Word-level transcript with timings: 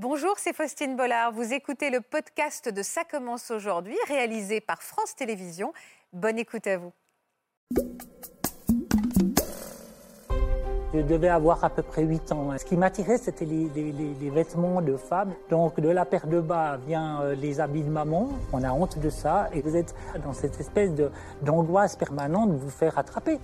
Bonjour, 0.00 0.34
c'est 0.36 0.52
Faustine 0.52 0.94
Bollard. 0.94 1.32
Vous 1.32 1.52
écoutez 1.52 1.90
le 1.90 2.00
podcast 2.00 2.72
de 2.72 2.82
Ça 2.84 3.02
commence 3.02 3.50
aujourd'hui, 3.50 3.96
réalisé 4.06 4.60
par 4.60 4.80
France 4.80 5.16
Télévisions. 5.16 5.72
Bonne 6.12 6.38
écoute 6.38 6.68
à 6.68 6.78
vous. 6.78 6.92
Je 10.94 11.00
devais 11.00 11.28
avoir 11.28 11.64
à 11.64 11.70
peu 11.70 11.82
près 11.82 12.04
8 12.04 12.30
ans. 12.30 12.56
Ce 12.56 12.64
qui 12.64 12.76
m'attirait, 12.76 13.18
c'était 13.18 13.44
les, 13.44 14.30
vêtements 14.30 14.82
de 14.82 14.96
femme. 14.96 15.34
Donc 15.50 15.80
de 15.80 15.88
la 15.88 16.04
paire 16.04 16.28
de 16.28 16.38
bas 16.38 16.76
vient 16.86 17.20
euh, 17.22 17.34
les 17.34 17.58
habits 17.58 17.82
de 17.82 17.90
maman. 17.90 18.28
On 18.52 18.62
a 18.62 18.70
honte 18.70 19.00
de 19.00 19.10
ça. 19.10 19.48
Et 19.52 19.62
vous 19.62 19.74
êtes 19.74 19.96
dans 20.24 20.32
cette 20.32 20.60
espèce 20.60 20.92
d'angoisse 21.42 21.96
permanente 21.96 22.52
de 22.52 22.56
vous 22.56 22.70
faire 22.70 22.96
attraper. 22.98 23.40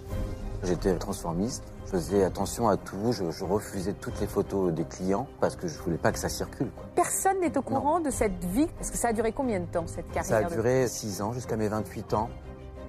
J'étais 0.64 0.94
transformiste. 0.96 1.62
Je 1.84 1.90
faisais 1.90 2.24
attention 2.24 2.68
à 2.68 2.76
tout. 2.76 3.12
Je, 3.12 3.44
refusais 3.44 3.92
toutes 3.92 4.20
les 4.20 4.26
photos 4.26 4.72
des 4.72 4.84
clients 4.84 5.26
parce 5.40 5.56
que 5.56 5.68
je 5.68 5.78
voulais 5.78 5.98
pas 5.98 6.10
que 6.10 6.18
ça 6.18 6.28
circule. 6.28 6.70
Personne 6.94 7.40
n'est 7.40 7.56
au 7.56 7.62
courant 7.62 8.00
de 8.00 8.10
cette 8.10 8.42
vie. 8.44 8.66
Parce 8.78 8.90
que 8.90 8.96
ça 8.96 9.08
a 9.08 9.12
duré 9.12 9.32
combien 9.32 9.60
de 9.60 9.66
temps, 9.66 9.86
cette 9.86 10.10
carrière 10.10 10.24
Ça 10.24 10.36
a 10.38 10.50
duré 10.50 10.88
6 10.88 11.22
ans, 11.22 11.32
jusqu'à 11.32 11.56
mes 11.56 11.68
28 11.68 12.14
ans. 12.14 12.30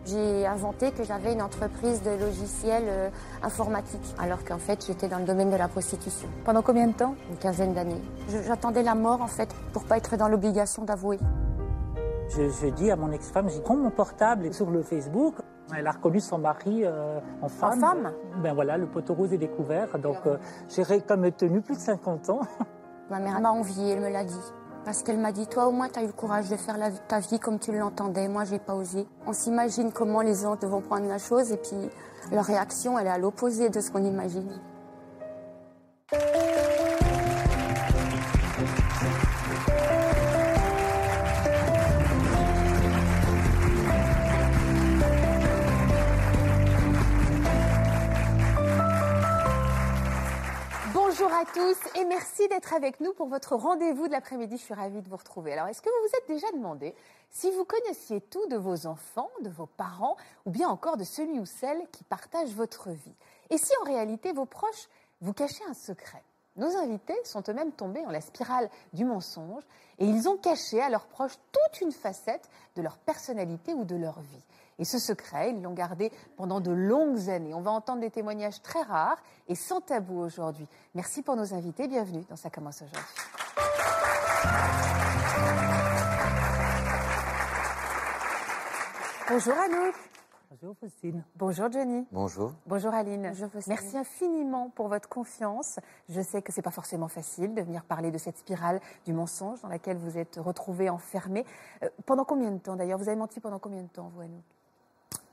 J'ai 0.06 0.46
inventé 0.46 0.92
que 0.92 1.04
j'avais 1.04 1.34
une 1.34 1.42
entreprise 1.42 2.04
de 2.04 2.12
logiciels 2.12 2.86
euh, 2.88 3.10
informatiques, 3.42 4.14
alors 4.20 4.44
qu'en 4.44 4.60
fait 4.60 4.86
j'étais 4.86 5.08
dans 5.08 5.18
le 5.18 5.26
domaine 5.26 5.50
de 5.50 5.56
la 5.56 5.68
prostitution. 5.68 6.28
Pendant 6.44 6.62
combien 6.62 6.86
de 6.86 6.94
temps? 6.94 7.16
Une 7.32 7.38
quinzaine 7.38 7.74
d'années. 7.74 8.02
J'attendais 8.46 8.84
la 8.84 8.94
mort 8.94 9.24
en 9.24 9.28
fait 9.28 9.50
pour 9.74 9.84
pas 9.84 9.98
être 9.98 10.16
dans 10.16 10.28
l'obligation 10.28 10.84
d'avouer. 10.84 11.18
Je, 12.30 12.70
dis 12.70 12.92
à 12.92 12.96
mon 12.96 13.12
ex-femme, 13.12 13.50
j'ai 13.50 13.62
prends 13.62 13.76
mon 13.76 13.90
portable 13.90 14.54
sur 14.54 14.70
le 14.70 14.84
Facebook. 14.84 15.36
Elle 15.74 15.88
a 15.88 15.92
reconnu 15.92 16.20
son 16.20 16.38
mari 16.38 16.82
euh, 16.84 17.20
en 17.42 17.50
femme. 17.50 17.84
En 17.84 17.88
femme 17.88 18.12
Ben 18.42 18.54
voilà, 18.54 18.78
le 18.78 18.86
poteau 18.86 19.14
rose 19.14 19.34
est 19.34 19.38
découvert. 19.38 19.98
Donc 19.98 20.18
euh, 20.26 20.38
j'ai 20.70 20.84
comme 21.02 21.32
tenu 21.32 21.62
plus 21.62 21.76
de 21.76 21.80
50 21.80 22.30
ans. 22.30 22.42
Ma 23.10 23.20
mère 23.20 23.40
m'a 23.40 23.52
enviée, 23.52 23.92
elle 23.92 24.02
me 24.02 24.10
l'a 24.10 24.24
dit. 24.24 24.54
Parce 24.84 25.02
qu'elle 25.02 25.18
m'a 25.18 25.32
dit, 25.32 25.48
toi 25.48 25.68
au 25.68 25.72
moins 25.72 25.90
tu 25.90 26.00
as 26.00 26.04
eu 26.04 26.08
le 26.08 26.14
courage 26.14 26.50
de 26.50 26.56
faire 26.56 26.78
ta 27.08 27.20
vie 27.20 27.40
comme 27.40 27.58
tu 27.58 27.76
l'entendais, 27.76 28.28
moi 28.28 28.44
j'ai 28.44 28.60
pas 28.60 28.76
osé. 28.76 29.08
On 29.26 29.34
s'imagine 29.34 29.92
comment 29.92 30.22
les 30.22 30.46
autres 30.46 30.68
vont 30.68 30.82
prendre 30.82 31.08
la 31.08 31.18
chose 31.18 31.52
et 31.52 31.58
puis 31.58 31.90
leur 32.32 32.46
réaction 32.46 33.00
elle 33.00 33.08
est 33.08 33.12
à 33.12 33.18
l'opposé 33.18 33.70
de 33.70 33.80
ce 33.80 33.90
qu'on 33.90 34.04
imagine. 34.04 34.60
Bonjour 51.26 51.40
à 51.40 51.46
tous 51.46 52.00
et 52.00 52.06
merci 52.06 52.48
d'être 52.50 52.76
avec 52.76 53.00
nous 53.00 53.12
pour 53.14 53.28
votre 53.28 53.56
rendez-vous 53.56 54.06
de 54.06 54.12
l'après-midi. 54.12 54.58
Je 54.58 54.62
suis 54.62 54.76
ravie 54.76 55.02
de 55.02 55.10
vous 55.10 55.16
retrouver. 55.16 55.54
Alors, 55.54 55.68
est-ce 55.68 55.82
que 55.82 55.90
vous 55.90 56.08
vous 56.08 56.18
êtes 56.20 56.28
déjà 56.28 56.52
demandé 56.52 56.94
si 57.32 57.50
vous 57.50 57.66
connaissiez 57.66 58.22
tout 58.22 58.46
de 58.48 58.56
vos 58.56 58.86
enfants, 58.86 59.32
de 59.42 59.50
vos 59.50 59.66
parents 59.66 60.18
ou 60.46 60.52
bien 60.52 60.70
encore 60.70 60.98
de 60.98 61.04
celui 61.04 61.40
ou 61.40 61.46
celle 61.48 61.82
qui 61.92 62.04
partage 62.04 62.50
votre 62.50 62.92
vie? 62.92 63.16
Et 63.50 63.58
si 63.58 63.72
en 63.82 63.86
réalité 63.86 64.34
vos 64.34 64.46
proches 64.46 64.88
vous 65.22 65.34
cachaient 65.34 65.66
un 65.68 65.74
secret? 65.74 66.22
Nos 66.58 66.78
invités 66.78 67.18
sont 67.24 67.42
eux-mêmes 67.50 67.72
tombés 67.72 68.04
dans 68.04 68.12
la 68.12 68.22
spirale 68.22 68.70
du 68.94 69.04
mensonge 69.04 69.64
et 69.98 70.06
ils 70.06 70.30
ont 70.30 70.38
caché 70.38 70.80
à 70.80 70.90
leurs 70.90 71.08
proches 71.08 71.40
toute 71.52 71.82
une 71.82 71.92
facette 71.92 72.48
de 72.76 72.84
leur 72.84 73.00
personnalité 73.00 73.74
ou 73.74 73.84
de 73.84 73.96
leur 73.96 74.20
vie. 74.20 74.44
Et 74.78 74.84
ce 74.84 75.00
secret, 75.00 75.52
ils 75.52 75.62
l'ont 75.62 75.74
gardé 75.74 76.12
pendant 76.36 76.60
de 76.60 76.72
longues 76.72 77.30
années. 77.30 77.54
On 77.54 77.62
va 77.62 77.72
entendre 77.72 78.02
des 78.02 78.12
témoignages 78.12 78.62
très 78.62 78.82
rares 78.82 79.22
et 79.48 79.56
sans 79.56 79.80
tabou 79.80 80.20
aujourd'hui. 80.20 80.68
Merci 80.94 81.22
pour 81.22 81.36
nos 81.36 81.54
invités. 81.54 81.88
Bienvenue 81.88 82.26
dans 82.30 82.36
Ça 82.36 82.50
commence 82.50 82.82
aujourd'hui. 82.82 83.06
Bonjour 89.30 89.54
Anouk. 89.58 89.96
Bonjour 90.52 90.76
Faustine. 90.78 91.24
Bonjour 91.36 91.72
Jenny. 91.72 92.06
Bonjour. 92.12 92.54
Bonjour 92.66 92.94
Aline. 92.94 93.30
Bonjour 93.30 93.50
Merci 93.68 93.98
infiniment 93.98 94.70
pour 94.70 94.88
votre 94.88 95.10
confiance. 95.10 95.80
Je 96.10 96.22
sais 96.22 96.42
que 96.42 96.52
c'est 96.52 96.62
pas 96.62 96.72
forcément 96.72 97.08
facile 97.08 97.56
de 97.56 97.62
venir 97.62 97.84
parler 97.84 98.12
de 98.12 98.18
cette 98.18 98.38
spirale 98.38 98.80
du 99.06 99.14
mensonge 99.14 99.62
dans 99.62 99.68
laquelle 99.68 99.98
vous 99.98 100.18
êtes 100.18 100.36
retrouvés 100.38 100.90
enfermés. 100.90 101.46
Euh, 101.84 101.90
pendant 102.06 102.24
combien 102.24 102.52
de 102.52 102.60
temps 102.60 102.76
d'ailleurs? 102.76 103.00
Vous 103.00 103.08
avez 103.10 103.18
menti 103.18 103.40
pendant 103.40 103.60
combien 103.60 103.82
de 103.82 103.90
temps, 103.90 104.10
vous 104.14 104.22
Anouk? 104.22 104.44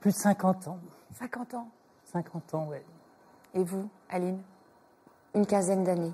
Plus 0.03 0.11
de 0.11 0.17
50 0.17 0.67
ans. 0.67 0.79
50 1.17 1.53
ans 1.53 1.67
50 2.11 2.55
ans, 2.55 2.67
oui. 2.69 2.77
Et 3.53 3.63
vous, 3.63 3.87
Aline? 4.09 4.41
Une 5.33 5.45
quinzaine 5.45 5.85
d'années. 5.85 6.11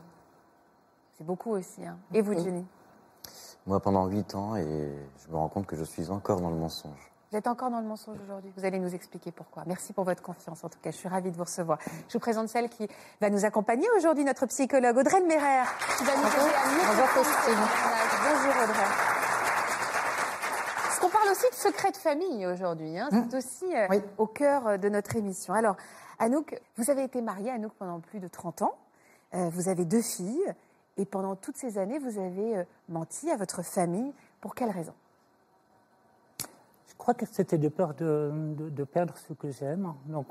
C'est 1.17 1.23
beaucoup 1.23 1.49
aussi. 1.53 1.83
Hein. 1.83 1.97
Et 2.13 2.21
vous, 2.21 2.33
Jenny? 2.33 2.63
Moi, 3.65 3.79
pendant 3.79 4.05
8 4.05 4.35
ans, 4.35 4.55
et 4.55 4.93
je 5.17 5.31
me 5.31 5.37
rends 5.37 5.47
compte 5.47 5.65
que 5.65 5.75
je 5.75 5.83
suis 5.83 6.11
encore 6.11 6.39
dans 6.39 6.51
le 6.51 6.55
mensonge. 6.55 7.11
Vous 7.31 7.37
êtes 7.39 7.47
encore 7.47 7.71
dans 7.71 7.79
le 7.79 7.87
mensonge 7.87 8.17
aujourd'hui. 8.23 8.53
Vous 8.55 8.63
allez 8.63 8.77
nous 8.77 8.93
expliquer 8.93 9.31
pourquoi. 9.31 9.63
Merci 9.65 9.91
pour 9.91 10.03
votre 10.03 10.21
confiance. 10.21 10.63
En 10.63 10.69
tout 10.69 10.79
cas, 10.79 10.91
je 10.91 10.97
suis 10.97 11.09
ravie 11.09 11.31
de 11.31 11.37
vous 11.37 11.45
recevoir. 11.45 11.79
Je 12.09 12.13
vous 12.13 12.19
présente 12.19 12.47
celle 12.47 12.69
qui 12.69 12.87
va 13.19 13.31
nous 13.31 13.43
accompagner 13.43 13.87
aujourd'hui, 13.97 14.23
notre 14.23 14.45
psychologue 14.45 14.97
Audrey 14.97 15.21
Merer, 15.21 15.65
qui 15.97 16.03
va 16.03 16.15
nous 16.15 16.27
aider 16.27 16.53
à 16.55 16.69
mieux 16.69 16.85
Bonjour 18.29 18.63
Audrey 18.63 19.18
parle 21.29 21.37
aussi 21.37 21.49
de 21.49 21.55
secret 21.55 21.91
de 21.91 21.97
famille 21.97 22.45
aujourd'hui. 22.45 22.97
Hein. 22.97 23.09
C'est 23.11 23.33
mmh. 23.33 23.37
aussi 23.37 23.75
euh, 23.75 23.99
au 24.17 24.27
cœur 24.27 24.67
euh, 24.67 24.77
de 24.77 24.89
notre 24.89 25.15
émission. 25.15 25.53
Alors, 25.53 25.75
Anouk, 26.17 26.59
vous 26.77 26.89
avez 26.89 27.03
été 27.03 27.21
mariée, 27.21 27.51
Anouk, 27.51 27.73
pendant 27.77 27.99
plus 27.99 28.19
de 28.19 28.27
30 28.27 28.63
ans. 28.63 28.75
Euh, 29.33 29.49
vous 29.49 29.69
avez 29.69 29.85
deux 29.85 30.01
filles. 30.01 30.53
Et 30.97 31.05
pendant 31.05 31.35
toutes 31.35 31.55
ces 31.55 31.77
années, 31.77 31.99
vous 31.99 32.19
avez 32.19 32.63
menti 32.89 33.31
à 33.31 33.37
votre 33.37 33.63
famille. 33.63 34.11
Pour 34.41 34.53
quelle 34.53 34.69
raison? 34.69 34.93
Je 36.87 36.95
crois 36.97 37.13
que 37.13 37.25
c'était 37.25 37.57
de 37.57 37.69
peur 37.69 37.93
de, 37.93 38.83
perdre 38.83 39.15
ce 39.15 39.31
que 39.31 39.49
j'aime. 39.49 39.93
Donc, 40.07 40.27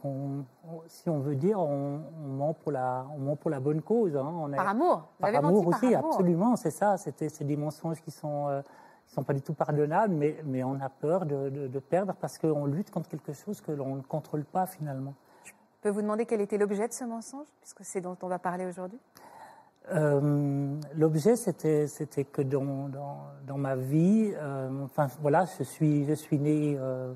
si 0.88 1.08
on 1.08 1.20
veut 1.20 1.37
dire, 1.37 1.58
on, 1.58 2.03
ment 2.26 2.53
pour 2.53 2.72
la, 2.72 3.06
on 3.14 3.20
ment 3.20 3.37
pour 3.37 3.50
la 3.50 3.60
bonne 3.60 3.81
cause. 3.81 4.14
Hein. 4.14 4.31
On 4.31 4.50
par 4.50 4.69
amour 4.69 5.08
Par 5.19 5.34
amour 5.34 5.66
aussi, 5.69 5.94
absolument. 5.94 6.56
C'est 6.56 6.70
ça. 6.70 6.98
C'est 6.98 7.44
des 7.44 7.56
mensonges 7.56 8.03
qui 8.03 8.10
sont 8.10 8.62
ne 9.08 9.14
sont 9.14 9.22
pas 9.22 9.32
du 9.32 9.42
tout 9.42 9.54
pardonnables, 9.54 10.14
mais, 10.14 10.36
mais 10.44 10.62
on 10.62 10.80
a 10.80 10.88
peur 10.88 11.26
de, 11.26 11.48
de, 11.48 11.78
perdre 11.78 12.14
parce 12.20 12.38
qu'on 12.38 12.66
lutte 12.66 12.91
contre 12.91 13.08
quelque 13.08 13.32
chose 13.32 13.60
que 13.60 13.72
l'on 13.72 13.96
ne 13.96 14.02
contrôle 14.02 14.44
pas 14.44 14.66
finalement. 14.66 15.14
Je 15.44 15.52
peux 15.80 15.91
vous 15.91 16.02
demander 16.02 16.26
quel 16.26 16.41
était 16.41 16.58
l'objet 16.58 16.88
de 16.88 16.92
ce 16.92 17.04
mensonge, 17.04 17.46
puisque 17.60 17.84
c'est 17.84 18.00
dont 18.00 18.16
on 18.22 18.28
va 18.28 18.38
parler 18.38 18.66
aujourd'hui? 18.66 18.98
Euh, 19.92 20.76
L'objet, 20.94 21.36
c'était, 21.36 21.86
c'était 21.86 22.24
que 22.24 22.42
dans, 22.42 22.88
dans, 22.88 23.20
dans 23.46 23.56
ma 23.56 23.76
vie, 23.76 24.32
euh, 24.36 24.84
enfin 24.84 25.08
voilà, 25.22 25.46
je 25.58 25.62
suis, 25.62 26.04
je 26.04 26.12
suis 26.12 26.38
né 26.38 26.76
euh, 26.78 27.14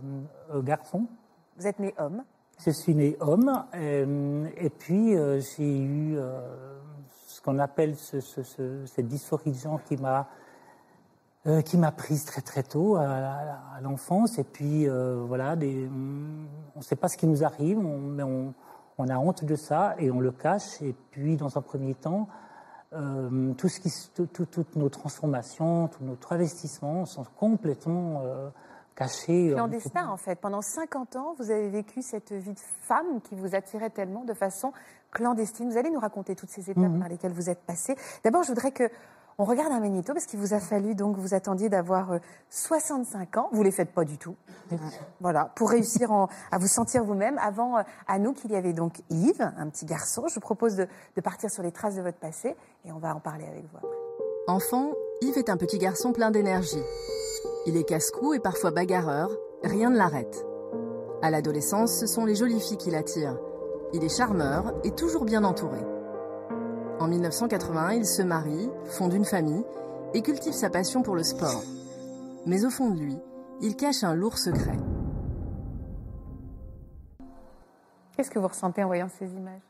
garçon. 0.62 1.06
Vous 1.58 1.66
êtes 1.66 1.78
né 1.78 1.94
homme? 1.98 2.24
Je 2.64 2.70
suis 2.70 2.94
né 2.94 3.16
homme, 3.20 3.66
et, 3.74 4.70
puis 4.70 5.16
j'ai 5.40 5.78
eu 5.80 6.16
ce 7.26 7.42
qu'on 7.42 7.58
appelle 7.58 7.96
ce, 7.96 8.20
ce, 8.20 8.86
cette 8.86 9.08
dysphorie 9.08 9.50
de 9.50 9.56
genre 9.56 9.82
qui 9.82 9.96
m'a 9.96 10.28
euh, 11.44 11.60
qui 11.60 11.76
m'a 11.76 11.90
prise 11.90 12.24
très 12.24 12.40
très 12.40 12.62
tôt 12.62 12.94
à, 12.94 13.80
l'enfance. 13.82 14.38
Et 14.38 14.44
puis 14.44 14.88
euh, 14.88 15.24
voilà, 15.26 15.56
des, 15.56 15.88
on 16.76 16.78
ne 16.78 16.84
sait 16.84 16.94
pas 16.94 17.08
ce 17.08 17.16
qui 17.16 17.26
nous 17.26 17.42
arrive, 17.42 17.78
on, 17.78 17.98
mais 17.98 18.22
on, 18.22 18.54
on, 18.96 19.08
a 19.08 19.16
honte 19.18 19.44
de 19.44 19.56
ça 19.56 19.96
et 19.98 20.12
on 20.12 20.20
le 20.20 20.30
cache. 20.30 20.80
Et 20.82 20.94
puis 21.10 21.36
dans 21.36 21.58
un 21.58 21.60
premier 21.60 21.94
temps, 21.94 22.28
euh, 22.92 23.52
tout 23.54 23.68
ce 23.68 23.80
qui, 23.80 23.92
tout, 24.14 24.26
toutes 24.46 24.76
nos 24.76 24.88
transformations, 24.88 25.88
tous 25.88 26.04
nos 26.04 26.16
investissements 26.30 27.06
sont 27.06 27.24
complètement 27.36 28.22
cachés. 28.94 29.50
Clandestin 29.52 30.10
en 30.10 30.16
fait. 30.16 30.36
Pendant 30.36 30.62
50 30.62 31.16
ans, 31.16 31.34
vous 31.38 31.50
avez 31.50 31.70
vécu 31.70 32.02
cette 32.02 32.30
vie 32.30 32.52
de 32.54 32.60
femme 32.82 33.20
qui 33.20 33.34
vous 33.34 33.56
attirait 33.56 33.90
tellement 33.90 34.22
de 34.22 34.34
façon 34.34 34.72
clandestine. 35.10 35.70
Vous 35.70 35.76
allez 35.76 35.90
nous 35.90 35.98
raconter 35.98 36.36
toutes 36.36 36.50
ces 36.50 36.70
étapes 36.70 36.84
mhm. 36.84 37.00
par 37.00 37.08
lesquelles 37.08 37.32
vous 37.32 37.50
êtes 37.50 37.62
passé. 37.62 37.96
D'abord, 38.22 38.44
je 38.44 38.48
voudrais 38.48 38.70
que 38.70 38.88
on 39.42 39.44
regarde 39.44 39.72
un 39.72 39.80
magnéto 39.80 40.12
parce 40.14 40.26
qu'il 40.26 40.38
vous 40.38 40.54
a 40.54 40.60
fallu, 40.60 40.94
donc 40.94 41.16
vous 41.16 41.34
attendiez 41.34 41.68
d'avoir 41.68 42.20
65 42.48 43.36
euh, 43.36 43.40
ans. 43.40 43.48
Vous 43.50 43.58
ne 43.58 43.64
les 43.64 43.72
faites 43.72 43.90
pas 43.90 44.04
du 44.04 44.16
tout. 44.16 44.36
Voilà, 45.20 45.50
pour 45.56 45.70
réussir 45.70 46.12
à 46.12 46.58
vous 46.58 46.68
sentir 46.68 47.02
vous-même. 47.02 47.38
Avant, 47.38 47.78
euh, 47.78 47.82
à 48.06 48.20
nous, 48.20 48.34
qu'il 48.34 48.52
y 48.52 48.54
avait 48.54 48.72
donc 48.72 49.00
Yves, 49.10 49.42
un 49.58 49.68
petit 49.68 49.84
garçon. 49.84 50.28
Je 50.28 50.34
vous 50.34 50.40
propose 50.40 50.76
de, 50.76 50.86
partir 51.24 51.50
sur 51.50 51.64
les 51.64 51.72
traces 51.72 51.96
de 51.96 52.02
votre 52.02 52.18
passé 52.18 52.54
et 52.84 52.92
on 52.92 52.98
va 52.98 53.16
en 53.16 53.18
parler 53.18 53.44
avec 53.44 53.64
vous 53.64 53.78
après. 53.78 53.88
Enfant, 54.46 54.92
Yves 55.22 55.38
est 55.38 55.50
un 55.50 55.56
petit 55.56 55.78
garçon 55.78 56.12
plein 56.12 56.30
d'énergie. 56.30 56.82
Il 57.66 57.76
est 57.76 57.84
casse-cou 57.84 58.34
et 58.34 58.38
parfois 58.38 58.70
bagarreur. 58.70 59.28
Rien 59.64 59.90
ne 59.90 59.96
l'arrête. 59.96 60.46
À 61.20 61.32
l'adolescence, 61.32 61.98
ce 61.98 62.06
sont 62.06 62.24
les 62.26 62.36
jolies 62.36 62.60
filles 62.60 62.78
qui 62.78 62.92
l'attirent. 62.92 63.40
Il 63.92 64.04
est 64.04 64.16
charmeur 64.16 64.72
et 64.84 64.92
toujours 64.92 65.24
bien 65.24 65.42
entouré. 65.42 65.80
En 67.02 67.08
1981, 67.08 67.94
il 67.94 68.06
se 68.06 68.22
marie, 68.22 68.70
fonde 68.84 69.12
une 69.12 69.24
famille 69.24 69.64
et 70.14 70.22
cultive 70.22 70.52
sa 70.52 70.70
passion 70.70 71.02
pour 71.02 71.16
le 71.16 71.24
sport. 71.24 71.60
Mais 72.46 72.64
au 72.64 72.70
fond 72.70 72.90
de 72.90 73.00
lui, 73.00 73.18
il 73.60 73.74
cache 73.74 74.04
un 74.04 74.14
lourd 74.14 74.38
secret. 74.38 74.78
Qu'est-ce 78.16 78.30
que 78.30 78.38
vous 78.38 78.46
ressentez 78.46 78.84
en 78.84 78.86
voyant 78.86 79.08
ces 79.18 79.26
images? 79.26 79.62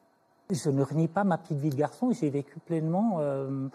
Je 0.50 0.68
ne 0.68 0.82
renie 0.82 1.08
pas 1.08 1.24
ma 1.24 1.38
petite 1.38 1.56
vie 1.56 1.70
de 1.70 1.76
garçon. 1.76 2.10
J'ai 2.10 2.28
vécu 2.28 2.58
pleinement. 2.58 3.16
Euh, 3.20 3.68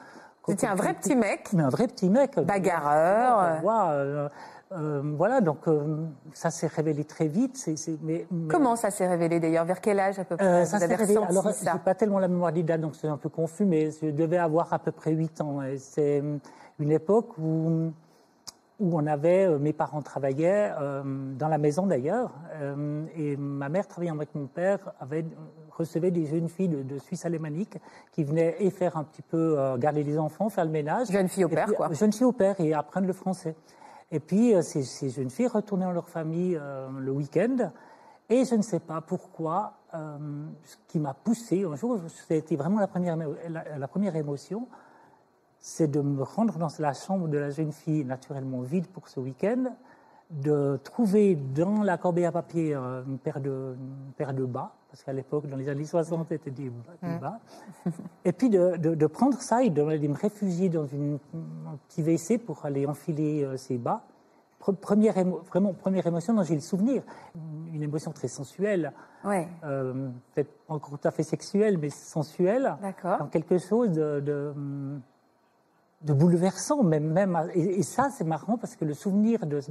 C'était 0.48 0.68
un 0.68 0.76
vrai 0.76 0.94
petit 0.94 1.16
mec. 1.16 1.52
Mais 1.54 1.64
un 1.64 1.70
vrai 1.70 1.88
petit 1.88 2.12
mec. 2.12 2.40
Bagarreur. 2.40 3.60
Voilà, 3.64 4.30
euh, 4.74 5.02
voilà, 5.16 5.40
donc 5.42 5.66
ça 6.34 6.50
s'est 6.50 6.68
révélé 6.68 7.06
très 7.06 7.28
vite. 7.28 7.70
mais, 8.02 8.28
Comment 8.50 8.76
ça 8.76 8.92
s'est 8.92 9.08
révélé 9.08 9.40
d'ailleurs? 9.40 9.66
Vers 9.66 9.80
quel 9.80 10.00
âge 10.00 10.20
à 10.20 10.26
peu 10.26 10.36
près? 10.36 10.66
Ça 10.66 10.80
s'est 10.80 10.94
révélé. 10.94 11.18
Alors, 11.18 11.50
je 11.52 11.66
n'ai 11.66 11.80
pas 11.80 11.96
tellement 11.96 12.20
la 12.20 12.28
mémoire 12.28 12.52
des 12.52 12.64
dates, 12.64 12.82
donc 12.82 12.96
c'est 12.96 13.08
un 13.08 13.18
peu 13.18 13.30
confus, 13.30 13.66
mais 13.66 13.92
je 13.92 14.12
devais 14.12 14.38
avoir 14.38 14.74
à 14.74 14.80
peu 14.80 14.92
près 14.92 15.12
8 15.12 15.42
ans. 15.42 15.60
C'est 15.78 16.22
une 16.80 16.92
époque 16.92 17.38
où 17.38 17.92
où 18.80 18.96
on 18.98 19.08
avait, 19.08 19.48
euh, 19.48 19.58
mes 19.58 19.74
parents 19.74 20.02
travaillaient 20.02 20.72
euh, 20.80 21.02
dans 21.38 21.48
la 21.48 21.58
maison 21.58 21.88
d'ailleurs, 21.88 22.32
euh, 22.62 23.06
et 23.16 23.36
ma 23.36 23.70
mère 23.70 23.88
travaillant 23.88 24.16
avec 24.16 24.36
mon 24.36 24.46
père 24.46 24.94
avait, 25.00 25.26
recevait 25.72 26.12
des 26.12 26.26
jeunes 26.26 26.48
filles 26.48 26.68
de, 26.68 27.00
Suisse 27.00 27.26
alémanique 27.26 27.78
qui 28.12 28.24
venaient 28.24 28.56
et 28.60 28.70
faire 28.70 28.98
un 28.98 29.04
petit 29.04 29.22
peu 29.22 29.58
garder 29.78 30.04
les 30.04 30.18
enfants, 30.18 30.50
faire 30.50 30.66
le 30.66 30.72
ménage. 30.72 31.08
Jeunes 31.12 31.28
filles 31.28 31.46
au 31.46 31.50
père, 31.50 31.74
quoi. 31.74 31.90
Jeunes 31.92 32.12
filles 32.12 32.26
au 32.26 32.32
père 32.32 32.60
et 32.60 32.74
apprendre 32.74 33.06
le 33.06 33.14
français. 33.14 33.56
Et 34.12 34.20
puis 34.20 34.54
ces, 34.64 35.10
jeunes 35.10 35.30
filles 35.30 35.48
retournaient 35.48 35.86
dans 35.86 35.92
leur 35.92 36.10
famille 36.10 36.60
le 37.00 37.12
week-end, 37.12 37.72
et 38.30 38.46
je 38.46 38.56
ne 38.56 38.62
sais 38.62 38.80
pas 38.80 39.02
pourquoi, 39.02 39.74
ce 39.92 40.78
qui 40.88 41.00
m'a 41.00 41.14
poussé 41.14 41.66
un 41.66 41.76
jour, 41.76 42.00
c'était 42.28 42.56
vraiment 42.56 42.80
la 42.80 42.88
première, 42.88 43.18
la 43.18 43.88
première 43.88 44.16
émotion 44.16 44.68
c'est 45.60 45.90
de 45.90 46.02
me 46.02 46.24
rendre 46.24 46.58
dans 46.58 46.70
la 46.80 46.94
chambre 46.94 47.28
de 47.28 47.38
la 47.38 47.50
jeune 47.50 47.72
fille, 47.72 48.06
naturellement 48.06 48.62
vide 48.62 48.88
pour 48.88 49.10
ce 49.10 49.20
week-end, 49.20 49.76
de 50.30 50.78
trouver 50.84 51.36
dans 51.36 51.84
la 51.84 51.98
corbeille 51.98 52.26
à 52.26 52.32
papier 52.32 52.76
euh, 52.76 53.04
une 53.08 53.18
paire 53.18 53.40
de, 53.40 53.76
paire 54.18 54.34
de 54.34 54.46
bas, 54.46 54.74
parce 54.90 55.04
qu'à 55.04 55.14
l'époque, 55.14 55.48
dans 55.48 55.56
les 55.56 55.70
années 55.70 55.86
60, 55.86 56.28
c'était 56.28 56.52
des, 56.52 56.70
des 56.70 57.18
bas, 57.20 57.40
et 58.26 58.34
puis 58.34 58.50
de, 58.50 59.08
prendre 59.08 59.40
ça 59.40 59.64
et 59.64 59.70
de, 59.70 59.82
me 59.84 60.16
réfugier 60.16 60.70
dans 60.70 60.86
une, 60.86 61.18
un 61.66 61.78
petit 61.88 62.02
WC 62.04 62.40
pour 62.40 62.66
aller 62.66 62.86
enfiler 62.86 63.44
euh, 63.44 63.58
ces 63.58 63.78
bas. 63.78 64.04
Première 64.82 65.14
vraiment, 65.14 65.72
première 65.72 66.06
émotion 66.08 66.34
dont 66.34 66.44
j'ai 66.44 66.56
le 66.56 66.62
souvenir, 66.62 67.04
une 67.74 67.84
émotion 67.84 68.12
très 68.12 68.28
sensuelle, 68.28 68.92
ouais. 69.24 69.48
euh, 69.64 70.10
peut-être 70.34 70.52
encore 70.68 71.00
tout 71.00 71.08
à 71.08 71.12
fait 71.12 71.24
sexuelle, 71.24 71.78
mais 71.78 71.90
sensuelle, 71.90 72.76
dans 73.04 73.28
quelque 73.28 73.60
chose 73.60 73.92
de 73.92 74.60
de 76.02 76.14
bouleversant, 76.14 76.84
même, 76.84 77.12
même 77.12 77.50
et, 77.54 77.82
ça 77.84 78.10
c'est 78.16 78.24
marrant 78.24 78.58
parce 78.58 78.76
que 78.76 78.86
le 78.86 78.94
souvenir 78.94 79.46
de, 79.46 79.62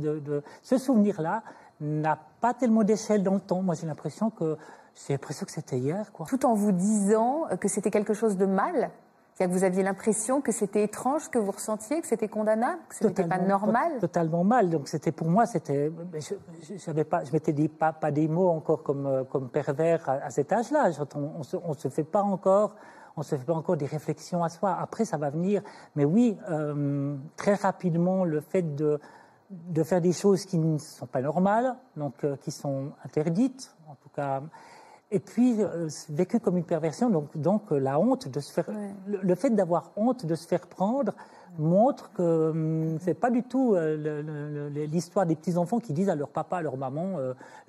ce 0.63 0.79
souvenir-là 0.79 1.43
n'a 1.81 2.19
pas 2.41 2.53
tellement 2.53 2.83
d'échelle 2.83 3.23
dans 3.23 3.35
le 3.35 3.41
temps. 3.41 3.63
Moi 3.63 3.75
j'ai 3.75 3.87
l'impression 3.87 4.31
que 4.31 4.57
j'ai 4.95 5.13
l'impression 5.13 5.47
que 5.47 5.53
c'était 5.53 5.79
hier, 5.79 6.11
quoi. 6.13 6.27
Tout 6.27 6.45
en 6.47 6.55
vous 6.55 6.73
disant 6.73 7.45
que 7.61 7.69
c'était 7.69 7.91
quelque 7.91 8.15
chose 8.15 8.37
de 8.37 8.47
mal. 8.47 8.91
C'est-à-dire 9.35 9.55
que 9.55 9.59
vous 9.59 9.65
aviez 9.65 9.83
l'impression 9.83 10.41
que 10.41 10.51
c'était 10.51 10.83
étrange 10.83 11.29
que 11.29 11.39
vous 11.39 11.51
ressentiez, 11.51 12.01
que 12.01 12.07
c'était 12.07 12.27
condamnable, 12.27 12.81
que 12.89 12.95
ce 12.95 13.07
n'était 13.07 13.29
pas 13.29 13.39
normal. 13.39 13.99
Totalement 14.01 14.45
mal. 14.45 14.71
Donc 14.71 14.89
c'était 14.89 15.13
pour 15.13 15.29
moi, 15.29 15.45
c'était, 15.45 15.93
je, 16.19 16.91
ne 16.91 17.03
pas, 17.03 17.23
je 17.23 17.33
m'étais 17.33 17.53
dit 17.53 17.69
pas, 17.69 17.93
pas 17.93 18.11
des 18.11 18.29
mots 18.29 18.49
encore 18.49 18.83
comme 18.83 19.27
comme 19.31 19.51
pervers 19.51 20.09
à, 20.09 20.31
cet 20.31 20.53
âge-là. 20.53 20.91
On, 21.15 21.41
on, 21.41 21.43
se, 21.43 21.59
se 21.79 21.89
fait 21.89 22.05
pas 22.05 22.23
encore 22.23 22.75
on 23.17 23.21
ne 23.21 23.25
se 23.25 23.35
fait 23.37 23.45
pas 23.45 23.55
encore 23.55 23.77
des 23.77 23.87
réflexions 23.87 24.45
à 24.45 24.49
soi. 24.49 24.77
Après, 24.79 25.05
ça 25.05 25.17
va 25.17 25.31
venir. 25.31 25.63
Mais 25.95 26.05
oui, 26.05 26.37
euh, 26.51 27.17
très 27.37 27.55
rapidement, 27.55 28.25
le 28.25 28.41
fait 28.41 28.75
de, 28.75 29.01
de 29.51 29.83
faire 29.83 30.03
des 30.03 30.13
choses 30.13 30.45
qui 30.45 30.59
ne 30.59 30.77
sont 30.79 31.07
pas 31.07 31.23
normales, 31.23 31.77
donc 31.97 32.25
euh, 32.25 32.37
qui 32.37 32.51
sont 32.51 32.93
interdites, 33.05 33.75
en 33.89 33.95
tout 33.95 34.11
cas, 34.15 34.43
et 35.11 35.21
puis 35.21 35.63
euh, 35.63 35.89
vécu 36.11 36.41
comme 36.41 36.59
une 36.59 36.65
perversion, 36.65 37.09
donc, 37.09 37.37
donc 37.39 37.71
la 37.71 37.99
honte 37.99 38.29
de 38.29 38.41
se 38.41 38.53
faire, 38.53 38.67
le, 39.07 39.35
fait 39.35 39.51
d'avoir 39.51 39.93
honte 39.97 40.27
de 40.27 40.35
se 40.35 40.47
faire 40.47 40.67
prendre 40.67 41.13
montre 41.59 42.13
que 42.13 42.51
hum, 42.51 42.99
c'est 43.01 43.15
pas 43.15 43.31
du 43.31 43.45
tout 43.45 43.77
l'histoire 44.93 45.25
des 45.25 45.37
petits 45.37 45.57
enfants 45.57 45.79
qui 45.79 45.95
disent 45.95 46.11
à 46.11 46.17
leur 46.17 46.29
papa, 46.29 46.59
à 46.59 46.63
leur 46.63 46.77
maman, 46.77 47.19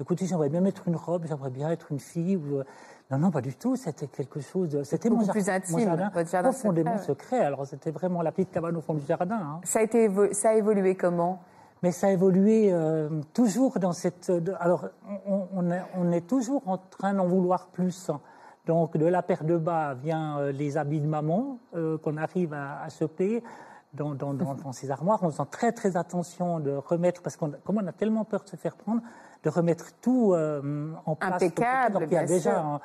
écoutez, 0.02 0.26
j'aimerais 0.26 0.50
bien 0.50 0.62
mettre 0.62 0.88
une 0.88 0.96
robe, 0.96 1.26
j'aimerais 1.26 1.52
bien 1.52 1.70
être 1.70 1.92
une 1.92 2.00
fille. 2.00 2.36
Ou, 2.36 2.64
non, 3.09 3.18
non, 3.19 3.31
pas 3.31 3.42
du 3.42 3.56
tout. 3.56 3.75
C'était 3.77 4.07
quelque 4.07 4.42
chose. 4.42 4.69
De... 4.69 4.83
C'était 4.83 5.09
mon, 5.09 5.25
plus 5.25 5.50
intime, 5.50 5.80
jardin, 5.80 6.12
votre 6.13 6.30
jardin 6.30 6.50
profondément 6.50 6.98
secret. 6.98 7.39
Alors 7.39 7.65
c'était 7.65 7.92
vraiment 7.92 8.21
la 8.21 8.31
petite 8.31 8.51
cabane 8.51 8.75
au 8.75 8.81
fond 8.81 8.95
du 8.95 9.06
jardin. 9.06 9.36
Hein. 9.38 9.62
Ça 9.63 9.80
a 9.80 9.83
été, 9.83 10.09
ça 10.33 10.50
a 10.50 10.54
évolué 10.56 10.95
comment? 10.95 11.42
Mais 11.83 11.92
ça 11.92 12.07
a 12.07 12.12
évolué 12.12 12.69
euh, 12.71 13.21
toujours 13.33 13.80
dans 13.80 13.94
cette. 13.94 14.31
alors 14.59 14.89
on, 15.25 15.71
est, 15.71 15.81
on, 15.95 16.12
est, 16.12 16.27
toujours 16.27 16.68
en 16.68 16.77
train 16.77 17.13
d'en 17.13 17.27
vouloir 17.27 17.68
plus. 17.68 18.12
Donc 18.65 18.98
de 18.98 19.06
la 19.06 19.21
paire 19.21 19.45
de 19.45 19.57
bas 19.57 19.94
vient 19.94 20.39
euh, 20.39 20.51
les 20.51 20.75
habits 20.75 21.00
de 21.00 21.07
maman 21.07 21.60
euh, 21.75 21.98
qu'on 22.00 22.18
arrive 22.18 22.53
à, 22.53 22.81
à 22.81 22.89
choper. 22.89 23.44
Dans, 23.94 24.13
dans, 24.13 24.33
dans, 24.33 24.53
dans, 24.53 24.74
ces 24.74 24.92
armoires, 24.92 25.24
en 25.24 25.31
faisant 25.31 25.45
très 25.45 25.71
très 25.71 25.95
attention 25.95 26.60
de 26.60 26.71
remettre, 26.71 27.21
parce 27.21 27.38
qu'on 27.38 27.51
comme 27.63 27.77
on 27.77 27.88
a 27.88 27.94
tellement 27.94 28.25
peur 28.25 28.44
de 28.44 28.50
se 28.50 28.57
faire 28.57 28.75
prendre, 28.75 29.01
de 29.48 29.50
remettre 29.50 29.94
tout 30.02 30.34
euh, 30.34 30.92
en 31.06 31.16
place. 31.16 31.42
Impeccable, 31.42 31.94
Donc, 31.94 32.04
il 32.08 32.14
y 32.14 32.18
a 32.18 32.26
déjà 32.26 32.80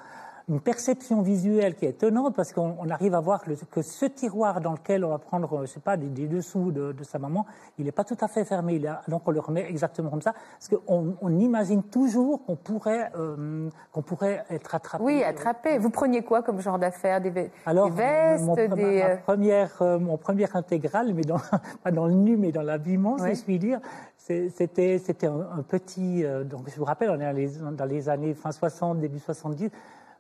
une 0.49 0.61
perception 0.61 1.23
visuelle 1.23 1.75
qui 1.75 1.87
est 1.87 1.91
étonnante 1.91 2.35
parce 2.35 2.53
qu'on 2.53 2.89
arrive 2.91 3.15
à 3.15 3.21
voir 3.21 3.43
que, 3.43 3.83
ce 3.83 4.07
tiroir 4.07 4.61
dans 4.61 4.73
lequel 4.73 5.05
on 5.05 5.11
va 5.11 5.19
prendre, 5.19 5.65
je 5.65 5.67
sais 5.67 5.81
pas, 5.81 5.97
des, 5.97 6.27
dessous 6.27 6.73
de, 6.73 6.95
sa 7.03 7.19
maman, 7.19 7.47
il 7.79 7.85
n'est 7.85 7.93
pas 7.93 8.05
tout 8.05 8.17
à 8.21 8.29
fait 8.29 8.45
fermé. 8.45 8.75
Il 8.75 8.99
donc 9.09 9.23
on 9.27 9.31
le 9.31 9.41
remet 9.41 9.69
exactement 9.69 10.11
comme 10.11 10.23
ça 10.23 10.33
parce 10.33 10.69
qu'on 10.69 11.17
on 11.21 11.39
imagine 11.39 11.83
toujours 11.83 12.45
qu'on 12.45 12.57
pourrait, 12.57 13.11
euh, 13.17 13.69
qu'on 13.93 14.03
pourrait 14.03 14.45
être 14.51 14.75
attrapé. 14.75 15.05
Oui, 15.05 15.23
attrapé. 15.23 15.79
Vous 15.79 15.91
preniez 15.91 16.23
quoi 16.23 16.43
comme 16.43 16.61
genre 16.61 16.79
d'affaires? 16.79 17.21
Des, 17.21 17.31
vestes, 17.31 17.53
mon, 17.67 18.55
des... 18.55 18.69
Ma, 18.69 19.17
première, 19.17 19.83
euh, 19.83 19.99
mon 19.99 20.17
première 20.17 20.57
intégrale, 20.57 21.13
mais 21.15 21.23
dans, 21.23 21.41
pas 21.83 21.91
dans 21.91 22.07
le 22.07 22.15
nu, 22.15 22.37
mais 22.37 22.53
dans 22.53 22.63
l'habillement, 22.63 23.19
si 23.19 23.35
je 23.35 23.43
puis 23.43 23.59
dire, 23.59 23.81
c'était 24.25 25.27
un, 25.27 25.65
petit. 25.69 26.25
Euh, 26.25 26.45
donc 26.45 26.69
je 26.69 26.77
vous 26.77 26.85
rappelle, 26.85 27.11
on 27.11 27.19
est 27.21 27.49
dans 27.73 27.85
les, 27.85 28.09
années 28.09 28.35
fin 28.35 28.53
60, 28.53 29.01
début 29.01 29.19
70. 29.19 29.71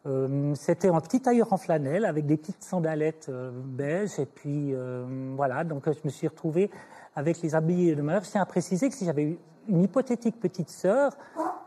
Euh, 0.04 0.52
c'était 0.56 0.88
un 0.88 1.00
petit 1.00 1.20
tailleur 1.20 1.52
en 1.52 1.56
flanelle 1.56 2.04
avec 2.04 2.26
des 2.26 2.36
petites 2.36 2.64
sandalettes 2.64 3.28
euh, 3.28 3.52
beige 3.54 4.18
et 4.18 4.26
puis 4.26 4.74
voilà. 5.36 5.62
Donc 5.62 5.84
je 5.86 6.00
me 6.04 6.10
suis 6.10 6.26
retrouvé 6.26 6.70
avec 7.14 7.40
les 7.42 7.54
habits 7.54 7.94
de 7.94 8.02
ma 8.02 8.14
mère. 8.14 8.24
Je 8.24 8.30
tiens 8.30 8.42
à 8.42 8.46
préciser 8.46 8.88
que 8.88 8.94
si 8.96 9.04
j'avais 9.04 9.24
eu 9.24 9.38
une 9.68 9.84
hypothétique 9.84 10.40
petite 10.40 10.70
sœur, 10.70 11.16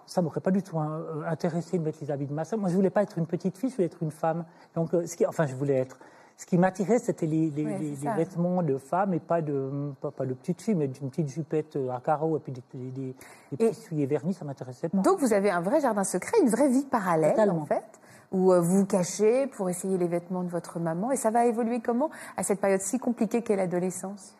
ça 0.06 0.22
m'aurait 0.22 0.42
pas 0.42 0.52
du 0.52 0.62
tout 0.62 0.78
intéressé 0.78 1.78
de 1.78 1.84
mettre 1.84 2.00
les 2.02 2.12
habits 2.12 2.28
de 2.28 2.34
ma 2.34 2.44
sœur. 2.44 2.60
Moi, 2.60 2.68
je 2.68 2.76
voulais 2.76 2.90
pas 2.90 3.04
être 3.04 3.18
une 3.18 3.26
petite 3.26 3.58
fille, 3.58 3.70
je 3.70 3.76
voulais 3.76 3.86
être 3.86 4.04
une 4.04 4.12
femme. 4.12 4.44
Donc, 4.76 4.90
ce 4.92 5.16
qui, 5.16 5.26
enfin, 5.26 5.48
je 5.48 5.56
voulais 5.56 5.78
être 5.78 5.98
ce 6.38 6.46
qui 6.46 6.58
m'attirait, 6.58 7.00
c'était 7.00 7.26
les, 7.26 7.50
vêtements 7.50 8.62
de 8.62 8.78
femme 8.78 9.14
et 9.14 9.20
pas 9.20 9.42
de, 9.42 9.94
pas, 10.02 10.26
de 10.26 10.34
petite 10.34 10.62
fille, 10.62 10.76
mais 10.76 10.88
d'une 10.88 11.10
petite 11.10 11.30
jupette 11.30 11.78
à 11.94 12.00
carreaux 12.02 12.38
et 12.38 12.40
puis 12.40 12.52
des, 12.52 12.92
des, 12.92 13.16
petits 13.58 13.82
souliers 13.82 14.06
vernis, 14.06 14.34
ça 14.34 14.44
m'intéressait 14.44 14.90
pas. 14.90 14.98
Donc 14.98 15.20
vous 15.20 15.34
avez 15.34 15.50
un 15.50 15.62
vrai 15.62 15.80
jardin 15.80 16.04
secret, 16.04 16.38
une 16.42 16.50
vraie 16.50 16.70
vie 16.70 16.86
parallèle 16.86 17.50
en 17.50 17.66
fait 17.66 17.86
où 18.32 18.52
euh, 18.52 18.60
vous 18.60 18.80
vous 18.80 18.86
cachez 18.86 19.48
pour 19.48 19.70
essayer 19.70 19.98
les 19.98 20.08
vêtements 20.08 20.44
de 20.44 20.50
votre 20.50 20.80
maman. 20.80 21.12
Et 21.12 21.16
ça 21.16 21.32
va 21.32 21.46
évoluer 21.46 21.80
comment 21.80 22.10
à 22.38 22.44
cette 22.44 22.60
période 22.60 22.82
si 22.82 23.00
compliquée 23.00 23.42
qu'est 23.42 23.56
l'adolescence? 23.56 24.36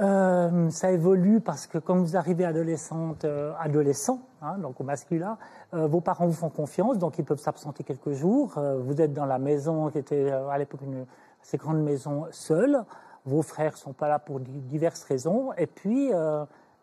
Euh, 0.00 0.70
ça 0.70 0.90
évolue 0.90 1.40
parce 1.40 1.68
que 1.68 1.78
quand 1.78 1.96
vous 1.96 2.16
arrivez 2.16 2.44
adolescente, 2.44 3.24
euh, 3.24 3.52
adolescent, 3.60 4.20
hein, 4.44 4.58
donc 4.58 4.80
au 4.80 4.84
masculin, 4.84 5.38
euh, 5.72 5.86
vos 5.86 6.00
parents 6.00 6.26
vous 6.26 6.32
font 6.32 6.50
confiance, 6.50 6.98
donc 6.98 7.18
ils 7.18 7.24
peuvent 7.24 7.40
s'absenter 7.40 7.84
quelques 7.84 8.12
jours. 8.12 8.54
vous 8.56 9.00
êtes 9.00 9.12
dans 9.12 9.26
la 9.26 9.38
maison 9.38 9.90
qui 9.90 9.98
était 9.98 10.30
à 10.30 10.58
l'époque 10.58 10.82
une 10.82 11.06
assez 11.42 11.56
grande 11.56 11.82
maison 11.82 12.26
seule. 12.30 12.84
Vos 13.24 13.42
frères 13.42 13.76
sont 13.76 13.92
pas 13.92 14.08
là 14.08 14.18
pour 14.18 14.40
diverses 14.40 15.04
raisons. 15.04 15.52
Et 15.56 15.66
puis 15.66 16.10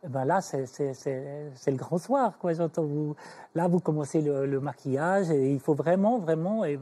eh 0.04 0.08
ben 0.08 0.26
là, 0.26 0.42
c'est 0.42 0.66
le 0.66 1.76
grand 1.76 2.00
soir. 2.00 2.38
Quoi. 2.40 2.54
Vous, 2.78 3.16
là, 3.54 3.68
vous 3.68 3.80
commencez 3.80 4.22
le, 4.22 4.60
maquillage 4.60 5.30
et 5.30 5.52
il 5.52 5.60
faut 5.60 5.76
vraiment, 5.76 6.18
vraiment. 6.18 6.66
Et, 6.66 6.80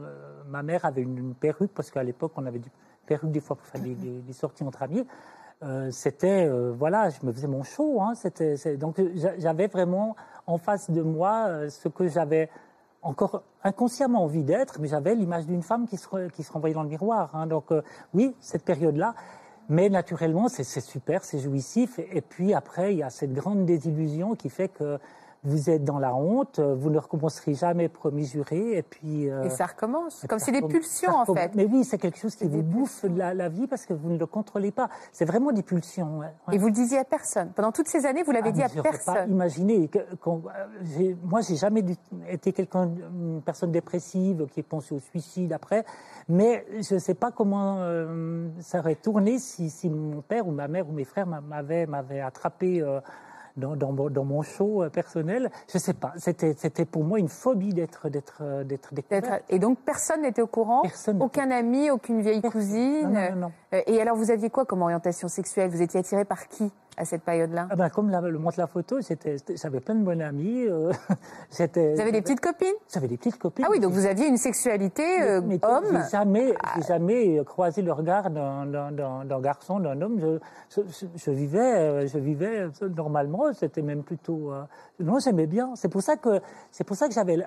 ma 0.48 0.62
mère 0.62 0.84
avait 0.84 1.02
une, 1.02 1.34
perruque 1.34 1.72
parce 1.74 1.90
qu'à 1.90 2.02
l'époque, 2.02 2.32
on 2.36 2.46
avait 2.46 2.58
des 2.58 2.70
perruques 3.06 3.30
des 3.30 3.40
fois 3.40 3.56
pour 3.56 3.66
faire 3.66 3.82
des, 3.82 3.94
des 3.94 4.32
sorties 4.32 4.64
entre 4.64 4.82
amis. 4.82 5.06
Euh, 5.62 5.90
c'était 5.90 6.46
euh, 6.46 6.72
voilà, 6.72 7.10
je 7.10 7.24
me 7.26 7.32
faisais 7.32 7.46
mon 7.46 7.62
show. 7.62 8.00
Hein, 8.00 8.14
c'était 8.14 8.56
donc 8.76 9.00
j'avais 9.38 9.66
vraiment 9.66 10.16
en 10.46 10.56
face 10.56 10.90
de 10.90 11.02
moi 11.02 11.46
euh, 11.48 11.68
ce 11.68 11.88
que 11.88 12.08
j'avais 12.08 12.48
encore 13.02 13.42
inconsciemment 13.62 14.24
envie 14.24 14.42
d'être, 14.42 14.80
mais 14.80 14.88
j'avais 14.88 15.14
l'image 15.14 15.46
d'une 15.46 15.62
femme 15.62 15.86
qui 15.86 15.98
se 15.98 16.28
qui 16.28 16.42
se 16.42 16.52
renvoyait 16.52 16.74
dans 16.74 16.82
le 16.82 16.88
miroir. 16.88 17.30
Hein, 17.34 17.46
donc 17.46 17.66
oui, 18.14 18.34
cette 18.40 18.64
période-là. 18.64 19.14
Mais 19.68 19.88
naturellement, 19.88 20.48
c'est 20.48 20.64
super, 20.64 21.22
c'est 21.22 21.38
jouissif. 21.38 22.00
Et, 22.00 22.22
puis 22.22 22.54
après, 22.54 22.92
il 22.92 22.98
y 22.98 23.02
a 23.04 23.10
cette 23.10 23.32
grande 23.32 23.66
désillusion 23.66 24.34
qui 24.34 24.50
fait 24.50 24.66
que 24.66 24.98
vous 25.42 25.70
êtes 25.70 25.84
dans 25.84 25.98
la 25.98 26.14
honte, 26.14 26.60
vous 26.60 26.90
ne 26.90 26.98
recommencerez 26.98 27.54
jamais, 27.54 27.88
promis 27.88 28.26
juré, 28.26 28.76
et 28.76 28.82
puis... 28.82 29.30
euh, 29.30 29.44
Et 29.44 29.50
ça 29.50 29.66
recommence. 29.66 30.22
et 30.24 30.28
Comme 30.28 30.38
c'est 30.38 30.52
des 30.52 30.60
pulsions, 30.60 31.14
en 31.14 31.24
fait. 31.34 31.54
Mais 31.54 31.64
oui, 31.64 31.84
c'est 31.84 31.96
quelque 31.98 32.18
chose 32.18 32.36
qui 32.36 32.46
vous 32.46 32.62
bouffe 32.62 33.04
la, 33.04 33.32
la 33.32 33.48
vie 33.48 33.66
parce 33.66 33.86
que 33.86 33.94
vous 33.94 34.10
ne 34.10 34.18
le 34.18 34.26
contrôlez 34.26 34.70
pas. 34.70 34.88
C'est 35.12 35.24
vraiment 35.24 35.52
des 35.52 35.62
pulsions. 35.62 36.18
ouais. 36.18 36.32
Et 36.52 36.58
vous 36.58 36.66
le 36.66 36.72
disiez 36.72 36.98
à 36.98 37.04
personne. 37.04 37.50
Pendant 37.54 37.72
toutes 37.72 37.88
ces 37.88 38.04
années, 38.04 38.22
vous 38.22 38.32
l'avez 38.32 38.50
Ah, 38.50 38.52
dit 38.52 38.62
à 38.62 38.68
pas 38.68 38.82
personne. 38.82 39.30
imaginé. 39.30 39.88
que- 39.88 39.98
euh, 39.98 40.38
j'ai- 40.82 41.16
moi, 41.24 41.40
j'ai 41.40 41.56
jamais 41.56 41.82
dû- 41.82 41.96
été 42.28 42.52
quelqu'un, 42.52 42.90
une 43.10 43.40
personne 43.42 43.72
dépressive 43.72 44.46
qui 44.52 44.62
pensé 44.62 44.94
au 44.94 44.98
suicide 45.00 45.52
après. 45.54 45.84
Mais 46.28 46.66
je 46.80 46.94
ne 46.94 46.98
sais 47.00 47.14
pas 47.14 47.30
comment 47.30 47.76
euh, 47.80 48.48
ça 48.60 48.78
aurait 48.80 48.94
tourné 48.94 49.38
si, 49.38 49.70
si 49.70 49.88
mon 49.88 50.20
père 50.20 50.46
ou 50.46 50.50
ma 50.52 50.68
mère 50.68 50.88
ou 50.88 50.92
mes 50.92 51.04
frères 51.04 51.26
m'a- 51.26 51.40
m'avaient 51.40 51.86
m'avaient 51.86 52.20
attrapé. 52.20 52.82
euh, 52.82 53.00
dans, 53.56 53.76
dans 53.76 53.92
mon- 53.92 54.10
dans 54.10 54.24
mon 54.24 54.42
show 54.42 54.82
euh, 54.82 54.88
personnel, 54.90 55.50
je 55.72 55.78
sais 55.78 55.94
pas. 55.94 56.12
C'était, 56.16 56.54
c'était 56.58 56.84
pour 56.84 57.04
moi 57.04 57.18
une 57.18 57.28
phobie 57.28 57.72
d'être, 57.74 58.08
d'être, 58.08 58.38
euh, 58.42 58.64
d'être 58.64 58.94
découvert. 58.94 59.20
D'être- 59.22 59.44
Et 59.48 59.58
donc, 59.58 59.78
personne 59.84 60.22
n'était 60.22 60.42
au 60.42 60.46
courant? 60.46 60.82
Personne 60.82 61.20
Aucun 61.22 61.50
ami, 61.50 61.90
aucune 61.90 62.20
vieille 62.22 62.42
cousine? 62.42 63.02
Non, 63.02 63.10
non, 63.10 63.30
non, 63.30 63.36
non. 63.36 63.52
Et 63.72 64.00
alors, 64.00 64.16
vous 64.16 64.32
aviez 64.32 64.50
quoi 64.50 64.64
comme 64.64 64.82
orientation 64.82 65.28
sexuelle? 65.28 65.70
Vous 65.70 65.80
étiez 65.80 66.00
attiré 66.00 66.24
par 66.24 66.48
qui 66.48 66.72
à 66.96 67.04
cette 67.04 67.22
période-là? 67.22 67.68
Ah 67.70 67.76
ben, 67.76 67.88
comme 67.88 68.10
la- 68.10 68.20
le 68.20 68.36
montre 68.38 68.58
la 68.58 68.66
photo, 68.66 68.98
j'avais 69.00 69.80
plein 69.80 69.94
de 69.94 70.02
bonnes 70.02 70.22
amies. 70.22 70.66
euh, 70.66 70.90
Vous 71.50 72.00
avez 72.00 72.10
des 72.10 72.20
petites 72.20 72.40
copines? 72.40 72.74
J'avais 72.92 73.06
des 73.06 73.16
petites 73.16 73.38
copines. 73.38 73.64
Ah 73.66 73.70
oui, 73.70 73.78
donc 73.78 73.92
vous 73.92 74.06
aviez 74.06 74.26
une 74.26 74.38
sexualité 74.38 75.04
euh, 75.22 75.40
Mais 75.44 75.60
homme? 75.64 75.84
J'ai 76.04 76.10
jamais, 76.10 76.54
jamais 76.86 77.44
croisé 77.44 77.80
le 77.82 77.92
regard 77.92 78.30
d'un, 78.30 79.40
garçon, 79.40 79.78
d'un 79.78 80.00
homme. 80.02 80.18
Je, 80.20 80.38
je, 80.76 80.82
je- 80.90 81.06
je 81.14 81.30
vivais, 81.30 81.60
euh, 81.60 82.06
je 82.08 82.18
vivais 82.18 82.66
normalement. 82.96 83.52
C'était 83.52 83.82
même 83.82 84.02
plutôt. 84.02 84.52
euh, 84.52 84.62
non, 84.98 85.20
j'aimais 85.20 85.46
bien. 85.46 85.70
C'est 85.76 85.88
pour 85.88 86.02
ça 86.02 86.16
que, 86.16 86.40
c'est 86.72 86.82
pour 86.84 86.96
ça 86.96 87.06
que 87.06 87.14
j'avais. 87.14 87.38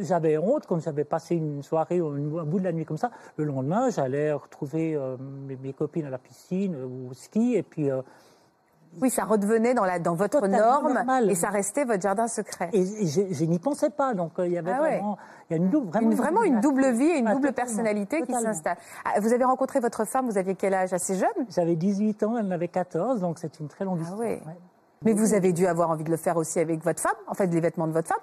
J'avais 0.00 0.38
honte 0.38 0.66
quand 0.66 0.80
j'avais 0.80 1.04
passé 1.04 1.36
une 1.36 1.62
soirée 1.62 2.00
ou 2.00 2.38
un 2.38 2.44
bout 2.44 2.58
de 2.58 2.64
la 2.64 2.72
nuit 2.72 2.84
comme 2.84 2.98
ça. 2.98 3.10
Le 3.36 3.44
lendemain, 3.44 3.90
j'allais 3.90 4.32
retrouver 4.32 4.94
euh, 4.94 5.16
mes, 5.18 5.56
mes 5.56 5.72
copines 5.72 6.06
à 6.06 6.10
la 6.10 6.18
piscine 6.18 6.74
euh, 6.74 6.86
ou 6.86 7.10
au 7.10 7.14
ski 7.14 7.54
et 7.56 7.62
puis 7.62 7.90
euh, 7.90 8.02
Oui, 9.00 9.10
ça 9.10 9.24
redevenait 9.24 9.74
dans, 9.74 9.84
la, 9.84 9.98
dans 9.98 10.14
votre 10.14 10.46
norme 10.46 10.92
normal. 10.92 11.30
et 11.30 11.34
ça 11.34 11.48
restait 11.48 11.84
votre 11.84 12.02
jardin 12.02 12.28
secret. 12.28 12.70
et, 12.72 12.80
et 12.80 13.06
je, 13.06 13.22
je 13.30 13.44
n'y 13.44 13.58
pensais 13.58 13.90
pas. 13.90 14.14
Donc 14.14 14.32
il 14.38 14.52
y 14.52 14.58
avait 14.58 14.72
Ah 14.72 14.82
ouais. 14.82 14.90
vraiment, 14.98 15.18
il 15.50 15.52
y 15.52 15.54
a 15.54 15.62
une 15.62 15.70
double, 15.70 15.88
vraiment, 15.90 16.10
Une- 16.10 16.16
vraiment 16.16 16.42
une 16.42 16.60
double 16.60 16.90
vie 16.92 17.04
et 17.04 17.18
une 17.18 17.26
Ah, 17.28 17.32
double 17.34 17.48
totalement, 17.48 17.70
personnalité 17.72 18.22
qui 18.22 18.32
s'installe. 18.32 18.76
Ah, 19.04 19.20
vous 19.20 19.32
avez 19.32 19.44
rencontré 19.44 19.80
votre 19.80 20.04
femme, 20.04 20.26
vous 20.28 20.38
aviez 20.38 20.54
quel 20.54 20.74
âge? 20.74 20.92
Assez 20.92 21.14
jeune? 21.16 21.46
J'avais 21.50 21.76
18 21.76 22.22
ans, 22.22 22.36
elle 22.38 22.46
en 22.46 22.50
avait 22.52 22.68
14, 22.68 23.20
donc 23.20 23.38
c'est 23.38 23.58
une 23.60 23.68
très 23.68 23.84
longue 23.84 24.00
histoire. 24.00 24.20
ouais. 24.20 24.40
ouais. 24.46 24.56
Mais 25.02 25.12
vous 25.12 25.34
avez 25.34 25.52
dû 25.52 25.66
avoir 25.66 25.90
envie 25.90 26.04
de 26.04 26.10
le 26.10 26.16
faire 26.16 26.38
aussi 26.38 26.58
avec 26.60 26.82
votre 26.82 26.98
femme, 27.00 27.12
en 27.26 27.34
fait, 27.34 27.46
les 27.48 27.60
vêtements 27.60 27.86
de 27.86 27.92
votre 27.92 28.08
femme? 28.08 28.16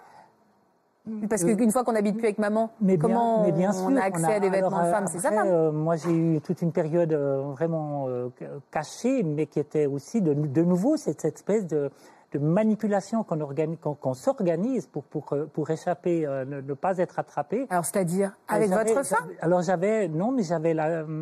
Parce 1.29 1.43
Euh, 1.43 1.55
qu'une 1.55 1.72
fois 1.72 1.84
qu'on 1.84 1.93
n'habite 1.93 2.15
plus 2.17 2.25
avec 2.27 2.38
maman, 2.38 2.70
Mais 2.79 2.96
bien, 2.96 3.01
comment 3.10 3.41
mais 3.43 3.51
bien 3.51 3.72
on 3.74 3.96
a 3.96 4.01
accès 4.03 4.34
à 4.36 4.39
des 4.39 4.50
vêtements 4.51 4.67
alors, 4.77 5.01
de 5.01 5.05
euh, 5.05 5.08
C'est 5.08 5.25
après, 5.25 5.36
femme. 5.38 5.48
euh, 5.48 5.72
moi, 5.72 5.96
j'ai 5.96 6.12
eu 6.12 6.41
toute 6.41 6.62
une 6.62 6.72
période 6.72 7.12
vraiment 7.13 8.05
euh, 8.08 8.29
cachée, 8.70 9.24
mais 9.24 9.48
qui 9.48 9.60
était 9.60 9.88
aussi 9.88 10.22
de, 10.22 10.34
de 10.36 10.62
nouveau 10.62 10.98
cette, 10.98 11.22
cette 11.22 11.38
espèce 11.38 11.65
de, 11.65 11.89
de 12.34 12.38
manipulation 12.39 13.24
qu'on 13.24 13.41
organise, 13.41 13.79
qu'on 13.81 13.96
qu'on 13.96 14.13
s'organise 14.13 14.86
pour, 14.86 15.03
pour, 15.05 15.36
pour 15.51 15.70
échapper, 15.72 16.27
euh, 16.27 16.46
ne, 16.46 16.62
ne 16.62 16.74
pas 16.75 17.00
être 17.00 17.17
attrapé. 17.17 17.65
Alors, 17.72 17.84
c'est-à-dire 17.84 18.38
avec 18.48 18.70
votre 18.70 19.03
femme? 19.03 19.27
Alors 19.41 19.63
j'avais 19.63 20.08
non, 20.08 20.31
mais 20.31 20.43
j'avais 20.43 20.75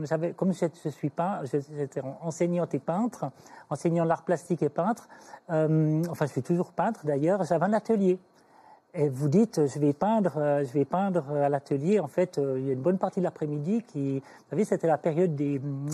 j'avais 0.03 0.33
comme 0.33 0.51
je, 0.51 0.65
je 0.83 0.89
suis 0.89 1.09
je- 1.45 1.57
j'étais 1.77 2.01
enseignante 2.21 2.73
et 2.73 2.79
peintre, 2.79 3.31
enseignant 3.69 4.03
l'art 4.03 4.23
plastique 4.23 4.61
et 4.61 4.69
peintre. 4.69 5.07
enfin, 5.47 6.25
je 6.25 6.31
suis 6.31 6.43
toujours 6.43 6.73
peintre 6.73 7.05
d'ailleurs. 7.05 7.45
J'avais 7.45 7.63
un 7.65 7.73
atelier. 7.73 8.19
Et 8.95 9.07
vous 9.07 9.27
dites, 9.29 9.67
je 9.67 9.77
vais 9.79 9.93
peindre, 9.93 10.33
euh, 10.37 10.63
je 10.65 10.73
vais 10.73 10.83
peindre 10.85 11.23
à 11.31 11.47
l'atelier. 11.47 11.99
En 11.99 12.07
fait, 12.07 12.39
euh, 12.39 12.55
il 12.57 12.65
y 12.65 12.69
a 12.71 12.73
une 12.73 12.81
bonne 12.81 12.97
partie 12.97 13.19
de 13.19 13.23
l'après-midi 13.25 13.83
qui, 13.83 14.19
vous 14.19 14.49
savez, 14.49 14.65
c'était 14.65 14.87
la 14.87 14.97
période 14.97 15.35
des, 15.35 15.59
hum, 15.59 15.85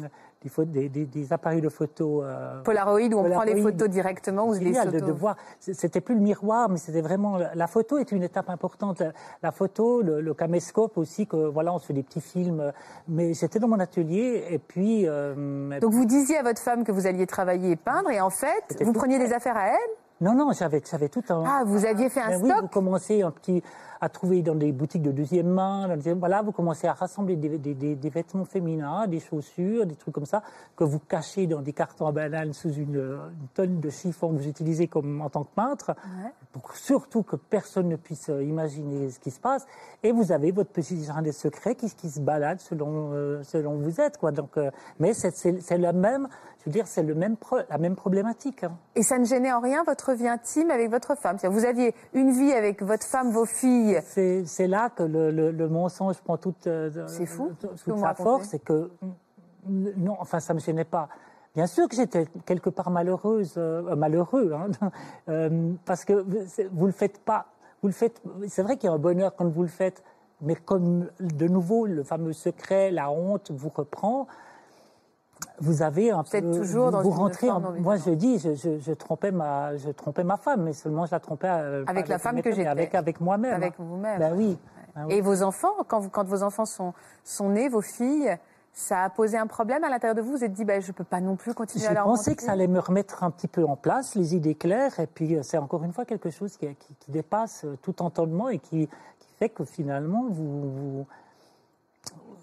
des, 0.66 1.34
appareils 1.34 1.60
de 1.60 1.68
photo. 1.68 2.24
euh, 2.24 2.62
Polaroid 2.64 3.02
où 3.02 3.20
on 3.20 3.30
prend 3.30 3.44
les 3.44 3.62
photos 3.62 3.90
directement 3.90 4.50
les 4.54 4.60
génial 4.64 4.88
de, 4.88 5.00
photos. 5.00 5.08
de 5.08 5.12
voir. 5.14 5.36
C'était 5.60 6.00
plus 6.00 6.16
le 6.16 6.22
miroir, 6.22 6.70
mais 6.70 6.78
c'était 6.78 7.02
vraiment 7.02 7.38
la, 7.38 7.68
photo 7.68 7.98
est 7.98 8.14
une 8.14 8.24
étape 8.24 8.50
importante. 8.50 9.00
La, 9.02 9.12
la 9.44 9.52
photo, 9.52 10.02
le, 10.02 10.22
le 10.22 10.34
caméscope 10.34 10.98
aussi, 10.98 11.28
que 11.28 11.36
voilà, 11.36 11.74
on 11.74 11.80
se 11.80 11.88
fait 11.88 11.94
des 11.94 12.04
petits 12.04 12.22
films. 12.22 12.62
euh, 12.62 12.72
Mais 13.10 13.34
j'étais 13.34 13.60
dans 13.60 13.68
mon 13.68 13.80
atelier 13.82 14.46
et 14.50 14.58
puis. 14.58 15.04
euh, 15.06 15.80
Donc 15.82 15.92
vous 15.92 16.06
disiez 16.06 16.38
à 16.38 16.44
votre 16.44 16.62
femme 16.62 16.86
que 16.86 16.94
vous 16.94 17.08
alliez 17.08 17.28
travailler 17.28 17.72
et 17.72 17.75
peindre 17.75 18.10
et 18.10 18.22
en 18.22 18.30
fait, 18.30 18.64
C'était 18.70 18.86
vous 18.86 18.94
preniez 18.94 19.20
des 19.20 19.34
affaires 19.34 19.58
à 19.58 19.68
elle 19.68 19.90
non, 20.22 20.34
non, 20.34 20.51
j'avais, 20.53 20.81
j'avais 20.89 21.10
tout 21.10 21.24
un. 21.29 21.43
Ah, 21.45 21.63
vous 21.65 21.86
aviez 21.86 22.10
fait 22.10 22.22
un 22.22 22.29
Ben 22.29 22.41
oui, 22.41 22.50
stock? 22.50 22.62
vous 22.62 22.67
commencez 22.69 23.22
un 23.22 23.31
petit 23.31 23.62
à 24.02 24.10
trouver 24.10 24.42
dans 24.42 24.56
des 24.56 24.72
boutiques 24.72 25.02
de 25.02 25.12
deuxième 25.12 25.48
main, 25.48 25.88
dans 25.88 25.98
des- 25.98 26.14
voilà, 26.14 26.42
vous 26.42 26.52
commencez 26.52 26.88
à 26.88 26.94
rassembler 26.94 27.36
des, 27.36 27.58
des- 27.58 27.74
des- 27.74 27.96
des 27.96 28.10
vêtements 28.10 28.46
féminins, 28.46 29.08
des 29.08 29.20
chaussures, 29.20 29.86
des 29.86 29.96
trucs 29.96 30.14
comme 30.14 30.25
ça 30.25 30.42
que 30.75 30.84
vous 30.84 31.00
cachez 31.00 31.48
dans 31.48 31.62
des 31.62 31.74
cartons 31.74 32.08
à 32.08 32.12
bananes 32.12 32.54
sous 32.54 32.74
une, 32.74 32.96
une 32.96 33.48
tonne 33.54 33.80
de 33.80 33.90
chiffon 33.90 34.30
que 34.30 34.38
vous 34.42 34.48
utilisez 34.48 34.88
comme 34.88 35.22
en 35.22 35.30
tant 35.30 35.44
que 35.44 35.54
peintre, 35.56 35.96
pour 36.52 36.75
surtout 36.75 37.24
que 37.24 37.36
personne 37.36 37.88
ne 37.90 37.96
puisse 37.96 38.30
euh, 38.30 38.44
imaginer 38.44 39.10
ce 39.10 39.20
qui 39.20 39.32
se 39.32 39.40
passe. 39.40 39.66
Et 40.04 40.12
vous 40.12 40.32
avez 40.32 40.52
votre 40.52 40.72
petit 40.72 41.04
jardin 41.04 41.22
des 41.22 41.32
secrets 41.32 41.75
qui, 41.75 41.90
qui 41.90 42.10
se 42.10 42.20
balade 42.20 42.60
selon 42.60 43.12
euh, 43.14 43.44
selon 43.44 43.75
vous 43.75 44.02
êtes, 44.02 44.18
quoi. 44.18 44.32
Donc, 44.32 44.58
euh, 44.58 44.72
mais 45.00 45.14
c'est, 45.14 45.78
la 45.78 45.94
même, 45.94 46.28
je 46.60 46.66
veux 46.66 46.72
dire, 46.72 46.88
c'est 46.88 47.04
même 47.04 47.36
la 47.70 47.78
même 47.78 47.96
problématique. 47.96 48.64
hein. 48.64 48.78
Et 48.96 49.04
ça 49.04 49.18
ne 49.18 49.25
gênait 49.25 49.52
en 49.54 49.60
rien 49.62 49.84
votre 49.84 50.14
vie 50.14 50.28
intime 50.28 50.72
avec 50.72 50.90
votre 50.90 51.16
femme? 51.16 51.38
Vous 51.44 51.66
aviez 51.66 51.94
une 52.14 52.32
vie 52.32 52.52
avec 52.54 52.82
votre 52.82 53.06
femme, 53.06 53.32
vos 53.32 53.46
filles. 53.46 53.85
C'est 54.06 54.46
c'est 54.46 54.68
là 54.68 54.89
que 54.89 55.04
le, 55.04 55.32
le- 55.32 55.51
le 55.51 55.70
mensonge 55.70 56.18
prend 56.22 56.38
toute, 56.38 56.68
euh, 56.68 56.89
fou, 57.25 57.51
toute 57.60 57.98
sa 57.98 58.13
force. 58.24 58.44
C'est 58.50 58.60
que 58.60 58.92
non, 59.68 60.15
enfin, 60.20 60.39
ça 60.39 60.54
me 60.54 60.60
gênait 60.60 60.84
pas. 60.86 61.10
Bien 61.56 61.68
sûr 61.68 61.88
que 61.88 61.96
j'étais 61.96 62.27
quelque 62.46 62.70
part 62.70 62.92
malheureuse, 62.92 63.54
euh, 63.58 63.96
malheureux, 63.96 64.51
hein, 64.54 64.68
euh, 65.30 65.72
parce 65.86 66.04
que 66.06 66.13
vous- 66.13 66.68
vous 66.72 66.86
le 66.86 66.92
faites 66.92 67.20
pas. 67.20 67.46
Vous 67.82 67.88
le 67.88 67.94
faites. 67.94 68.22
C'est 68.48 68.62
vrai 68.62 68.77
qu'il 68.77 68.88
y 68.89 68.92
a 68.92 68.96
un 68.96 69.00
bonheur 69.00 69.36
quand 69.36 69.48
vous 69.48 69.62
le 69.62 69.68
faites, 69.70 70.04
mais 70.42 70.56
comme 70.56 71.08
de 71.20 71.48
nouveau 71.48 71.86
le 71.86 72.04
fameux 72.04 72.34
secret, 72.34 72.92
la 72.92 73.10
honte 73.10 73.51
vous 73.51 73.70
reprend. 73.74 74.27
Vous 75.60 75.82
avez 75.82 76.12
un 76.12 76.24
êtes 76.24 76.44
peu, 76.46 76.51
toujours 76.58 76.86
vous, 76.86 76.92
dans 76.92 77.01
vous 77.01 77.12
une 77.12 77.15
rentrez. 77.18 77.50
en- 77.50 77.60
moi, 77.80 77.96
je 77.98 78.10
dis, 78.12 78.39
je, 78.39 78.54
je, 78.56 78.77
je 78.80 78.92
trompais 78.94 79.32
ma, 79.32 79.75
je 79.77 79.89
trompais 79.89 80.24
ma 80.24 80.38
femme, 80.38 80.63
mais 80.63 80.74
seulement 80.74 81.06
je 81.06 81.12
la 81.12 81.20
trompais 81.20 81.48
euh, 81.50 81.84
Avec 81.88 82.08
la 82.08 82.18
femme 82.20 82.42
que 82.42 82.51
j'étais. 82.51 82.68
avec 82.68 82.94
avec 82.96 83.22
moi-même. 83.22 83.54
Avec 83.54 83.74
hein. 83.74 83.84
vous-même. 83.84 84.20
Ben 84.20 84.34
oui. 84.36 84.58
Ben 84.96 85.06
oui. 85.08 85.13
Et 85.13 85.22
vos 85.22 85.44
enfants, 85.44 85.74
quand, 85.88 86.00
vous- 86.00 86.10
quand 86.10 86.25
vos 86.25 86.44
enfants 86.44 86.65
sont, 86.65 86.94
sont 87.24 87.50
nés, 87.50 87.70
vos 87.70 87.82
filles, 87.82 88.36
ça 88.74 89.04
a 89.04 89.10
posé 89.10 89.38
un 89.38 89.48
problème 89.48 89.84
à 89.86 89.89
l'intérieur 89.89 90.15
de 90.15 90.22
vous? 90.22 90.32
Vous 90.32 90.38
vous 90.39 90.44
êtes 90.44 90.51
dit, 90.54 90.65
ben, 90.65 90.82
je 90.82 90.88
ne 90.88 90.94
peux 90.94 91.04
pas 91.06 91.22
non 91.22 91.36
plus 91.38 91.54
continuer 91.54 91.88
à 91.88 91.94
leur 91.94 92.04
pensé 92.06 92.32
mentir. 92.32 92.36
que 92.38 92.44
ça 92.44 92.51
allait 92.51 92.68
me 92.68 92.80
remettre 92.80 93.24
un 93.24 93.32
petit 93.32 93.48
peu 93.48 93.63
en 93.65 93.77
place, 93.77 94.15
les 94.15 94.36
idées 94.36 94.56
claires, 94.56 95.00
et 95.00 95.08
puis 95.08 95.36
euh, 95.36 95.44
c'est 95.44 95.58
encore 95.58 95.84
une 95.86 95.94
fois 95.94 96.04
quelque 96.06 96.30
chose 96.30 96.58
qui, 96.58 96.68
qui- 96.75 96.96
qui 97.00 97.12
dépasse 97.12 97.63
euh, 97.63 97.77
tout 97.82 98.01
entendement 98.01 98.50
et 98.50 98.60
qui, 98.60 98.88
qui 99.20 99.34
fait 99.38 99.50
que 99.50 99.63
finalement 99.63 100.25
vous, 100.30 100.70
vous, 100.72 101.08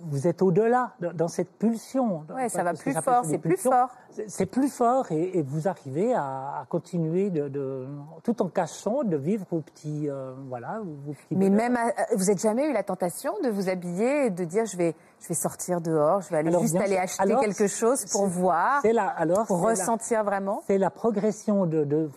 vous 0.04 0.26
êtes 0.26 0.42
au-delà 0.42 0.92
dans, 1.14 1.28
cette 1.28 1.50
pulsion. 1.58 2.24
Ouais, 2.34 2.48
ça 2.48 2.62
va 2.62 2.74
plus 2.74 2.92
fort, 2.94 3.24
c'est 3.24 3.38
plus 3.38 3.56
fort. 3.56 3.88
C'est- 4.26 4.46
plus 4.46 4.68
fort 4.68 5.10
et, 5.10 5.38
et 5.38 5.42
vous 5.42 5.68
arrivez 5.68 6.12
à, 6.14 6.22
à 6.60 6.66
continuer 6.68 7.30
de, 7.30 7.48
de- 7.48 7.86
tout 8.22 8.42
en 8.42 8.48
cachant 8.48 9.04
de 9.04 9.16
vivre 9.16 9.46
vos 9.50 9.60
petits, 9.60 10.08
euh, 10.10 10.34
voilà, 10.48 10.80
vos 10.84 11.12
petits 11.12 11.34
Mais 11.36 11.48
bonheurs. 11.48 11.70
même, 11.70 11.76
à- 11.76 11.92
vous 12.14 12.24
n'avez 12.26 12.36
jamais 12.38 12.68
eu 12.68 12.72
la 12.72 12.82
tentation 12.82 13.32
de 13.42 13.48
vous 13.48 13.68
habiller 13.70 14.26
et 14.26 14.30
de 14.30 14.44
dire, 14.44 14.66
je 14.66 14.76
vais, 14.76 14.94
je 15.20 15.28
vais 15.28 15.34
sortir 15.34 15.80
dehors, 15.80 16.20
je 16.20 16.28
vais 16.30 16.36
aller 16.38 16.48
Alors, 16.50 16.60
juste 16.62 16.74
bien 16.74 16.82
aller 16.84 16.98
acheter 16.98 17.22
Alors, 17.22 17.40
quelque 17.40 17.66
chose 17.68 18.04
pour 18.12 18.26
voir, 18.26 18.80
C'est 18.82 18.92
la, 18.92 19.06
alors, 19.06 19.46
pour 19.46 19.58
la- 19.62 19.70
ressentir 19.70 20.24
vraiment 20.24 20.62
C'est 20.66 20.78
la 20.78 20.90
progression 20.90 21.64
de, 21.66 21.84
de- 21.84 22.10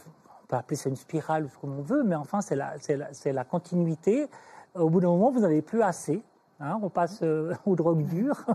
on 0.43 0.47
peut 0.47 0.57
appeler 0.57 0.75
ça 0.75 0.89
une 0.89 0.95
spirale 0.97 1.45
ou 1.45 1.49
ce 1.49 1.57
qu'on 1.57 1.81
veut, 1.81 2.03
mais 2.03 2.15
enfin 2.15 2.41
c'est 2.41 2.55
la, 2.55 2.73
la, 2.89 3.13
c'est 3.13 3.31
la 3.31 3.43
continuité. 3.45 4.27
Au 4.75 4.89
bout 4.89 4.99
d'un 4.99 5.07
moment, 5.07 5.31
vous 5.31 5.39
n'avez 5.39 5.61
plus 5.61 5.81
assez. 5.81 6.21
Hein, 6.59 6.79
on 6.81 6.89
passe 6.89 7.19
euh, 7.23 7.53
aux 7.65 7.75
drogues 7.75 8.05
dures, 8.05 8.45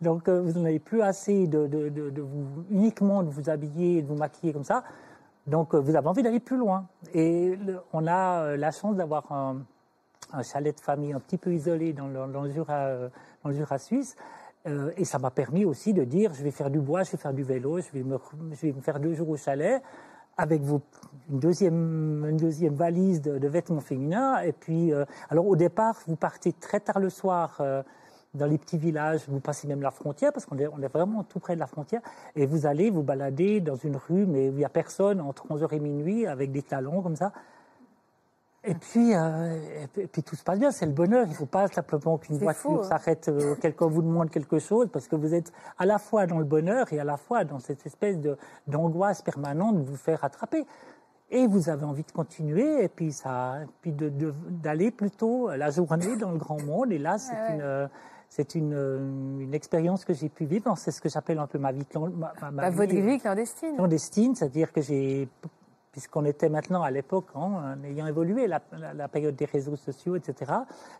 donc 0.00 0.28
euh, 0.28 0.40
vous 0.40 0.58
n'en 0.58 0.64
avez 0.66 0.78
plus 0.78 1.02
assez 1.02 1.46
de, 1.46 1.66
de, 1.66 1.88
de- 1.88 2.20
vous 2.20 2.64
uniquement 2.70 3.22
de 3.22 3.30
vous 3.30 3.50
habiller, 3.50 3.98
et 3.98 4.02
de 4.02 4.06
vous 4.06 4.16
maquiller 4.16 4.52
comme 4.52 4.64
ça. 4.64 4.84
Donc 5.46 5.74
euh, 5.74 5.78
vous 5.78 5.96
avez 5.96 6.06
envie 6.06 6.22
d'aller 6.22 6.40
plus 6.40 6.56
loin. 6.56 6.86
Et 7.14 7.58
on 7.92 8.06
a 8.06 8.56
la 8.56 8.70
chance 8.70 8.96
d'avoir 8.96 9.30
un, 9.32 9.62
chalet 10.42 10.74
de 10.76 10.80
famille 10.80 11.12
un 11.12 11.20
petit 11.20 11.38
peu 11.38 11.52
isolé 11.52 11.92
dans 11.92 12.06
le, 12.06 12.32
dans 12.32 12.42
le 12.42 12.50
Jura, 12.50 12.88
dans 13.42 13.50
le 13.50 13.54
Jura 13.54 13.78
suisse. 13.78 14.14
Et 14.96 15.04
ça 15.04 15.18
m'a 15.18 15.30
permis 15.30 15.64
aussi 15.64 15.92
de 15.94 16.04
dire, 16.04 16.34
je 16.34 16.44
vais 16.44 16.50
faire 16.50 16.70
du 16.70 16.78
bois, 16.78 17.02
je 17.02 17.12
vais 17.12 17.18
faire 17.18 17.32
du 17.32 17.42
vélo, 17.42 17.80
je 17.80 17.90
vais 17.92 18.04
me, 18.04 18.18
je 18.52 18.66
vais 18.66 18.72
me 18.72 18.80
faire 18.80 19.00
deux 19.00 19.14
jours 19.14 19.30
au 19.30 19.36
chalet 19.36 19.82
avec 20.40 20.62
une, 20.62 21.38
deuxième, 21.38 22.74
valise 22.74 23.20
de, 23.20 23.46
vêtements 23.46 23.80
féminins. 23.80 24.40
Et 24.40 24.52
puis, 24.52 24.92
euh, 24.92 25.04
alors 25.28 25.46
au 25.46 25.54
départ, 25.54 25.96
vous 26.06 26.16
partez 26.16 26.52
très 26.52 26.80
tard 26.80 26.98
le 26.98 27.10
soir 27.10 27.58
euh, 27.60 27.82
dans 28.32 28.46
les 28.46 28.56
petits 28.56 28.78
villages, 28.78 29.22
vous 29.28 29.40
passez 29.40 29.68
même 29.68 29.82
la 29.82 29.90
frontière, 29.90 30.32
parce 30.32 30.46
qu'on 30.46 30.56
est, 30.58 30.66
on 30.68 30.80
est 30.80 30.92
vraiment 30.92 31.24
tout 31.24 31.40
près 31.40 31.56
de 31.56 31.60
la 31.60 31.66
frontière, 31.66 32.00
et 32.36 32.46
vous 32.46 32.64
allez 32.64 32.88
vous 32.90 33.02
balader 33.02 33.60
dans 33.60 33.74
une 33.76 33.96
rue, 33.96 34.24
mais 34.24 34.48
où 34.48 34.52
il 34.52 34.58
n'y 34.58 34.64
a 34.64 34.70
personne, 34.70 35.20
entre 35.20 35.46
11h 35.48 35.74
et 35.74 35.80
minuit, 35.80 36.26
avec 36.26 36.52
des 36.52 36.62
talons 36.62 37.02
comme 37.02 37.16
ça. 37.16 37.32
Et 38.62 38.74
puis, 38.74 39.14
euh, 39.14 39.58
et 39.96 40.06
puis, 40.06 40.22
tout 40.22 40.36
se 40.36 40.42
passe 40.44 40.58
bien, 40.58 40.70
c'est 40.70 40.84
le 40.84 40.92
bonheur. 40.92 41.24
Il 41.26 41.30
ne 41.30 41.34
faut 41.34 41.46
pas 41.46 41.66
simplement 41.68 42.18
qu'une 42.18 42.36
voiture 42.36 42.80
hein. 42.80 42.82
s'arrête, 42.82 43.28
euh, 43.28 43.54
quelqu'un 43.54 43.86
vous 43.86 44.02
demande 44.02 44.28
quelque 44.30 44.58
chose, 44.58 44.88
parce 44.92 45.08
que 45.08 45.16
vous 45.16 45.32
êtes 45.32 45.50
à 45.78 45.86
la 45.86 45.98
fois 45.98 46.26
dans 46.26 46.38
le 46.38 46.44
bonheur 46.44 46.92
et 46.92 47.00
à 47.00 47.04
la 47.04 47.16
fois 47.16 47.44
dans 47.44 47.58
cette 47.58 47.86
espèce 47.86 48.18
d'angoisse 48.66 49.22
permanente 49.22 49.78
de 49.78 49.82
vous 49.82 49.96
faire 49.96 50.22
attraper. 50.24 50.66
Et 51.30 51.46
vous 51.46 51.70
avez 51.70 51.84
envie 51.84 52.02
de 52.02 52.10
continuer, 52.12 52.84
et 52.84 52.88
puis 52.88 53.12
ça, 53.12 53.60
puis 53.80 53.92
d'aller 53.92 54.90
plutôt 54.90 55.48
la 55.50 55.70
journée 55.70 56.16
dans 56.16 56.32
le 56.32 56.38
grand 56.38 56.60
monde. 56.62 56.92
Et 56.92 56.98
là, 56.98 57.16
c'est 57.18 57.32
ouais. 57.32 57.54
une, 57.54 57.62
euh, 57.62 57.86
c'est 58.28 58.54
une, 58.56 59.38
une 59.40 59.54
expérience 59.54 60.04
que 60.04 60.12
j'ai 60.12 60.28
pu 60.28 60.44
vivre. 60.44 60.76
C'est 60.76 60.90
ce 60.90 61.00
que 61.00 61.08
j'appelle 61.08 61.38
un 61.38 61.46
peu 61.46 61.58
ma 61.58 61.72
vie, 61.72 61.86
ma, 61.94 62.32
ma- 62.42 62.50
Bah, 62.50 62.70
votre 62.70 62.92
vie, 62.92 63.00
vie 63.00 63.18
clandestine. 63.20 63.74
clandestine, 63.76 64.34
c'est-à-dire 64.34 64.70
que 64.72 64.82
j'ai, 64.82 65.28
puisqu'on 65.92 66.24
était 66.24 66.48
maintenant 66.48 66.82
à 66.82 66.90
l'époque, 66.90 67.26
hein, 67.34 67.74
en 67.80 67.84
ayant 67.84 68.06
évolué 68.06 68.46
la, 68.46 68.60
la- 68.78 68.94
la 68.94 69.08
période 69.08 69.34
des 69.34 69.44
réseaux 69.44 69.74
sociaux, 69.76 70.14
etc., 70.16 70.52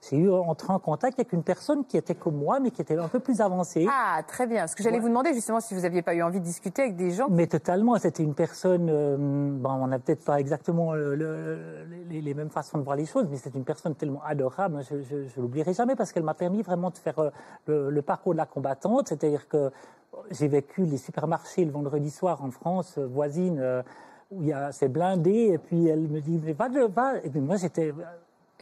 j'ai 0.08 0.16
eu 0.16 0.30
entré 0.30 0.72
en 0.72 0.78
contact 0.80 1.18
avec 1.20 1.32
une 1.32 1.44
personne 1.44 1.84
qui 1.84 1.96
était 1.96 2.14
comme 2.16 2.34
moi, 2.36 2.58
mais 2.58 2.70
qui 2.72 2.82
était 2.82 2.96
un 2.98 3.06
peu 3.08 3.20
plus 3.20 3.40
avancée. 3.40 3.86
Ah, 3.88 4.20
très 4.26 4.46
bien. 4.46 4.60
Parce 4.62 4.74
que 4.74 4.82
j'allais 4.82 4.96
Ouais. 4.96 5.02
vous 5.02 5.08
demander 5.08 5.32
justement 5.32 5.60
si 5.60 5.74
vous 5.74 5.82
n'aviez 5.82 6.02
pas 6.02 6.14
eu 6.14 6.22
envie 6.22 6.40
de 6.40 6.44
discuter 6.44 6.82
avec 6.82 6.96
des 6.96 7.12
gens. 7.12 7.28
Mais 7.30 7.46
totalement, 7.46 7.96
c'était 7.98 8.24
une 8.24 8.34
personne, 8.34 8.88
euh, 8.90 9.16
bon, 9.16 9.70
on 9.70 9.86
n'a 9.86 9.98
peut-être 10.00 10.24
pas 10.24 10.40
exactement 10.40 10.94
le- 10.94 11.14
le- 11.14 11.84
les, 12.08 12.20
les 12.20 12.34
mêmes 12.34 12.50
façons 12.50 12.78
de 12.78 12.82
voir 12.82 12.96
les 12.96 13.06
choses, 13.06 13.28
mais 13.30 13.36
c'est 13.36 13.54
une 13.54 13.64
personne 13.64 13.94
tellement 13.94 14.22
adorable, 14.24 14.80
je 14.88 14.94
ne 14.96 15.26
l'oublierai 15.40 15.72
jamais 15.72 15.94
parce 15.94 16.12
qu'elle 16.12 16.24
m'a 16.24 16.34
permis 16.34 16.62
vraiment 16.62 16.90
de 16.90 16.98
faire 16.98 17.18
euh, 17.20 17.30
le, 17.66 17.90
le 17.90 18.02
parcours 18.02 18.32
de 18.32 18.38
la 18.38 18.46
combattante, 18.46 19.08
c'est-à-dire 19.08 19.46
que 19.48 19.70
j'ai 20.32 20.48
vécu 20.48 20.82
les 20.84 20.96
supermarchés 20.98 21.64
le 21.64 21.70
vendredi 21.70 22.10
soir 22.10 22.42
en 22.42 22.50
France, 22.50 22.98
euh, 22.98 23.06
voisine, 23.06 23.58
euh, 23.60 23.82
où 24.30 24.42
il 24.42 24.48
y 24.48 24.52
a 24.52 24.72
c'est 24.72 24.88
blindé, 24.88 25.50
et 25.52 25.58
puis 25.58 25.86
elle 25.88 26.00
me 26.08 26.20
dit, 26.20 26.40
mais 26.44 26.52
va, 26.52 26.68
de- 26.68 26.80
va, 26.86 27.18
et 27.18 27.30
puis 27.30 27.40
moi 27.40 27.56
j'étais, 27.56 27.92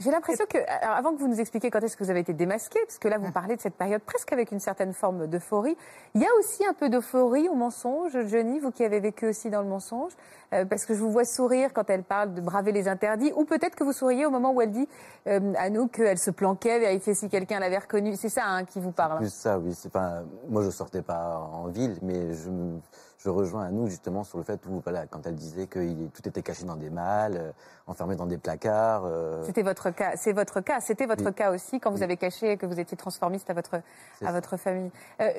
J'ai 0.01 0.13
l'impression 0.13 0.45
que, 0.49 0.59
alors, 0.81 0.97
avant 0.97 1.13
que 1.13 1.19
vous 1.19 1.27
nous 1.27 1.41
expliquiez 1.41 1.71
quand 1.73 1.81
est-ce 1.81 1.97
que 1.97 2.05
vous 2.05 2.11
avez 2.11 2.21
été 2.21 2.33
démasqué, 2.33 2.79
parce 2.87 2.99
que 2.99 3.09
là 3.09 3.19
vous 3.19 3.33
parlez 3.33 3.57
de 3.57 3.61
cette 3.61 3.75
période 3.75 4.01
presque 4.03 4.33
avec 4.33 4.53
une 4.53 4.61
certaine 4.61 4.93
forme 4.93 5.27
d'euphorie, 5.27 5.77
il 6.15 6.23
y 6.23 6.25
a 6.25 6.29
aussi 6.39 6.65
un 6.65 6.73
peu 6.73 6.89
d'euphorie 6.89 7.49
au 7.49 7.55
mensonge, 7.57 8.17
Johnny, 8.29 8.61
vous 8.61 8.71
qui 8.71 8.85
avez 8.85 9.01
vécu 9.01 9.27
aussi 9.29 9.51
dans 9.51 9.61
le 9.61 9.67
mensonge, 9.69 10.13
euh, 10.55 10.65
parce 10.65 10.87
que 10.87 10.95
je 10.95 11.01
vous 11.01 11.11
vois 11.11 11.25
sourire 11.25 11.73
quand 11.75 11.91
elle 11.91 12.05
parle 12.05 12.33
de 12.33 12.41
braver 12.41 12.71
les 12.73 12.87
interdits, 12.87 13.33
ou 13.37 13.45
peut-être 13.45 13.75
que 13.75 13.83
vous 13.85 13.93
souriez 13.93 14.25
au 14.25 14.31
moment 14.31 14.53
où 14.53 14.63
elle 14.63 14.71
dit 14.71 14.89
euh, 15.27 15.53
à 15.59 15.69
nous 15.69 15.89
qu'elle 15.89 16.19
se 16.19 16.31
planquait, 16.31 16.79
vérifier 16.79 17.15
si 17.15 17.29
quelqu'un 17.29 17.59
l'avait 17.59 17.79
reconnue. 17.79 18.15
C'est 18.17 18.29
ça 18.31 18.45
hein, 18.47 18.65
qui 18.65 18.79
vous 18.81 18.93
parle. 18.93 19.19
Plus 19.19 19.35
ça, 19.35 19.59
oui. 19.59 19.75
C'est 19.75 19.93
pas, 19.93 20.23
moi, 20.49 20.63
je 20.63 20.71
sortais 20.71 21.03
pas 21.03 21.39
en 21.53 21.67
ville, 21.67 21.99
mais 22.03 22.33
je, 22.35 22.49
me- 22.51 22.79
je 23.19 23.29
rejoins 23.29 23.65
à 23.65 23.71
nous 23.71 23.89
justement 23.89 24.23
sur 24.25 24.39
le 24.39 24.45
fait 24.45 24.61
où, 24.67 24.81
voilà, 24.83 25.07
quand 25.07 25.27
elle 25.27 25.35
disait 25.35 25.67
que 25.67 25.81
il- 25.81 26.11
tout 26.11 26.27
était 26.29 26.43
caché 26.43 26.65
dans 26.65 26.77
des 26.77 26.89
malles, 26.91 27.37
euh, 27.37 27.53
enfermé 27.87 28.15
dans 28.17 28.27
des 28.27 28.39
placards. 28.39 29.05
euh, 29.07 29.43
C'était 29.45 29.63
votre 29.63 29.91
cas, 29.91 30.13
c'est 30.17 30.33
votre 30.33 30.61
cas, 30.61 30.81
c'était 30.81 31.07
votre 31.07 31.25
Oui. 31.27 31.35
cas 31.35 31.51
aussi 31.53 31.81
quand 31.81 31.91
vous 31.91 31.99
Oui. 31.99 32.05
avez 32.05 32.17
caché 32.17 32.57
que 32.57 32.67
vous 32.67 32.79
étiez 32.79 32.97
transformiste 32.97 33.51
à 33.51 33.55
votre 33.55 33.75
à 33.77 33.81
ça. 34.21 34.33
votre 34.33 34.57
famille. 34.57 34.91
Euh, 35.21 35.31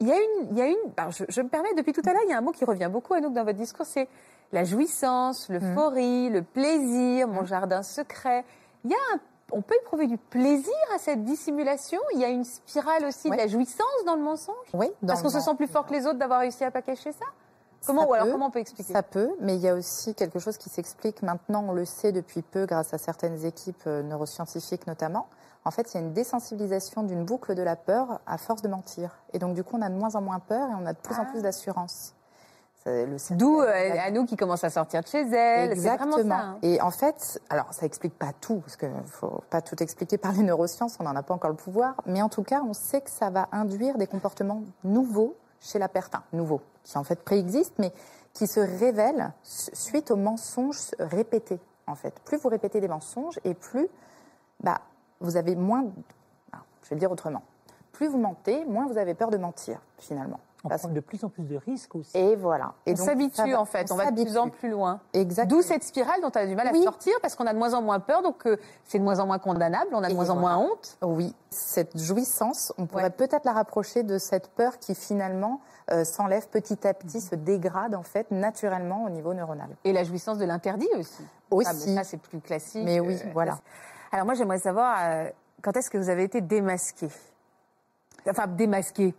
Il 0.00 0.08
y 0.08 0.12
a 0.12 0.16
une, 0.16 0.48
il 0.50 0.58
y 0.58 0.60
a 0.60 0.66
une, 0.66 1.10
je, 1.10 1.24
je 1.26 1.40
me 1.40 1.48
permets 1.48 1.72
depuis 1.74 1.94
tout 1.94 2.02
à 2.04 2.12
l'heure, 2.12 2.20
il 2.26 2.30
y 2.30 2.34
a 2.34 2.36
un 2.36 2.42
mot 2.42 2.52
qui 2.52 2.66
revient 2.66 2.90
beaucoup 2.92 3.14
à 3.14 3.20
nous 3.20 3.30
dans 3.30 3.44
votre 3.44 3.56
discours, 3.56 3.86
c'est 3.86 4.08
la 4.52 4.62
jouissance, 4.64 5.48
l'euphorie, 5.48 6.28
le 6.28 6.42
plaisir, 6.42 7.26
mon 7.28 7.46
jardin 7.46 7.82
secret. 7.82 8.44
Il 8.84 8.90
y 8.90 8.94
a 8.94 8.98
un- 9.14 9.20
on 9.52 9.62
peut 9.62 9.74
éprouver 9.82 10.06
du 10.06 10.18
plaisir 10.18 10.74
à 10.94 10.98
cette 10.98 11.24
dissimulation? 11.24 12.00
Il 12.14 12.20
y 12.20 12.24
a 12.24 12.28
une 12.28 12.44
spirale 12.44 13.04
aussi 13.04 13.30
de 13.30 13.36
la 13.36 13.46
jouissance 13.46 14.04
dans 14.04 14.16
le 14.16 14.22
mensonge? 14.22 14.54
Oui, 14.74 14.90
dans 15.02 15.08
Parce 15.08 15.22
qu'on 15.22 15.30
se 15.30 15.40
sent 15.40 15.54
plus 15.56 15.68
fort 15.68 15.86
que 15.86 15.92
les 15.92 16.06
autres 16.06 16.18
d'avoir 16.18 16.40
réussi 16.40 16.64
à 16.64 16.70
pas 16.70 16.82
cacher 16.82 17.12
ça? 17.12 17.26
Comment 17.86 18.02
Ça 18.02 18.08
ou 18.08 18.14
alors 18.14 18.26
peut. 18.26 18.32
comment 18.32 18.46
on 18.46 18.50
peut 18.50 18.58
expliquer? 18.58 18.92
Ça 18.92 19.02
peut, 19.02 19.30
mais 19.40 19.54
il 19.54 19.60
y 19.60 19.68
a 19.68 19.74
aussi 19.74 20.14
quelque 20.14 20.38
chose 20.40 20.56
qui 20.56 20.68
s'explique 20.68 21.22
maintenant, 21.22 21.64
on 21.68 21.72
le 21.72 21.84
sait 21.84 22.10
depuis 22.10 22.42
peu 22.42 22.66
grâce 22.66 22.92
à 22.92 22.98
certaines 22.98 23.44
équipes 23.44 23.84
euh, 23.86 24.02
neuroscientifiques 24.02 24.86
notamment. 24.86 25.28
En 25.64 25.70
fait, 25.70 25.92
il 25.92 25.96
y 25.96 25.98
a 25.98 26.00
une 26.00 26.12
désensibilisation 26.12 27.02
d'une 27.02 27.24
boucle 27.24 27.54
de 27.54 27.62
la 27.62 27.76
peur 27.76 28.20
à 28.26 28.38
force 28.38 28.62
de 28.62 28.68
mentir. 28.68 29.18
Et 29.32 29.38
donc, 29.38 29.54
du 29.54 29.64
coup, 29.64 29.76
on 29.76 29.82
a 29.82 29.88
de 29.88 29.96
moins 29.96 30.14
en 30.14 30.20
moins 30.20 30.38
peur 30.38 30.70
et 30.70 30.74
on 30.80 30.86
a 30.86 30.92
de 30.92 30.98
plus 30.98 31.16
en 31.16 31.24
plus 31.24 31.42
d'assurance. 31.42 32.14
Cercle 33.18 33.36
D'où 33.36 33.60
euh, 33.60 34.10
nous 34.12 34.24
qui 34.26 34.36
commence 34.36 34.62
à 34.64 34.70
sortir 34.70 35.02
de 35.02 35.06
chez 35.08 35.22
elle. 35.22 35.72
Exactement. 35.72 36.16
ça. 36.16 36.22
hein. 36.36 36.58
Et 36.62 36.80
en 36.80 36.90
fait, 36.90 37.40
alors 37.50 37.72
ça 37.72 37.84
explique 37.86 38.16
pas 38.18 38.32
tout, 38.40 38.60
parce 38.60 38.76
qu'il 38.76 38.90
faut 39.06 39.42
pas 39.50 39.60
tout 39.60 39.82
expliquer 39.82 40.18
par 40.18 40.32
les 40.32 40.42
neurosciences, 40.42 40.96
on 41.00 41.04
n'en 41.04 41.16
a 41.16 41.22
pas 41.22 41.34
encore 41.34 41.50
le 41.50 41.56
pouvoir, 41.56 41.94
mais 42.06 42.22
en 42.22 42.28
tout 42.28 42.42
cas, 42.44 42.62
on 42.68 42.72
sait 42.72 43.00
que 43.00 43.10
ça 43.10 43.30
va 43.30 43.48
induire 43.52 43.98
des 43.98 44.06
comportements 44.06 44.62
nouveaux 44.84 45.34
chez 45.60 45.78
la 45.78 45.88
personne, 45.88 46.20
nouveaux, 46.32 46.60
qui 46.84 46.96
en 46.96 47.02
fait 47.04 47.22
préexistent, 47.24 47.78
mais 47.78 47.92
qui 48.32 48.46
se 48.46 48.60
révèlent 48.60 49.32
su- 49.42 49.70
suite 49.74 50.10
aux 50.10 50.16
mensonges 50.16 50.90
répétés. 51.00 51.58
En 51.88 51.94
fait, 51.94 52.14
plus 52.24 52.36
vous 52.38 52.48
répétez 52.48 52.80
des 52.80 52.88
mensonges, 52.88 53.40
et 53.44 53.54
plus 53.54 53.88
bah, 54.62 54.80
vous 55.20 55.36
avez 55.36 55.56
moins. 55.56 55.86
ah, 56.52 56.58
je 56.84 56.90
vais 56.90 56.96
le 56.96 57.00
dire 57.00 57.10
autrement. 57.10 57.42
Plus 57.92 58.06
vous 58.08 58.18
mentez, 58.18 58.64
moins 58.66 58.86
vous 58.86 58.98
avez 58.98 59.14
peur 59.14 59.30
de 59.30 59.38
mentir, 59.38 59.80
finalement. 59.98 60.38
On 60.64 60.68
Parce- 60.68 60.82
prend 60.82 60.90
de 60.90 61.00
plus 61.00 61.22
en 61.24 61.28
plus 61.28 61.44
de 61.44 61.56
risques 61.56 61.94
aussi. 61.94 62.16
Et 62.16 62.34
voilà. 62.34 62.74
Et 62.86 62.92
On 62.92 62.96
s'habitue 62.96 63.54
en 63.54 63.64
fait, 63.64 63.90
on, 63.92 63.96
va 63.96 64.10
de 64.10 64.22
plus 64.22 64.36
en 64.36 64.48
plus 64.48 64.70
loin. 64.70 65.00
Exactement. 65.12 65.60
D'où 65.60 65.66
cette 65.66 65.84
spirale 65.84 66.20
dont 66.22 66.30
on 66.34 66.38
a 66.38 66.46
du 66.46 66.56
mal 66.56 66.68
à 66.68 66.72
Oui. 66.72 66.82
sortir 66.82 67.14
parce 67.22 67.34
qu'on 67.36 67.46
a 67.46 67.52
de 67.52 67.58
moins 67.58 67.74
en 67.74 67.82
moins 67.82 68.00
peur, 68.00 68.22
donc 68.22 68.46
euh, 68.46 68.56
c'est 68.84 68.98
de 68.98 69.04
moins 69.04 69.20
en 69.20 69.26
moins 69.26 69.38
condamnable, 69.38 69.90
on 69.92 70.02
a 70.02 70.08
de 70.08 70.12
Et 70.12 70.14
moins 70.14 70.30
en 70.30 70.36
moins 70.36 70.56
honte. 70.56 70.98
Oui, 71.02 71.34
cette 71.50 71.96
jouissance, 71.98 72.72
on 72.78 72.86
pourrait 72.86 73.04
Ouais. 73.04 73.10
peut-être 73.10 73.44
la 73.44 73.52
rapprocher 73.52 74.02
de 74.02 74.18
cette 74.18 74.48
peur 74.48 74.78
qui 74.78 74.94
finalement 74.94 75.60
euh, 75.92 76.04
s'enlève 76.04 76.48
petit 76.48 76.86
à 76.86 76.94
petit, 76.94 77.20
se 77.20 77.34
dégrade 77.36 77.94
en 77.94 78.02
fait 78.02 78.30
naturellement 78.32 79.04
au 79.04 79.10
niveau 79.10 79.34
neuronal. 79.34 79.68
Et 79.84 79.92
la 79.92 80.02
jouissance 80.02 80.38
de 80.38 80.44
l'interdit 80.44 80.88
aussi. 80.98 81.22
Aussi. 81.50 81.68
Ah, 81.70 81.74
mais 81.86 81.94
ça, 81.94 82.02
c'est 82.04 82.16
plus 82.16 82.40
classique. 82.40 82.82
Mais 82.84 82.98
oui, 82.98 83.18
voilà. 83.32 83.58
Alors 84.10 84.24
moi, 84.26 84.34
j'aimerais 84.34 84.58
savoir 84.58 84.96
euh, 85.00 85.30
quand 85.62 85.76
est-ce 85.76 85.90
que 85.90 85.98
vous 85.98 86.08
avez 86.08 86.24
été 86.24 86.40
démasqué? 86.40 87.08
Enfin, 88.28 88.46
démasqué. 88.48 89.14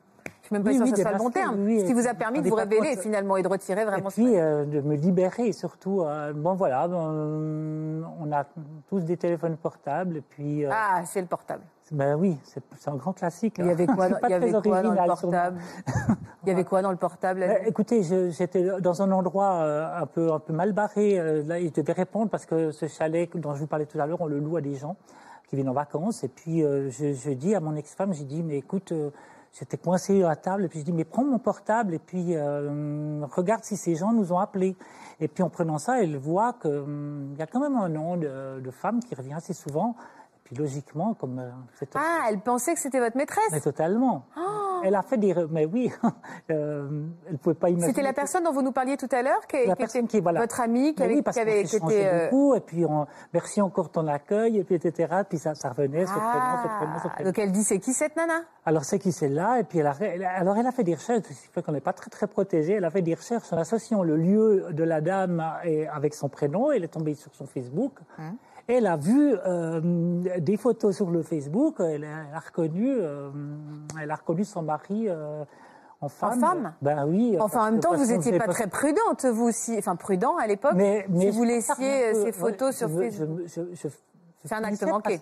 Je 0.47 0.55
suis 0.55 0.55
même 0.55 0.63
pas 0.63 0.69
Oui, 0.69 0.75
sûre 0.77 0.86
oui, 0.86 0.91
que 0.91 0.95
ce 0.97 1.01
soit 1.03 1.12
le 1.12 1.17
bon 1.17 1.29
terme. 1.29 1.65
oui, 1.65 1.81
Ce 1.81 1.86
qui 1.88 1.93
vous 1.93 2.07
a 2.07 2.12
et- 2.12 2.13
permis 2.13 2.41
de 2.41 2.47
vous 2.47 2.55
révéler 2.55 2.91
contre- 2.91 3.01
finalement 3.01 3.36
et 3.36 3.43
de 3.43 3.49
retirer 3.49 3.81
Et 3.81 3.86
vraiment 3.86 4.07
puis 4.10 4.27
ce 4.33 4.38
euh, 4.39 4.63
de 4.65 4.79
me 4.79 4.95
libérer 4.95 5.51
surtout. 5.51 6.03
euh, 6.03 6.31
bon 6.31 6.53
voilà, 6.53 6.86
euh, 6.86 8.01
on 8.21 8.31
a 8.31 8.45
tous 8.88 9.01
des 9.01 9.17
téléphones 9.17 9.57
portables 9.57 10.15
et 10.15 10.21
puis. 10.21 10.65
euh, 10.65 10.69
Ah, 10.71 11.01
c'est 11.05 11.19
le 11.19 11.27
portable. 11.27 11.63
Ben 11.91 12.15
oui, 12.17 12.38
c'est 12.43 12.62
un 12.89 12.95
grand 12.95 13.12
classique. 13.12 13.55
Il 13.60 13.65
y 13.65 13.69
avait 13.71 13.88
quoi, 13.88 14.07
dans, 14.07 14.17
il 14.23 14.29
y 14.29 14.33
avait 14.33 14.51
très 14.53 14.69
quoi 14.69 14.81
dans 14.81 14.91
le 14.91 15.05
portable 15.07 15.57
Il 16.43 16.49
y 16.49 16.51
avait 16.53 16.63
quoi 16.63 16.81
dans 16.81 16.91
le 16.91 16.97
portable 16.97 17.43
Euh, 17.43 17.55
écoutez, 17.65 18.03
j'étais 18.31 18.79
dans 18.79 19.01
un 19.01 19.12
endroit 19.12 19.63
un 19.97 20.05
peu 20.05 20.31
un 20.31 20.39
peu 20.39 20.53
mal 20.53 20.71
barré. 20.71 21.17
là, 21.43 21.60
je 21.60 21.69
devais 21.73 21.91
répondre 21.91 22.29
parce 22.29 22.45
que 22.45 22.71
ce 22.71 22.88
chalet 22.88 23.29
dont 23.36 23.53
je 23.53 23.60
vous 23.60 23.67
parlais 23.67 23.86
tout 23.86 23.99
à 23.99 24.05
l'heure, 24.07 24.21
on 24.21 24.27
le 24.27 24.39
loue 24.39 24.55
à 24.55 24.62
des 24.62 24.75
gens 24.75 24.95
qui 25.49 25.57
viennent 25.57 25.67
en 25.69 25.73
vacances. 25.73 26.23
Et 26.23 26.29
puis 26.29 26.62
je, 26.62 27.12
je 27.13 27.31
dis 27.31 27.53
à 27.53 27.60
mon 27.60 27.75
ex-femme, 27.75 28.13
j'ai 28.13 28.23
dit, 28.23 28.43
mais 28.43 28.57
écoute, 28.60 28.93
j'étais 29.58 29.78
coincé 29.78 30.24
à 30.24 30.36
table. 30.36 30.65
Et 30.65 30.67
puis 30.67 30.80
je 30.80 30.86
dis, 30.86 30.93
mais 30.93 31.04
prends 31.06 31.24
mon 31.24 31.39
portable 31.39 31.93
et 31.93 32.00
puis 32.00 32.36
euh, 32.36 33.26
regarde 33.36 33.63
si 33.63 33.76
ces 33.78 33.96
gens 33.96 34.12
nous 34.13 34.32
ont 34.34 34.39
appelés. 34.39 34.76
Et 35.20 35.28
puis 35.28 35.43
en 35.43 35.50
prenant 35.50 35.78
ça, 35.80 36.02
elle 36.02 36.17
voit 36.17 36.54
que 36.54 36.67
hum, 36.67 37.30
il 37.34 37.39
y 37.39 37.41
a 37.41 37.48
quand 37.48 37.60
même 37.60 37.76
un 37.76 37.89
nom 37.89 38.17
de, 38.17 38.60
de 38.60 38.72
femme 38.72 39.00
qui 39.02 39.15
revient 39.15 39.34
assez 39.34 39.54
souvent. 39.54 39.96
Et 40.36 40.39
puis 40.43 40.56
logiquement, 40.56 41.13
comme 41.13 41.39
euh, 41.39 41.50
Ah, 41.96 42.28
elle 42.30 42.39
pensait 42.39 42.74
que 42.74 42.80
c'était 42.80 43.00
votre 43.00 43.17
maîtresse? 43.17 43.50
mais 43.52 43.60
totalement. 43.62 44.24
Elle 44.83 44.95
a 44.95 45.01
fait 45.01 45.17
des. 45.17 45.33
Mais 45.49 45.65
oui, 45.65 45.91
euh, 46.51 46.87
elle 47.29 47.37
pouvait 47.37 47.55
pas 47.55 47.69
imaginer. 47.69 47.87
C'était 47.89 48.01
la 48.03 48.13
personne 48.13 48.43
dont 48.43 48.51
vous 48.51 48.61
nous 48.61 48.71
parliez 48.71 48.97
tout 48.97 49.07
à 49.11 49.21
l'heure, 49.21 49.45
qui, 49.47 49.57
La 49.65 49.73
qui 49.75 49.77
personne 49.83 50.05
était 50.05 50.17
qui, 50.17 50.21
voilà. 50.21 50.41
votre 50.41 50.59
amie, 50.61 50.93
qui 50.95 51.03
avait, 51.03 51.15
oui, 51.15 51.21
parce 51.21 51.35
qui 51.37 51.41
avait 51.41 51.61
était, 51.61 51.79
euh, 51.83 52.23
beaucoup, 52.29 52.55
et 52.55 52.59
puis 52.61 52.85
on, 52.85 53.05
merci 53.33 53.61
encore 53.61 53.91
ton 53.91 54.07
accueil, 54.07 54.57
et 54.59 54.63
puis 54.63 54.75
etc. 54.75 55.21
Puis 55.27 55.37
ça, 55.39 55.55
ça 55.55 55.69
revenait, 55.69 56.05
ce 56.05 56.11
prénom, 56.11 56.57
ce 56.63 56.67
prénom, 56.77 56.93
ce 57.01 57.07
Ah, 57.07 57.09
prénom. 57.09 57.29
donc 57.29 57.39
elle 57.39 57.51
dit 57.51 57.63
c'est 57.63 57.79
qui 57.79 57.93
cette 57.93 58.15
nana? 58.15 58.41
Alors 58.65 58.83
c'est 58.83 58.99
qui 58.99 59.11
celle-là, 59.11 59.59
et 59.59 59.63
puis 59.63 59.79
elle 59.79 59.87
a, 59.87 59.95
elle 60.01 60.23
a- 60.23 60.31
alors 60.31 60.57
elle 60.57 60.67
a 60.67 60.71
fait 60.71 60.83
des 60.83 60.95
recherches, 60.95 61.23
ce 61.23 61.29
qui 61.29 61.47
fait 61.51 61.61
qu'on 61.63 61.71
n'est 61.71 61.79
pas 61.81 61.93
très 61.93 62.09
très 62.09 62.27
protégé. 62.27 62.73
Elle 62.73 62.85
a 62.85 62.89
fait 62.89 63.01
des 63.01 63.13
recherches 63.15 63.51
en 63.53 63.57
associant 63.57 64.03
le 64.03 64.17
lieu 64.17 64.67
de 64.71 64.83
la 64.83 65.01
dame 65.01 65.43
et 65.63 65.87
avec 65.87 66.13
son 66.13 66.29
prénom. 66.29 66.71
Elle 66.71 66.83
est 66.83 66.87
tombée 66.89 67.15
sur 67.15 67.33
son 67.33 67.45
Facebook. 67.45 67.93
Hein? 68.19 68.35
Elle 68.67 68.86
a 68.88 68.97
vu 68.97 69.34
euh, 69.45 70.39
des 70.39 70.58
photos 70.58 70.95
sur 70.95 71.10
le 71.10 71.21
Facebook. 71.23 71.75
Elle 71.80 72.03
a, 72.03 72.08
elle 72.30 72.36
a 72.36 72.39
reconnu, 72.39 72.89
euh, 72.99 73.30
elle 74.01 74.12
a 74.12 74.15
reconnu 74.15 74.43
son 74.43 74.62
mari. 74.62 75.06
euh, 75.08 75.43
en 75.99 76.10
femme. 76.10 76.39
femme? 76.39 76.73
Ben 76.82 77.08
oui. 77.08 77.38
Enfin, 77.39 77.62
en 77.67 77.71
même 77.71 77.80
temps, 77.80 77.95
vous 77.95 78.06
n'étiez 78.06 78.38
pas 78.38 78.47
très 78.47 78.67
prudente, 78.67 79.25
vous 79.25 79.45
aussi. 79.45 79.75
Enfin, 79.80 79.95
prudent 79.95 80.36
à 80.38 80.45
l'époque. 80.45 80.73
Mais, 80.75 81.06
mais 81.10 81.32
si 81.32 81.38
vous 81.38 81.43
laissiez 81.43 82.13
ces 82.13 82.32
photos 82.32 82.80
ouais, 82.82 82.88
sur 82.88 82.89
Facebook. 82.89 83.41
C'est 84.45 84.53
un 84.53 84.63
acte 84.63 84.84
manqué. 84.84 85.17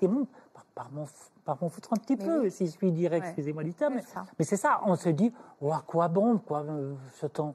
Par, 0.54 0.66
par 0.76 0.92
m'en 0.92 1.04
f- 1.06 1.30
par 1.46 1.58
m'en 1.62 1.70
foutre 1.70 1.94
un 1.94 1.98
petit 1.98 2.18
Mais 2.20 2.26
peu, 2.26 2.42
oui. 2.42 2.52
si 2.52 2.68
je 2.68 2.78
puis 2.78 2.92
dire, 2.92 3.12
Ouais. 3.12 3.20
excusez-moi 3.20 3.64
du 3.64 3.74
terme. 3.74 3.96
Mais 4.38 4.44
c'est 4.46 4.58
ça, 4.58 4.82
on 4.86 4.96
se 4.96 5.08
dit, 5.10 5.32
oh, 5.62 5.72
à 5.72 5.82
quoi 5.88 6.08
bon, 6.10 6.40
quoi, 6.40 6.64
euh, 6.68 6.94
ce 7.22 7.28
temps? 7.28 7.54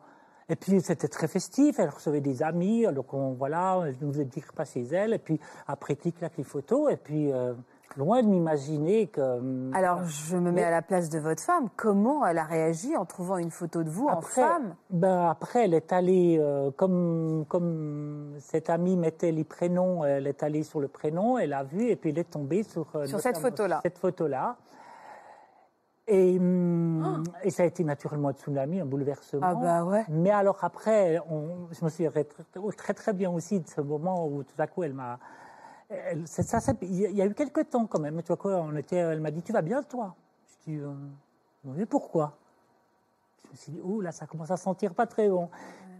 Et 0.50 0.56
puis 0.56 0.80
c'était 0.80 1.06
très 1.08 1.28
festif, 1.28 1.78
elle 1.78 1.90
recevait 1.90 2.20
des 2.20 2.42
amis, 2.42 2.84
alors 2.84 3.04
on, 3.12 3.34
voilà, 3.34 3.80
elle 3.86 3.94
nous 4.00 4.12
faisait 4.12 4.24
dire 4.24 4.52
pas 4.54 4.64
chez 4.64 4.82
elle, 4.82 5.14
et 5.14 5.18
puis 5.18 5.38
après 5.68 5.94
clic 5.94 6.18
clac 6.18 6.32
les 6.36 6.42
photos, 6.42 6.92
et 6.92 6.96
puis 6.96 7.32
euh, 7.32 7.54
loin 7.96 8.20
de 8.20 8.26
m'imaginer 8.26 9.06
que. 9.06 9.20
hum, 9.20 9.70
Alors, 9.74 10.04
je 10.04 10.36
me 10.36 10.50
mets 10.50 10.64
à 10.64 10.72
la 10.72 10.82
place 10.82 11.08
de 11.08 11.20
votre 11.20 11.40
femme. 11.40 11.68
Comment 11.76 12.26
elle 12.26 12.38
a 12.38 12.44
réagi 12.44 12.96
en 12.96 13.04
trouvant 13.04 13.36
une 13.36 13.52
photo 13.52 13.84
de 13.84 13.90
vous 13.90 14.08
après, 14.08 14.42
en 14.42 14.46
femme? 14.46 14.74
ben 14.90 15.28
après, 15.28 15.66
elle 15.66 15.74
est 15.74 15.92
allée, 15.92 16.38
euh, 16.40 16.72
comme, 16.72 17.44
comme 17.48 18.34
cette 18.40 18.70
amie 18.70 18.96
mettait 18.96 19.30
les 19.30 19.44
prénoms, 19.44 20.04
elle 20.04 20.26
est 20.26 20.42
allée 20.42 20.64
sur 20.64 20.80
le 20.80 20.88
prénom, 20.88 21.38
elle 21.38 21.52
a 21.52 21.62
vu, 21.62 21.90
et 21.90 21.94
puis 21.94 22.10
elle 22.10 22.18
est 22.18 22.30
tombée 22.30 22.64
sur, 22.64 22.86
euh, 22.96 23.06
Sur 23.06 23.20
cette 23.20 23.36
notamment 23.36 23.50
photo-là. 23.50 23.80
Cette 23.84 23.98
photo-là. 23.98 24.56
Et, 26.12 26.38
hum, 26.38 27.22
et 27.44 27.50
ça 27.50 27.62
a 27.62 27.66
été 27.66 27.84
naturellement 27.84 28.28
un 28.30 28.32
tsunami, 28.32 28.80
un 28.80 28.84
bouleversement. 28.84 29.46
Ah 29.46 29.54
bah 29.54 29.84
ouais. 29.84 30.04
Mais 30.08 30.30
alors 30.30 30.58
après, 30.64 31.20
on- 31.30 31.68
je 31.70 31.84
me 31.84 31.88
suis 31.88 32.08
très, 32.08 32.24
très 32.72 32.94
très 32.94 33.12
bien 33.12 33.30
aussi 33.30 33.60
de 33.60 33.68
ce 33.68 33.80
moment 33.80 34.26
où 34.26 34.42
tout 34.42 34.54
à 34.60 34.66
coup 34.66 34.82
elle 34.82 34.92
m'a. 34.94 35.20
ça, 36.26 36.42
ça- 36.42 36.72
il 36.82 36.94
y 37.16 37.22
a- 37.22 37.26
eu 37.26 37.34
quelques 37.34 37.70
temps 37.70 37.86
quand 37.86 38.00
même. 38.00 38.20
Tu 38.22 38.28
vois 38.28 38.36
quoi 38.36 38.56
On 38.60 38.74
était, 38.76 38.96
elle 38.96 39.20
m'a 39.20 39.30
dit 39.30 39.42
tu 39.42 39.52
vas 39.52 39.62
bien 39.62 39.82
toi? 39.84 40.14
Je 40.66 40.72
dis 40.72 40.78
euh, 40.78 40.92
oui 41.64 41.84
pourquoi? 41.86 42.36
Je 43.46 43.50
me 43.52 43.56
suis 43.56 43.72
dit 43.72 43.80
oh 43.84 44.00
là 44.00 44.10
ça 44.10 44.26
commence 44.26 44.50
à 44.50 44.56
sentir 44.56 44.94
pas 44.94 45.06
très 45.06 45.28
bon. 45.28 45.48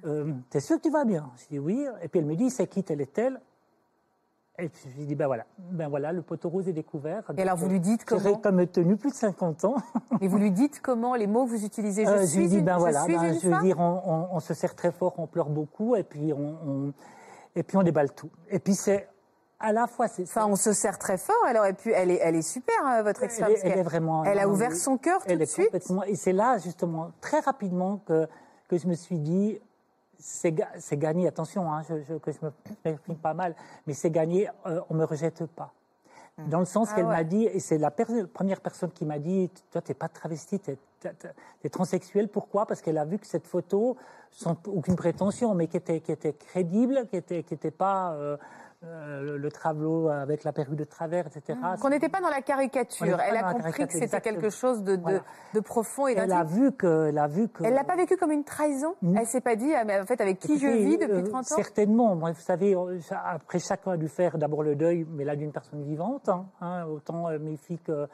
Euh, 0.06 0.32
T'es 0.48 0.60
sûr 0.60 0.76
que 0.78 0.82
tu 0.82 0.90
vas 0.90 1.04
bien? 1.04 1.30
Je 1.36 1.46
dis 1.48 1.58
oui. 1.60 1.86
Et 2.02 2.08
puis 2.08 2.18
elle 2.18 2.26
me 2.26 2.34
dit 2.34 2.50
c'est 2.50 2.66
qui 2.66 2.82
telle 2.82 3.00
et 3.00 3.06
telle? 3.06 3.40
Et 4.60 4.68
puis 4.68 4.82
je 4.92 4.96
lui 4.98 5.06
dis 5.06 5.14
ben 5.14 5.26
voilà, 5.26 5.44
ben 5.58 5.88
voilà 5.88 6.12
le 6.12 6.22
poteau 6.22 6.48
rose 6.48 6.68
est 6.68 6.72
découvert. 6.72 7.22
Et 7.36 7.42
alors, 7.42 7.56
vous 7.56 7.68
lui 7.68 7.80
dites 7.80 8.04
comment 8.04 8.34
comme 8.36 8.66
tenu 8.66 8.96
plus 8.96 9.10
de 9.10 9.14
50 9.16 9.64
ans. 9.64 9.76
Et 10.20 10.28
vous 10.28 10.38
lui 10.38 10.50
dites 10.50 10.80
comment 10.80 11.14
les 11.14 11.26
mots 11.26 11.44
que 11.44 11.50
vous 11.50 11.64
utilisez 11.64 12.04
Je 12.04 12.10
Euh, 12.10 12.26
suis 12.26 12.40
lui 12.40 12.48
dis, 12.48 12.60
ben 12.62 12.74
je 12.74 12.78
voilà, 12.80 13.04
ben, 13.06 13.38
je 13.40 13.48
veux 13.48 13.60
dire, 13.62 13.78
on, 13.80 14.02
on- 14.06 14.28
on 14.32 14.40
se 14.40 14.54
serre 14.54 14.74
très 14.74 14.92
fort, 14.92 15.14
on 15.18 15.26
pleure 15.26 15.48
beaucoup, 15.48 15.96
et 15.96 16.02
puis 16.02 16.32
on, 16.32 16.56
on- 16.66 16.92
et 17.56 17.62
puis 17.62 17.76
on 17.76 17.82
déballe 17.82 18.12
tout. 18.12 18.30
Et 18.50 18.58
puis 18.58 18.74
c'est 18.74 19.08
à 19.62 19.72
la 19.72 19.86
fois, 19.86 20.08
c'est, 20.08 20.22
Enfin, 20.22 20.46
on 20.46 20.56
se 20.56 20.72
serre 20.72 20.98
très 20.98 21.18
fort. 21.18 21.36
Elle 21.48 21.58
aurait 21.58 21.74
pu. 21.74 21.92
Elle 21.92 22.10
est, 22.10 22.20
elle 22.22 22.34
est 22.36 22.40
super, 22.42 22.74
euh, 22.86 23.02
votre 23.02 23.22
ex-femme. 23.22 23.50
elle, 23.62 23.72
elle 23.72 23.78
est 23.78 23.82
vraiment. 23.82 24.24
Elle 24.24 24.38
a 24.38 24.48
ouvert 24.48 24.74
son 24.74 24.96
cœur 24.96 25.22
tout 25.24 25.36
de 25.36 25.44
suite. 25.44 25.70
Et 26.06 26.14
c'est 26.16 26.32
là 26.32 26.56
justement 26.58 27.10
très 27.20 27.40
rapidement 27.40 27.98
que 28.06 28.26
que 28.68 28.78
je 28.78 28.86
me 28.86 28.94
suis 28.94 29.18
dit. 29.18 29.58
C'est, 30.20 30.52
ga- 30.52 30.68
c'est 30.78 30.96
gagné, 30.96 31.26
attention, 31.26 31.72
hein, 31.72 31.82
je, 31.88 32.02
je- 32.02 32.14
que 32.14 32.30
je 32.32 32.38
me 32.42 32.50
m'exprime 32.84 33.16
pas 33.16 33.34
mal, 33.34 33.54
mais 33.86 33.94
c'est 33.94 34.10
gagné, 34.10 34.48
euh, 34.66 34.80
on 34.90 34.94
me 34.94 35.04
rejette 35.04 35.44
pas. 35.46 35.72
Dans 36.46 36.60
le 36.60 36.64
sens 36.64 36.88
Ah 36.90 36.94
qu'elle 36.94 37.04
ouais. 37.06 37.16
m'a 37.16 37.24
dit, 37.24 37.44
et 37.44 37.60
c'est 37.60 37.76
la 37.76 37.90
per- 37.90 38.26
première 38.32 38.60
personne 38.62 38.90
qui 38.92 39.04
m'a 39.04 39.18
dit, 39.18 39.50
toi, 39.70 39.82
t'es 39.82 39.92
pas 39.92 40.08
travesti, 40.08 40.58
t'es, 40.58 40.78
t'es- 41.00 41.12
t'es 41.60 41.68
transsexuel. 41.68 42.28
Pourquoi? 42.28 42.64
Parce 42.64 42.80
qu'elle 42.80 42.96
a 42.96 43.04
vu 43.04 43.18
que 43.18 43.26
cette 43.26 43.46
photo, 43.46 43.96
sans 44.30 44.56
aucune 44.66 44.96
prétention, 44.96 45.54
mais 45.54 45.66
qui 45.66 45.76
était, 45.76 46.00
qui 46.00 46.12
était 46.12 46.32
crédible, 46.32 47.06
qui 47.08 47.16
était, 47.16 47.42
qui 47.42 47.52
était 47.52 47.70
pas 47.70 48.12
euh, 48.12 48.38
euh, 48.82 49.36
le, 49.36 49.50
travelot 49.50 50.08
avec 50.08 50.42
la 50.44 50.52
perruque 50.52 50.76
de 50.76 50.84
travers, 50.84 51.26
etc. 51.26 51.58
Qu'on 51.80 51.90
n'était 51.90 52.08
pas 52.08 52.20
dans 52.20 52.30
la 52.30 52.40
caricature. 52.40 53.18
Elle 53.20 53.36
a 53.36 53.52
compris 53.52 53.86
que 53.86 53.92
c'était 53.92 54.20
quelque 54.20 54.48
chose 54.48 54.82
de, 54.82 54.96
de, 54.96 55.02
Voilà. 55.02 55.20
de 55.54 55.60
profond 55.60 56.08
et 56.08 56.12
Elle 56.12 56.32
a 56.32 56.44
vu 56.44 56.72
que, 56.72 57.08
elle 57.08 57.18
a 57.18 57.28
vu 57.28 57.48
que. 57.48 57.62
Elle 57.62 57.74
l'a 57.74 57.84
pas 57.84 57.96
vécu 57.96 58.16
comme 58.16 58.32
une 58.32 58.44
trahison. 58.44 58.94
Mm. 59.02 59.16
Elle 59.18 59.26
s'est 59.26 59.42
pas 59.42 59.56
dit, 59.56 59.74
ah, 59.74 59.84
mais 59.84 60.00
en 60.00 60.06
fait, 60.06 60.20
avec 60.20 60.38
qui 60.38 60.58
je 60.58 60.66
vis 60.66 60.96
depuis 60.96 61.18
euh, 61.18 61.22
30 61.22 61.34
ans? 61.34 61.56
Certainement. 61.56 62.14
Moi, 62.16 62.32
vous 62.32 62.40
savez, 62.40 62.74
euh, 62.74 62.98
après 63.24 63.58
chacun 63.58 63.92
a 63.92 63.96
dû 63.96 64.08
faire 64.08 64.38
d'abord 64.38 64.62
le 64.62 64.74
deuil, 64.74 65.06
mais 65.10 65.24
là 65.24 65.36
d'une 65.36 65.52
personne 65.52 65.82
vivante, 65.82 66.28
hein, 66.28 66.46
hein, 66.60 66.86
autant 66.86 67.28
euh, 67.28 67.38
mes 67.38 67.56
filles 67.56 67.80
que, 67.80 68.08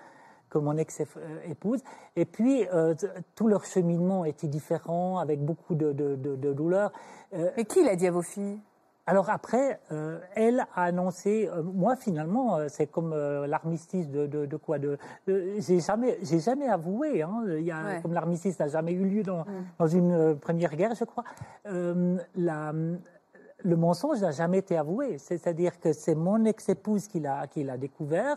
que 0.50 0.58
mon 0.58 0.76
ex-épouse. 0.76 1.82
Et 2.16 2.24
puis, 2.24 2.66
euh, 2.72 2.94
tout 3.34 3.48
leur 3.48 3.64
cheminement 3.64 4.24
était 4.24 4.48
différent, 4.48 5.18
avec 5.18 5.44
beaucoup 5.44 5.74
de, 5.74 5.92
de, 5.92 6.16
de, 6.16 6.36
de 6.36 6.52
douleur. 6.52 6.92
Euh, 7.34 7.50
Mais 7.56 7.64
qui 7.64 7.84
l'a 7.84 7.96
dit 7.96 8.06
à 8.06 8.10
vos 8.10 8.22
filles? 8.22 8.60
Alors 9.06 9.30
après, 9.30 9.78
euh, 9.92 10.18
elle 10.34 10.60
a 10.74 10.82
annoncé. 10.84 11.48
euh, 11.48 11.62
moi, 11.62 11.94
finalement, 11.96 12.56
euh, 12.56 12.66
c'est 12.68 12.86
comme 12.88 13.14
l'armistice 13.46 14.10
de, 14.10 14.26
de, 14.26 14.46
de 14.46 14.56
quoi 14.56 14.78
De, 14.78 14.98
de- 15.28 15.54
j'ai 15.58 15.78
jamais, 15.80 16.18
j'ai 16.22 16.40
jamais 16.40 16.68
avoué. 16.68 17.22
Hein, 17.22 17.44
y 17.60 17.70
a, 17.70 17.84
Ouais. 17.84 18.00
Comme 18.02 18.12
l'armistice 18.14 18.58
n'a 18.58 18.68
jamais 18.68 18.92
eu 18.92 19.04
lieu 19.04 19.22
dans, 19.22 19.44
dans 19.78 19.86
une 19.86 20.36
première 20.38 20.74
guerre, 20.74 20.94
je 20.94 21.04
crois. 21.04 21.24
la, 21.64 22.72
le 23.64 23.76
mensonge 23.76 24.20
n'a 24.20 24.30
jamais 24.32 24.58
été 24.58 24.76
avoué. 24.76 25.18
C'est-à-dire 25.18 25.78
que 25.80 25.92
c'est 25.92 26.14
mon 26.14 26.44
ex-épouse 26.44 27.08
qui 27.08 27.20
l'a, 27.20 27.46
qui 27.46 27.64
l'a 27.64 27.76
découvert, 27.78 28.36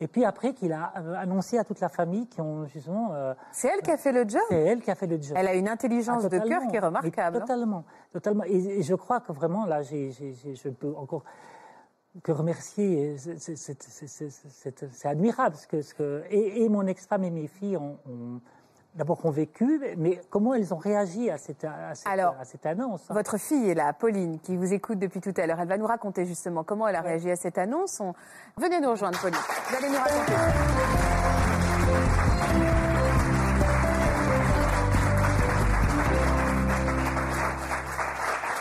et 0.00 0.06
puis 0.08 0.24
après 0.24 0.52
qu'il 0.54 0.72
a 0.72 0.92
euh, 0.96 1.14
annoncé 1.14 1.58
à 1.58 1.64
toute 1.64 1.80
la 1.80 1.88
famille 1.88 2.26
qui 2.28 2.40
ont 2.40 2.66
justement. 2.66 3.10
euh, 3.14 3.34
C'est 3.52 3.68
elle 3.68 3.82
qui 3.82 3.90
a 3.90 3.96
fait 3.96 4.12
le 4.12 4.28
job? 4.28 4.40
c'est 4.48 4.54
elle 4.60 4.80
qui 4.80 4.90
a 4.90 4.94
fait 4.94 5.06
le 5.06 5.20
job. 5.20 5.36
Elle 5.36 5.48
a 5.48 5.54
une 5.54 5.68
intelligence 5.68 6.22
Ah, 6.24 6.28
de 6.28 6.38
cœur 6.38 6.62
qui 6.68 6.76
est 6.76 6.80
remarquable. 6.80 7.36
Mais 7.36 7.42
hein. 7.42 7.46
Totalement, 7.46 7.84
totalement. 8.12 8.44
Et, 8.44 8.56
et 8.78 8.82
je 8.82 8.94
crois 8.94 9.20
que 9.20 9.32
vraiment, 9.32 9.66
là, 9.66 9.82
j'ai- 9.82 10.10
j'ai- 10.12 10.54
je 10.54 10.68
peux 10.68 10.94
encore 10.96 11.24
que 12.22 12.32
remercier. 12.32 13.16
C'est, 13.18 13.56
c'est- 13.56 15.06
admirable 15.06 15.56
ce 15.56 15.66
que, 15.66 15.82
ce 15.82 15.94
que 15.94 16.22
et, 16.30 16.62
et 16.64 16.68
mon 16.68 16.86
ex-femme 16.86 17.24
et 17.24 17.30
mes 17.30 17.46
filles 17.48 17.76
ont, 17.76 17.98
ont- 18.08 18.40
d'abord 18.94 19.24
ont 19.24 19.30
vécu, 19.30 19.80
mais 19.96 20.20
comment 20.30 20.54
elles 20.54 20.74
ont 20.74 20.78
réagi 20.78 21.30
à 21.30 21.38
cette, 21.38 21.64
à 21.64 21.94
cette, 21.94 22.06
Alors, 22.06 22.34
à 22.40 22.44
cette 22.44 22.66
annonce. 22.66 23.02
hein? 23.10 23.14
Votre 23.14 23.36
fille 23.38 23.70
est 23.70 23.74
là, 23.74 23.92
Pauline, 23.92 24.40
qui 24.40 24.56
vous 24.56 24.72
écoute 24.72 24.98
depuis 24.98 25.20
tout 25.20 25.34
à 25.36 25.46
l'heure. 25.46 25.60
Elle 25.60 25.68
va 25.68 25.76
nous 25.78 25.86
raconter 25.86 26.26
justement 26.26 26.64
comment 26.64 26.88
elle 26.88 26.96
a 26.96 27.00
réagi 27.00 27.30
à 27.30 27.36
cette 27.36 27.58
annonce. 27.58 28.00
On- 28.00 28.14
Venez 28.56 28.80
nous 28.80 28.90
rejoindre, 28.90 29.20
Pauline. 29.20 29.38
Vous 29.68 29.76
allez 29.76 29.88
nous 29.88 29.96
raconter. 29.98 31.38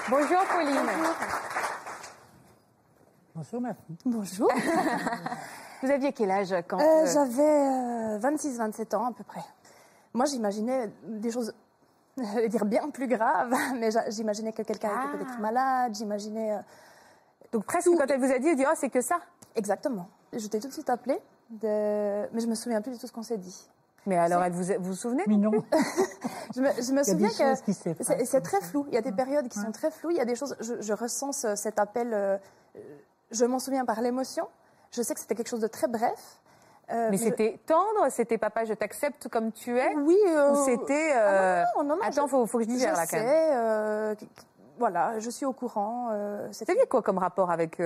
Bonjour, 0.10 0.40
Pauline. 0.54 0.78
Bonjour 3.36 3.62
ma 3.62 3.74
fille. 3.74 3.98
Bonjour. 4.06 4.52
Vous 5.84 5.92
aviez 5.92 6.12
quel 6.12 6.32
âge 6.32 6.56
quand 6.68 6.80
Euh, 6.80 6.84
euh, 6.84 7.06
J'avais 7.14 8.18
26-27 8.36 8.96
ans 8.96 9.06
à 9.06 9.12
peu 9.12 9.24
près. 9.24 9.42
Moi, 10.18 10.26
j'imaginais 10.26 10.92
des 11.04 11.32
choses, 11.32 11.54
je 12.18 12.24
vais 12.36 12.50
dire 12.50 12.66
bien 12.66 12.90
plus 12.90 13.08
graves, 13.08 13.54
mais 13.80 13.90
j'imaginais 14.10 14.52
que 14.52 14.64
quelqu'un 14.64 14.90
Ah. 14.92 15.06
était 15.10 15.24
peut-être 15.24 15.40
malade, 15.40 15.94
j'imaginais... 15.96 16.54
euh, 16.54 16.60
Donc 17.52 17.66
presque 17.66 17.88
quand 17.98 18.06
elle 18.10 18.20
vous 18.20 18.32
a 18.32 18.40
dit, 18.40 18.48
elle 18.50 18.56
dit, 18.58 18.66
oh, 18.68 18.74
c'est 18.76 18.90
que 18.90 19.02
ça. 19.02 19.20
Exactement. 19.56 20.08
Je 20.34 20.48
t'ai 20.48 20.60
tout 20.60 20.68
de 20.68 20.74
suite 20.74 20.90
appelée, 20.90 21.20
de... 21.50 22.28
mais 22.34 22.40
je 22.42 22.48
me 22.48 22.56
souviens 22.56 22.82
plus 22.82 22.94
de 22.94 22.98
tout 22.98 23.08
ce 23.08 23.12
qu'on 23.14 23.22
s'est 23.24 23.38
dit. 23.38 23.70
Mais 24.08 24.18
alors, 24.18 24.42
elle 24.44 24.54
vous, 24.54 24.64
vous 24.80 24.84
vous 24.92 24.94
souvenez. 24.96 25.24
Je 26.56 26.62
me, 26.62 26.70
je 26.82 26.92
me 26.94 27.04
souviens 27.04 27.28
que 27.30 27.74
c'est 28.26 28.42
très 28.42 28.62
ça. 28.62 28.66
flou. 28.68 28.86
Il 28.88 28.94
y 28.94 28.98
a 28.98 29.02
des 29.02 29.12
périodes 29.12 29.50
qui 29.50 29.60
sont 29.60 29.72
très 29.74 29.92
floues. 29.92 30.12
Il 30.12 30.18
y 30.18 30.22
a 30.22 30.26
des 30.26 30.36
choses. 30.36 30.56
Je, 30.62 30.82
je 30.82 30.94
ressens 30.94 31.34
ce- 31.34 31.56
cet 31.56 31.78
appel. 31.78 32.14
euh, 32.14 32.38
je 33.32 33.44
m'en 33.44 33.60
souviens 33.60 33.84
par 33.84 34.00
l'émotion. 34.02 34.48
Je 34.92 35.02
sais 35.02 35.14
que 35.14 35.20
c'était 35.20 35.36
quelque 35.36 35.50
chose 35.50 35.60
de 35.60 35.68
très 35.68 35.88
bref. 35.88 36.40
Euh, 36.92 37.08
Mais 37.12 37.18
je- 37.18 37.24
c'était 37.24 37.60
tendre, 37.66 38.10
c'était 38.10 38.38
papa, 38.38 38.64
je 38.66 38.74
t'accepte 38.74 39.28
comme 39.28 39.52
tu 39.52 39.78
es 39.78 39.94
Oui. 39.96 40.18
euh, 40.28 40.52
Ou 40.54 40.66
c'était. 40.66 41.12
ah 41.14 41.18
euh, 41.20 41.64
non, 41.78 41.84
non, 41.84 41.90
non, 41.90 41.96
non, 41.98 42.02
Attends, 42.04 42.26
je- 42.28 42.32
faut, 42.32 42.46
faut 42.46 42.58
que 42.60 42.64
je 42.64 42.70
Je 42.70 42.74
digère 42.76 42.96
là 42.96 43.06
quand 43.06 43.18
même. 43.18 43.28
sais. 43.28 43.50
euh, 43.56 44.16
voilà, 44.80 45.20
je 45.20 45.30
suis 45.30 45.46
au 45.46 45.54
courant. 45.54 46.10
Vous 46.12 46.54
c'était 46.54 46.76
quoi 46.88 47.02
comme 47.02 47.18
rapport 47.18 47.52
avec 47.52 47.82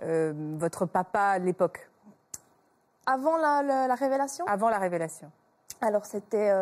votre 0.00 0.86
papa 0.86 1.20
à 1.20 1.38
l'époque, 1.38 1.88
avant 3.06 3.36
la, 3.36 3.62
la- 3.62 3.86
la 3.88 3.94
révélation? 3.94 4.44
avant 4.46 4.68
la 4.68 4.78
révélation 4.78 5.30
Alors 5.80 6.06
c'était 6.06 6.52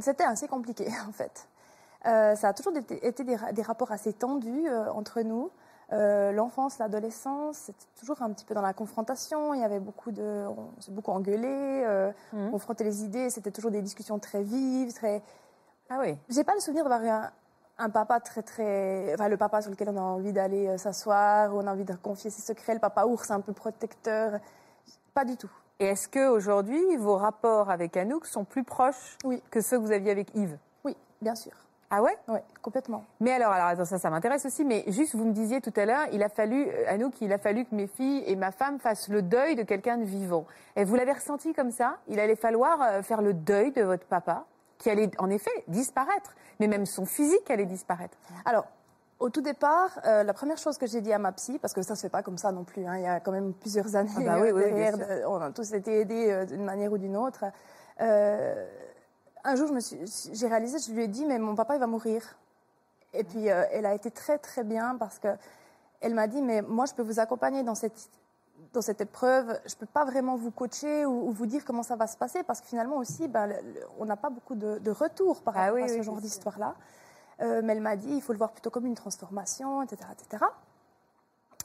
c'était 0.00 0.24
assez 0.24 0.48
compliqué 0.48 0.86
en 1.08 1.12
fait. 1.12 1.46
Ça 2.04 2.48
a 2.48 2.52
toujours 2.54 2.76
été, 2.76 3.06
été 3.06 3.24
des, 3.24 3.36
ra- 3.36 3.52
des 3.52 3.62
rapports 3.62 3.92
assez 3.92 4.12
tendus 4.12 4.66
entre 4.94 5.20
nous. 5.22 5.50
Euh, 5.92 6.30
L'enfance, 6.32 6.78
l'adolescence, 6.78 7.56
c'était 7.56 7.86
toujours 7.98 8.22
un 8.22 8.30
petit 8.32 8.44
peu 8.44 8.54
dans 8.54 8.62
la 8.62 8.72
confrontation. 8.72 9.54
Il 9.54 9.60
y 9.60 9.64
avait 9.64 9.80
beaucoup 9.80 10.12
de, 10.12 10.44
on 10.46 10.80
s'est 10.80 10.92
beaucoup 10.92 11.10
engueulé, 11.10 11.82
euh, 11.84 12.12
confronter 12.50 12.84
les 12.84 13.02
idées. 13.04 13.28
C'était 13.30 13.50
toujours 13.50 13.70
des 13.72 13.82
discussions 13.82 14.18
très 14.18 14.42
vives, 14.42 14.92
très. 14.94 15.22
Ah 15.88 15.98
oui. 16.00 16.16
J'ai 16.28 16.44
pas 16.44 16.54
le 16.54 16.60
souvenir 16.60 16.84
d'avoir 16.84 17.02
eu 17.02 17.08
un, 17.08 17.30
un 17.78 17.90
papa 17.90 18.20
très 18.20 18.42
très, 18.42 19.12
enfin 19.14 19.28
le 19.28 19.36
papa 19.36 19.62
sur 19.62 19.70
lequel 19.72 19.88
on 19.88 19.96
a 19.96 20.00
envie 20.00 20.32
d'aller 20.32 20.68
euh, 20.68 20.78
s'asseoir, 20.78 21.52
où 21.54 21.58
on 21.58 21.66
a 21.66 21.72
envie 21.72 21.84
de 21.84 21.94
confier 21.94 22.30
ses 22.30 22.42
secrets, 22.42 22.74
le 22.74 22.80
papa 22.80 23.06
ours 23.06 23.30
un 23.32 23.40
peu 23.40 23.52
protecteur. 23.52 24.38
Pas 25.12 25.24
du 25.24 25.36
tout. 25.36 25.50
Et 25.80 25.86
est-ce 25.86 26.06
que 26.08 26.28
aujourd'hui 26.28 26.96
vos 26.98 27.16
rapports 27.16 27.70
avec 27.70 27.96
Anouk 27.96 28.26
sont 28.26 28.44
plus 28.44 28.62
proches 28.64 29.16
Oui. 29.24 29.42
que 29.50 29.60
ceux 29.60 29.78
que 29.78 29.82
vous 29.82 29.92
aviez 29.92 30.10
avec 30.12 30.32
Yves? 30.36 30.58
Oui, 30.84 30.96
bien 31.20 31.34
sûr. 31.34 31.52
Ah 31.92 32.02
ouais? 32.02 32.16
Oui, 32.28 32.38
complètement. 32.62 33.04
Mais 33.18 33.32
alors, 33.32 33.50
alors 33.50 33.66
attends, 33.66 33.84
ça, 33.84 33.98
ça 33.98 34.10
m'intéresse 34.10 34.46
aussi. 34.46 34.64
Mais 34.64 34.84
juste, 34.86 35.14
vous 35.16 35.24
me 35.24 35.32
disiez 35.32 35.60
tout 35.60 35.72
à 35.76 35.84
l'heure, 35.86 36.06
il 36.12 36.22
a 36.22 36.28
fallu, 36.28 36.68
euh, 36.68 36.84
Anouk, 36.88 37.20
il 37.20 37.32
a 37.32 37.38
fallu 37.38 37.64
que 37.64 37.74
mes 37.74 37.88
filles 37.88 38.22
et 38.26 38.36
ma 38.36 38.52
femme 38.52 38.78
fassent 38.78 39.08
le 39.08 39.22
deuil 39.22 39.56
de 39.56 39.64
quelqu'un 39.64 39.96
de 39.98 40.04
vivant. 40.04 40.46
Et 40.76 40.84
vous 40.84 40.94
l'avez 40.94 41.12
ressenti 41.12 41.52
comme 41.52 41.72
ça? 41.72 41.96
Il 42.06 42.20
allait 42.20 42.36
falloir 42.36 42.80
euh, 42.80 43.02
faire 43.02 43.22
le 43.22 43.34
deuil 43.34 43.72
de 43.72 43.82
votre 43.82 44.04
papa, 44.06 44.44
qui 44.78 44.88
allait 44.88 45.10
en 45.18 45.28
effet 45.30 45.50
disparaître, 45.66 46.34
mais 46.60 46.68
même 46.68 46.86
son 46.86 47.04
physique 47.06 47.50
allait 47.50 47.66
disparaître. 47.66 48.16
Alors, 48.44 48.66
au 49.18 49.28
tout 49.28 49.42
départ, 49.42 49.98
euh, 50.06 50.22
la 50.22 50.32
première 50.32 50.56
chose 50.58 50.78
que 50.78 50.86
j'ai 50.86 51.00
dit 51.00 51.12
à 51.12 51.18
ma 51.18 51.32
psy, 51.32 51.58
parce 51.58 51.74
que 51.74 51.82
ça 51.82 51.96
se 51.96 52.02
fait 52.02 52.08
pas 52.08 52.22
comme 52.22 52.38
ça 52.38 52.52
non 52.52 52.64
plus, 52.64 52.86
hein, 52.86 52.96
il 52.96 53.02
y 53.02 53.06
a 53.06 53.20
quand 53.20 53.32
même 53.32 53.52
plusieurs 53.52 53.94
années 53.96 54.10
Ah 54.16 54.20
bah 54.20 54.38
oui, 54.40 54.52
oui, 54.52 54.62
bien 54.72 54.92
derrière, 54.92 54.94
sûr. 54.94 55.28
on 55.30 55.40
a 55.40 55.50
tous 55.50 55.72
été 55.74 56.00
aidés 56.00 56.30
euh, 56.30 56.44
d'une 56.46 56.64
manière 56.64 56.90
ou 56.92 56.98
d'une 56.98 57.16
autre. 57.16 57.44
Euh, 58.00 58.66
un 59.44 59.56
jour, 59.56 59.68
j'ai 60.32 60.46
réalisé, 60.46 60.78
je 60.78 60.92
lui 60.92 61.04
ai 61.04 61.08
dit, 61.08 61.24
mais 61.24 61.38
mon 61.38 61.54
papa, 61.54 61.74
il 61.76 61.80
va 61.80 61.86
mourir. 61.86 62.36
Et 63.12 63.24
puis, 63.24 63.50
euh, 63.50 63.64
elle 63.72 63.86
a 63.86 63.94
été 63.94 64.10
très 64.10 64.38
très 64.38 64.62
bien 64.64 64.96
parce 64.98 65.18
que 65.18 65.28
elle 66.00 66.14
m'a 66.14 66.26
dit, 66.26 66.40
mais 66.42 66.62
moi, 66.62 66.86
je 66.86 66.94
peux 66.94 67.02
vous 67.02 67.18
accompagner 67.20 67.62
dans 67.62 67.74
cette 67.74 68.08
dans 68.74 68.82
cette 68.82 69.00
épreuve, 69.00 69.58
je 69.66 69.74
ne 69.74 69.78
peux 69.80 69.86
pas 69.86 70.04
vraiment 70.04 70.36
vous 70.36 70.50
coacher 70.50 71.04
ou, 71.06 71.28
ou 71.28 71.32
vous 71.32 71.46
dire 71.46 71.64
comment 71.64 71.82
ça 71.82 71.96
va 71.96 72.06
se 72.06 72.16
passer 72.16 72.42
parce 72.42 72.60
que 72.60 72.66
finalement 72.68 72.96
aussi, 72.98 73.26
ben, 73.26 73.46
le- 73.46 73.54
le- 73.54 73.80
on 73.98 74.04
n'a 74.04 74.16
pas 74.16 74.28
beaucoup 74.30 74.54
de, 74.54 74.78
de 74.78 74.90
retours 74.90 75.40
par 75.42 75.56
Ah 75.56 75.60
rapport 75.62 75.74
oui, 75.76 75.82
à 75.84 75.88
ce 75.88 75.94
oui, 75.94 76.02
genre 76.04 76.20
d'histoire-là. 76.20 76.74
Euh, 77.40 77.62
mais 77.64 77.72
elle 77.72 77.80
m'a 77.80 77.96
dit, 77.96 78.10
il 78.12 78.20
faut 78.22 78.32
le 78.34 78.38
voir 78.38 78.52
plutôt 78.52 78.68
comme 78.70 78.84
une 78.86 78.94
transformation, 78.94 79.82
etc. 79.82 80.02
etc. 80.12 80.44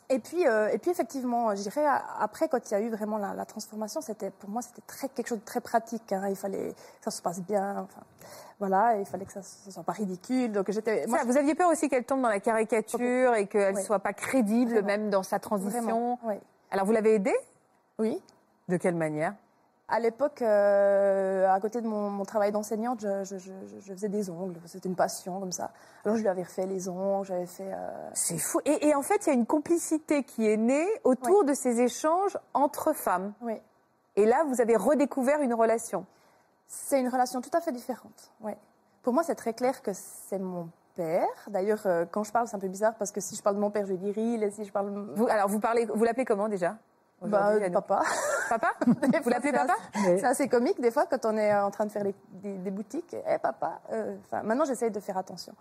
Et 0.09 0.19
puis, 0.19 0.47
euh, 0.47 0.69
et 0.69 0.77
puis 0.77 0.91
effectivement, 0.91 1.55
je 1.55 1.61
dirais, 1.63 1.83
après, 2.19 2.47
quand 2.47 2.59
il 2.69 2.73
y 2.73 2.75
a 2.75 2.79
eu 2.79 2.89
vraiment 2.89 3.17
la, 3.17 3.33
la 3.33 3.45
transformation, 3.45 4.01
c'était, 4.01 4.29
pour 4.29 4.49
moi, 4.49 4.61
c'était 4.61 4.83
très, 4.85 5.09
quelque 5.09 5.27
chose 5.27 5.39
de 5.39 5.45
très 5.45 5.61
pratique. 5.61 6.11
hein. 6.13 6.27
Il 6.29 6.35
fallait 6.35 6.73
que 6.73 7.03
ça 7.03 7.09
se 7.11 7.21
passe 7.23 7.41
bien. 7.41 7.79
Enfin, 7.79 8.01
voilà, 8.59 8.97
il 8.99 9.05
fallait 9.05 9.25
que 9.25 9.31
ça 9.33 9.39
ne 9.65 9.71
soit 9.71 9.83
pas 9.83 9.93
ridicule. 9.93 10.51
Donc 10.51 10.69
j'étais. 10.69 11.07
moi, 11.07 11.19
Ça, 11.19 11.25
vous 11.25 11.37
aviez 11.37 11.55
peur 11.55 11.69
aussi 11.71 11.89
qu'elle 11.89 12.05
tombe 12.05 12.21
dans 12.21 12.29
la 12.29 12.39
caricature 12.39 13.33
et 13.33 13.47
qu'elle 13.47 13.73
ne 13.73 13.79
Oui. 13.79 13.83
soit 13.83 13.99
pas 13.99 14.13
crédible 14.13 14.73
Vraiment. 14.73 14.87
même 14.87 15.09
dans 15.09 15.23
sa 15.23 15.39
transition. 15.39 16.19
Oui. 16.23 16.35
Alors 16.69 16.85
vous 16.85 16.91
l'avez 16.91 17.15
aidée? 17.15 17.35
Oui. 17.97 18.21
De 18.67 18.77
quelle 18.77 18.95
manière? 18.95 19.33
À 19.87 19.99
l'époque, 19.99 20.41
euh, 20.41 21.47
à 21.47 21.59
côté 21.59 21.79
de 21.79 21.87
mon, 21.87 22.09
mon 22.09 22.25
travail 22.25 22.51
d'enseignante, 22.51 23.01
je, 23.01 23.23
je- 23.23 23.37
je- 23.37 23.79
je 23.81 23.93
faisais 23.93 24.09
des 24.09 24.31
ongles. 24.31 24.55
C'était 24.65 24.89
une 24.89 24.95
passion 24.95 25.39
comme 25.39 25.51
ça. 25.51 25.69
Alors 26.03 26.17
je 26.17 26.21
lui 26.23 26.27
avais 26.27 26.41
refait 26.41 26.65
les 26.65 26.89
ongles, 26.89 27.27
j'avais 27.27 27.45
fait. 27.45 27.71
euh, 27.71 28.09
C'est 28.13 28.39
fou. 28.39 28.59
Et, 28.65 28.87
et 28.87 28.95
en 28.95 29.03
fait, 29.03 29.25
il 29.25 29.27
y 29.27 29.31
a 29.31 29.35
une 29.35 29.45
complicité 29.45 30.23
qui 30.23 30.49
est 30.49 30.57
née 30.57 30.87
autour 31.03 31.43
de 31.45 31.53
ces 31.53 31.81
échanges 31.81 32.35
entre 32.55 32.93
femmes. 32.93 33.33
Oui. 33.41 33.61
Et 34.15 34.25
là, 34.25 34.43
vous 34.47 34.59
avez 34.59 34.75
redécouvert 34.75 35.41
une 35.41 35.53
relation. 35.53 36.05
C'est 36.67 36.99
une 36.99 37.09
relation 37.09 37.41
tout 37.41 37.51
à 37.53 37.61
fait 37.61 37.71
différente. 37.71 38.31
Oui. 38.41 38.53
Pour 39.03 39.13
moi, 39.13 39.21
c'est 39.21 39.35
très 39.35 39.53
clair 39.53 39.83
que 39.83 39.91
c'est 39.93 40.39
mon 40.39 40.67
père. 40.95 41.27
D'ailleurs, 41.47 41.83
euh, 41.85 42.05
quand 42.09 42.23
je 42.23 42.31
parle, 42.31 42.47
c'est 42.47 42.55
un 42.55 42.59
peu 42.59 42.69
bizarre 42.69 42.95
parce 42.95 43.11
que 43.11 43.21
si 43.21 43.35
je 43.35 43.43
parle 43.43 43.55
de 43.57 43.61
mon 43.61 43.69
père, 43.69 43.85
je 43.85 43.93
dis 43.93 44.11
Ril, 44.11 44.41
et 44.41 44.49
si 44.49 44.65
je 44.65 44.71
parle. 44.71 44.89
Vous, 45.13 45.27
alors, 45.27 45.47
vous 45.47 45.59
parlez, 45.59 45.85
vous 45.85 46.03
l'appelez 46.03 46.25
comment 46.25 46.49
déjà? 46.49 46.75
Bah, 47.21 47.51
papa. 47.71 48.01
Papa 48.49 48.73
Vous 49.23 49.29
l'appelez 49.29 49.51
papa 49.51 49.75
C'est 49.93 50.23
assez 50.23 50.47
comique 50.47 50.79
des 50.81 50.91
fois 50.91 51.05
quand 51.05 51.25
on 51.25 51.37
est 51.37 51.53
en 51.55 51.71
train 51.71 51.85
de 51.85 51.91
faire 51.91 52.03
les- 52.03 52.15
des, 52.31 52.53
des 52.57 52.71
boutiques. 52.71 53.15
Eh 53.27 53.37
papa. 53.37 53.79
euh, 53.91 54.15
maintenant, 54.43 54.65
j'essaye 54.65 54.91
de 54.91 54.99
faire 54.99 55.17
attention. 55.17 55.53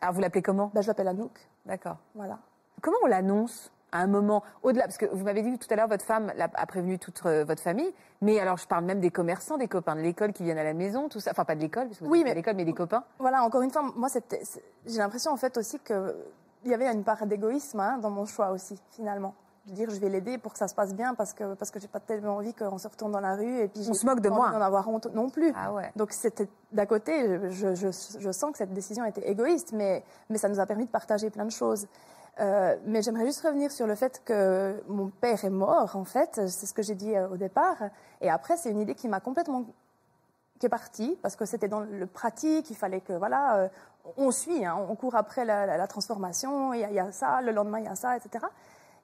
Alors, 0.00 0.14
vous 0.14 0.20
l'appelez 0.20 0.42
comment? 0.42 0.70
Bah, 0.74 0.80
je 0.80 0.86
l'appelle 0.88 1.08
Anouk. 1.08 1.38
D'accord. 1.66 1.96
Voilà. 2.14 2.38
Comment 2.80 2.98
on 3.02 3.06
l'annonce 3.06 3.72
à 3.90 3.98
un 4.00 4.06
moment 4.06 4.44
au-delà 4.62 4.84
Parce 4.84 4.98
que 4.98 5.06
vous 5.06 5.24
m'avez 5.24 5.42
dit 5.42 5.58
tout 5.58 5.66
à 5.70 5.76
l'heure, 5.76 5.88
votre 5.88 6.04
femme 6.04 6.32
a 6.38 6.66
prévenu 6.66 6.98
toute 6.98 7.20
euh, 7.26 7.44
votre 7.44 7.62
famille. 7.62 7.92
Mais 8.20 8.38
alors, 8.38 8.56
je 8.58 8.66
parle 8.66 8.84
même 8.84 9.00
des 9.00 9.10
commerçants, 9.10 9.56
des 9.56 9.66
copains 9.68 9.96
de 9.96 10.00
l'école 10.00 10.32
qui 10.32 10.44
viennent 10.44 10.58
à 10.58 10.64
la 10.64 10.74
maison, 10.74 11.08
tout 11.08 11.20
ça. 11.20 11.30
Enfin, 11.32 11.44
pas 11.44 11.54
de 11.56 11.60
l'école, 11.60 11.86
parce 11.88 11.98
que 11.98 12.04
vous 12.04 12.10
Oui, 12.10 12.22
mais- 12.24 12.34
l'école, 12.34 12.54
mais 12.54 12.64
des 12.64 12.74
copains. 12.74 13.02
Voilà, 13.18 13.42
encore 13.42 13.62
une 13.62 13.70
fois, 13.70 13.82
moi, 13.96 14.08
c'était- 14.08 14.42
j'ai 14.86 14.98
l'impression 14.98 15.32
en 15.32 15.36
fait 15.36 15.56
aussi 15.56 15.78
qu'il 15.80 16.14
y 16.66 16.74
avait 16.74 16.86
une 16.92 17.02
part 17.04 17.26
d'égoïsme 17.26 17.80
hein, 17.80 17.98
dans 17.98 18.10
mon 18.10 18.26
choix 18.26 18.50
aussi, 18.50 18.80
finalement. 18.92 19.34
Dire, 19.72 19.90
je 19.90 20.00
vais 20.00 20.08
l'aider 20.08 20.38
pour 20.38 20.52
que 20.52 20.58
ça 20.58 20.66
se 20.68 20.74
passe 20.74 20.94
bien 20.94 21.14
parce 21.14 21.32
que, 21.32 21.54
parce 21.54 21.70
que 21.70 21.78
j'ai 21.80 21.88
pas 21.88 22.00
tellement 22.00 22.36
envie 22.36 22.54
qu'on 22.54 22.78
se 22.78 22.88
retourne 22.88 23.12
dans 23.12 23.20
la 23.20 23.34
rue 23.36 23.58
et 23.60 23.68
puis 23.68 23.86
On 23.88 23.94
se 23.94 24.06
moque 24.06 24.20
de 24.20 24.28
pas 24.28 24.34
moi. 24.34 24.50
d'en 24.50 24.60
avoir 24.60 24.88
honte 24.88 25.06
non 25.14 25.28
plus. 25.30 25.52
Ah 25.56 25.72
ouais. 25.72 25.90
Donc 25.96 26.12
c'était 26.12 26.48
d'à 26.72 26.86
côté, 26.86 27.50
je, 27.50 27.74
je, 27.74 27.88
je 28.18 28.32
sens 28.32 28.52
que 28.52 28.58
cette 28.58 28.72
décision 28.72 29.04
était 29.04 29.28
égoïste, 29.28 29.72
mais, 29.72 30.02
mais 30.30 30.38
ça 30.38 30.48
nous 30.48 30.58
a 30.60 30.66
permis 30.66 30.86
de 30.86 30.90
partager 30.90 31.30
plein 31.30 31.44
de 31.44 31.50
choses. 31.50 31.86
Euh, 32.40 32.76
mais 32.86 33.02
j'aimerais 33.02 33.26
juste 33.26 33.44
revenir 33.44 33.70
sur 33.72 33.86
le 33.86 33.94
fait 33.96 34.22
que 34.24 34.80
mon 34.88 35.08
père 35.08 35.44
est 35.44 35.50
mort, 35.50 35.96
en 35.96 36.04
fait, 36.04 36.40
c'est 36.48 36.66
ce 36.66 36.72
que 36.72 36.82
j'ai 36.82 36.94
dit 36.94 37.16
euh, 37.16 37.28
au 37.28 37.36
départ. 37.36 37.76
Et 38.20 38.30
après, 38.30 38.56
c'est 38.56 38.70
une 38.70 38.80
idée 38.80 38.94
qui 38.94 39.08
m'a 39.08 39.20
complètement 39.20 39.64
qui 40.60 40.66
est 40.66 40.70
partie 40.70 41.16
parce 41.22 41.36
que 41.36 41.44
c'était 41.44 41.68
dans 41.68 41.80
le 41.80 42.06
pratique, 42.06 42.68
il 42.70 42.76
fallait 42.76 43.00
que 43.00 43.12
voilà, 43.12 43.56
euh, 43.58 43.68
on 44.16 44.30
suit, 44.32 44.64
hein, 44.64 44.76
on 44.88 44.94
court 44.96 45.14
après 45.14 45.44
la, 45.44 45.66
la- 45.66 45.76
la 45.76 45.86
transformation, 45.86 46.72
il 46.74 46.80
y, 46.80 46.84
a, 46.84 46.88
il 46.90 46.94
y 46.94 46.98
a 46.98 47.12
ça, 47.12 47.40
le 47.42 47.52
lendemain 47.52 47.78
il 47.78 47.84
y 47.84 47.88
a 47.88 47.94
ça, 47.94 48.16
etc. 48.16 48.44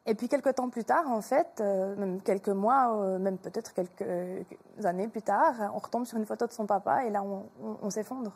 Et 0.06 0.14
puis 0.14 0.28
quelques 0.28 0.54
temps 0.54 0.68
plus 0.68 0.84
tard, 0.84 1.08
en 1.10 1.22
fait, 1.22 1.60
euh, 1.60 1.96
même 1.96 2.20
quelques 2.20 2.50
mois, 2.50 2.94
euh, 2.98 3.18
même 3.18 3.38
peut-être 3.38 3.72
quelques 3.72 4.02
euh, 4.02 4.42
années 4.84 5.08
plus 5.08 5.22
tard, 5.22 5.54
on 5.74 5.78
retombe 5.78 6.04
sur 6.04 6.18
une 6.18 6.26
photo 6.26 6.46
de 6.46 6.52
son 6.52 6.66
papa 6.66 7.04
et 7.04 7.10
là 7.10 7.22
on, 7.22 7.46
on- 7.62 7.78
on 7.80 7.90
s'effondre 7.90 8.32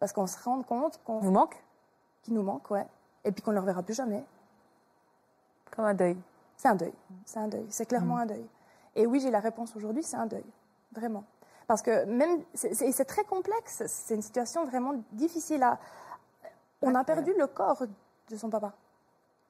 parce 0.00 0.12
qu'on 0.12 0.26
se 0.26 0.42
rend 0.42 0.62
compte 0.62 1.00
qu'on 1.04 1.20
Vous 1.20 1.30
manque? 1.30 1.56
Qu'il 2.22 2.34
nous 2.34 2.42
manque, 2.42 2.68
ouais, 2.70 2.86
et 3.22 3.30
puis 3.30 3.42
qu'on 3.42 3.52
ne 3.52 3.56
le 3.56 3.60
reverra 3.60 3.82
plus 3.84 3.94
jamais. 3.94 4.24
Comme 5.70 5.84
un 5.84 5.94
deuil. 5.94 6.16
C'est 6.56 6.68
un 6.68 6.74
deuil, 6.74 6.92
c'est 7.24 7.38
un 7.38 7.48
deuil, 7.48 7.66
c'est 7.68 7.84
Mm. 7.84 7.86
clairement 7.88 8.16
un 8.18 8.26
deuil. 8.26 8.46
Et 8.96 9.06
oui, 9.06 9.20
j'ai 9.20 9.30
la 9.30 9.40
réponse 9.40 9.74
aujourd'hui, 9.76 10.02
c'est 10.02 10.16
un 10.16 10.26
deuil, 10.26 10.44
vraiment. 10.92 11.24
Parce 11.68 11.80
que 11.82 12.04
même, 12.06 12.42
c'est 12.54 12.74
c'est 12.74 13.04
très 13.04 13.24
complexe, 13.24 13.82
c'est 13.86 14.14
une 14.16 14.22
situation 14.22 14.64
vraiment 14.64 14.94
difficile 15.12 15.62
à... 15.62 15.78
On 16.82 16.94
a 16.94 17.04
perdu 17.04 17.32
le 17.38 17.46
corps 17.46 17.82
de 18.30 18.36
son 18.36 18.50
papa. 18.50 18.72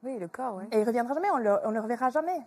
Oui, 0.05 0.19
le 0.19 0.29
corps, 0.29 0.57
oui. 0.57 0.65
Et 0.73 0.81
il 0.81 0.85
reviendra 0.85 1.15
jamais, 1.15 1.31
on 1.31 1.39
le, 1.39 1.57
on 1.65 1.71
le 1.71 1.81
reverra 1.81 2.11
jamais. 2.11 2.41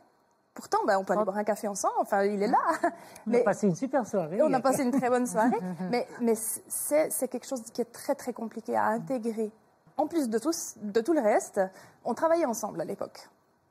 Pourtant, 0.53 0.79
ben, 0.87 0.97
on 0.97 1.03
peut 1.03 1.13
aller 1.13 1.23
boire 1.23 1.37
un 1.37 1.43
café 1.43 1.67
ensemble, 1.67 1.93
enfin, 1.99 2.23
il 2.23 2.41
est 2.41 2.47
là. 2.47 2.57
On 2.83 2.89
Mais 3.27 3.41
a 3.41 3.43
passé 3.43 3.67
une 3.67 3.75
super 3.75 4.07
soirée. 4.07 4.41
on 4.41 4.51
a 4.53 4.59
passé 4.59 4.81
une 4.83 4.91
très 4.91 5.07
bonne 5.09 5.27
soirée. 5.27 5.59
mais 5.91 6.07
mais 6.19 6.33
c'est 6.35 7.27
quelque 7.27 7.45
chose 7.47 7.61
qui 7.71 7.81
est 7.81 7.91
très, 7.91 8.15
très 8.15 8.33
compliqué 8.33 8.75
à 8.75 8.85
intégrer. 8.87 9.51
En 9.97 10.07
plus 10.07 10.29
de 10.29 10.39
tout, 10.39 10.51
de 10.77 11.01
tout 11.01 11.13
le 11.13 11.21
reste, 11.21 11.61
on 12.05 12.13
travaillait 12.15 12.45
ensemble 12.45 12.81
à 12.81 12.85
l'époque. 12.85 13.29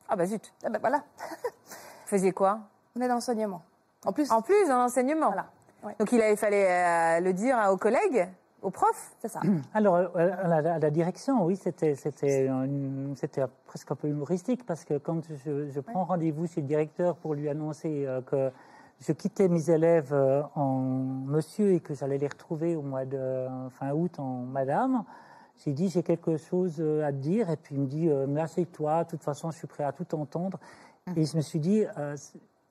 Ah 0.08 0.14
bah 0.14 0.26
zut. 0.26 0.52
Eh 0.64 0.68
ben 0.70 0.78
voilà, 0.78 1.02
Vous 1.18 2.06
faisiez 2.08 2.30
quoi? 2.32 2.60
On 2.96 3.00
est 3.00 3.08
dans 3.08 3.14
l'enseignement. 3.14 3.62
En 4.04 4.12
plus, 4.12 4.30
En 4.30 4.40
plus, 4.42 4.68
dans 4.68 4.78
l'enseignement? 4.78 5.26
voilà, 5.26 5.46
ouais, 5.82 5.96
Donc 5.98 6.12
il, 6.12 6.22
a- 6.22 6.30
il 6.30 6.36
fallait 6.36 6.68
euh, 7.18 7.20
le 7.20 7.32
dire 7.32 7.58
aux 7.72 7.76
collègues, 7.76 8.28
aux 8.66 8.70
profs. 8.70 9.14
c'est 9.20 9.28
ça. 9.28 9.40
Alors, 9.74 9.96
euh, 9.96 10.08
à 10.14 10.60
la, 10.60 10.74
à 10.74 10.78
la 10.78 10.90
direction, 10.90 11.44
oui, 11.44 11.56
c'était 11.56 11.94
presque 13.66 13.90
un 13.90 13.94
peu 13.94 14.08
humoristique 14.08 14.66
parce 14.66 14.84
que 14.84 14.98
quand 14.98 15.22
je, 15.44 15.70
je 15.70 15.80
prends 15.80 16.04
rendez-vous 16.04 16.46
chez 16.46 16.60
le 16.60 16.66
directeur 16.66 17.16
pour 17.16 17.34
lui 17.34 17.48
annoncer 17.48 18.04
euh, 18.06 18.20
que 18.20 18.50
je 19.00 19.12
quittais 19.12 19.48
mes 19.48 19.70
élèves 19.70 20.12
euh, 20.12 20.42
en 20.54 20.78
monsieur 20.78 21.72
et 21.72 21.80
que 21.80 21.94
j'allais 21.94 22.18
les 22.18 22.28
retrouver 22.28 22.76
au 22.76 22.82
mois 22.82 23.04
de 23.04 23.46
fin 23.70 23.92
août 23.92 24.18
en 24.18 24.42
madame, 24.42 25.04
j'ai 25.64 25.72
dit 25.72 25.88
j'ai 25.88 26.02
quelque 26.02 26.36
chose 26.36 26.80
à 27.02 27.12
te 27.12 27.18
dire 27.18 27.48
et 27.50 27.56
puis 27.56 27.76
il 27.76 27.80
me 27.80 27.86
dit 27.86 28.08
mais 28.28 28.42
assieds-toi, 28.42 29.04
de 29.04 29.10
toute 29.10 29.22
façon 29.22 29.50
je 29.50 29.56
suis 29.58 29.66
prêt 29.66 29.84
à 29.84 29.92
tout 29.92 30.14
entendre. 30.14 30.58
Et 31.14 31.24
je 31.24 31.36
me 31.36 31.42
suis 31.42 31.60
dit 31.60 31.84
euh, 31.98 32.16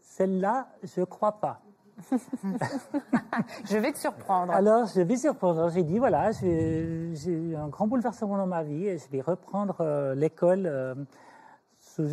celle-là, 0.02 0.68
je 0.84 1.04
crois 1.04 1.40
pas. 1.40 1.62
Je 3.66 3.78
vais 3.78 3.92
te 3.92 3.98
surprendre. 3.98 4.54
Alors, 4.54 4.88
je 4.88 5.02
vais 5.02 5.18
surprendre. 5.18 5.70
J'ai 5.70 5.84
dit, 5.84 6.00
voilà, 6.00 6.32
j'ai 6.32 7.14
eu 7.26 7.56
un 7.56 7.68
grand 7.68 7.88
bouleversement 7.88 8.38
dans 8.38 8.48
ma 8.48 8.64
vie 8.64 8.88
et 8.88 8.98
je 8.98 9.10
vais 9.10 9.22
reprendre 9.22 9.78
euh, 9.80 10.16
l'école 10.16 10.66
euh, 10.66 10.96
sous, 11.80 12.08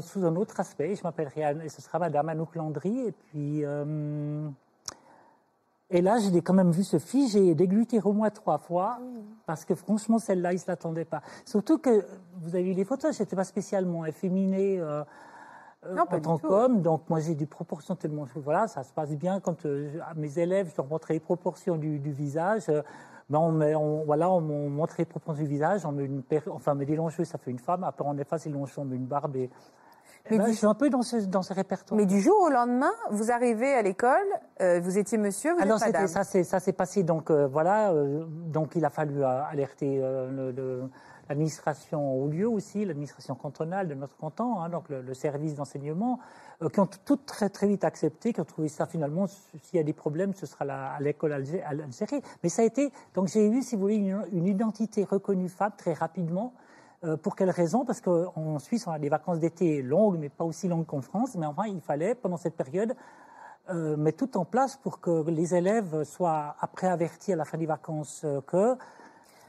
sous 0.00 0.24
un 0.24 0.36
autre 0.36 0.60
aspect. 0.60 0.94
Je 0.94 1.02
m'appellerai 1.02 1.64
et 1.64 1.68
ce 1.68 1.82
sera 1.82 1.98
Madame 1.98 2.28
Anouk 2.28 2.54
Landry. 2.54 3.00
Et 3.00 3.12
puis, 3.12 3.64
euh, 3.64 4.48
et 5.90 6.02
là, 6.02 6.18
j'ai 6.18 6.42
quand 6.42 6.54
même 6.54 6.70
vu 6.70 6.84
ce 6.84 6.98
fils, 6.98 7.32
j'ai 7.32 7.54
dégluté 7.54 7.98
au 8.02 8.12
moins 8.12 8.28
trois 8.30 8.58
fois 8.58 8.98
parce 9.46 9.64
que 9.64 9.74
franchement, 9.74 10.18
celle-là, 10.18 10.52
il 10.52 10.56
ne 10.56 10.60
se 10.60 10.66
l'attendait 10.66 11.06
pas. 11.06 11.22
Surtout 11.46 11.78
que 11.78 12.04
vous 12.40 12.54
avez 12.54 12.64
vu 12.64 12.72
les 12.72 12.84
photos, 12.84 13.16
j'étais 13.16 13.36
pas 13.36 13.44
spécialement 13.44 14.04
efféminée. 14.04 14.78
euh, 14.78 15.02
euh, 15.02 15.04
Non, 15.88 16.06
pas 16.06 16.16
en 16.16 16.20
tant 16.20 16.38
qu'homme, 16.38 16.82
donc 16.82 17.02
moi 17.08 17.20
j'ai 17.20 17.34
des 17.36 17.46
proportions 17.46 17.94
tellement, 17.94 18.26
voilà, 18.36 18.66
ça 18.66 18.82
se 18.82 18.92
passe 18.92 19.10
bien 19.16 19.38
quand 19.38 19.64
euh, 19.64 19.88
mes 20.16 20.38
élèves, 20.38 20.70
je 20.72 20.76
leur 20.76 20.86
montrais 20.86 21.14
les 21.14 21.20
proportions 21.20 21.76
du, 21.76 22.00
du 22.00 22.10
visage. 22.10 22.64
euh, 22.68 22.82
ben 23.30 23.38
on 23.38 23.52
met, 23.52 23.74
on, 23.76 24.04
voilà, 24.04 24.28
on 24.30 24.40
montre 24.40 24.94
les 24.98 25.04
proportions 25.04 25.42
du 25.44 25.48
visage, 25.48 25.84
on 25.86 25.92
met 25.92 26.04
une 26.06 26.22
enfin, 26.50 26.72
on 26.72 26.74
met 26.74 26.84
des 26.86 26.96
longs 26.96 27.10
cheveux, 27.10 27.24
ça 27.24 27.38
fait 27.38 27.50
une 27.50 27.58
femme. 27.60 27.84
Après, 27.84 28.04
on 28.08 28.16
efface 28.18 28.46
les 28.46 28.50
longs 28.52 28.66
cheveux, 28.66 28.80
on 28.82 28.86
met 28.86 28.96
une 28.96 29.06
barbe. 29.06 29.36
Et, 29.36 29.50
Mais 30.30 30.38
ben, 30.38 30.46
du- 30.46 30.52
je 30.52 30.56
suis 30.56 30.66
un 30.66 30.74
peu 30.74 30.88
dans 30.90 31.02
ce, 31.02 31.18
dans 31.18 31.42
ce 31.42 31.52
répertoire. 31.52 31.96
Mais 31.96 32.06
du 32.06 32.20
jour 32.20 32.40
au 32.40 32.48
lendemain, 32.48 32.90
vous 33.10 33.30
arrivez 33.30 33.72
à 33.74 33.82
l'école, 33.82 34.26
euh, 34.60 34.80
vous 34.82 34.98
étiez 34.98 35.16
monsieur, 35.18 35.54
vous 35.54 35.60
Alors 35.62 35.76
êtes 35.82 35.92
madame. 35.92 36.08
ça, 36.08 36.24
s'est 36.58 36.72
passé 36.72 37.02
donc 37.04 37.30
euh, 37.30 37.46
voilà 37.46 37.92
euh, 37.92 38.24
donc 38.26 38.74
il 38.76 38.84
a 38.84 38.90
fallu 38.90 39.22
euh, 39.22 39.42
alerter 39.44 40.00
euh, 40.02 40.30
le- 40.30 40.50
le- 40.50 40.90
l'administration 41.28 42.14
au 42.14 42.28
lieu 42.28 42.48
aussi 42.48 42.84
l'administration 42.84 43.34
cantonale 43.34 43.88
de 43.88 43.94
notre 43.94 44.16
canton 44.16 44.60
hein, 44.60 44.68
donc 44.68 44.88
le, 44.88 45.14
service 45.14 45.54
d'enseignement 45.54 46.18
euh, 46.62 46.68
qui 46.68 46.80
ont 46.80 46.88
toutes 47.04 47.26
très 47.26 47.48
très 47.48 47.66
vite 47.66 47.84
accepté 47.84 48.32
qui 48.32 48.40
ont 48.40 48.44
trouvé 48.44 48.68
ça 48.68 48.86
finalement 48.86 49.26
s'il 49.26 49.76
y 49.76 49.78
a 49.78 49.82
des 49.82 49.92
problèmes 49.92 50.34
ce 50.34 50.46
sera 50.46 50.64
à 50.64 51.00
l'école 51.00 51.32
Algé- 51.32 51.62
à 51.62 51.74
l'Algérie. 51.74 52.22
Mais 52.42 52.48
ça 52.48 52.62
a 52.62 52.64
été 52.64 52.92
donc 53.14 53.28
j'ai 53.28 53.46
eu 53.46 53.62
si 53.62 53.74
vous 53.76 53.82
voulez 53.82 53.96
une, 53.96 54.46
identité 54.46 55.04
reconnue 55.04 55.48
femme 55.48 55.72
très 55.76 55.92
rapidement. 55.92 56.54
Euh, 57.04 57.16
pour 57.16 57.36
quelle 57.36 57.50
raison? 57.50 57.84
Parce 57.84 58.00
qu'en 58.00 58.58
Suisse, 58.58 58.86
on 58.88 58.90
a 58.90 58.98
des 58.98 59.08
vacances 59.08 59.38
d'été 59.38 59.82
longues, 59.82 60.18
mais 60.18 60.28
pas 60.28 60.44
aussi 60.44 60.66
longues 60.66 60.86
qu'en 60.86 61.00
France. 61.00 61.36
Mais 61.36 61.46
enfin, 61.46 61.66
il 61.66 61.80
fallait, 61.80 62.16
pendant 62.16 62.36
cette 62.36 62.56
période, 62.56 62.96
euh, 63.70 63.96
mettre 63.96 64.26
tout 64.26 64.36
en 64.36 64.44
place 64.44 64.76
pour 64.76 65.00
que 65.00 65.28
les 65.28 65.54
élèves 65.54 66.02
soient 66.04 66.56
après 66.60 66.88
avertis 66.88 67.34
à 67.34 67.36
la 67.36 67.44
fin 67.44 67.58
des 67.58 67.66
vacances 67.66 68.22
euh, 68.24 68.40
que, 68.40 68.76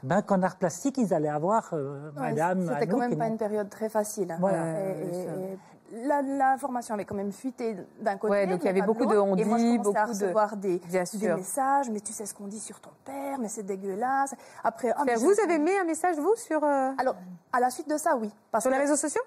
ben, 0.02 0.22
qu'en 0.22 0.42
art 0.42 0.56
plastique, 0.56 0.98
ils 0.98 1.12
allaient 1.14 1.28
avoir 1.28 1.70
euh, 1.72 2.10
Ouais, 2.16 2.30
Madame. 2.30 2.68
C'était 2.72 2.86
quand 2.86 2.98
même 2.98 3.16
pas 3.18 3.26
une 3.28 3.38
période 3.38 3.68
très 3.68 3.88
facile. 3.88 4.30
hein. 4.32 4.36
Voilà. 4.40 4.80
Et- 4.80 5.58
et 5.92 6.06
la- 6.06 6.22
L'information 6.22 6.94
avait 6.94 7.04
quand 7.04 7.16
même 7.16 7.32
fuité 7.32 7.76
d'un 8.00 8.16
côté. 8.16 8.30
Ouais, 8.30 8.46
donc 8.46 8.60
il 8.62 8.66
y 8.66 8.68
avait 8.68 8.82
beaucoup 8.82 9.06
de 9.06 9.12
l'autre. 9.14 9.38
Et 9.38 9.44
moi, 9.44 9.58
je 9.58 9.64
commençais 9.64 9.78
à 9.78 9.82
beaucoup 9.82 10.12
de- 10.18 10.24
recevoir 10.24 10.56
des, 10.56 10.78
des 10.78 11.34
messages. 11.34 11.90
Mais 11.90 12.00
tu 12.00 12.12
sais 12.12 12.26
ce 12.26 12.34
qu'on 12.34 12.46
dit 12.46 12.60
sur 12.60 12.80
ton 12.80 12.90
père, 13.04 13.38
mais 13.40 13.48
c'est 13.48 13.64
dégueulasse. 13.64 14.34
Après, 14.62 14.92
ah, 14.96 15.02
mais 15.04 15.16
Vous 15.16 15.34
avez 15.42 15.58
mis 15.58 15.72
un 15.76 15.84
message, 15.84 16.16
vous, 16.18 16.34
sur, 16.36 16.62
euh, 16.62 16.90
Alors, 16.96 17.16
à 17.52 17.58
la 17.60 17.70
suite 17.70 17.88
de 17.90 17.96
ça, 17.98 18.16
oui. 18.16 18.30
Parce 18.52 18.62
sur 18.64 18.70
les 18.70 18.78
réseaux 18.78 18.94
sociaux 18.96 19.22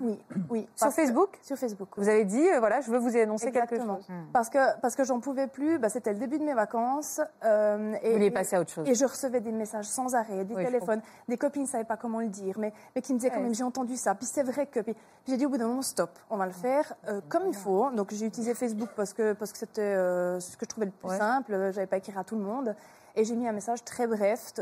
Oui, 0.00 0.18
oui. 0.50 0.68
Sur 0.76 0.88
que- 0.88 0.94
Facebook 0.94 1.38
Sur 1.42 1.56
Facebook. 1.56 1.88
Vous 1.96 2.08
avez 2.08 2.24
dit, 2.24 2.48
euh, 2.48 2.58
voilà, 2.58 2.80
je 2.80 2.90
veux 2.90 2.98
vous 2.98 3.16
annoncer 3.16 3.50
quelque 3.52 3.74
Exactement. 3.74 3.96
chose. 3.96 4.06
Parce 4.32 4.48
que, 4.48 4.80
parce 4.80 4.94
que 4.96 5.04
j'en 5.04 5.20
pouvais 5.20 5.46
plus, 5.46 5.78
bah, 5.78 5.88
c'était 5.88 6.12
le 6.12 6.18
début 6.18 6.38
de 6.38 6.44
mes 6.44 6.54
vacances. 6.54 7.20
euh, 7.44 7.94
et, 8.02 8.16
Vous 8.16 8.22
et- 8.22 8.30
passer 8.30 8.56
à 8.56 8.60
autre 8.60 8.70
chose. 8.70 8.88
Et 8.88 8.94
je 8.94 9.04
recevais 9.04 9.40
des 9.40 9.52
messages 9.52 9.86
sans 9.86 10.14
arrêt, 10.14 10.44
des 10.44 10.54
Oui, 10.54 10.64
téléphones, 10.64 11.00
des 11.28 11.36
copines 11.36 11.62
ne 11.62 11.66
savaient 11.68 11.84
pas 11.84 11.96
comment 11.96 12.20
le 12.20 12.28
dire, 12.28 12.58
mais, 12.58 12.72
mais 12.94 13.02
qui 13.02 13.12
me 13.14 13.18
disaient 13.18 13.30
quand 13.30 13.40
même 13.40 13.54
j'ai 13.54 13.64
entendu 13.64 13.96
ça, 13.96 14.14
puis 14.14 14.26
c'est 14.26 14.42
vrai 14.42 14.66
que. 14.66 14.80
Puis, 14.80 14.94
puis 14.94 15.02
j'ai 15.28 15.36
dit 15.36 15.46
au 15.46 15.48
bout 15.48 15.58
d'un 15.58 15.68
moment 15.68 15.82
stop, 15.82 16.10
on 16.30 16.36
va 16.36 16.46
le 16.46 16.52
faire 16.52 16.94
euh, 17.08 17.20
comme 17.28 17.46
il 17.46 17.54
faut. 17.54 17.90
Donc 17.90 18.12
j'ai 18.12 18.26
utilisé 18.26 18.54
Facebook 18.54 18.88
parce 18.96 19.12
que 19.12 19.32
parce 19.34 19.52
que 19.52 19.58
c'était 19.58 19.80
euh, 19.82 20.40
ce 20.40 20.56
que 20.56 20.64
je 20.64 20.68
trouvais 20.68 20.86
le 20.86 20.92
plus 20.92 21.08
Ouais. 21.10 21.18
simple. 21.18 21.70
J'avais 21.72 21.86
pas 21.86 21.96
écrit 21.98 22.12
à 22.16 22.24
tout 22.24 22.36
le 22.36 22.42
monde 22.42 22.74
et 23.16 23.24
j'ai 23.24 23.36
mis 23.36 23.46
un 23.48 23.52
message 23.52 23.84
très 23.84 24.06
bref. 24.06 24.52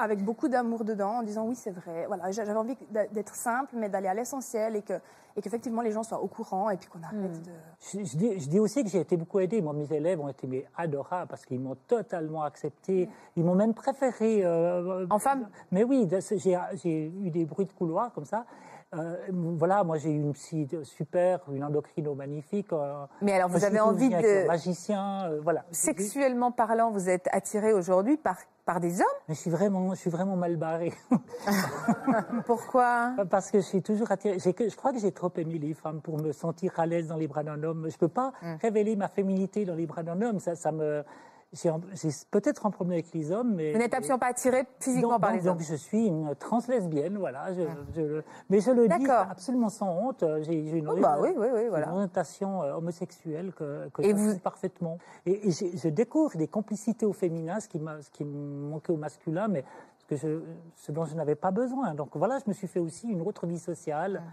Avec 0.00 0.24
beaucoup 0.24 0.48
d'amour 0.48 0.84
dedans, 0.84 1.18
en 1.18 1.22
disant 1.22 1.46
oui 1.46 1.54
c'est 1.54 1.70
vrai. 1.70 2.06
Voilà, 2.06 2.30
j'a- 2.30 2.44
j'avais 2.44 2.58
envie 2.58 2.76
d'être 3.12 3.34
simple, 3.34 3.72
mais 3.76 3.88
d'aller 3.88 4.08
à 4.08 4.14
l'essentiel 4.14 4.76
et 4.76 4.82
que 4.82 4.94
et 5.36 5.42
qu'effectivement 5.42 5.80
les 5.82 5.92
gens 5.92 6.02
soient 6.02 6.20
au 6.20 6.26
courant 6.26 6.70
et 6.70 6.76
puis 6.76 6.88
qu'on 6.88 7.02
arrête 7.04 7.38
Hmm. 7.38 7.42
de. 7.42 7.50
Je, 8.02 8.04
je 8.04 8.16
dis, 8.16 8.40
je 8.40 8.48
dis 8.48 8.58
aussi 8.58 8.82
que 8.82 8.90
j'ai 8.90 8.98
été 8.98 9.16
beaucoup 9.16 9.38
aidé. 9.38 9.62
Moi, 9.62 9.72
mes 9.72 9.90
élèves 9.92 10.20
ont 10.20 10.28
été 10.28 10.46
mais, 10.48 10.66
adorables 10.76 11.28
parce 11.28 11.46
qu'ils 11.46 11.60
m'ont 11.60 11.76
totalement 11.86 12.42
accepté. 12.42 13.08
Ils 13.36 13.44
m'ont 13.44 13.54
même 13.54 13.72
préféré. 13.72 14.44
euh, 14.44 15.06
En 15.08 15.20
femme 15.20 15.48
Mais 15.70 15.84
oui, 15.84 16.08
j'ai 16.42 17.06
eu 17.06 17.30
des 17.30 17.44
bruits 17.44 17.66
de 17.66 17.72
couloir 17.72 18.12
comme 18.12 18.24
ça. 18.24 18.44
Euh, 18.92 19.14
voilà, 19.30 19.84
moi 19.84 19.98
j'ai 19.98 20.10
eu 20.10 20.16
une 20.16 20.32
psy 20.32 20.66
super, 20.82 21.38
une 21.52 21.62
endocrino 21.62 22.14
magnifique. 22.16 22.72
euh, 22.72 23.04
Mais 23.22 23.34
alors, 23.34 23.48
vous 23.48 23.64
avez 23.64 23.78
envie 23.78 24.08
de. 24.08 24.46
magicien, 24.48 25.26
euh, 25.30 25.40
voilà. 25.42 25.64
Sexuellement 25.70 26.50
parlant, 26.50 26.90
vous 26.90 27.08
êtes 27.08 27.28
attiré 27.30 27.72
aujourd'hui 27.72 28.16
par, 28.16 28.36
par 28.64 28.80
des 28.80 29.00
hommes? 29.00 29.06
Mais 29.28 29.34
je 29.36 29.40
suis 29.40 29.50
vraiment, 29.50 29.90
je 29.94 30.00
suis 30.00 30.10
vraiment 30.10 30.34
mal 30.34 30.56
barré. 30.56 30.92
Pourquoi? 32.46 33.12
Parce 33.30 33.50
que 33.50 33.58
je 33.60 33.64
suis 33.66 33.82
toujours 33.82 34.10
attirée. 34.10 34.38
Je 34.40 34.76
crois 34.76 34.92
que 34.92 34.98
j'ai 34.98 35.12
trop 35.12 35.30
aimé 35.36 35.58
les 35.58 35.74
femmes 35.74 36.00
pour 36.00 36.18
me 36.18 36.32
sentir 36.32 36.78
à 36.78 36.86
l'aise 36.86 37.08
dans 37.08 37.16
les 37.16 37.28
bras 37.28 37.42
d'un 37.44 37.62
homme. 37.62 37.86
Je 37.90 37.96
peux 37.96 38.08
pas 38.08 38.32
Hum. 38.42 38.56
révéler 38.60 38.96
ma 38.96 39.08
féminité 39.08 39.64
dans 39.64 39.74
les 39.74 39.86
bras 39.86 40.02
d'un 40.02 40.20
homme. 40.22 40.40
Ça, 40.40 40.54
ça 40.56 40.72
me. 40.72 41.04
J'ai 41.52 41.70
peut-être 42.30 42.64
un 42.64 42.70
problème 42.70 42.92
avec 43.00 43.12
les 43.12 43.32
hommes, 43.32 43.54
mais. 43.56 43.72
Vous 43.72 43.78
n'êtes 43.78 43.92
absolument 43.92 44.20
pas 44.20 44.28
attiré 44.28 44.66
physiquement 44.78 45.10
donc, 45.12 45.20
par 45.20 45.30
donc- 45.32 45.40
les 45.40 45.48
hommes 45.48 45.56
donc 45.58 45.66
je 45.66 45.74
suis 45.74 46.06
une 46.06 46.32
trans 46.36 46.60
lesbienne, 46.68 47.18
voilà. 47.18 47.52
Je, 47.52 47.62
je- 47.96 48.22
mais 48.48 48.60
je 48.60 48.70
le 48.70 48.86
dis 48.86 49.08
absolument 49.10 49.68
sans 49.68 49.90
honte. 49.90 50.24
J'ai 50.42 50.68
j'ai 50.68 50.78
une, 50.78 50.88
Oh, 50.88 50.96
bah 51.00 51.18
oui, 51.20 51.30
oui, 51.36 51.46
oui, 51.52 51.60
j'ai 51.62 51.68
voilà. 51.68 51.86
une 51.88 51.92
orientation 51.94 52.62
euh, 52.62 52.74
homosexuelle 52.74 53.52
que, 53.52 53.88
que 53.88 54.02
Et 54.02 54.10
je 54.10 54.14
vous- 54.14 54.38
parfaitement. 54.38 54.98
Et, 55.26 55.50
je 55.50 55.88
découvre 55.88 56.36
des 56.36 56.46
complicités 56.46 57.04
au 57.04 57.12
féminin, 57.12 57.58
ce 57.58 57.66
qui, 57.68 57.80
ce 58.00 58.10
qui 58.10 58.24
me 58.24 58.68
manquait 58.70 58.92
au 58.92 58.96
masculin, 58.96 59.48
mais 59.48 59.64
ce, 59.98 60.06
que 60.06 60.14
je, 60.16 60.40
ce 60.76 60.92
dont 60.92 61.04
je 61.04 61.16
n'avais 61.16 61.34
pas 61.34 61.50
besoin. 61.50 61.94
Donc 61.94 62.10
voilà, 62.14 62.38
je 62.38 62.44
me 62.48 62.52
suis 62.54 62.68
fait 62.68 62.80
aussi 62.80 63.08
une 63.08 63.22
autre 63.22 63.46
vie 63.48 63.58
sociale. 63.58 64.22
euh, 64.24 64.28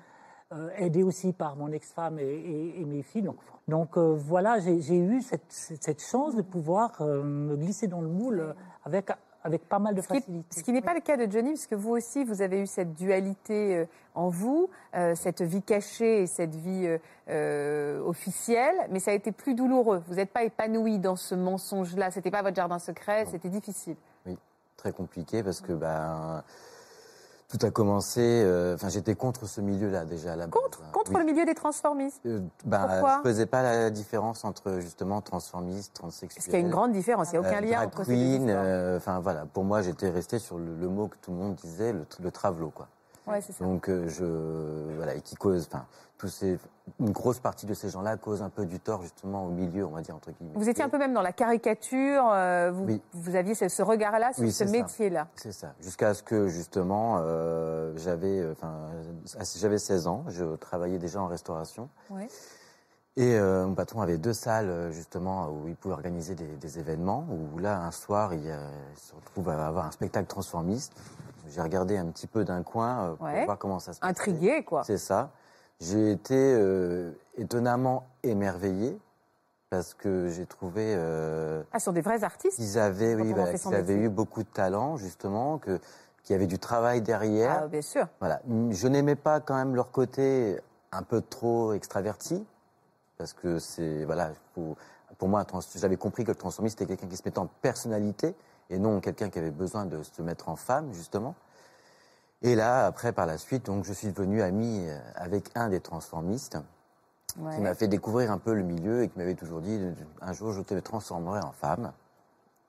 aidée 0.78 1.04
aussi 1.04 1.34
par 1.34 1.56
mon 1.56 1.72
ex-femme 1.72 2.20
et, 2.20 2.24
et- 2.24 2.82
et 2.82 2.86
mes 2.86 3.02
filles. 3.04 3.24
Donc, 3.24 3.36
donc 3.68 3.98
euh, 3.98 4.16
voilà, 4.18 4.60
j'ai 4.60 4.98
eu 4.98 5.22
cette, 5.22 6.02
chance 6.02 6.36
de 6.36 6.42
pouvoir 6.42 6.94
euh, 7.02 7.22
me 7.22 7.56
glisser 7.58 7.88
dans 7.88 8.00
le 8.02 8.08
moule 8.08 8.40
euh, 8.40 8.54
avec, 8.86 9.10
avec 9.44 9.68
pas 9.68 9.80
mal 9.80 9.94
de 9.94 10.02
Ce 10.02 10.08
qui, 10.08 10.14
facilité. 10.22 10.46
ce 10.58 10.64
qui 10.64 10.72
n'est 10.72 10.82
pas 10.82 10.94
le 10.94 11.02
cas 11.02 11.18
de 11.18 11.30
Johnny, 11.30 11.50
parce 11.52 11.68
que 11.68 11.76
vous 11.76 11.90
aussi, 11.92 12.24
vous 12.24 12.42
avez 12.42 12.62
eu 12.62 12.66
cette 12.68 12.94
dualité 12.94 13.76
euh, 13.76 13.86
en 14.16 14.30
vous, 14.30 14.70
euh, 14.96 15.16
cette 15.16 15.42
vie 15.42 15.62
cachée 15.62 16.22
et 16.24 16.28
cette 16.28 16.56
vie 16.56 16.86
euh, 16.88 16.98
euh, 17.30 18.02
officielle, 18.06 18.76
mais 18.90 19.00
ça 19.00 19.12
a 19.12 19.16
été 19.16 19.34
plus 19.34 19.54
douloureux. 19.54 20.02
Vous 20.08 20.16
n'êtes 20.16 20.32
pas 20.32 20.44
épanoui 20.44 20.98
dans 21.00 21.18
ce 21.18 21.36
mensonge-là. 21.36 22.10
C'était 22.12 22.32
pas 22.32 22.42
votre 22.42 22.56
jardin 22.56 22.80
secret, 22.80 23.26
c'était 23.30 23.50
difficile. 23.50 23.98
Oui, 24.26 24.38
très 24.78 24.94
compliqué 24.94 25.44
parce 25.44 25.60
que 25.60 25.74
ben, 25.74 26.42
tout 27.48 27.66
a 27.66 27.72
commencé. 27.72 28.22
euh, 28.22 28.76
Enfin, 28.76 28.90
j'étais 28.90 29.16
contre 29.16 29.46
ce 29.48 29.62
milieu-là 29.62 30.06
déjà 30.06 30.34
à 30.34 30.36
la 30.36 30.48
base. 30.48 30.62
Contre, 30.62 30.82
hein. 30.84 30.90
contre 30.92 31.12
Oui. 31.14 31.20
le 31.20 31.26
milieu 31.26 31.46
des 31.46 31.56
transformistes? 31.56 32.22
Euh, 32.26 32.42
ben, 32.66 32.88
Pourquoi? 32.88 33.22
je 33.24 33.30
faisais 33.30 33.46
pas 33.46 33.62
la 33.64 33.90
différence 33.90 34.44
entre 34.46 34.80
justement 34.80 35.22
transformiste, 35.22 35.94
transsexuel. 35.94 36.30
Parce 36.36 36.46
qu'il 36.46 36.54
y 36.54 36.58
a 36.58 36.60
une 36.66 36.70
grande 36.72 36.92
différence. 36.92 37.30
Il 37.32 37.40
n'y 37.40 37.46
a 37.46 37.50
aucun 37.50 37.58
euh, 37.64 37.70
lien 37.72 37.82
entre 37.86 38.06
ces 38.06 38.12
deux 38.12 38.18
queen, 38.18 38.44
histoires. 38.48 38.64
euh, 38.66 38.98
Enfin 38.98 39.20
voilà, 39.20 39.46
pour 39.46 39.64
moi 39.64 39.82
j'étais 39.82 40.10
resté 40.10 40.40
sur 40.40 40.58
le, 40.58 40.76
le 40.76 40.88
mot 40.90 41.08
que 41.08 41.16
tout 41.22 41.32
le 41.32 41.38
monde 41.38 41.56
disait, 41.56 41.94
le, 41.94 42.06
le 42.20 42.32
quoi. 42.70 42.88
Ouais, 43.28 43.42
ça. 43.42 43.54
Donc 43.64 43.90
euh, 43.90 44.08
je 44.08 44.26
voilà 44.96 45.16
et 45.16 45.22
qui 45.22 45.36
cause, 45.36 45.68
enfin 45.72 45.86
tous 46.18 46.30
ces, 46.30 46.58
une 47.00 47.12
grosse 47.12 47.38
partie 47.40 47.68
de 47.68 47.76
ces 47.76 47.90
gens-là 47.90 48.18
cause 48.18 48.42
un 48.42 48.50
peu 48.50 48.66
du 48.66 48.80
tort 48.80 49.04
justement 49.04 49.46
au 49.46 49.50
milieu, 49.50 49.86
on 49.86 49.92
va 49.92 50.02
dire 50.02 50.16
entre 50.16 50.32
guillemets. 50.32 50.54
Vous 50.56 50.68
étiez 50.68 50.84
un 50.84 50.90
peu 50.90 50.98
même 50.98 51.14
dans 51.14 51.22
la 51.22 51.32
caricature. 51.34 52.24
euh, 52.32 52.72
vous, 52.74 52.86
Oui. 52.86 53.02
vous 53.14 53.36
aviez 53.36 53.54
ce, 53.54 53.68
ce 53.70 53.84
regard-là 53.84 54.34
sur 54.34 54.42
Oui, 54.44 54.52
ce 54.52 54.64
métier-là. 54.64 55.28
C'est 55.36 55.52
ça. 55.52 55.74
Jusqu'à 55.80 56.14
ce 56.16 56.24
que 56.24 56.48
justement 56.48 57.18
euh, 57.20 57.94
j'avais, 57.98 58.40
euh, 58.40 58.54
enfin 58.54 58.74
j'avais 59.60 59.78
16 59.78 60.08
ans, 60.08 60.24
je 60.30 60.56
travaillais 60.56 60.98
déjà 60.98 61.22
en 61.22 61.28
restauration. 61.28 61.88
Ouais. 62.10 62.28
Et 63.16 63.36
euh, 63.36 63.66
mon 63.68 63.74
patron 63.76 64.02
avait 64.02 64.18
deux 64.20 64.34
salles 64.34 64.92
justement 64.92 65.50
où 65.50 65.68
il 65.68 65.76
pouvait 65.76 65.94
organiser 65.96 66.34
des, 66.36 66.46
des 66.48 66.80
événements. 66.80 67.26
Où 67.30 67.58
là, 67.60 67.80
un 67.82 67.92
soir, 67.92 68.34
il, 68.34 68.42
il 68.46 69.00
se 69.00 69.14
retrouve 69.16 69.50
à 69.50 69.68
avoir 69.68 69.86
un 69.86 69.92
spectacle 69.92 70.28
transformiste. 70.28 70.94
J'ai 71.54 71.62
regardé 71.62 71.98
un 71.98 72.06
petit 72.08 72.28
peu 72.28 72.44
d'un 72.44 72.64
coin 72.64 73.10
euh, 73.12 73.16
pour 73.16 73.26
Ouais. 73.26 73.46
voir 73.46 73.58
comment 73.58 73.80
ça 73.80 73.94
se 73.94 74.00
passait. 74.00 74.10
Intrigué, 74.12 74.64
quoi. 74.64 74.84
C'est 74.84 74.98
ça. 74.98 75.32
J'ai 75.80 76.12
été 76.12 76.36
euh, 76.36 77.12
étonnamment 77.38 78.06
émerveillé 78.24 78.98
parce 79.70 79.94
que 79.94 80.30
j'ai 80.30 80.46
trouvé 80.46 80.94
euh, 80.96 81.62
Ah, 81.74 81.80
ce 81.80 81.86
sont 81.86 81.92
des 81.92 82.02
vrais 82.02 82.24
artistes. 82.24 82.56
qu'ils 82.56 82.80
avaient, 82.80 83.16
oui, 83.16 83.34
qu'ils 83.34 83.74
avaient 83.76 83.96
eu 83.96 84.10
beaucoup 84.10 84.42
de 84.44 84.48
talent 84.48 84.98
justement, 84.98 85.58
que 85.58 85.80
qu'il 86.24 86.34
y 86.34 86.36
avait 86.36 86.48
du 86.48 86.60
travail 86.60 87.02
derrière. 87.02 87.62
Ah, 87.64 87.68
bien 87.68 87.82
sûr. 87.82 88.08
Voilà. 88.20 88.42
Je 88.72 88.88
n'aimais 88.88 89.16
pas 89.16 89.40
quand 89.40 89.56
même 89.56 89.76
leur 89.76 89.92
côté 89.92 90.60
un 90.92 91.04
peu 91.04 91.22
trop 91.22 91.74
extraverti, 91.74 92.46
parce 93.18 93.34
que 93.34 93.60
c'est 93.60 94.04
voilà, 94.06 94.32
faut- 94.56 94.76
pour 95.18 95.30
moi, 95.30 95.46
j'avais 95.76 95.96
compris 95.98 96.24
que 96.26 96.32
le 96.32 96.36
transformiste 96.36 96.82
était 96.82 96.96
quelqu'un 96.96 97.08
qui 97.10 97.16
se 97.18 97.24
mettait 97.26 97.40
en 97.40 97.48
personnalité 97.62 98.36
et 98.70 98.80
non 98.80 99.00
quelqu'un 99.00 99.30
qui 99.30 99.40
avait 99.40 99.52
besoin 99.52 99.86
de 99.86 100.02
se 100.04 100.22
mettre 100.22 100.50
en 100.50 100.56
femme 100.56 100.92
justement. 100.94 101.36
Et 102.44 102.54
là, 102.56 102.86
après, 102.86 103.14
par 103.14 103.26
la 103.26 103.38
suite, 103.38 103.66
donc, 103.66 103.84
je 103.84 103.94
suis 103.94 104.10
devenu 104.10 104.42
ami 104.44 104.86
euh, 104.88 104.98
avec 105.16 105.50
un 105.56 105.70
des 105.70 105.80
transformistes 105.80 106.58
Ouais. 107.40 107.56
qui 107.56 107.62
m'a 107.62 107.76
fait 107.76 107.88
découvrir 107.88 108.32
un 108.32 108.38
peu 108.40 108.54
le 108.54 108.64
milieu 108.64 109.04
et 109.04 109.10
qui 109.10 109.18
m'avait 109.20 109.36
toujours 109.36 109.60
dit 109.62 109.80
un 110.22 110.34
jour 110.34 110.54
je 110.54 110.62
te 110.62 110.74
transformerai 110.80 111.40
en 111.42 111.52
femme. 111.52 111.92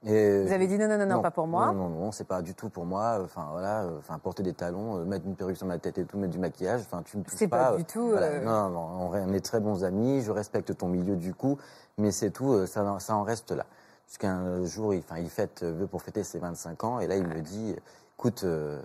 Et 0.04 0.42
Vous 0.44 0.52
avez 0.52 0.66
dit 0.66 0.76
non, 0.78 0.88
non, 0.88 0.98
non, 0.98 1.06
non, 1.06 1.22
pas 1.22 1.30
pour 1.30 1.46
moi. 1.46 1.66
Non, 1.68 1.74
non, 1.74 1.88
non, 1.88 2.12
c'est 2.12 2.24
pas 2.26 2.42
du 2.42 2.54
tout 2.54 2.68
pour 2.68 2.84
moi. 2.84 3.18
Enfin 3.24 3.48
voilà, 3.52 3.86
enfin 3.98 4.18
porter 4.18 4.42
des 4.42 4.52
talons, 4.52 4.98
euh, 4.98 5.04
mettre 5.04 5.26
une 5.26 5.36
perruque 5.36 5.56
sur 5.56 5.66
ma 5.66 5.78
tête 5.78 5.96
et 5.98 6.04
tout, 6.04 6.18
mettre 6.18 6.32
du 6.32 6.38
maquillage. 6.38 6.82
Enfin, 6.82 7.02
tu 7.02 7.16
me 7.16 7.22
touches 7.22 7.34
C'est 7.38 7.48
pas 7.48 7.70
pas. 7.70 7.76
du 7.76 7.84
tout, 7.84 8.08
voilà. 8.08 8.26
euh, 8.26 8.44
Non, 8.44 8.68
non, 8.68 9.10
on 9.12 9.32
est- 9.32 9.40
très 9.40 9.60
bons 9.60 9.84
amis. 9.84 10.20
Je 10.22 10.30
respecte 10.32 10.76
ton 10.76 10.88
milieu 10.88 11.16
du 11.16 11.32
coup, 11.34 11.56
mais 11.96 12.10
c'est 12.10 12.30
tout. 12.30 12.66
Ça, 12.66 12.98
ça 13.00 13.16
en 13.16 13.22
reste 13.22 13.52
là. 13.52 13.64
Jusqu'un 14.08 14.64
jour, 14.64 14.94
il, 14.94 15.00
enfin, 15.00 15.18
il 15.18 15.28
fête, 15.28 15.62
euh, 15.62 15.72
veut 15.72 15.86
pour 15.86 16.02
fêter 16.02 16.24
ses 16.24 16.38
25 16.38 16.82
ans, 16.84 16.98
et 17.00 17.06
là, 17.06 17.16
il 17.16 17.26
me 17.26 17.40
dit, 17.42 17.76
écoute, 18.18 18.42
euh, 18.44 18.82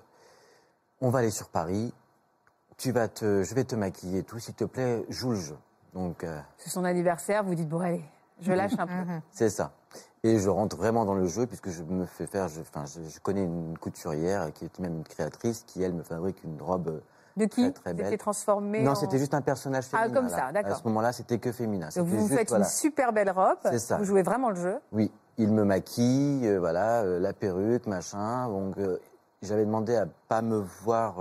on 1.02 1.10
va 1.10 1.20
aller 1.20 1.32
sur 1.32 1.48
Paris. 1.50 1.94
Tu 2.78 2.92
vas 2.92 3.08
te, 3.08 3.42
je 3.44 3.56
vais 3.56 3.64
te 3.64 3.76
maquiller 3.76 4.20
et 4.20 4.24
tout. 4.24 4.40
S'il 4.40 4.54
te 4.56 4.66
plaît, 4.66 5.06
joue 5.10 5.30
le 5.32 5.38
jeu. 5.38 5.58
Donc. 5.94 6.24
euh, 6.24 6.40
C'est 6.58 6.70
son 6.70 6.84
anniversaire, 6.84 7.44
vous 7.44 7.56
dites, 7.56 7.70
bon, 7.70 7.80
allez, 7.80 8.04
je 8.42 8.52
lâche 8.52 8.74
un 8.78 8.88
peu. 8.88 8.94
c'est 9.32 9.50
ça. 9.50 9.72
Et 10.24 10.40
je 10.40 10.50
rentre 10.50 10.76
vraiment 10.76 11.06
dans 11.06 11.14
le 11.16 11.28
jeu 11.28 11.46
puisque 11.46 11.70
je 11.70 11.84
me 11.84 12.06
fais 12.06 12.28
faire. 12.28 12.48
Je, 12.48 12.62
enfin, 12.62 12.86
je, 12.86 13.02
je 13.08 13.20
connais 13.20 13.44
une 13.44 13.78
couturière 13.78 14.52
qui 14.54 14.66
est 14.66 14.80
même 14.80 14.96
une 14.98 15.04
créatrice 15.04 15.64
qui 15.68 15.84
elle 15.84 15.94
me 15.94 16.04
fabrique 16.04 16.44
une 16.44 16.62
robe. 16.62 17.02
De 17.36 17.46
qui 17.46 17.74
Très, 17.74 17.94
très 17.96 18.18
transformé 18.18 18.82
non, 18.84 18.92
en- 18.92 18.96
c'était 18.96 19.18
juste 19.18 19.34
un 19.34 19.42
personnage 19.42 19.86
Ah, 19.92 20.04
féminin. 20.04 20.14
comme 20.22 20.30
là. 20.30 20.38
ça, 20.38 20.52
d'accord. 20.52 20.72
À 20.74 20.76
ce 20.76 20.84
moment-là, 20.86 21.12
c'était 21.14 21.40
que 21.40 21.52
féminin. 21.52 21.90
Donc 21.96 22.06
vous 22.08 22.20
juste, 22.28 22.38
faites 22.38 22.50
voilà. 22.50 22.66
une 22.66 22.70
super 22.70 23.12
belle 23.12 23.32
robe. 23.32 23.58
C'est 23.64 23.80
ça. 23.80 23.98
Vous 23.98 24.04
jouez 24.06 24.22
vraiment 24.22 24.50
le 24.52 24.56
jeu. 24.56 24.80
Oui, 24.92 25.12
il 25.38 25.52
me 25.52 25.64
maquille, 25.64 26.48
euh, 26.48 26.60
voilà, 26.60 27.02
euh, 27.02 27.20
la 27.20 27.34
perruque, 27.34 27.88
machin. 27.88 28.48
Donc, 28.50 28.78
euh, 28.78 29.00
j'avais 29.42 29.66
demandé 29.66 29.96
à 29.96 30.06
pas 30.28 30.42
me 30.44 30.58
voir. 30.84 31.16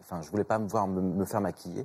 Enfin, 0.00 0.22
je 0.22 0.30
voulais 0.30 0.44
pas 0.44 0.58
me 0.58 0.68
voir 0.68 0.86
me, 0.86 1.00
me 1.00 1.24
faire 1.24 1.40
maquiller. 1.40 1.84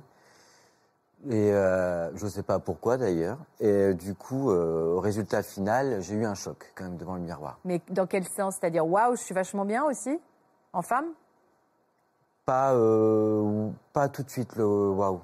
Et 1.28 1.50
je 1.52 2.26
sais 2.28 2.42
pas 2.42 2.58
pourquoi 2.58 2.96
d'ailleurs. 2.98 3.38
Et 3.60 3.94
du 3.94 4.14
coup, 4.14 4.50
au 4.50 5.00
résultat 5.00 5.42
final, 5.42 6.00
j'ai 6.02 6.14
eu 6.14 6.24
un 6.24 6.34
choc 6.34 6.72
quand 6.74 6.84
même 6.84 6.96
devant 6.96 7.14
le 7.14 7.20
miroir. 7.22 7.58
Mais 7.64 7.80
dans 7.90 8.06
quel 8.06 8.24
sens? 8.28 8.56
C'est-à-dire, 8.60 8.86
waouh, 8.86 9.16
je 9.16 9.22
suis 9.22 9.34
vachement 9.34 9.64
bien 9.64 9.84
aussi? 9.84 10.18
En 10.72 10.82
femme? 10.82 11.06
Pas, 12.44 12.74
euh, 12.74 13.70
pas 13.92 14.08
tout 14.08 14.22
de 14.22 14.30
suite 14.30 14.56
le 14.56 14.64
waouh. 14.90 15.20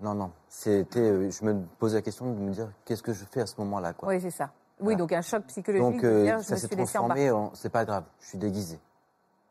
Non, 0.00 0.14
non. 0.14 0.32
C'était, 0.48 1.00
euh, 1.00 1.30
je 1.30 1.44
me 1.44 1.62
posais 1.78 1.96
la 1.96 2.02
question 2.02 2.32
de 2.32 2.38
me 2.38 2.50
dire 2.50 2.68
qu'est-ce 2.84 3.02
que 3.02 3.12
je 3.12 3.24
fais 3.24 3.40
à 3.42 3.46
ce 3.46 3.54
moment-là, 3.58 3.92
quoi. 3.92 4.08
Oui, 4.08 4.20
c'est 4.20 4.30
ça. 4.30 4.50
Oui, 4.80 4.96
donc 4.96 5.12
un 5.12 5.20
choc 5.20 5.44
psychologique. 5.44 5.84
Donc 5.84 6.02
euh, 6.02 6.24
dire, 6.24 6.38
je 6.38 6.44
ça 6.44 6.54
me 6.54 6.60
s'est 6.60 6.68
transformé 6.68 7.30
en, 7.30 7.54
c'est 7.54 7.68
pas 7.68 7.84
grave, 7.84 8.04
je 8.20 8.26
suis 8.26 8.38
déguisé. 8.38 8.80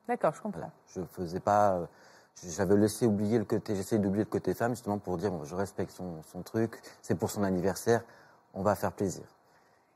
D'accord, 0.08 0.34
je 0.34 0.42
comprends. 0.42 0.60
Voilà. 0.60 0.74
Je 0.88 1.02
faisais 1.14 1.40
pas, 1.40 1.76
euh, 1.76 1.86
j'avais 2.44 2.76
laissé 2.76 3.06
oublier 3.06 3.38
le 3.38 3.46
côté, 3.46 3.76
j'essayais 3.76 4.02
d'oublier 4.02 4.26
le 4.26 4.30
côté 4.30 4.54
femme 4.54 4.72
justement 4.72 4.98
pour 4.98 5.18
dire 5.18 5.32
bon, 5.32 5.46
je 5.46 5.56
respecte 5.56 5.92
son, 5.92 6.22
son 6.24 6.42
truc, 6.42 6.82
c'est 7.02 7.16
pour 7.16 7.32
son 7.32 7.44
anniversaire, 7.44 8.04
on 8.54 8.62
va 8.62 8.76
faire 8.76 8.92
plaisir. 8.92 9.24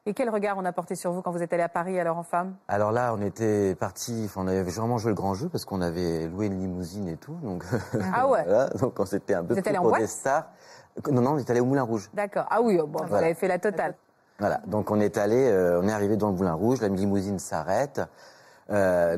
Et 0.08 0.14
quel 0.14 0.30
regard 0.30 0.56
on 0.60 0.66
a 0.66 0.72
porté 0.72 0.94
sur 0.94 1.12
vous 1.12 1.24
quand 1.24 1.32
vous 1.32 1.42
êtes 1.42 1.52
allé 1.52 1.64
à 1.64 1.70
Paris 1.70 2.00
alors 2.00 2.18
en 2.18 2.24
femme? 2.24 2.54
Alors 2.68 2.92
là, 2.92 3.16
on 3.18 3.22
était 3.24 3.74
parti, 3.74 4.30
on 4.36 4.48
avait 4.48 4.62
vraiment 4.62 5.00
joué 5.00 5.10
le 5.10 5.16
grand 5.16 5.34
jeu 5.34 5.50
parce 5.50 5.66
qu'on 5.66 5.82
avait 5.82 6.28
loué 6.28 6.46
une 6.46 6.60
limousine 6.60 7.08
et 7.08 7.18
tout. 7.18 7.36
Donc, 7.42 7.64
Ah 8.14 8.28
ouais. 8.30 8.44
voilà, 8.46 8.68
donc 8.70 9.00
on 9.00 9.06
s'était 9.06 9.34
un 9.34 9.44
peu 9.44 9.54
Vous 9.54 9.60
êtes 9.60 9.68
allé 9.68 9.78
pour 9.80 9.98
des 9.98 10.06
stars. 10.06 10.46
Non, 11.12 11.22
non, 11.22 11.32
on 11.32 11.38
est 11.40 11.50
allé 11.50 11.60
au 11.60 11.66
Moulin 11.66 11.82
Rouge. 11.82 12.10
D'accord. 12.14 12.46
Ah 12.52 12.62
oui, 12.62 12.78
oh, 12.80 12.86
bon, 12.86 13.00
vous 13.02 13.08
Voilà. 13.10 13.26
avez 13.26 13.34
fait 13.36 13.48
la 13.48 13.58
totale. 13.58 13.96
Voilà, 14.38 14.62
donc 14.68 14.92
on 14.92 15.00
est 15.00 15.18
allé, 15.18 15.48
euh, 15.50 15.82
on 15.82 15.88
est 15.88 15.92
arrivé 15.94 16.18
dans 16.18 16.30
le 16.30 16.36
Moulin 16.36 16.54
Rouge, 16.54 16.82
la 16.82 16.90
limousine 16.90 17.40
s'arrête, 17.40 18.02
euh, 18.72 19.18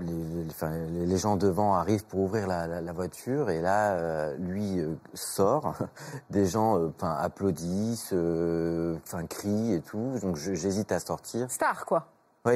les, 0.00 0.46
enfin, 0.50 0.70
gens 1.16 1.36
devant 1.36 1.74
arrivent 1.74 2.04
pour 2.04 2.20
ouvrir 2.20 2.46
la, 2.46 2.66
la- 2.66 2.80
la 2.80 2.92
voiture 2.92 3.48
et 3.50 3.60
là, 3.60 3.92
euh, 3.92 4.36
lui 4.36 4.78
euh, 4.80 4.94
sort, 5.14 5.74
des 6.30 6.46
gens 6.46 6.78
enfin, 6.88 7.16
applaudissent, 7.18 8.12
enfin, 8.12 9.26
crient 9.26 9.74
et 9.74 9.80
tout, 9.80 10.18
donc 10.20 10.36
j'hésite 10.36 10.92
à 10.92 11.00
sortir. 11.00 11.50
Star, 11.50 11.86
quoi. 11.86 12.06
Oui. 12.44 12.54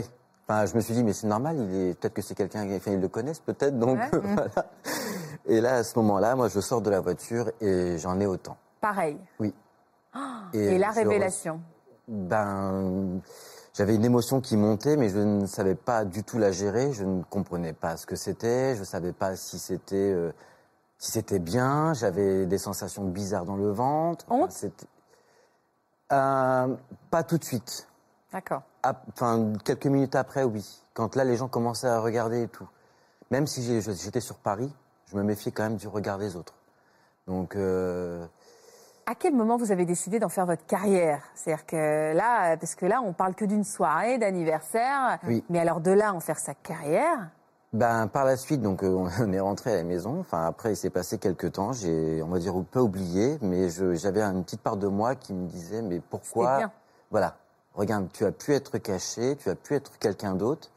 Enfin, 0.48 0.64
je 0.66 0.76
me 0.76 0.80
suis 0.80 0.94
dit, 0.94 1.02
mais 1.02 1.12
c'est 1.12 1.26
normal, 1.26 1.56
il 1.58 1.74
est 1.74 1.94
peut-être 1.98 2.14
que 2.14 2.22
c'est 2.22 2.34
quelqu'un, 2.36 2.68
enfin, 2.76 2.92
ils 2.92 3.00
le 3.00 3.08
connaissent 3.08 3.40
peut-être, 3.40 3.78
donc 3.78 3.98
Ouais. 3.98 4.10
voilà. 4.22 4.50
Et 5.46 5.60
là, 5.60 5.76
à 5.76 5.84
ce 5.84 5.98
moment-là, 5.98 6.34
moi, 6.36 6.48
je 6.48 6.60
sors 6.60 6.80
de 6.82 6.90
la 6.90 7.00
voiture 7.00 7.50
et 7.60 7.98
j'en 7.98 8.18
ai 8.20 8.26
autant. 8.26 8.56
Pareil. 8.80 9.18
Oui. 9.40 9.54
Et, 10.54 10.78
la 10.78 10.90
révélation. 10.90 11.60
ben, 12.08 13.20
j'avais 13.76 13.94
une 13.94 14.04
émotion 14.04 14.40
qui 14.40 14.56
montait, 14.56 14.96
mais 14.96 15.10
je 15.10 15.18
ne 15.18 15.46
savais 15.46 15.74
pas 15.74 16.04
du 16.04 16.24
tout 16.24 16.38
la 16.38 16.50
gérer. 16.50 16.92
Je 16.92 17.04
ne 17.04 17.22
comprenais 17.22 17.74
pas 17.74 17.96
ce 17.96 18.06
que 18.06 18.16
c'était. 18.16 18.74
Je 18.74 18.80
ne 18.80 18.84
savais 18.84 19.12
pas 19.12 19.36
si 19.36 19.58
c'était 19.58 20.12
euh, 20.12 20.32
si 20.98 21.12
c'était 21.12 21.38
bien. 21.38 21.92
J'avais 21.92 22.46
des 22.46 22.58
sensations 22.58 23.04
bizarres 23.04 23.44
dans 23.44 23.56
le 23.56 23.70
ventre. 23.70 24.24
Honte 24.30 24.50
c'était- 24.52 24.86
Euh, 26.12 26.74
Pas 27.10 27.22
tout 27.22 27.36
de 27.36 27.44
suite. 27.44 27.86
D'accord. 28.32 28.62
Enfin, 28.84 29.52
quelques 29.64 29.86
minutes 29.86 30.14
après, 30.14 30.44
oui. 30.44 30.82
Quand 30.94 31.14
là, 31.16 31.24
les 31.24 31.36
gens 31.36 31.48
commençaient 31.48 31.88
à 31.88 32.00
regarder 32.00 32.42
et 32.42 32.48
tout. 32.48 32.68
Même 33.30 33.46
si 33.46 33.62
j'étais 33.82 34.20
sur 34.20 34.36
Paris, 34.36 34.72
je 35.10 35.16
me 35.16 35.22
méfiais 35.22 35.50
quand 35.52 35.64
même 35.64 35.76
du 35.76 35.88
regard 35.88 36.18
des 36.18 36.36
autres. 36.36 36.54
Donc, 37.26 37.56
euh, 37.56 38.24
À 39.08 39.14
quel 39.14 39.34
moment 39.34 39.56
vous 39.56 39.70
avez 39.70 39.84
décidé 39.84 40.18
d'en 40.18 40.28
faire 40.28 40.46
votre 40.46 40.66
carrière? 40.66 41.22
C'est-à-dire 41.34 41.64
que 41.64 42.12
là, 42.12 42.56
parce 42.56 42.74
que 42.74 42.86
là, 42.86 43.00
on 43.04 43.12
parle 43.12 43.34
que 43.36 43.44
d'une 43.44 43.62
soirée, 43.62 44.18
d'anniversaire. 44.18 45.18
Oui. 45.28 45.44
Mais 45.48 45.60
alors 45.60 45.80
de 45.80 45.92
là, 45.92 46.12
en 46.12 46.18
faire 46.18 46.40
sa 46.40 46.54
carrière? 46.54 47.28
Ben, 47.72 48.08
par 48.08 48.24
la 48.24 48.36
suite, 48.36 48.62
donc, 48.62 48.82
euh, 48.82 49.06
on 49.20 49.32
est 49.32 49.38
rentré 49.38 49.72
à 49.74 49.76
la 49.76 49.84
maison. 49.84 50.18
Enfin, 50.18 50.44
après, 50.46 50.72
il 50.72 50.76
s'est 50.76 50.90
passé 50.90 51.18
quelques 51.18 51.52
temps. 51.52 51.72
J'ai, 51.72 52.20
on 52.22 52.28
va 52.28 52.40
dire, 52.40 52.54
peu 52.68 52.80
oublié, 52.80 53.38
mais 53.42 53.68
j'avais 53.94 54.22
une 54.22 54.42
petite 54.42 54.62
part 54.62 54.76
de 54.76 54.88
moi 54.88 55.14
qui 55.14 55.34
me 55.34 55.46
disait, 55.46 55.82
mais 55.82 56.00
pourquoi 56.00 56.56
bien. 56.58 56.72
Voilà. 57.12 57.36
Regarde, 57.74 58.08
tu 58.12 58.24
as 58.24 58.32
pu 58.32 58.54
être 58.54 58.78
caché, 58.78 59.36
tu 59.36 59.48
as 59.50 59.54
pu 59.54 59.74
être 59.74 59.98
quelqu'un 60.00 60.34
d'autre, 60.34 60.70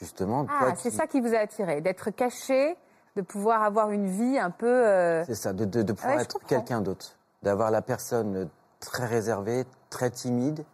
justement. 0.00 0.46
Ah, 0.48 0.72
c'est 0.76 0.90
qui- 0.90 0.96
ça 0.96 1.06
qui 1.06 1.20
vous 1.20 1.34
a 1.34 1.38
attiré, 1.38 1.82
d'être 1.82 2.10
caché, 2.10 2.76
de 3.14 3.20
pouvoir 3.22 3.62
avoir 3.62 3.90
une 3.90 4.08
vie 4.08 4.38
un 4.38 4.50
peu. 4.50 4.66
euh, 4.66 5.24
C'est 5.26 5.34
ça, 5.36 5.52
de, 5.52 5.64
de, 5.66 5.82
de 5.82 5.92
pouvoir 5.92 6.16
ouais, 6.16 6.22
être 6.22 6.38
quelqu'un 6.48 6.80
d'autre. 6.80 7.15
D'avoir 7.46 7.70
la 7.70 7.80
personne 7.80 8.48
très 8.80 9.06
réservée, 9.06 9.66
très 9.88 10.10
timide, 10.10 10.64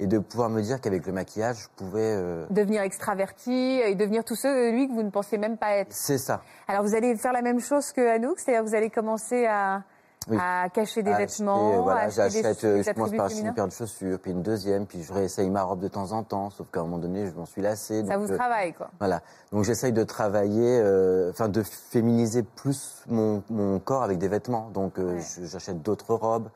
et 0.00 0.08
de 0.08 0.18
pouvoir 0.18 0.50
me 0.50 0.60
dire 0.62 0.80
qu'avec 0.80 1.06
le 1.06 1.12
maquillage, 1.12 1.58
je 1.58 1.68
pouvais. 1.76 2.12
euh, 2.16 2.44
devenir 2.50 2.82
extraverti 2.82 3.52
et 3.52 3.94
devenir 3.94 4.24
tout 4.24 4.34
ce 4.34 4.72
lui 4.72 4.88
que 4.88 4.92
vous 4.92 5.04
ne 5.04 5.10
pensez 5.10 5.38
même 5.38 5.56
pas 5.56 5.76
être. 5.76 5.92
C'est 5.92 6.18
ça. 6.18 6.42
Alors 6.66 6.82
vous 6.82 6.96
allez 6.96 7.14
faire 7.14 7.32
la 7.32 7.40
même 7.40 7.60
chose 7.60 7.92
que 7.92 8.00
Anouk, 8.00 8.40
c'est-à-dire 8.40 8.64
vous 8.64 8.74
allez 8.74 8.90
commencer 8.90 9.46
à, 9.46 9.84
Oui. 10.30 10.38
à 10.40 10.68
cacher 10.68 11.02
des 11.02 11.12
À 11.12 11.16
vêtements, 11.18 11.68
acheter, 11.68 11.82
voilà, 11.82 12.00
à 12.00 12.04
acheter 12.04 12.42
j'achète, 12.42 12.60
des 12.60 12.66
euh, 12.66 12.82
je 12.82 12.92
commence 12.92 13.12
par 13.12 13.26
acheter 13.26 13.40
une 13.40 13.54
paire 13.54 13.66
de 13.68 13.72
chaussures, 13.72 14.18
puis 14.18 14.30
une 14.32 14.42
deuxième, 14.42 14.86
puis 14.86 15.02
je 15.02 15.12
réessaye 15.12 15.48
ma 15.50 15.62
robe 15.62 15.80
de 15.80 15.88
temps 15.88 16.12
en 16.12 16.22
temps, 16.22 16.50
sauf 16.50 16.70
qu'à 16.70 16.80
un 16.80 16.82
moment 16.84 16.98
donné, 16.98 17.26
je 17.26 17.32
m'en 17.34 17.46
suis 17.46 17.62
lassé. 17.62 18.04
Ça 18.06 18.16
vous 18.18 18.30
euh, 18.30 18.36
travaille, 18.36 18.72
quoi. 18.74 18.90
Voilà. 18.98 19.22
Donc 19.52 19.64
j'essaye 19.64 19.92
de 19.92 20.04
travailler, 20.04 20.80
euh, 20.82 21.30
enfin 21.30 21.48
de 21.48 21.62
féminiser 21.62 22.42
plus 22.42 23.02
mon, 23.06 23.42
mon 23.50 23.78
corps 23.78 24.02
avec 24.02 24.18
des 24.18 24.28
vêtements. 24.28 24.70
Donc 24.70 24.98
euh, 24.98 25.14
Ouais. 25.14 25.22
j'achète 25.44 25.82
d'autres 25.82 26.14
robes. 26.14 26.48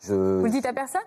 Je... 0.00 0.14
Vous 0.14 0.44
le 0.44 0.50
dites 0.50 0.66
à 0.66 0.72
personne? 0.72 1.00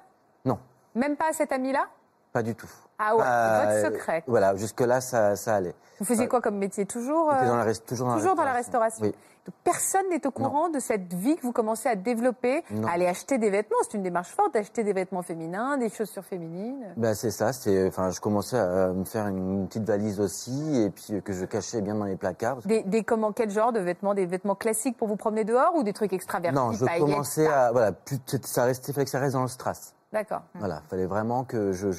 Non, 0.45 0.59
Même 0.95 1.15
pas 1.15 1.29
à 1.29 1.33
cet 1.33 1.51
ami-là? 1.51 1.85
Pas 2.33 2.43
du 2.43 2.55
tout. 2.55 2.69
Ah 2.97 3.15
ouais, 3.15 3.23
c'est 3.23 3.81
votre 3.81 3.95
secret. 3.97 4.23
Voilà, 4.27 4.55
jusque-là, 4.55 5.01
ça, 5.01 5.35
ça 5.35 5.55
allait. 5.55 5.75
Vous 5.99 6.05
faisiez 6.05 6.27
quoi 6.27 6.39
comme 6.39 6.57
métier? 6.57 6.85
Toujours, 6.85 7.31
euh, 7.31 7.45
dans 7.45 7.55
la 7.57 7.73
toujours 7.75 8.07
dans 8.07 8.15
toujours 8.17 8.35
dans 8.35 8.43
la 8.43 8.51
la 8.51 8.55
restauration. 8.57 9.05
Oui. 9.05 9.13
Donc, 9.45 9.55
personne 9.63 10.07
n'est 10.11 10.25
au 10.27 10.31
courant 10.31 10.69
de 10.69 10.79
cette 10.79 11.13
vie 11.13 11.35
que 11.35 11.41
vous 11.41 11.51
commencez 11.51 11.89
à 11.89 11.95
développer, 11.95 12.63
Non. 12.69 12.87
à 12.87 12.91
aller 12.91 13.07
acheter 13.07 13.39
des 13.39 13.49
vêtements. 13.49 13.77
C'est 13.83 13.95
une 13.97 14.03
démarche 14.03 14.29
forte 14.29 14.53
d'acheter 14.53 14.83
des 14.83 14.93
vêtements 14.93 15.23
féminins, 15.23 15.77
des 15.77 15.89
chaussures 15.89 16.23
féminines. 16.23 16.93
Ben, 16.95 17.15
c'est 17.15 17.31
ça. 17.31 17.51
C'est, 17.51 17.87
enfin, 17.87 18.11
je 18.11 18.19
commençais 18.19 18.59
à 18.59 18.89
me 18.89 19.03
faire 19.03 19.27
une 19.27 19.67
petite 19.67 19.83
valise 19.85 20.19
aussi, 20.19 20.77
et 20.81 20.89
puis 20.91 21.15
euh, 21.15 21.21
que 21.21 21.33
je 21.33 21.45
cachais 21.45 21.81
bien 21.81 21.95
dans 21.95 22.05
les 22.05 22.17
placards. 22.17 22.59
Des, 22.65 22.83
des 22.83 23.03
comment, 23.03 23.31
quel 23.31 23.49
genre 23.49 23.71
de 23.73 23.79
vêtements 23.79 24.13
Des 24.13 24.27
vêtements 24.27 24.55
classiques 24.55 24.95
pour 24.97 25.07
vous 25.07 25.15
promener 25.15 25.43
dehors 25.43 25.73
ou 25.75 25.81
des 25.83 25.93
trucs 25.93 26.13
extravertis 26.13 26.55
Non, 26.55 26.71
je 26.71 26.85
commençais 26.99 27.47
à, 27.47 27.71
voilà, 27.71 27.91
plus, 27.93 28.19
ça 28.43 28.65
restait, 28.65 28.93
fallait 28.93 29.05
que 29.05 29.11
ça 29.11 29.19
reste 29.19 29.33
dans 29.33 29.41
le 29.41 29.47
strass. 29.47 29.95
D'accord. 30.13 30.41
Voilà, 30.55 30.81
fallait 30.89 31.05
vraiment 31.05 31.45
que 31.45 31.71
je, 31.71 31.89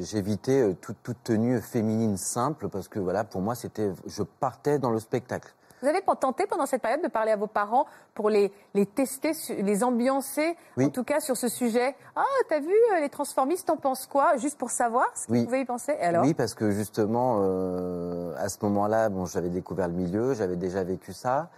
j'évitais 0.00 0.62
euh, 0.62 0.72
toute, 0.80 0.96
toute 1.02 1.22
tenue 1.22 1.60
féminine 1.60 2.16
simple 2.16 2.68
parce 2.68 2.88
que 2.88 2.98
voilà, 2.98 3.24
pour 3.24 3.40
moi, 3.42 3.54
c'était, 3.54 3.92
je 4.06 4.22
partais 4.22 4.78
dans 4.78 4.90
le 4.90 4.98
spectacle. 4.98 5.52
Vous 5.82 5.88
avez 5.88 6.00
pas 6.00 6.14
tenté 6.16 6.46
pendant 6.46 6.64
cette 6.66 6.80
période 6.80 7.02
de 7.02 7.08
parler 7.08 7.32
à 7.32 7.36
vos 7.36 7.48
parents 7.48 7.86
pour 8.14 8.30
les, 8.30 8.52
les 8.74 8.86
tester, 8.86 9.32
les 9.58 9.82
ambiancer, 9.84 10.56
Oui. 10.76 10.86
en 10.86 10.90
tout 10.90 11.02
cas 11.04 11.18
sur 11.20 11.36
ce 11.36 11.48
sujet 11.48 11.94
Ah, 12.14 12.22
t'as 12.48 12.60
vu, 12.60 12.72
euh, 12.94 13.00
les 13.00 13.08
transformistes, 13.08 13.66
t'en 13.66 13.76
penses 13.76 14.06
quoi? 14.06 14.36
Juste 14.36 14.56
pour 14.58 14.70
savoir 14.70 15.06
ce 15.16 15.26
que 15.26 15.32
Oui. 15.32 15.40
vous 15.40 15.44
pouvez 15.46 15.60
y 15.60 15.64
penser. 15.64 15.92
Et 15.98 16.04
alors? 16.04 16.24
Oui, 16.24 16.34
parce 16.34 16.54
que 16.54 16.70
justement, 16.70 17.38
euh, 17.40 18.34
à 18.38 18.48
ce 18.48 18.58
moment-là, 18.62 19.08
bon, 19.08 19.26
j'avais 19.26 19.48
découvert 19.50 19.88
le 19.88 19.94
milieu, 19.94 20.34
j'avais 20.34 20.56
déjà 20.56 20.84
vécu 20.84 21.12
ça. 21.12 21.48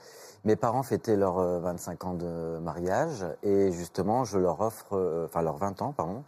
Mes 0.44 0.56
parents 0.56 0.82
fêtaient 0.82 1.16
leurs 1.16 1.38
euh, 1.38 1.58
25 1.60 2.04
ans 2.04 2.14
de 2.14 2.58
mariage 2.62 3.24
et 3.42 3.72
justement, 3.72 4.24
je 4.24 4.38
leur 4.38 4.60
offre, 4.60 4.94
euh, 4.96 5.26
enfin 5.26 5.42
leurs 5.42 5.56
20 5.56 5.80
ans, 5.82 5.92
pardon, 5.96 6.22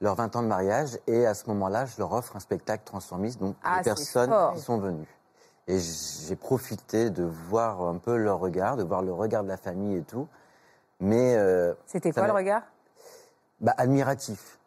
leurs 0.00 0.14
20 0.16 0.36
ans 0.36 0.42
de 0.42 0.48
mariage 0.48 0.98
et 1.06 1.26
à 1.26 1.34
ce 1.34 1.46
moment-là, 1.48 1.86
je 1.86 1.94
leur 1.98 2.12
offre 2.12 2.34
un 2.36 2.40
spectacle 2.40 2.82
transformiste, 2.84 3.40
donc 3.40 3.54
Ah, 3.64 3.78
les 3.78 3.82
personnes 3.84 4.30
fort. 4.30 4.54
qui 4.54 4.60
sont 4.60 4.78
venues. 4.78 5.06
Et 5.72 5.78
j'ai 5.78 6.36
profité 6.36 7.08
de 7.08 7.24
voir 7.24 7.80
un 7.80 7.96
peu 7.96 8.16
leur 8.16 8.38
regard, 8.40 8.76
de 8.76 8.82
voir 8.82 9.00
le 9.00 9.12
regard 9.12 9.42
de 9.42 9.48
la 9.48 9.56
famille 9.56 9.96
et 9.96 10.02
tout. 10.02 10.28
Mais 11.00 11.34
euh, 11.34 11.72
C'était 11.86 12.12
quoi 12.12 12.26
le 12.26 12.32
regard? 12.34 12.62
Bah, 13.60 13.72
admiratif 13.78 14.58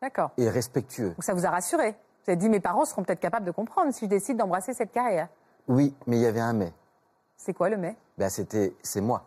D'accord. 0.00 0.30
et 0.38 0.48
respectueux. 0.48 1.10
Donc 1.10 1.22
ça 1.24 1.34
vous 1.34 1.44
a 1.44 1.50
rassuré? 1.50 1.90
Vous 1.90 2.30
avez 2.30 2.36
dit 2.36 2.48
mes 2.48 2.60
parents 2.60 2.86
seront 2.86 3.02
peut-être 3.02 3.20
capables 3.20 3.44
de 3.44 3.50
comprendre 3.50 3.92
si 3.92 4.06
je 4.06 4.10
décide 4.10 4.38
d'embrasser 4.38 4.72
cette 4.72 4.90
carrière. 4.92 5.28
Oui, 5.68 5.94
mais 6.06 6.16
il 6.16 6.22
y 6.22 6.26
avait 6.26 6.40
un 6.40 6.54
mais. 6.54 6.72
C'est 7.36 7.52
quoi 7.52 7.68
le 7.68 7.76
mais? 7.76 7.94
Ben, 8.16 8.30
c'était, 8.30 8.74
c'est 8.82 9.02
moi. 9.02 9.24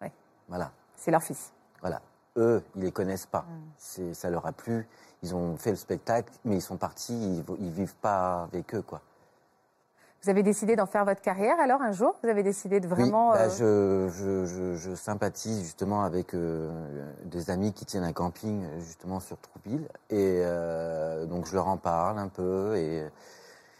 Ouais. 0.00 0.12
Voilà, 0.48 0.70
C'est 0.96 1.10
leur 1.10 1.22
fils. 1.24 1.52
voilà. 1.80 2.00
Eux, 2.36 2.62
ils 2.76 2.82
les 2.84 2.92
connaissent 2.92 3.26
pas. 3.26 3.40
Mm. 3.48 3.62
C'est, 3.78 4.14
ça 4.14 4.30
leur 4.30 4.46
a 4.46 4.52
plu. 4.52 4.86
Ils 5.22 5.34
ont 5.34 5.56
fait 5.56 5.70
le 5.70 5.76
spectacle, 5.76 6.32
mais 6.44 6.56
ils 6.56 6.62
sont 6.62 6.76
partis. 6.76 7.14
Ils, 7.14 7.44
ils 7.58 7.72
vivent 7.72 7.96
pas 7.96 8.42
avec 8.44 8.74
eux, 8.74 8.82
quoi. 8.82 9.00
Vous 10.22 10.30
avez 10.30 10.42
décidé 10.42 10.74
d'en 10.74 10.86
faire 10.86 11.04
votre 11.04 11.20
carrière 11.20 11.60
alors 11.60 11.82
un 11.82 11.92
jour? 11.92 12.16
Vous 12.22 12.28
avez 12.28 12.42
décidé 12.42 12.80
de 12.80 12.88
vraiment. 12.88 13.30
oui, 13.32 13.38
bah, 13.38 13.48
euh, 13.60 14.08
je, 14.08 14.14
je, 14.16 14.46
je, 14.46 14.74
je 14.74 14.94
sympathise 14.96 15.60
justement 15.62 16.02
avec 16.02 16.34
euh, 16.34 16.70
des 17.24 17.50
amis 17.50 17.72
qui 17.72 17.84
tiennent 17.84 18.02
un 18.02 18.12
camping 18.12 18.64
euh, 18.64 18.80
justement 18.80 19.20
sur 19.20 19.36
Trouville, 19.38 19.86
et 20.10 20.40
euh, 20.42 21.26
donc 21.26 21.46
je 21.46 21.54
leur 21.54 21.68
en 21.68 21.76
parle 21.76 22.18
un 22.18 22.28
peu 22.28 22.76
et 22.76 23.06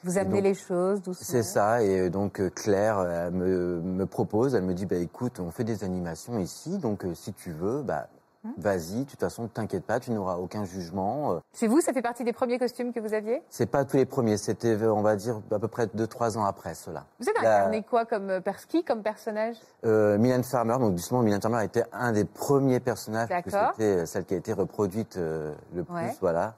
Vous 0.05 0.19
amenez 0.19 0.37
donc, 0.37 0.45
les 0.45 0.55
choses 0.55 1.03
doucement. 1.03 1.27
C'est 1.27 1.43
ça, 1.43 1.83
et 1.83 2.11
donc 2.11 2.41
euh, 2.41 2.49
Claire 2.51 3.01
elle 3.01 3.33
me, 3.33 3.81
me 3.81 4.07
propose, 4.07 4.55
elle 4.55 4.65
me 4.65 4.75
dit 4.75 4.87
bah 4.87 4.97
écoute, 4.97 5.41
on 5.41 5.51
fait 5.51 5.65
des 5.65 5.83
animations 5.83 6.39
ici, 6.39 6.79
donc 6.79 7.05
euh, 7.05 7.15
si 7.15 7.33
tu 7.33 7.51
veux, 7.51 7.83
bah 7.83 8.09
Hum. 8.47 8.55
vas-y, 8.59 9.05
de 9.05 9.11
toute 9.11 9.21
façon, 9.21 9.49
t'inquiète 9.49 9.85
pas, 9.85 9.99
tu 10.01 10.11
n'auras 10.13 10.37
aucun 10.37 10.65
jugement. 10.65 11.33
Euh, 11.33 11.39
Chez 11.55 11.67
vous, 11.67 11.81
ça 11.81 11.93
fait 11.93 12.03
partie 12.03 12.25
des 12.25 12.33
premiers 12.33 12.59
costumes 12.59 12.93
que 12.93 13.01
vous 13.01 13.13
aviez? 13.15 13.43
C'est 13.51 13.67
pas 13.67 13.85
tous 13.85 13.97
les 13.97 14.07
premiers, 14.07 14.37
c'était 14.37 14.77
on 14.87 15.03
va 15.03 15.17
dire 15.17 15.41
à 15.51 15.59
peu 15.59 15.69
près 15.69 15.87
2-3 15.87 16.37
ans 16.39 16.45
après 16.45 16.75
cela. 16.75 17.05
Vous 17.21 17.29
avez 17.29 17.43
La- 17.43 17.57
incarné 17.59 17.83
quoi 17.83 18.05
comme 18.05 18.31
euh, 18.31 18.41
qui 18.69 18.85
comme 18.85 19.03
personnage? 19.03 19.57
Euh, 19.85 20.19
Mylène 20.19 20.45
Farmer, 20.45 20.77
donc 20.79 20.97
justement 20.97 21.23
Mylène 21.23 21.41
Farmer 21.43 21.65
était 21.65 21.85
un 21.93 22.13
des 22.13 22.25
premiers 22.25 22.81
personnages, 22.81 23.29
c'était 23.45 24.07
celle 24.07 24.25
qui 24.25 24.35
a 24.35 24.37
été 24.39 24.53
reproduite 24.53 25.17
euh, 25.17 25.53
le 25.75 25.85
plus, 25.85 25.95
Ouais. 25.95 26.17
voilà. 26.21 26.55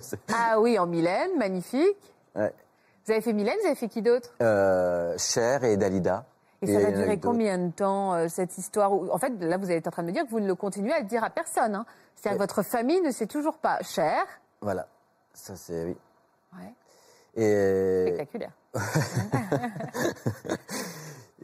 C'est- 0.00 0.18
Ah 0.34 0.58
oui, 0.60 0.78
en 0.78 0.86
Mylène, 0.86 1.36
magnifique. 1.38 1.96
Ouais. 2.34 2.52
Vous 3.04 3.12
avez 3.12 3.20
fait 3.20 3.32
Mylène, 3.32 3.56
vous 3.60 3.66
avez 3.66 3.74
fait 3.74 3.88
qui 3.88 4.00
d'autre? 4.00 4.30
Euh, 4.40 5.14
Cher 5.18 5.64
et 5.64 5.76
Dalida. 5.76 6.24
Et 6.62 6.72
ça 6.72 6.78
va 6.80 6.92
durer 6.92 7.18
combien 7.18 7.58
de 7.58 7.70
temps, 7.72 8.14
euh, 8.14 8.28
cette 8.28 8.56
histoire 8.56 8.92
où- 8.92 9.10
En 9.10 9.18
fait, 9.18 9.32
là, 9.40 9.56
vous 9.58 9.70
êtes 9.70 9.86
en 9.88 9.90
train 9.90 10.02
de 10.02 10.08
me 10.08 10.12
dire 10.12 10.24
que 10.24 10.30
vous 10.30 10.40
ne 10.40 10.46
le 10.46 10.54
continuez 10.54 10.92
à 10.92 11.00
le 11.00 11.06
dire 11.06 11.22
à 11.24 11.30
personne. 11.30 11.74
Hein. 11.74 11.84
C'est-à-dire 12.14 12.38
que 12.38 12.42
votre 12.42 12.62
famille 12.62 13.00
ne 13.00 13.10
sait 13.10 13.26
toujours 13.26 13.58
pas. 13.58 13.78
Cher. 13.82 14.22
Voilà, 14.60 14.86
ça 15.34 15.56
c'est 15.56 15.84
oui. 15.84 15.96
Ouais. 16.56 16.72
Et 17.34 18.06
Spectaculaire. 18.14 18.52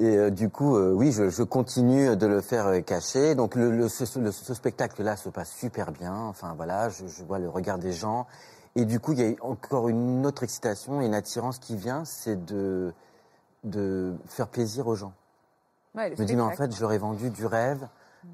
Et 0.01 0.16
euh, 0.16 0.31
du 0.31 0.49
coup, 0.49 0.77
euh, 0.77 0.93
oui, 0.93 1.11
je, 1.11 1.29
je 1.29 1.43
continue 1.43 2.16
de 2.16 2.27
le 2.29 2.41
faire 2.41 2.69
euh, 2.69 2.81
cacher. 2.81 3.35
Donc 3.35 3.57
le, 3.57 3.73
le- 3.73 3.89
ce, 3.89 4.19
le- 4.21 4.31
ce 4.31 4.55
spectacle-là 4.55 5.16
se 5.16 5.29
passe 5.29 5.51
super 5.51 5.91
bien. 5.91 6.14
Enfin 6.14 6.55
voilà, 6.57 6.89
je, 6.89 7.07
je 7.09 7.25
vois 7.25 7.41
le 7.41 7.49
regard 7.49 7.79
des 7.79 7.93
gens. 7.93 8.27
Et 8.77 8.85
du 8.85 9.01
coup, 9.01 9.12
il 9.12 9.21
y 9.21 9.25
a 9.25 9.45
encore 9.45 9.89
une 9.89 10.25
autre 10.25 10.45
excitation 10.45 11.01
et 11.03 11.07
une 11.07 11.14
attirance 11.14 11.59
qui 11.59 11.75
vient, 11.75 12.05
c'est 12.05 12.45
de, 12.45 12.93
de 13.65 14.15
faire 14.27 14.49
plaisir 14.49 14.87
aux 14.87 14.95
gens. 14.95 15.13
Ouais, 15.95 16.15
Je 16.17 16.23
me 16.23 16.27
dis, 16.27 16.37
mais 16.37 16.43
en 16.43 16.51
fait, 16.51 16.75
je 16.75 16.81
leur 16.81 16.93
ai 16.93 16.99
vendu 16.99 17.31
du 17.31 17.47
rêve. 17.47 17.89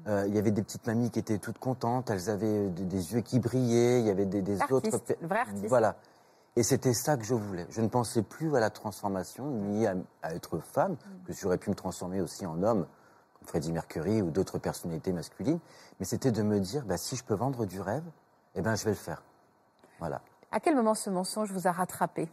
Euh, 0.07 0.25
il 0.27 0.35
y 0.35 0.37
avait 0.37 0.51
des 0.51 0.61
petites 0.61 0.85
mamies 0.87 1.09
qui 1.11 1.19
étaient 1.19 1.37
toutes 1.37 1.59
contentes. 1.59 2.09
Elles 2.09 2.29
avaient 2.29 2.69
des, 2.69 2.83
des 2.83 3.13
yeux 3.13 3.21
qui 3.21 3.39
brillaient. 3.39 4.01
Il 4.01 4.05
y 4.07 4.09
avait 4.09 4.25
des, 4.25 4.41
des 4.41 4.61
autres. 4.71 4.93
Artiste, 4.93 5.17
vrai 5.21 5.39
artiste. 5.39 5.65
Voilà. 5.67 5.95
Et 6.55 6.63
c'était 6.63 6.93
ça 6.93 7.17
que 7.17 7.23
je 7.23 7.33
voulais. 7.33 7.65
Je 7.69 7.81
ne 7.81 7.87
pensais 7.87 8.21
plus 8.21 8.55
à 8.55 8.59
la 8.59 8.69
transformation, 8.69 9.45
ni 9.49 9.85
à, 9.87 9.95
à 10.21 10.33
être 10.33 10.59
femme, 10.59 10.95
que 11.25 11.33
j'aurais 11.33 11.57
pu 11.57 11.69
me 11.69 11.75
transformer 11.75 12.21
aussi 12.21 12.45
en 12.45 12.61
homme, 12.63 12.85
comme 13.37 13.47
Freddie 13.47 13.71
Mercury 13.73 14.21
ou 14.21 14.31
d'autres 14.31 14.57
personnalités 14.57 15.11
masculines. 15.11 15.59
Mais 15.99 16.05
c'était 16.05 16.31
de 16.31 16.41
me 16.43 16.59
dire, 16.59 16.85
bah, 16.85 16.97
si 16.97 17.15
je 17.15 17.23
peux 17.23 17.35
vendre 17.35 17.65
du 17.65 17.81
rêve, 17.81 18.03
eh 18.55 18.61
ben, 18.61 18.75
je 18.75 18.85
vais 18.85 18.91
le 18.91 18.95
faire. 18.95 19.21
Voilà. 19.99 20.21
À 20.51 20.59
quel 20.59 20.75
moment 20.75 20.93
ce 20.93 21.09
mensonge 21.09 21.51
vous 21.51 21.67
a 21.67 21.71
rattrapé? 21.71 22.29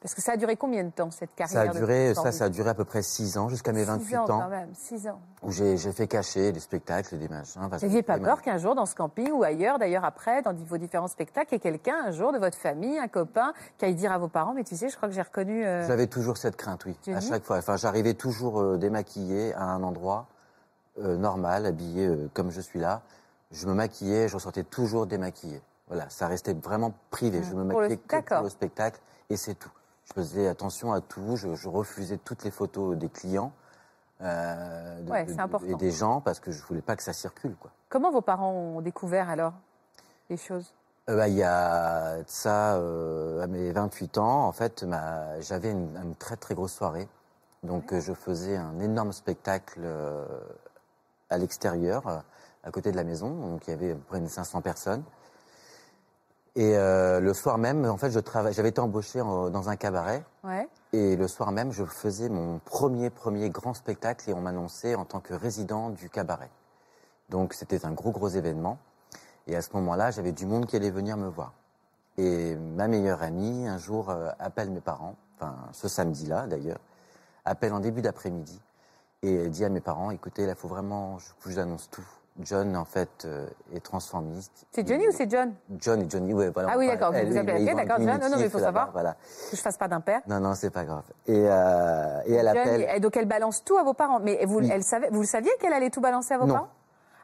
Parce 0.00 0.14
que 0.14 0.20
ça 0.22 0.32
a 0.32 0.36
duré 0.36 0.56
combien 0.56 0.84
de 0.84 0.90
temps, 0.90 1.10
cette 1.10 1.30
Ça 1.36 1.46
carrière 1.46 1.70
a 1.70 1.74
de 1.74 1.78
duré, 1.78 2.14
ça, 2.14 2.30
ça 2.30 2.44
a 2.44 2.48
duré 2.48 2.68
à 2.70 2.74
peu 2.74 2.84
près 2.84 3.02
6 3.02 3.38
ans, 3.38 3.48
jusqu'à 3.48 3.72
mes 3.72 3.80
Six 3.84 3.86
28 3.90 4.16
ans, 4.16 4.22
ans, 4.24 4.26
quand 4.42 4.48
même, 4.48 4.68
6 4.74 5.08
ans. 5.08 5.18
où 5.42 5.50
j'ai 5.50 5.76
fait 5.92 6.06
cacher 6.06 6.52
des 6.52 6.60
spectacles, 6.60 7.18
des 7.18 7.28
machins. 7.28 7.60
Vous 7.62 7.68
n'aviez 7.68 8.02
pas 8.02 8.18
peur 8.18 8.42
qu'un 8.42 8.58
jour, 8.58 8.74
dans 8.74 8.86
ce 8.86 8.94
camping 8.94 9.30
ou 9.32 9.42
ailleurs, 9.42 9.78
d'ailleurs 9.78 10.04
après, 10.04 10.42
dans 10.42 10.52
vos 10.54 10.76
différents 10.78 11.08
spectacles, 11.08 11.48
il 11.52 11.54
y 11.54 11.56
ait 11.56 11.60
quelqu'un, 11.60 11.96
un 12.06 12.10
jour, 12.12 12.32
de 12.32 12.38
votre 12.38 12.58
famille, 12.58 12.98
un 12.98 13.08
copain, 13.08 13.52
qui 13.78 13.84
aille 13.86 13.94
dire 13.94 14.12
à 14.12 14.18
vos 14.18 14.28
parents, 14.28 14.52
mais 14.54 14.64
tu 14.64 14.76
sais, 14.76 14.88
je 14.88 14.96
crois 14.96 15.08
que 15.08 15.14
j'ai 15.14 15.22
reconnu... 15.22 15.64
euh, 15.66 15.86
J'avais 15.86 16.06
toujours 16.06 16.36
cette 16.36 16.56
crainte, 16.56 16.84
oui. 16.84 16.96
À 17.14 17.20
chaque 17.20 17.42
fois. 17.44 17.56
Enfin, 17.58 17.76
j'arrivais 17.76 18.14
toujours 18.14 18.60
euh, 18.60 18.76
démaquillée 18.76 19.54
à 19.54 19.64
un 19.64 19.82
endroit 19.82 20.26
euh, 21.00 21.16
normal, 21.16 21.66
habillé 21.66 22.06
euh, 22.06 22.30
comme 22.34 22.50
je 22.50 22.60
suis 22.60 22.78
là. 22.80 23.02
Je 23.50 23.66
me 23.66 23.74
maquillais, 23.74 24.28
je 24.28 24.34
ressortais 24.34 24.64
toujours 24.64 25.06
démaquillée. 25.06 25.62
Voilà, 25.88 26.08
ça 26.10 26.26
restait 26.26 26.52
vraiment 26.54 26.92
privé. 27.10 27.42
Je 27.42 27.54
me 27.54 27.68
Pour 27.68 27.80
le- 27.80 27.88
maquillais 27.88 28.22
que 28.22 28.34
pour 28.34 28.42
le 28.44 28.48
spectacle 28.50 29.00
et 29.30 29.36
c'est 29.36 29.54
tout. 29.54 29.70
Je 30.06 30.12
faisais 30.14 30.46
attention 30.48 30.92
à 30.92 31.00
tout. 31.00 31.36
Je, 31.36 31.54
je 31.54 31.68
refusais 31.68 32.16
toutes 32.18 32.44
les 32.44 32.50
photos 32.50 32.96
des 32.96 33.08
clients 33.08 33.52
euh, 34.22 35.00
de- 35.02 35.10
Ouais, 35.10 35.24
de- 35.24 35.32
c'est 35.34 35.40
important. 35.40 35.66
et 35.66 35.74
des 35.74 35.90
gens 35.90 36.20
parce 36.20 36.40
que 36.40 36.50
je 36.50 36.62
voulais 36.62 36.80
pas 36.82 36.96
que 36.96 37.02
ça 37.02 37.12
circule, 37.12 37.54
quoi. 37.56 37.70
Comment 37.88 38.10
vos 38.10 38.22
parents 38.22 38.52
ont 38.52 38.80
découvert 38.80 39.28
alors 39.28 39.52
les 40.30 40.36
choses? 40.36 40.72
Euh, 41.08 41.16
bah, 41.16 41.28
il 41.28 41.34
y 41.34 41.42
a 41.42 42.18
de 42.18 42.28
ça, 42.28 42.76
euh, 42.76 43.42
à 43.42 43.46
mes 43.46 43.70
28 43.72 44.18
ans, 44.18 44.46
en 44.46 44.52
fait, 44.52 44.82
ma- 44.84 45.40
j'avais 45.40 45.70
une, 45.70 45.96
une 46.02 46.14
très 46.16 46.36
très 46.36 46.54
grosse 46.54 46.72
soirée. 46.72 47.08
Donc 47.62 47.92
je 47.98 48.12
faisais 48.12 48.56
un 48.56 48.78
énorme 48.80 49.12
spectacle 49.12 49.80
à 51.30 51.38
l'extérieur, 51.38 52.22
à 52.62 52.70
côté 52.70 52.92
de 52.92 52.96
la 52.96 53.02
maison. 53.04 53.30
Donc 53.30 53.66
il 53.66 53.70
y 53.70 53.72
avait 53.72 53.90
à 53.92 53.94
peu 53.94 54.00
près 54.02 54.18
une 54.18 54.28
500 54.28 54.60
personnes. 54.62 55.02
Et 56.56 56.76
euh, 56.76 57.20
le 57.20 57.34
soir 57.34 57.58
même, 57.58 57.84
en 57.84 57.96
fait, 57.98 58.10
je 58.10 58.18
travaille. 58.18 58.54
J'avais 58.54 58.70
été 58.70 58.80
embauché 58.80 59.20
en- 59.20 59.50
dans 59.50 59.68
un 59.68 59.76
cabaret. 59.76 60.24
Ouais. 60.42 60.66
Et 60.92 61.14
le 61.16 61.28
soir 61.28 61.52
même, 61.52 61.70
je 61.70 61.84
faisais 61.84 62.28
mon 62.30 62.58
premier, 62.60 63.10
premier 63.10 63.50
grand 63.50 63.74
spectacle 63.74 64.28
et 64.30 64.32
on 64.32 64.40
m'annonçait 64.40 64.94
en 64.94 65.04
tant 65.04 65.20
que 65.20 65.34
résident 65.34 65.90
du 65.90 66.08
cabaret. 66.08 66.48
Donc 67.28 67.52
c'était 67.52 67.84
un 67.84 67.92
gros, 67.92 68.10
gros 68.10 68.28
événement. 68.28 68.78
Et 69.46 69.54
à 69.54 69.60
ce 69.62 69.68
moment-là, 69.74 70.10
j'avais 70.10 70.32
du 70.32 70.46
monde 70.46 70.64
qui 70.66 70.76
allait 70.76 70.90
venir 70.90 71.16
me 71.18 71.28
voir. 71.28 71.52
Et 72.16 72.54
ma 72.56 72.88
meilleure 72.88 73.22
amie, 73.22 73.68
un 73.68 73.76
jour, 73.78 74.08
euh, 74.08 74.30
appelle 74.38 74.70
mes 74.70 74.80
parents, 74.80 75.14
enfin 75.38 75.54
ce 75.72 75.86
samedi-là 75.88 76.46
d'ailleurs, 76.46 76.78
appelle 77.44 77.74
en 77.74 77.80
début 77.80 78.00
d'après-midi 78.00 78.58
et 79.22 79.48
dit 79.50 79.64
à 79.64 79.68
mes 79.68 79.80
parents, 79.82 80.10
écoutez, 80.10 80.46
là, 80.46 80.52
il 80.52 80.58
faut 80.58 80.68
vraiment, 80.68 81.18
je 81.18 81.26
vous 81.42 81.58
annonce 81.58 81.90
tout. 81.90 82.06
John, 82.40 82.76
en 82.76 82.84
fait, 82.84 83.24
euh, 83.24 83.46
est 83.74 83.80
transformiste. 83.80 84.66
C'est 84.72 84.86
Johnny 84.86 85.04
Il- 85.04 85.08
ou 85.08 85.12
c'est 85.12 85.30
John? 85.30 85.54
John 85.78 86.02
et 86.02 86.10
Johnny, 86.10 86.34
ouais, 86.34 86.50
voilà. 86.50 86.70
Ah 86.72 86.78
oui, 86.78 86.86
d'accord, 86.86 87.12
vous 87.12 87.18
elle- 87.18 87.30
vous 87.32 87.38
appelez, 87.38 87.62
ils 87.62 87.68
ok, 87.68 87.74
ont 87.74 87.78
un 87.78 87.84
d'accord, 87.84 87.96
John. 87.98 88.06
Non, 88.20 88.28
non, 88.30 88.36
mais 88.36 88.44
il 88.44 88.50
faut 88.50 88.58
savoir. 88.58 88.90
Voilà. 88.92 89.14
Que 89.50 89.56
je 89.56 89.60
fasse 89.62 89.76
pas 89.78 89.88
d'impair. 89.88 90.20
Non, 90.28 90.40
non, 90.40 90.54
c'est 90.54 90.70
pas 90.70 90.84
grave. 90.84 91.04
Et, 91.26 91.32
euh, 91.48 92.20
et 92.26 92.34
elle 92.34 92.46
John, 92.46 92.56
appelle. 92.58 92.86
et 92.94 93.00
donc 93.00 93.16
elle 93.16 93.26
balance 93.26 93.64
tout 93.64 93.76
à 93.78 93.82
vos 93.84 93.94
parents. 93.94 94.20
Mais 94.20 94.44
vous, 94.44 94.58
Oui. 94.58 94.70
elle 94.72 94.82
savait, 94.82 95.08
vous 95.10 95.20
le 95.20 95.26
saviez 95.26 95.50
qu'elle 95.60 95.72
allait 95.72 95.90
tout 95.90 96.00
balancer 96.00 96.34
à 96.34 96.38
vos 96.38 96.46
Non. 96.46 96.54
parents? 96.54 96.68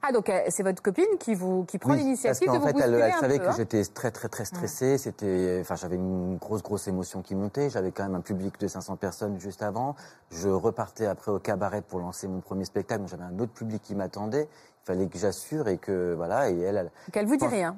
Ah, 0.05 0.11
donc 0.11 0.29
euh, 0.31 0.41
c'est 0.49 0.65
votre 0.65 0.83
copine 0.83 1.07
qui, 1.21 1.37
vous, 1.37 1.63
qui 1.65 1.79
prend 1.79 1.93
Oui, 1.93 1.99
l'initiative 1.99 2.47
parce 2.49 2.59
de 2.59 2.61
vous 2.61 2.77
fait, 2.77 2.85
elle, 2.85 3.13
savait 3.21 3.39
peu, 3.39 3.45
que 3.45 3.51
hein? 3.51 3.55
j'étais 3.57 3.85
très, 3.85 4.11
très, 4.11 4.29
très 4.29 4.45
stressé. 4.45 4.99
C'était, 4.99 5.59
enfin, 5.61 5.77
j'avais 5.77 5.95
une 5.95 6.39
grosse, 6.39 6.61
grosse 6.65 6.89
émotion 6.89 7.23
qui 7.23 7.37
montait. 7.37 7.71
J'avais 7.71 7.93
quand 7.93 8.03
même 8.03 8.17
un 8.17 8.21
public 8.21 8.59
de 8.59 8.67
500 8.67 8.97
personnes 8.97 9.39
juste 9.39 9.63
avant. 9.63 9.95
Je 10.33 10.49
repartais 10.49 11.07
après 11.07 11.31
au 11.31 11.39
cabaret 11.39 11.83
pour 11.83 12.01
lancer 12.01 12.27
mon 12.27 12.41
premier 12.41 12.65
spectacle. 12.65 13.05
J'avais 13.07 13.23
un 13.23 13.39
autre 13.39 13.53
public 13.53 13.81
qui 13.81 13.95
m'attendait. 13.95 14.49
Fallait 14.85 15.07
que 15.09 15.19
j'assure 15.19 15.69
et 15.69 15.79
que, 15.79 16.15
voilà. 16.15 16.51
Et 16.51 16.59
elle, 16.61 16.77
elle- 16.77 16.91
Donc 17.07 17.17
elle 17.17 17.27
vous 17.27 17.37
dit 17.37 17.39
pense- 17.45 17.51
rien. 17.53 17.77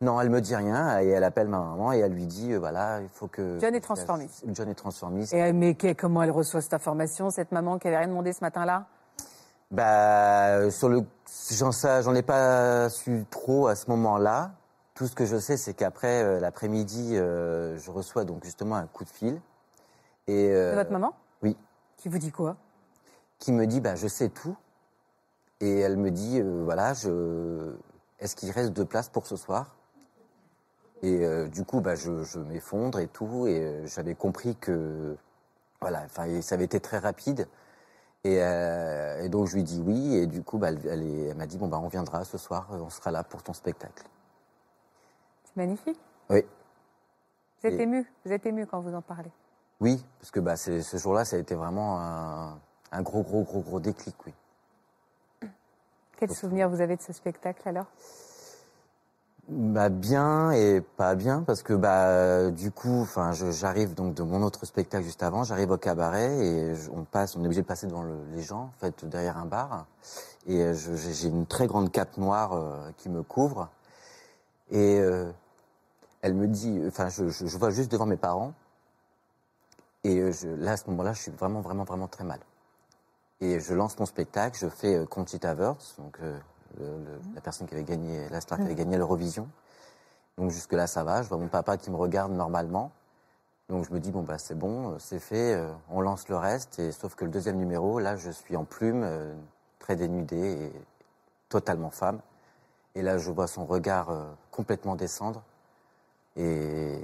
non, 0.00 0.20
elle 0.20 0.28
me 0.30 0.40
dit 0.40 0.54
rien 0.54 1.00
et 1.00 1.08
elle 1.08 1.24
appelle 1.24 1.48
ma 1.48 1.58
maman 1.58 1.92
et 1.92 1.98
elle 2.00 2.12
lui 2.12 2.26
dit, 2.26 2.52
euh, 2.52 2.58
voilà, 2.58 3.00
il 3.00 3.08
faut 3.08 3.28
que. 3.28 3.58
John 3.60 3.74
est 3.74 3.80
transformiste. 3.80 4.44
John 4.48 4.68
est 4.68 4.74
transformiste. 4.74 5.32
Et, 5.32 5.42
euh, 5.42 5.52
mais 5.54 5.74
que- 5.74 5.92
comment 5.94 6.22
elle 6.22 6.30
reçoit 6.30 6.60
cette 6.60 6.74
information, 6.74 7.30
cette 7.30 7.50
maman 7.52 7.78
qui 7.78 7.88
avait 7.88 7.96
rien 7.98 8.08
demandé 8.08 8.32
ce 8.34 8.42
matin-là? 8.42 8.86
Bah, 9.70 10.48
euh, 10.58 10.70
sur 10.70 10.88
le, 10.88 11.02
j'en 11.50 11.72
sais- 11.72 12.02
j'en 12.02 12.14
ai 12.14 12.22
pas 12.22 12.90
su 12.90 13.24
trop 13.30 13.66
à 13.68 13.74
ce 13.74 13.88
moment-là. 13.90 14.52
Tout 14.94 15.06
ce 15.06 15.14
que 15.16 15.24
je 15.24 15.38
sais, 15.38 15.56
c'est 15.56 15.74
qu'après 15.74 16.22
euh, 16.22 16.38
l'après-midi, 16.38 17.16
euh, 17.16 17.76
je 17.78 17.90
reçois 17.90 18.24
donc 18.24 18.44
justement 18.44 18.76
un 18.76 18.86
coup 18.86 19.02
de 19.04 19.08
fil 19.08 19.40
et 20.28 20.50
De 20.50 20.74
votre 20.74 20.92
maman? 20.92 21.12
oui, 21.42 21.56
Qui 21.96 22.08
vous 22.08 22.18
dit 22.18 22.30
quoi? 22.30 22.56
Qui 23.38 23.50
me 23.52 23.66
dit, 23.66 23.80
bah, 23.80 23.94
je 23.96 24.06
sais 24.06 24.28
tout. 24.28 24.56
Et 25.64 25.78
elle 25.78 25.96
me 25.96 26.10
dit, 26.10 26.40
euh, 26.40 26.62
voilà, 26.62 26.92
je, 26.92 27.74
est-ce 28.18 28.36
qu'il 28.36 28.50
reste 28.50 28.74
de 28.74 28.84
place 28.84 29.08
pour 29.08 29.26
ce 29.26 29.34
soir? 29.34 29.74
Et 31.02 31.24
euh, 31.24 31.48
du 31.48 31.64
coup, 31.64 31.80
bah, 31.80 31.94
je, 31.94 32.22
je 32.22 32.38
m'effondre 32.38 32.98
et 32.98 33.08
tout. 33.08 33.46
Et 33.46 33.60
euh, 33.60 33.86
j'avais 33.86 34.14
compris 34.14 34.56
que, 34.56 35.16
voilà, 35.80 36.02
enfin, 36.04 36.42
ça 36.42 36.54
avait 36.56 36.66
été 36.66 36.80
très 36.80 36.98
rapide. 36.98 37.48
Et, 38.24 38.36
et 38.36 39.28
donc 39.30 39.46
je 39.48 39.54
lui 39.54 39.62
dis 39.62 39.80
oui. 39.80 40.16
Et 40.16 40.26
du 40.26 40.42
coup, 40.42 40.58
bah, 40.58 40.68
elle, 40.68 40.80
elle 40.86 41.02
est- 41.02 41.26
elle 41.28 41.36
m'a 41.36 41.46
dit, 41.46 41.56
bon, 41.56 41.68
bah, 41.68 41.78
on 41.82 41.88
viendra 41.88 42.24
ce 42.24 42.36
soir, 42.36 42.68
on 42.70 42.90
sera 42.90 43.10
là 43.10 43.22
pour 43.24 43.42
ton 43.42 43.54
spectacle. 43.54 44.04
C'est 45.44 45.56
magnifique. 45.56 45.98
Oui. 46.28 46.42
Vous 47.60 47.68
êtes 47.68 47.80
Et- 47.80 47.82
ému. 47.82 48.06
Vous 48.26 48.32
êtes 48.32 48.44
ému 48.44 48.66
quand 48.66 48.80
vous 48.80 48.94
en 48.94 49.02
parlez. 49.02 49.30
Oui, 49.80 50.04
parce 50.18 50.30
que 50.30 50.40
bah, 50.40 50.56
ce 50.56 50.96
jour-là, 50.98 51.24
ça 51.24 51.36
a 51.36 51.38
été 51.38 51.54
vraiment 51.54 52.00
un, 52.00 52.58
un 52.92 53.02
gros, 53.02 53.22
gros, 53.22 53.42
gros, 53.44 53.60
gros 53.60 53.80
déclic, 53.80 54.14
oui. 54.26 54.32
Quel 56.26 56.36
souvenir 56.36 56.68
vous 56.70 56.80
avez 56.80 56.96
de 56.96 57.02
ce 57.02 57.12
spectacle 57.12 57.68
alors? 57.68 57.86
Bah 59.48 59.90
bien 59.90 60.52
et 60.52 60.80
pas 60.80 61.14
bien 61.14 61.42
parce 61.42 61.62
que 61.62 61.74
bah 61.74 62.50
du 62.50 62.70
coup 62.70 63.02
enfin 63.02 63.32
j'arrive 63.32 63.92
donc 63.94 64.14
de 64.14 64.22
mon 64.22 64.42
autre 64.42 64.64
spectacle 64.64 65.04
juste 65.04 65.22
avant 65.22 65.44
j'arrive 65.44 65.70
au 65.70 65.76
cabaret 65.76 66.38
et 66.38 66.74
je- 66.74 66.90
on 66.90 67.04
passe 67.04 67.36
on 67.36 67.42
est 67.42 67.44
obligé 67.44 67.60
de 67.60 67.66
passer 67.66 67.86
devant 67.86 68.02
le- 68.02 68.24
les 68.32 68.40
gens 68.40 68.62
en 68.62 68.72
fait 68.80 69.04
derrière 69.04 69.36
un 69.36 69.44
bar. 69.44 69.84
Et 70.46 70.62
euh, 70.62 70.72
j'ai 70.74 71.28
une 71.28 71.44
très 71.44 71.66
grande 71.66 71.92
cape 71.92 72.16
noire 72.16 72.54
euh, 72.54 72.90
qui 72.96 73.10
me 73.10 73.22
couvre. 73.22 73.68
Et 74.70 74.98
euh, 74.98 75.30
elle 76.22 76.32
me 76.34 76.46
dit 76.48 76.80
enfin 76.88 77.10
je, 77.10 77.28
je, 77.28 77.46
je 77.46 77.58
vois 77.58 77.68
juste 77.70 77.92
devant 77.92 78.06
mes 78.06 78.16
parents. 78.16 78.54
Et 80.04 80.22
là 80.58 80.72
à 80.72 80.76
ce 80.78 80.88
moment-là 80.88 81.12
je 81.12 81.20
suis 81.20 81.32
vraiment 81.32 81.60
vraiment 81.60 81.84
vraiment 81.84 82.08
très 82.08 82.24
mal 82.24 82.40
et 83.44 83.60
je 83.60 83.74
lance 83.74 83.98
mon 83.98 84.06
spectacle 84.06 84.58
je 84.58 84.68
fais 84.68 84.94
euh, 84.96 85.06
Conchita 85.06 85.54
donc 85.54 86.18
euh, 86.22 86.38
le- 86.78 86.84
le- 86.86 87.20
la 87.34 87.40
personne 87.40 87.66
qui 87.66 87.74
avait 87.74 87.84
gagné, 87.84 88.28
la 88.30 88.40
star 88.40 88.58
qui 88.58 88.64
avait 88.64 88.74
gagné 88.74 88.96
l'Eurovision. 88.96 89.48
Donc 90.36 90.50
jusque-là, 90.50 90.86
ça 90.88 91.04
va. 91.04 91.22
Je 91.22 91.28
vois 91.28 91.38
mon 91.38 91.46
papa 91.48 91.76
qui 91.76 91.90
me 91.90 91.96
regarde 91.96 92.32
normalement. 92.32 92.90
Donc 93.68 93.86
je 93.86 93.92
me 93.92 94.00
dis, 94.00 94.10
bon, 94.10 94.22
bah, 94.22 94.38
c'est 94.38 94.58
bon, 94.58 94.92
euh, 94.92 94.96
c'est 94.98 95.20
fait, 95.20 95.54
euh, 95.54 95.72
on 95.90 96.00
lance 96.00 96.28
le 96.28 96.36
reste. 96.36 96.78
Et 96.80 96.90
sauf 96.90 97.14
que 97.14 97.24
le 97.24 97.30
deuxième 97.30 97.56
numéro, 97.56 98.00
là, 98.00 98.16
je 98.16 98.30
suis 98.30 98.56
en 98.56 98.64
plume, 98.64 99.06
très 99.78 99.94
dénudée 99.94 100.52
et 100.64 100.72
totalement 101.48 101.90
femme. 101.90 102.20
Et 102.96 103.02
là, 103.02 103.18
je 103.18 103.30
vois 103.30 103.46
son 103.46 103.64
regard 103.66 104.08
complètement 104.50 104.96
descendre. 104.96 105.42
Et 106.36 106.98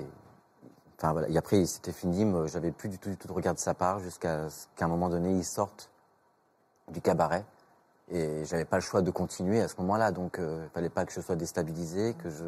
enfin 0.99 1.13
voilà. 1.13 1.29
Et 1.29 1.37
après, 1.37 1.65
c'était 1.67 1.93
fini. 1.93 2.27
J'avais 2.47 2.73
plus 2.73 2.89
du 2.89 2.99
tout, 2.99 3.11
du 3.11 3.17
tout 3.17 3.29
de 3.29 3.33
regard 3.33 3.55
de 3.55 3.59
sa 3.61 3.75
part 3.75 4.01
jusqu'à 4.01 4.51
ce 4.51 4.67
qu'à 4.77 4.87
un 4.87 4.89
moment 4.89 5.09
donné, 5.09 5.31
il 5.31 5.45
sorte 5.45 5.91
du 6.91 7.01
cabaret. 7.01 7.45
Et 8.09 8.45
j'avais 8.45 8.65
pas 8.65 8.77
le 8.77 8.83
choix 8.83 9.03
de 9.03 9.11
continuer 9.11 9.61
à 9.61 9.69
ce 9.69 9.77
moment-là, 9.79 10.11
donc 10.11 10.39
euh, 10.39 10.65
il 10.65 10.71
fallait 10.71 10.89
pas 10.89 11.05
que 11.05 11.13
je 11.13 11.21
sois 11.21 11.37
déstabilisé, 11.37 12.15
que 12.15 12.29
je 12.29 12.45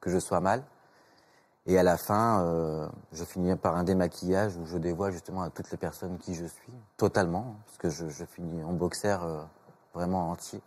que 0.00 0.10
je 0.10 0.18
sois 0.18 0.40
mal. 0.40 0.62
Et 1.66 1.78
à 1.78 1.82
la 1.82 1.96
fin, 1.96 2.42
euh, 2.42 2.88
je 3.12 3.24
finis 3.24 3.54
par 3.56 3.76
un 3.76 3.84
démaquillage 3.84 4.56
où 4.56 4.64
je 4.64 4.78
dévoile 4.78 5.12
justement 5.12 5.42
à 5.42 5.50
toutes 5.50 5.70
les 5.70 5.76
personnes 5.76 6.18
qui 6.18 6.34
je 6.34 6.46
suis, 6.46 6.72
totalement, 6.96 7.54
hein, 7.54 7.62
parce 7.66 7.78
que 7.78 7.90
je, 7.90 8.24
finis 8.24 8.62
en 8.64 8.72
boxer 8.72 9.18
euh, 9.22 9.42
vraiment 9.94 10.30
entier. 10.30 10.62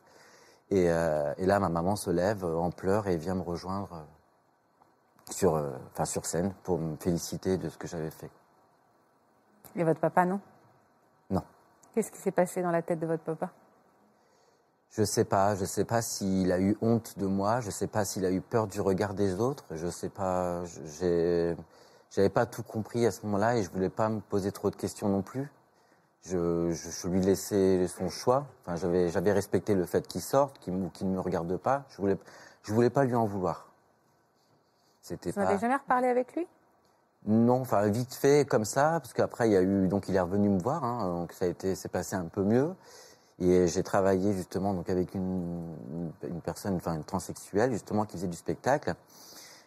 Et, 0.70 0.90
euh, 0.90 1.34
et 1.38 1.46
là, 1.46 1.60
ma 1.60 1.70
maman 1.70 1.96
se 1.96 2.10
lève 2.10 2.46
euh, 2.46 2.58
en 2.58 2.70
pleurs 2.70 3.08
et 3.08 3.18
vient 3.18 3.36
me 3.36 3.42
rejoindre 3.42 3.94
euh, 3.94 5.32
sur, 5.32 5.56
euh, 5.56 5.72
sur 6.06 6.26
scène 6.26 6.54
pour 6.64 6.78
me 6.80 6.96
féliciter 6.98 7.58
de 7.58 7.70
ce 7.70 7.78
que 7.78 7.88
j'avais 7.88 8.12
fait. 8.12 8.30
Et 9.76 9.84
votre 9.84 10.00
papa, 10.00 10.26
Non? 10.26 10.40
Qu'est-ce 11.94 12.12
qui 12.12 12.18
s'est 12.18 12.32
passé 12.32 12.62
dans 12.62 12.72
la 12.72 12.82
tête 12.82 13.00
de 13.00 13.06
votre 13.06 13.24
papa? 13.24 13.52
Je 14.90 15.04
sais 15.04 15.26
pas, 15.26 15.56
je 15.56 15.66
sais 15.66 15.86
pas 15.86 16.02
s'il 16.02 16.52
a 16.52 16.60
eu 16.60 16.78
honte 16.82 17.18
de 17.18 17.26
moi, 17.26 17.62
je 17.62 17.72
sais 17.72 17.88
pas 17.88 18.06
s'il 18.06 18.26
a 18.26 18.32
eu 18.32 18.42
peur 18.42 18.68
du 18.68 18.80
regard 18.80 19.14
des 19.16 19.40
autres, 19.40 19.66
je 19.72 19.88
sais 19.90 20.10
pas, 20.10 20.64
je- 20.66 20.82
j'ai, 20.86 21.56
j'avais 22.12 22.30
pas 22.30 22.46
tout 22.46 22.62
compris 22.62 23.06
à 23.08 23.12
ce 23.12 23.26
moment-là 23.26 23.58
et 23.58 23.64
je 23.64 23.72
voulais 23.72 23.90
pas 23.90 24.10
me 24.10 24.20
poser 24.20 24.52
trop 24.52 24.70
de 24.70 24.76
questions 24.76 25.10
non 25.10 25.22
plus. 25.24 25.50
Je, 26.26 26.72
je, 26.72 26.90
je 26.90 27.08
lui 27.08 27.22
laissais 27.22 27.88
son 27.88 28.08
choix. 28.10 28.46
Enfin, 28.62 28.76
j'avais, 28.78 29.10
j'avais 29.10 29.34
respecté 29.34 29.74
le 29.76 29.86
fait 29.86 30.08
qu'il 30.08 30.22
sorte, 30.22 30.58
qu'il, 30.60 30.74
ou 30.74 30.90
qu'il 30.90 31.10
ne 31.10 31.16
me 31.16 31.20
regarde 31.20 31.58
pas. 31.58 31.84
Je 31.90 31.98
voulais, 31.98 32.18
je 32.64 32.72
voulais 32.74 32.90
pas 32.92 33.04
lui 33.04 33.16
en 33.16 33.26
vouloir. 33.26 33.68
C'était 35.02 35.32
Vous 35.32 35.42
n'avez 35.42 35.60
jamais 35.60 35.76
reparlé 35.76 36.08
avec 36.08 36.34
lui? 36.36 36.48
Non, 37.26 37.62
enfin 37.62 37.88
vite 37.88 38.14
fait 38.14 38.46
comme 38.48 38.66
ça, 38.66 39.00
parce 39.00 39.14
qu'après 39.14 39.48
il 39.48 39.54
y 39.54 39.58
a 39.58 39.62
eu 39.62 39.88
donc 39.88 40.10
il 40.10 40.16
est 40.16 40.20
revenu 40.20 40.50
me 40.50 40.60
voir, 40.60 40.84
hein, 40.84 41.08
donc 41.22 41.32
ça 41.32 41.46
a 41.46 41.48
été 41.48 41.74
c'est 41.76 41.90
passé 41.90 42.16
un 42.16 42.26
peu 42.26 42.44
mieux. 42.44 42.76
Et 43.40 43.68
j'ai 43.68 43.84
travaillé 43.84 44.34
justement 44.34 44.74
donc 44.74 44.90
avec 44.90 45.16
une, 45.16 45.74
une 46.24 46.42
personne, 46.42 46.76
enfin 46.76 46.96
une 46.96 47.04
transsexuelle 47.04 47.72
justement 47.72 48.06
qui 48.06 48.18
faisait 48.18 48.28
du 48.28 48.38
spectacle. 48.38 48.94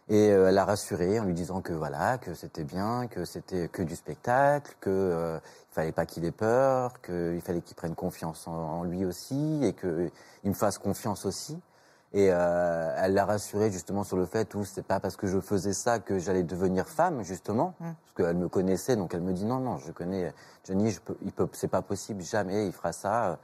Et 0.08 0.30
euh, 0.30 0.48
elle 0.48 0.58
a 0.58 0.64
rassuré 0.64 1.18
en 1.18 1.24
lui 1.24 1.34
disant 1.34 1.62
que 1.62 1.72
voilà, 1.72 2.18
que 2.18 2.34
c'était 2.34 2.62
bien, 2.62 3.08
que 3.08 3.24
c'était 3.24 3.68
que 3.68 3.82
du 3.82 3.96
spectacle, 3.96 4.76
que 4.80 4.90
euh, 4.90 5.38
il 5.70 5.74
fallait 5.74 5.92
pas 5.92 6.06
qu'il 6.06 6.24
ait 6.24 6.30
peur, 6.30 7.00
qu'il 7.02 7.40
fallait 7.42 7.60
qu'il 7.62 7.74
prenne 7.74 7.94
confiance 7.96 8.46
en, 8.46 8.52
en 8.52 8.84
lui 8.84 9.04
aussi 9.04 9.60
et 9.64 9.72
qu'il 9.72 10.10
me 10.44 10.54
fasse 10.54 10.78
confiance 10.78 11.26
aussi. 11.26 11.58
Et 12.12 12.28
euh, 12.30 12.94
elle 12.98 13.14
l'a 13.14 13.24
rassuré 13.26 13.70
justement 13.70 14.04
sur 14.04 14.16
le 14.16 14.24
fait 14.26 14.54
où 14.54 14.64
c'est 14.64 14.82
pas 14.84 15.00
parce 15.00 15.16
que 15.16 15.26
je 15.26 15.40
faisais 15.40 15.72
ça 15.72 15.98
que 15.98 16.18
j'allais 16.18 16.44
devenir 16.44 16.88
femme 16.88 17.22
justement, 17.22 17.74
parce 17.78 18.14
qu'elle 18.16 18.36
me 18.36 18.48
connaissait, 18.48 18.96
donc 18.96 19.12
elle 19.12 19.20
me 19.22 19.32
dit 19.32 19.44
non 19.44 19.58
non, 19.58 19.76
je 19.78 19.90
connais 19.92 20.32
Johnny, 20.64 20.90
je 20.90 21.00
peux, 21.00 21.16
il 21.22 21.32
peut, 21.32 21.48
c'est 21.52 21.68
pas 21.68 21.82
possible, 21.82 22.22
jamais 22.22 22.66
il 22.66 22.72
fera 22.72 22.92
ça. 22.92 23.38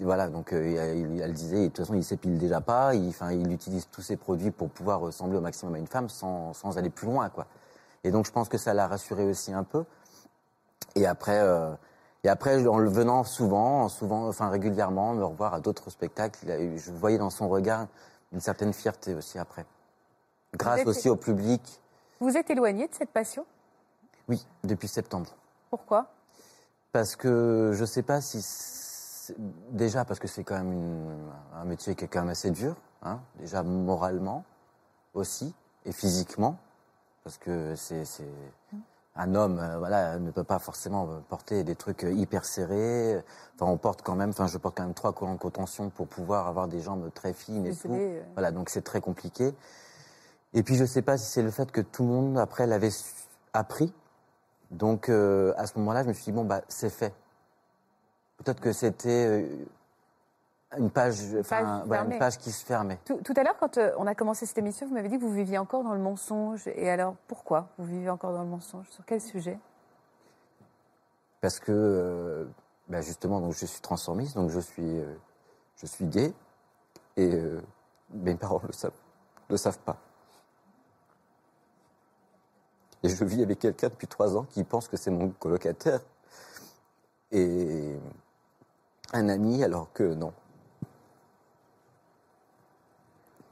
Voilà, 0.00 0.28
donc 0.28 0.52
euh, 0.52 0.94
il- 0.94 1.20
elle 1.20 1.32
disait, 1.32 1.62
de 1.62 1.66
toute 1.68 1.78
façon, 1.78 1.94
il 1.94 2.04
s'épile 2.04 2.36
déjà 2.38 2.60
pas, 2.60 2.94
il, 2.94 3.08
enfin, 3.08 3.32
il 3.32 3.50
utilise 3.50 3.88
tous 3.90 4.02
ses 4.02 4.16
produits 4.16 4.50
pour 4.50 4.68
pouvoir 4.68 5.00
ressembler 5.00 5.38
au 5.38 5.40
maximum 5.40 5.74
à 5.74 5.78
une 5.78 5.86
femme 5.86 6.10
sans, 6.10 6.52
sans 6.52 6.76
aller 6.76 6.90
plus 6.90 7.06
loin, 7.06 7.30
quoi. 7.30 7.46
Et 8.04 8.10
donc, 8.10 8.26
je 8.26 8.30
pense 8.30 8.50
que 8.50 8.58
ça 8.58 8.74
l'a 8.74 8.86
rassuré 8.86 9.24
aussi 9.24 9.50
un 9.52 9.64
peu. 9.64 9.84
Et 10.94 11.06
après, 11.06 11.38
euh, 11.40 11.70
et 12.24 12.28
après, 12.28 12.66
en 12.66 12.78
le 12.78 12.88
venant 12.88 13.24
souvent, 13.24 13.88
souvent, 13.88 14.28
enfin 14.28 14.48
régulièrement, 14.48 15.14
me 15.14 15.24
revoir 15.24 15.54
à 15.54 15.60
d'autres 15.60 15.90
spectacles, 15.90 16.38
je 16.76 16.90
voyais 16.92 17.18
dans 17.18 17.30
son 17.30 17.48
regard 17.48 17.86
une 18.32 18.40
certaine 18.40 18.72
fierté 18.72 19.14
aussi 19.14 19.38
après. 19.38 19.64
Grâce 20.54 20.80
êtes- 20.80 20.86
aussi 20.88 21.08
au 21.08 21.16
public. 21.16 21.80
Vous 22.20 22.36
êtes 22.36 22.50
éloigné 22.50 22.88
de 22.88 22.94
cette 22.94 23.10
passion? 23.10 23.46
Oui, 24.28 24.46
depuis 24.64 24.88
septembre. 24.88 25.30
Pourquoi? 25.70 26.06
Parce 26.92 27.16
que 27.16 27.72
je 27.74 27.84
sais 27.84 28.02
pas 28.02 28.20
si. 28.20 28.44
Déjà, 29.70 30.04
parce 30.06 30.18
que 30.18 30.26
c'est 30.26 30.42
quand 30.42 30.56
même 30.56 30.72
une- 30.72 31.30
un 31.54 31.64
métier 31.64 31.94
qui 31.94 32.04
est 32.04 32.08
quand 32.08 32.20
même 32.20 32.30
assez 32.30 32.50
dur, 32.50 32.74
hein, 33.02 33.20
déjà 33.38 33.62
moralement 33.62 34.42
aussi, 35.14 35.54
et 35.84 35.92
physiquement, 35.92 36.56
parce 37.24 37.36
que 37.38 37.74
c'est. 37.76 38.04
Un 39.20 39.34
homme, 39.34 39.58
euh, 39.58 39.78
voilà, 39.78 40.18
ne 40.20 40.30
peut 40.30 40.44
pas 40.44 40.60
forcément 40.60 41.08
euh, 41.08 41.18
porter 41.28 41.64
des 41.64 41.74
trucs 41.74 42.04
euh, 42.04 42.12
hyper 42.12 42.44
serrés. 42.44 43.20
Enfin, 43.56 43.70
on 43.70 43.76
porte 43.76 44.02
quand 44.02 44.14
même, 44.14 44.30
enfin, 44.30 44.46
je 44.46 44.56
porte 44.58 44.76
quand 44.76 44.84
même 44.84 44.94
trois 44.94 45.12
collants 45.12 45.34
de 45.34 45.40
contention 45.40 45.90
pour 45.90 46.06
pouvoir 46.06 46.46
avoir 46.46 46.68
des 46.68 46.80
jambes 46.80 47.10
très 47.12 47.32
fines 47.32 47.66
et 47.66 47.74
tout. 47.74 47.98
Voilà, 48.34 48.52
donc 48.52 48.70
c'est 48.70 48.82
très 48.82 49.00
compliqué. 49.00 49.52
Et 50.54 50.62
puis, 50.62 50.76
je 50.76 50.84
sais 50.84 51.02
pas 51.02 51.18
si 51.18 51.26
c'est 51.26 51.42
le 51.42 51.50
fait 51.50 51.70
que 51.72 51.80
tout 51.80 52.04
le 52.04 52.08
monde, 52.10 52.38
après, 52.38 52.66
l'avait 52.66 52.92
appris. 53.52 53.92
Donc, 54.70 55.08
euh, 55.08 55.52
à 55.56 55.66
ce 55.66 55.76
moment-là, 55.78 56.04
je 56.04 56.08
me 56.08 56.12
suis 56.12 56.26
dit, 56.26 56.32
bon, 56.32 56.44
bah, 56.44 56.62
c'est 56.68 56.90
fait. 56.90 57.12
Peut-être 58.36 58.60
que 58.60 58.72
c'était 58.72 59.48
une 60.76 60.90
page, 60.90 61.20
enfin, 61.40 61.82
voilà, 61.86 62.02
fermée. 62.02 62.14
une 62.14 62.18
page 62.18 62.38
qui 62.38 62.52
se 62.52 62.64
fermait. 62.64 62.98
Tout, 63.04 63.18
tout 63.24 63.32
à 63.36 63.42
l'heure, 63.42 63.56
quand 63.58 63.78
euh, 63.78 63.92
on 63.96 64.06
a 64.06 64.14
commencé 64.14 64.44
cette 64.44 64.58
émission, 64.58 64.86
vous 64.86 64.94
m'avez 64.94 65.08
dit 65.08 65.16
que 65.16 65.22
vous 65.22 65.32
viviez 65.32 65.56
encore 65.56 65.82
dans 65.82 65.94
le 65.94 66.00
mensonge. 66.00 66.68
Et 66.74 66.90
alors, 66.90 67.14
pourquoi 67.26 67.68
vous 67.78 67.86
vivez 67.86 68.10
encore 68.10 68.32
dans 68.32 68.42
le 68.42 68.48
mensonge? 68.48 68.86
Sur 68.90 69.04
quel 69.06 69.20
sujet? 69.20 69.58
Parce 71.40 71.58
que, 71.58 71.72
euh, 71.72 72.44
bah, 72.88 73.00
justement, 73.00 73.40
donc, 73.40 73.54
je 73.54 73.64
suis 73.64 73.80
transformiste, 73.80 74.34
donc 74.34 74.50
je 74.50 74.60
suis, 74.60 74.98
euh, 74.98 75.14
je 75.76 75.86
suis 75.86 76.04
gay. 76.04 76.34
Et 77.16 77.34
euh, 77.34 77.62
mes 78.10 78.34
parents 78.34 78.60
le 78.66 78.72
savent, 78.72 78.92
le 79.48 79.56
savent 79.56 79.78
pas. 79.78 79.96
Et 83.02 83.08
je 83.08 83.24
vis 83.24 83.42
avec 83.42 83.60
quelqu'un 83.60 83.88
depuis 83.88 84.08
trois 84.08 84.36
ans 84.36 84.44
qui 84.44 84.64
pense 84.64 84.88
que 84.88 84.96
c'est 84.96 85.10
mon 85.10 85.30
colocataire. 85.30 86.00
Et 87.30 87.96
un 89.12 89.28
ami, 89.28 89.62
alors 89.62 89.92
que 89.92 90.14
non. 90.14 90.32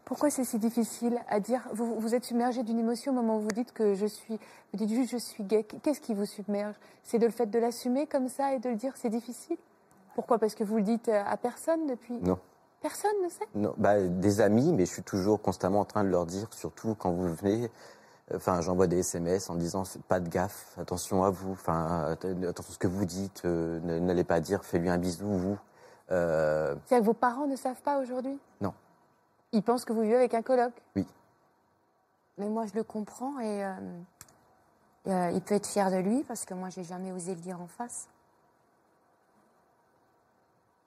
Pourquoi 0.06 0.30
c'est 0.30 0.44
si 0.44 0.58
difficile 0.58 1.18
à 1.28 1.40
dire 1.40 1.68
vous, 1.72 1.98
vous 1.98 2.14
êtes 2.14 2.24
submergé 2.24 2.62
d'une 2.62 2.78
émotion 2.78 3.10
au 3.12 3.14
moment 3.16 3.36
où 3.38 3.40
vous 3.40 3.48
dites 3.50 3.72
que 3.72 3.94
je 3.94 4.06
suis. 4.06 4.38
Vous 4.72 4.78
dites 4.78 4.88
juste 4.88 5.10
je 5.10 5.16
suis 5.18 5.42
gay. 5.42 5.64
Qu'est-ce 5.64 6.00
qui 6.00 6.14
vous 6.14 6.26
submerge 6.26 6.76
C'est 7.02 7.18
de 7.18 7.26
le 7.26 7.32
fait 7.32 7.46
de 7.46 7.58
l'assumer 7.58 8.06
comme 8.06 8.28
ça 8.28 8.54
et 8.54 8.60
de 8.60 8.68
le 8.70 8.76
dire 8.76 8.92
c'est 8.96 9.08
difficile 9.10 9.56
Pourquoi 10.14 10.38
Parce 10.38 10.54
que 10.54 10.62
vous 10.64 10.76
le 10.76 10.82
dites 10.84 11.08
à 11.08 11.36
personne 11.36 11.86
depuis. 11.88 12.14
Non. 12.20 12.38
Personne 12.82 13.10
ne 13.24 13.28
sait 13.28 13.46
Non, 13.56 13.74
bah, 13.78 14.00
des 14.00 14.40
amis, 14.40 14.72
mais 14.72 14.86
je 14.86 14.92
suis 14.92 15.02
toujours 15.02 15.42
constamment 15.42 15.80
en 15.80 15.84
train 15.84 16.04
de 16.04 16.08
leur 16.08 16.24
dire, 16.24 16.46
surtout 16.52 16.94
quand 16.96 17.10
vous 17.10 17.34
venez. 17.34 17.68
Enfin, 18.32 18.60
j'envoie 18.60 18.86
des 18.86 18.98
SMS 18.98 19.50
en 19.50 19.56
disant 19.56 19.82
pas 20.08 20.20
de 20.20 20.28
gaffe, 20.28 20.76
attention 20.78 21.24
à 21.24 21.30
vous, 21.30 21.52
enfin, 21.52 22.12
att- 22.12 22.24
attention 22.48 22.70
à 22.70 22.74
ce 22.74 22.78
que 22.78 22.86
vous 22.86 23.04
dites, 23.06 23.42
euh, 23.44 23.80
n'allez 24.00 24.24
pas 24.24 24.38
dire 24.40 24.64
fais-lui 24.64 24.88
un 24.90 24.98
bisou, 24.98 25.26
vous. 25.26 25.58
Euh, 26.12 26.74
C'est-à-dire 26.86 27.02
que 27.02 27.06
vos 27.06 27.14
parents 27.14 27.46
ne 27.46 27.56
savent 27.56 27.80
pas 27.82 27.98
aujourd'hui? 27.98 28.38
Non. 28.60 28.72
Ils 29.52 29.62
pensent 29.62 29.84
que 29.84 29.92
vous 29.92 30.02
vivez 30.02 30.16
avec 30.16 30.34
un 30.34 30.42
coloc. 30.42 30.72
Mais 32.38 32.48
moi, 32.48 32.66
je 32.66 32.74
le 32.74 32.82
comprends 32.84 33.38
et 33.40 33.64
euh, 33.64 33.72
euh, 35.08 35.30
il 35.32 35.40
peut 35.40 35.54
être 35.54 35.66
fier 35.66 35.90
de 35.90 35.96
lui 35.96 36.22
parce 36.24 36.44
que 36.44 36.52
moi, 36.54 36.68
j'ai 36.68 36.84
jamais 36.84 37.12
osé 37.12 37.34
le 37.34 37.40
dire 37.40 37.60
en 37.60 37.66
face. 37.66 38.08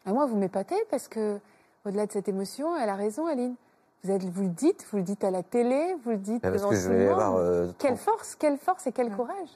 Et 0.05 0.12
moi, 0.12 0.26
vous 0.28 0.38
m'épatez 0.38 0.76
parce 0.91 1.07
que, 1.07 1.39
au-delà 1.86 2.05
de 2.05 2.12
cette 2.12 2.28
émotion, 2.28 2.76
elle 2.76 2.89
a 2.89 2.95
raison, 2.95 3.26
Aline. 3.28 3.55
Vous, 4.03 4.12
êtes, 4.12 4.24
vous 4.24 4.43
le 4.43 4.49
dites, 4.49 4.86
vous 4.91 4.97
le 4.97 5.03
dites 5.03 5.24
à 5.24 5.32
la 5.32 5.43
télé, 5.43 5.95
vous 6.03 6.12
le 6.12 6.18
dites 6.18 6.41
parce 6.41 6.55
devant 6.55 6.70
que 6.70 6.76
je 6.76 6.89
vais 6.89 7.10
monde. 7.10 7.20
avoir, 7.20 7.36
euh, 7.36 7.72
Quelle 7.80 7.95
30 7.95 7.99
force, 7.99 8.36
quelle 8.36 8.57
force 8.57 8.88
et 8.88 8.91
quel 8.93 9.14
courage. 9.14 9.49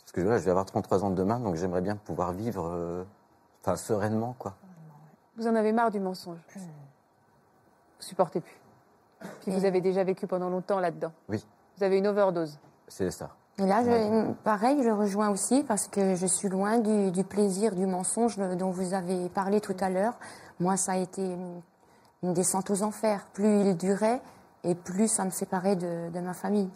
parce 0.00 0.12
que 0.12 0.20
voilà, 0.22 0.38
je 0.38 0.44
vais 0.44 0.50
avoir 0.50 0.66
33 0.66 1.04
ans 1.04 1.10
demain, 1.10 1.38
donc 1.38 1.54
j'aimerais 1.54 1.80
bien 1.80 1.94
pouvoir 1.96 2.32
vivre, 2.32 2.68
euh, 2.72 3.04
enfin, 3.62 3.76
sereinement, 3.76 4.34
quoi. 4.38 4.54
Vous 5.36 5.46
en 5.46 5.54
avez 5.54 5.72
marre 5.72 5.90
du 5.92 6.00
mensonge. 6.00 6.38
Supportez 7.98 8.40
plus. 8.40 8.60
Puis 9.40 9.52
vous 9.52 9.64
avez 9.64 9.80
déjà 9.80 10.04
vécu 10.04 10.26
pendant 10.26 10.50
longtemps 10.50 10.80
là-dedans. 10.80 11.12
Oui, 11.28 11.44
Vous 11.78 11.84
avez 11.84 11.98
une 11.98 12.06
overdose. 12.06 12.58
c'est 12.88 13.10
ça. 13.10 13.30
Et 13.58 13.66
là, 13.66 13.82
je, 13.84 14.32
pareil, 14.42 14.82
je 14.82 14.88
le 14.88 14.94
rejoins 14.94 15.30
aussi 15.30 15.62
parce 15.62 15.86
que 15.86 16.16
je 16.16 16.26
suis 16.26 16.48
loin 16.48 16.78
du, 16.78 17.10
du 17.12 17.22
plaisir 17.22 17.74
du 17.76 17.86
mensonge 17.86 18.36
dont 18.36 18.70
vous 18.70 18.94
avez 18.94 19.28
parlé 19.28 19.60
tout 19.60 19.76
à 19.80 19.88
l'heure. 19.90 20.14
Moi, 20.58 20.76
ça 20.76 20.92
a 20.92 20.96
été 20.96 21.24
une, 21.24 21.60
une 22.24 22.34
descente 22.34 22.68
aux 22.70 22.82
enfers. 22.82 23.24
Plus 23.32 23.60
il 23.60 23.76
durait 23.76 24.20
et 24.64 24.74
plus 24.74 25.06
ça 25.08 25.24
me 25.24 25.30
séparait 25.30 25.76
de, 25.76 26.10
de 26.10 26.20
ma 26.20 26.34
famille. 26.34 26.68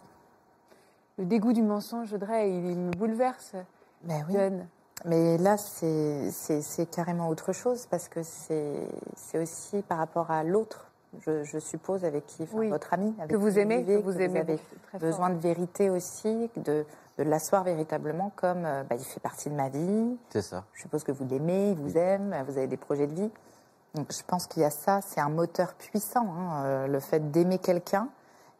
Le 1.18 1.24
dégoût 1.24 1.52
du 1.52 1.62
mensonge, 1.62 2.12
Audrey, 2.14 2.48
il, 2.48 2.70
il 2.70 2.78
me 2.78 2.90
bouleverse. 2.92 3.56
Ben 4.04 4.24
oui. 4.28 4.34
Jeanne. 4.34 4.68
Mais 5.04 5.36
là, 5.38 5.56
c'est 5.56 6.86
carrément 6.92 7.28
autre 7.28 7.52
chose 7.52 7.86
parce 7.86 8.08
que 8.08 8.20
c'est 8.22 9.38
aussi 9.40 9.82
par 9.82 9.98
rapport 9.98 10.30
à 10.30 10.44
l'autre, 10.44 10.87
je, 11.20 11.42
je 11.44 11.58
suppose, 11.58 12.04
avec 12.04 12.26
qui, 12.26 12.42
enfin, 12.44 12.56
Oui. 12.58 12.68
votre 12.68 12.92
ami, 12.94 13.14
avec 13.18 13.30
Que 13.30 13.36
vous 13.36 13.50
qui 13.50 13.58
aimez, 13.58 13.78
vivez, 13.78 14.00
que 14.00 14.04
vous 14.04 14.12
que 14.16 14.22
aimez 14.22 14.40
avez 14.40 14.52
beaucoup, 14.54 14.76
très 14.88 14.98
besoin 14.98 15.28
fort. 15.28 15.36
de 15.36 15.40
vérité 15.42 15.90
aussi, 15.90 16.50
de, 16.56 16.84
de 17.18 17.22
l'asseoir 17.24 17.64
véritablement 17.64 18.30
comme 18.36 18.64
euh, 18.64 18.82
bah, 18.88 18.96
il 18.96 19.04
fait 19.04 19.20
partie 19.20 19.48
de 19.50 19.54
ma 19.54 19.68
vie. 19.68 20.16
C'est 20.30 20.42
ça. 20.42 20.64
Je 20.74 20.82
suppose 20.82 21.04
que 21.04 21.12
vous 21.12 21.24
l'aimez, 21.26 21.70
il 21.70 21.76
vous 21.78 21.96
aime, 21.96 22.34
vous 22.46 22.58
avez 22.58 22.66
des 22.66 22.76
projets 22.76 23.06
de 23.06 23.14
vie. 23.14 23.30
Donc 23.94 24.12
je 24.12 24.22
pense 24.26 24.46
qu'il 24.46 24.62
y 24.62 24.66
a 24.66 24.70
ça, 24.70 25.00
c'est 25.00 25.20
un 25.20 25.30
moteur 25.30 25.74
puissant, 25.74 26.26
hein, 26.30 26.62
euh, 26.64 26.86
le 26.86 27.00
fait 27.00 27.30
d'aimer 27.30 27.58
quelqu'un 27.58 28.08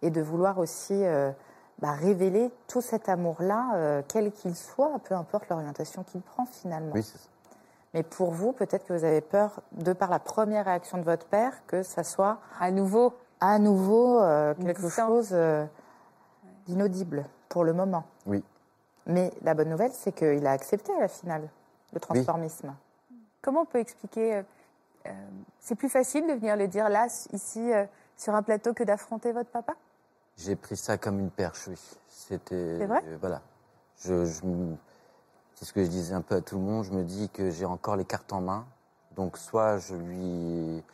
et 0.03 0.11
de 0.11 0.23
vouloir 0.23 0.59
aussi 0.59 0.95
euh, 1.05 1.31
bah, 1.81 1.93
révéler 1.93 2.51
tout 2.67 2.81
cet 2.81 3.09
amour-là, 3.11 3.73
euh, 3.75 4.03
quel 4.09 4.33
qu'il 4.33 4.57
soit, 4.57 4.99
peu 5.05 5.15
importe 5.15 5.49
l'orientation 5.51 6.03
qu'il 6.03 6.23
prend 6.23 6.47
finalement. 6.47 6.93
Oui, 6.95 7.03
c'est 7.03 7.19
ça. 7.19 7.29
Mais 7.95 8.03
pour 8.03 8.31
vous, 8.33 8.53
peut-être 8.53 8.87
que 8.87 8.93
vous 8.93 9.05
avez 9.05 9.21
peur, 9.21 9.63
de 9.73 9.93
par 9.93 10.11
la 10.11 10.19
première 10.19 10.67
réaction 10.67 10.99
de 10.99 11.05
votre 11.05 11.27
père, 11.27 11.53
que 11.67 11.83
ça 11.83 12.05
soit 12.05 12.39
À 12.61 12.71
nouveau, 12.71 13.15
à 13.41 13.59
nouveau 13.59 14.21
euh, 14.21 14.55
quelque 14.55 14.83
distance. 14.83 15.07
chose 15.09 15.29
euh, 15.33 15.65
d'inaudible 16.67 17.25
pour 17.49 17.65
le 17.65 17.73
moment. 17.73 18.05
Oui. 18.27 18.45
Mais 19.07 19.33
la 19.43 19.55
bonne 19.55 19.71
nouvelle, 19.71 19.93
c'est 19.93 20.13
qu'il 20.13 20.47
a 20.47 20.53
accepté 20.53 20.93
à 20.93 21.01
la 21.01 21.09
finale 21.09 21.49
le 21.95 22.01
transformisme. 22.01 22.75
comment 23.41 23.63
on 23.63 23.65
peut 23.65 23.79
expliquer 23.79 24.43
euh, 25.07 25.13
C'est 25.59 25.75
plus 25.75 25.89
facile 25.89 26.27
de 26.27 26.35
venir 26.35 26.57
le 26.57 26.69
dire 26.69 26.91
là, 26.91 27.07
ici, 27.33 27.73
euh, 27.73 27.87
sur 28.19 28.35
un 28.35 28.43
plateau, 28.43 28.75
que 28.75 28.85
d'affronter 28.85 29.33
votre 29.33 29.49
papa? 29.51 29.75
J'ai 30.37 30.57
pris 30.57 30.77
ça 30.77 30.99
comme 30.99 31.19
une 31.19 31.31
perche, 31.31 31.67
oui. 31.69 31.81
C'était. 32.09 32.77
C'est 32.79 32.87
vrai? 32.87 33.03
euh, 33.07 33.17
Voilà. 33.21 33.41
Je, 33.97 34.27
je 34.27 34.45
c'est 35.59 35.65
ce 35.65 35.73
que 35.73 35.83
je 35.83 35.89
disais 35.89 36.15
un 36.15 36.23
peu 36.23 36.37
à 36.37 36.41
tout 36.41 36.55
le 36.57 36.63
monde, 36.63 36.85
je 36.85 36.93
me 36.93 37.03
dis 37.03 37.29
que 37.31 37.51
j'ai 37.51 37.65
encore 37.65 37.97
les 37.97 38.05
cartes 38.05 38.33
en 38.33 38.41
main. 38.41 38.65
Donc 39.17 39.37
soit 39.37 39.79
je 39.79 39.97
lui 39.97 40.85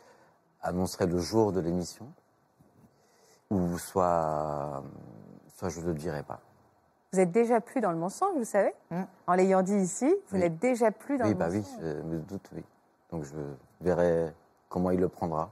annoncerai 0.63 1.05
le 1.05 1.19
jour 1.19 1.51
de 1.51 1.59
l'émission, 1.59 2.07
ou 3.51 3.77
soit, 3.77 4.81
soit 5.55 5.69
je 5.69 5.81
ne 5.81 5.85
le 5.85 5.93
dirai 5.93 6.23
pas. 6.23 6.39
Vous 7.13 7.19
êtes 7.19 7.31
déjà 7.31 7.61
plus 7.61 7.79
dans 7.79 7.91
le 7.91 7.97
mensonge, 7.97 8.35
vous 8.35 8.43
savez 8.43 8.73
Mm. 8.89 9.03
En 9.27 9.33
l'ayant 9.35 9.61
dit 9.61 9.75
ici, 9.77 10.05
vous 10.29 10.35
Oui. 10.35 10.39
n'êtes 10.39 10.57
déjà 10.57 10.89
plus 10.91 11.19
dans 11.19 11.25
Oui, 11.25 11.31
le 11.33 11.35
bah 11.37 11.49
mensonge. 11.49 11.63
oui, 11.79 11.81
je 11.81 12.01
me 12.01 12.19
doute, 12.21 12.49
oui. 12.53 12.63
Donc 13.11 13.23
je 13.25 13.35
verrai 13.81 14.33
comment 14.67 14.89
il 14.89 14.99
le 14.99 15.09
prendra. 15.09 15.51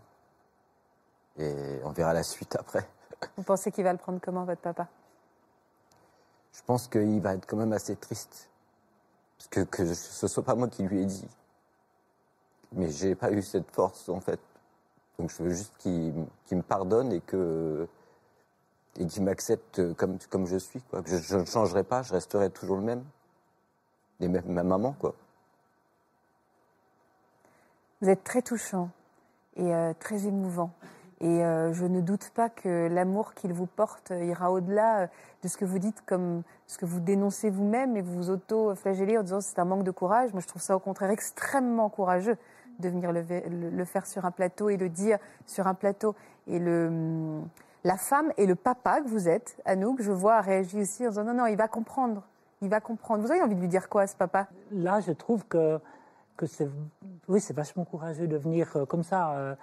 Et 1.38 1.80
on 1.84 1.92
verra 1.92 2.14
la 2.14 2.24
suite 2.24 2.56
après. 2.56 2.88
Vous 3.38 3.44
pensez 3.44 3.72
qu'il 3.72 3.84
va 3.84 3.92
le 3.92 4.00
prendre 4.00 4.20
comment, 4.20 4.44
votre 4.44 4.62
papa? 4.62 4.88
Je 6.54 6.62
pense 6.66 6.88
qu'il 6.88 7.22
va 7.22 7.36
être 7.36 7.46
quand 7.46 7.58
même 7.58 7.74
assez 7.74 7.96
triste. 7.96 8.50
Que, 9.50 9.62
que 9.62 9.94
ce 9.94 10.28
soit 10.28 10.44
pas 10.44 10.56
moi 10.56 10.68
qui 10.68 10.84
lui 10.84 11.02
ai 11.02 11.06
dit. 11.06 11.28
Mais 12.72 12.90
j'ai 12.90 13.14
pas 13.14 13.32
eu 13.32 13.42
cette 13.42 13.70
force, 13.72 14.10
en 14.10 14.20
fait. 14.20 14.40
Donc 15.20 15.30
je 15.30 15.44
veux 15.44 15.52
juste 15.52 15.74
qu'il 15.78 16.14
qu'il 16.46 16.58
me 16.58 16.64
pardonne 16.64 17.12
et 17.12 17.22
que 17.22 17.88
et 18.98 19.06
qu'il 19.06 19.24
m'accepte 19.24 19.94
comme, 19.94 20.18
comme 20.30 20.46
je 20.48 20.58
suis. 20.58 20.82
Quoi. 20.82 21.02
Je 21.06 21.38
ne 21.38 21.46
changerai 21.46 21.84
pas, 21.84 22.02
je 22.02 22.14
resterai 22.14 22.50
toujours 22.50 22.78
le 22.78 22.84
même. 22.84 23.04
Et 24.20 24.28
même 24.28 24.46
ma 24.48 24.64
maman, 24.64 24.94
quoi. 24.94 25.14
Vous 28.02 28.10
êtes 28.10 28.24
très 28.24 28.42
touchant 28.42 28.90
et 29.56 29.74
euh, 29.74 29.94
très 30.00 30.26
émouvant. 30.26 30.72
Et 31.22 31.44
euh, 31.44 31.74
je 31.74 31.86
ne 31.86 32.02
doute 32.02 32.32
pas 32.34 32.50
que 32.50 32.88
l'amour 32.88 33.34
qu'il 33.34 33.54
vous 33.54 33.66
porte 33.66 34.12
euh, 34.12 34.24
ira 34.24 34.52
au-delà 34.52 35.02
euh, 35.02 35.08
de 35.44 35.48
ce 35.48 35.58
que 35.58 35.66
vous 35.66 35.80
dites, 35.80 36.02
comme 36.06 36.44
ce 36.68 36.78
que 36.78 36.86
vous 36.86 37.00
dénoncez 37.00 37.50
vous-même 37.50 37.96
et 37.96 38.02
vous 38.02 38.14
vous 38.14 38.30
auto-flagellez 38.30 39.18
en 39.18 39.24
disant 39.24 39.42
c'est 39.42 39.60
un 39.60 39.66
manque 39.66 39.84
de 39.84 39.92
courage. 39.92 40.34
Moi, 40.34 40.42
je 40.42 40.48
trouve 40.48 40.62
ça 40.62 40.76
au 40.76 40.80
contraire 40.80 41.12
extrêmement 41.12 41.90
courageux 41.90 42.38
de 42.80 42.90
venir 42.90 43.12
le, 43.12 43.86
faire 43.86 44.06
sur 44.06 44.26
un 44.26 44.32
plateau 44.32 44.70
et 44.70 44.78
le 44.78 44.90
dire 44.90 45.20
sur 45.46 45.68
un 45.68 45.76
plateau. 45.76 46.16
Et 46.48 46.60
le, 46.60 46.88
hum, 46.88 47.48
la 47.84 47.98
femme 47.98 48.32
et 48.38 48.46
le 48.46 48.56
papa 48.56 49.02
que 49.02 49.08
vous 49.08 49.30
êtes, 49.30 49.58
Anouk, 49.66 50.02
je 50.02 50.12
vois, 50.12 50.36
a 50.36 50.42
réagi 50.42 50.82
aussi 50.82 51.06
en 51.06 51.10
disant 51.10 51.24
non, 51.24 51.34
non, 51.34 51.46
il 51.46 51.58
va 51.58 51.68
comprendre. 51.68 52.24
Il 52.62 52.70
va 52.70 52.80
comprendre. 52.80 53.24
Vous 53.24 53.32
avez 53.32 53.42
envie 53.42 53.56
de 53.56 53.62
lui 53.62 53.68
dire 53.68 53.90
quoi, 53.90 54.08
ce 54.08 54.16
papa? 54.16 54.48
Là, 54.72 55.00
je 55.02 55.12
trouve 55.12 55.46
que, 55.46 55.80
que 56.38 56.46
c'est 56.46 56.68
oui, 57.28 57.42
vachement 57.54 57.86
courageux 57.86 58.28
de 58.28 58.38
venir 58.38 58.86
comme 58.88 59.04
ça. 59.04 59.56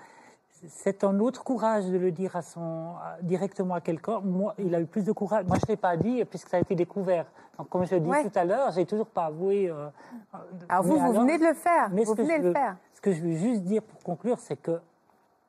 C'est 0.69 1.05
un 1.05 1.19
autre 1.21 1.43
courage 1.43 1.87
de 1.87 1.97
le 1.97 2.13
dire 2.13 2.37
à 2.37 2.43
son, 2.43 2.95
à- 3.03 3.17
directement 3.23 3.75
à 3.75 3.81
quelqu'un. 3.81 4.21
Moi, 4.21 4.55
il 4.59 4.75
a 4.75 4.81
eu 4.81 4.87
plus 4.87 5.05
de 5.05 5.13
courage. 5.13 5.47
Moi, 5.47 5.57
je 5.59 5.65
ne 5.67 5.69
l'ai 5.69 5.77
pas 5.77 5.97
dit 5.97 6.23
puisque 6.27 6.49
ça 6.49 6.59
a 6.59 6.61
été 6.61 6.75
découvert. 6.75 7.27
Donc, 7.57 7.69
comme 7.71 7.87
je 7.87 7.95
dis 7.97 8.09
Ouais. 8.09 8.29
tout 8.29 8.39
à 8.39 8.45
l'heure, 8.45 8.71
j'ai 8.73 8.85
toujours 8.85 9.07
pas 9.07 9.27
avoué. 9.27 9.71
euh, 9.71 9.89
euh, 10.35 10.39
Alors 10.69 10.85
vous, 10.85 10.99
vous 10.99 11.13
venez 11.13 11.39
de 11.39 11.45
le 11.45 11.55
faire. 11.55 11.89
mais 11.91 12.05
Vous 12.05 12.13
ce 12.13 12.17
que 12.17 12.23
venez 12.23 12.39
le 12.39 12.49
veux- 12.49 12.53
faire. 12.53 12.77
Ce 12.93 13.01
que 13.01 13.13
je 13.13 13.21
veux 13.23 13.33
juste 13.37 13.63
dire 13.63 13.83
pour 13.83 14.01
conclure, 14.03 14.39
c'est 14.39 14.57
que, 14.57 14.81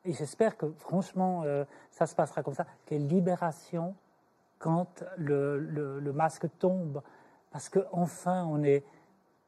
et 0.05 0.13
j'espère 0.13 0.55
que 0.55 0.67
franchement, 0.79 1.41
euh, 1.45 1.65
ça 1.91 2.05
se 2.07 2.15
passera 2.15 2.41
comme 2.41 2.53
ça, 2.53 2.65
quelle 2.85 3.05
libération 3.07 3.93
quand 4.59 5.03
le, 5.17 5.59
le- 5.59 5.99
le 5.99 6.13
masque 6.13 6.45
tombe. 6.57 7.01
Parce 7.51 7.67
qu'enfin, 7.67 8.45
on 8.45 8.63
est. 8.63 8.83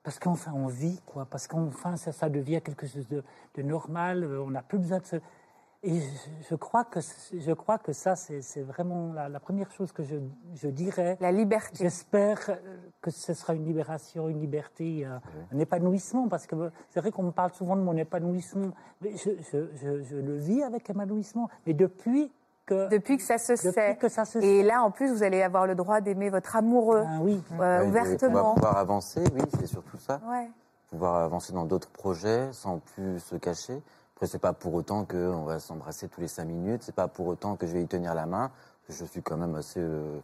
Parce 0.03 0.19
qu'enfin, 0.19 0.51
on 0.53 0.67
vit, 0.67 0.99
quoi. 1.05 1.25
Parce 1.25 1.47
qu'enfin, 1.47 1.95
ça, 1.95 2.11
ça 2.11 2.27
devient 2.27 2.61
quelque 2.61 2.85
chose 2.85 3.07
de, 3.07 3.23
de 3.55 3.61
normal. 3.61 4.25
On 4.45 4.49
n'a 4.49 4.61
plus 4.61 4.77
besoin 4.77 4.99
de 4.99 5.05
se. 5.05 5.15
Et 5.85 5.99
je, 6.49 6.55
crois 6.55 6.85
que, 6.85 7.01
je 7.01 7.51
crois 7.51 7.77
que 7.77 7.91
ça, 7.91 8.15
c'est 8.15 8.61
vraiment 8.61 9.11
la, 9.11 9.27
la 9.27 9.39
première 9.41 9.69
chose 9.71 9.91
que 9.91 10.01
je, 10.03 10.15
je 10.55 10.69
dirais. 10.69 11.17
La 11.19 11.31
liberté. 11.33 11.75
J'espère 11.77 12.39
euh, 12.49 12.55
que 13.01 13.11
ce 13.11 13.33
sera 13.33 13.53
une 13.53 13.65
libération, 13.65 14.29
une 14.29 14.39
liberté, 14.39 15.05
euh, 15.05 15.17
un 15.53 15.59
épanouissement, 15.59 16.29
parce 16.29 16.47
que 16.47 16.55
c'est 16.89 17.01
vrai 17.01 17.11
qu'on 17.11 17.23
me 17.23 17.31
parle 17.31 17.51
souvent 17.51 17.75
de 17.75 17.81
mon 17.81 17.97
épanouissement, 17.97 18.71
mais 19.01 19.11
je, 19.17 19.31
je- 19.51 19.67
je- 19.75 20.03
je 20.03 20.15
le 20.15 20.37
vis 20.37 20.63
avec 20.63 20.89
épanouissement, 20.89 21.49
mais 21.67 21.73
depuis 21.73 22.31
que, 22.65 22.87
Depuis 22.87 23.17
que 23.17 23.23
ça 23.23 23.37
se 23.37 23.51
depuis 23.51 23.73
sait. 23.73 23.97
que 23.97 24.07
ça 24.07 24.23
se 24.23 24.39
Et 24.39 24.63
là, 24.63 24.83
en 24.83 24.89
plus, 24.91 25.11
vous 25.11 25.21
allez 25.23 25.41
avoir 25.41 25.67
le 25.67 25.75
droit 25.75 25.99
d'aimer 25.99 26.29
votre 26.29 26.55
amoureux 26.55 27.03
Ah 27.05 27.17
oui, 27.21 27.43
euh, 27.51 27.79
Ouais, 27.79 27.83
de- 27.83 27.89
On 27.89 27.91
va 27.91 28.03
ouvertement. 28.03 28.53
pouvoir 28.53 28.77
avancer, 28.77 29.21
oui, 29.35 29.41
c'est 29.59 29.67
surtout 29.67 29.97
ça. 29.97 30.21
Ouais. 30.29 30.49
pouvoir 30.89 31.15
avancer 31.23 31.51
dans 31.51 31.65
d'autres 31.65 31.89
projets 31.89 32.53
sans 32.53 32.77
plus 32.79 33.19
se 33.19 33.35
cacher. 33.35 33.81
Après, 34.23 34.31
c'est 34.31 34.39
pas 34.39 34.53
pour 34.53 34.73
autant 34.73 35.03
qu'on 35.03 35.43
va 35.43 35.59
s'embrasser 35.59 36.07
tous 36.07 36.21
les 36.21 36.29
cinq 36.29 36.45
minutes, 36.45 36.81
c'est 36.83 36.95
pas 36.95 37.09
pour 37.09 37.27
autant 37.27 37.57
que 37.57 37.67
je 37.67 37.73
vais 37.73 37.81
y 37.83 37.87
tenir 37.87 38.15
la 38.15 38.25
main. 38.25 38.51
Je 38.87 39.03
suis 39.03 39.21
quand 39.21 39.35
même 39.35 39.53
assez. 39.55 39.81
euh, 39.81 40.17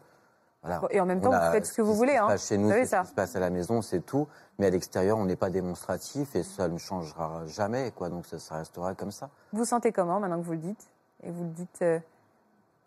voilà. 0.63 0.81
Et 0.91 1.01
en 1.01 1.05
même 1.05 1.19
temps, 1.19 1.33
a- 1.33 1.47
vous 1.47 1.51
faites 1.51 1.65
ce 1.65 1.73
que 1.73 1.81
vous 1.81 1.93
voulez, 1.93 2.15
hein. 2.15 2.37
Chez 2.37 2.57
nous, 2.57 2.71
ce 2.71 2.85
ça. 2.85 3.01
qui 3.01 3.07
se 3.09 3.13
passe 3.13 3.35
à 3.35 3.41
la 3.41 3.49
maison, 3.49 3.81
c'est 3.81 3.99
tout. 3.99 4.25
Mais 4.57 4.67
à 4.67 4.69
l'extérieur, 4.69 5.17
on 5.17 5.25
n'est 5.25 5.35
pas 5.35 5.49
démonstratif 5.49 6.33
et 6.37 6.43
ça 6.43 6.69
ne 6.69 6.77
changera 6.77 7.45
jamais, 7.47 7.91
quoi. 7.91 8.07
Donc 8.07 8.25
ça, 8.25 8.39
ça 8.39 8.55
restera 8.55 8.95
comme 8.95 9.11
ça. 9.11 9.29
Vous 9.51 9.65
sentez 9.65 9.91
comment 9.91 10.21
maintenant 10.21 10.39
que 10.39 10.45
vous 10.45 10.53
le 10.53 10.59
dites 10.59 10.89
Et 11.23 11.29
vous 11.29 11.43
le 11.43 11.49
dites 11.49 11.81
euh, 11.81 11.99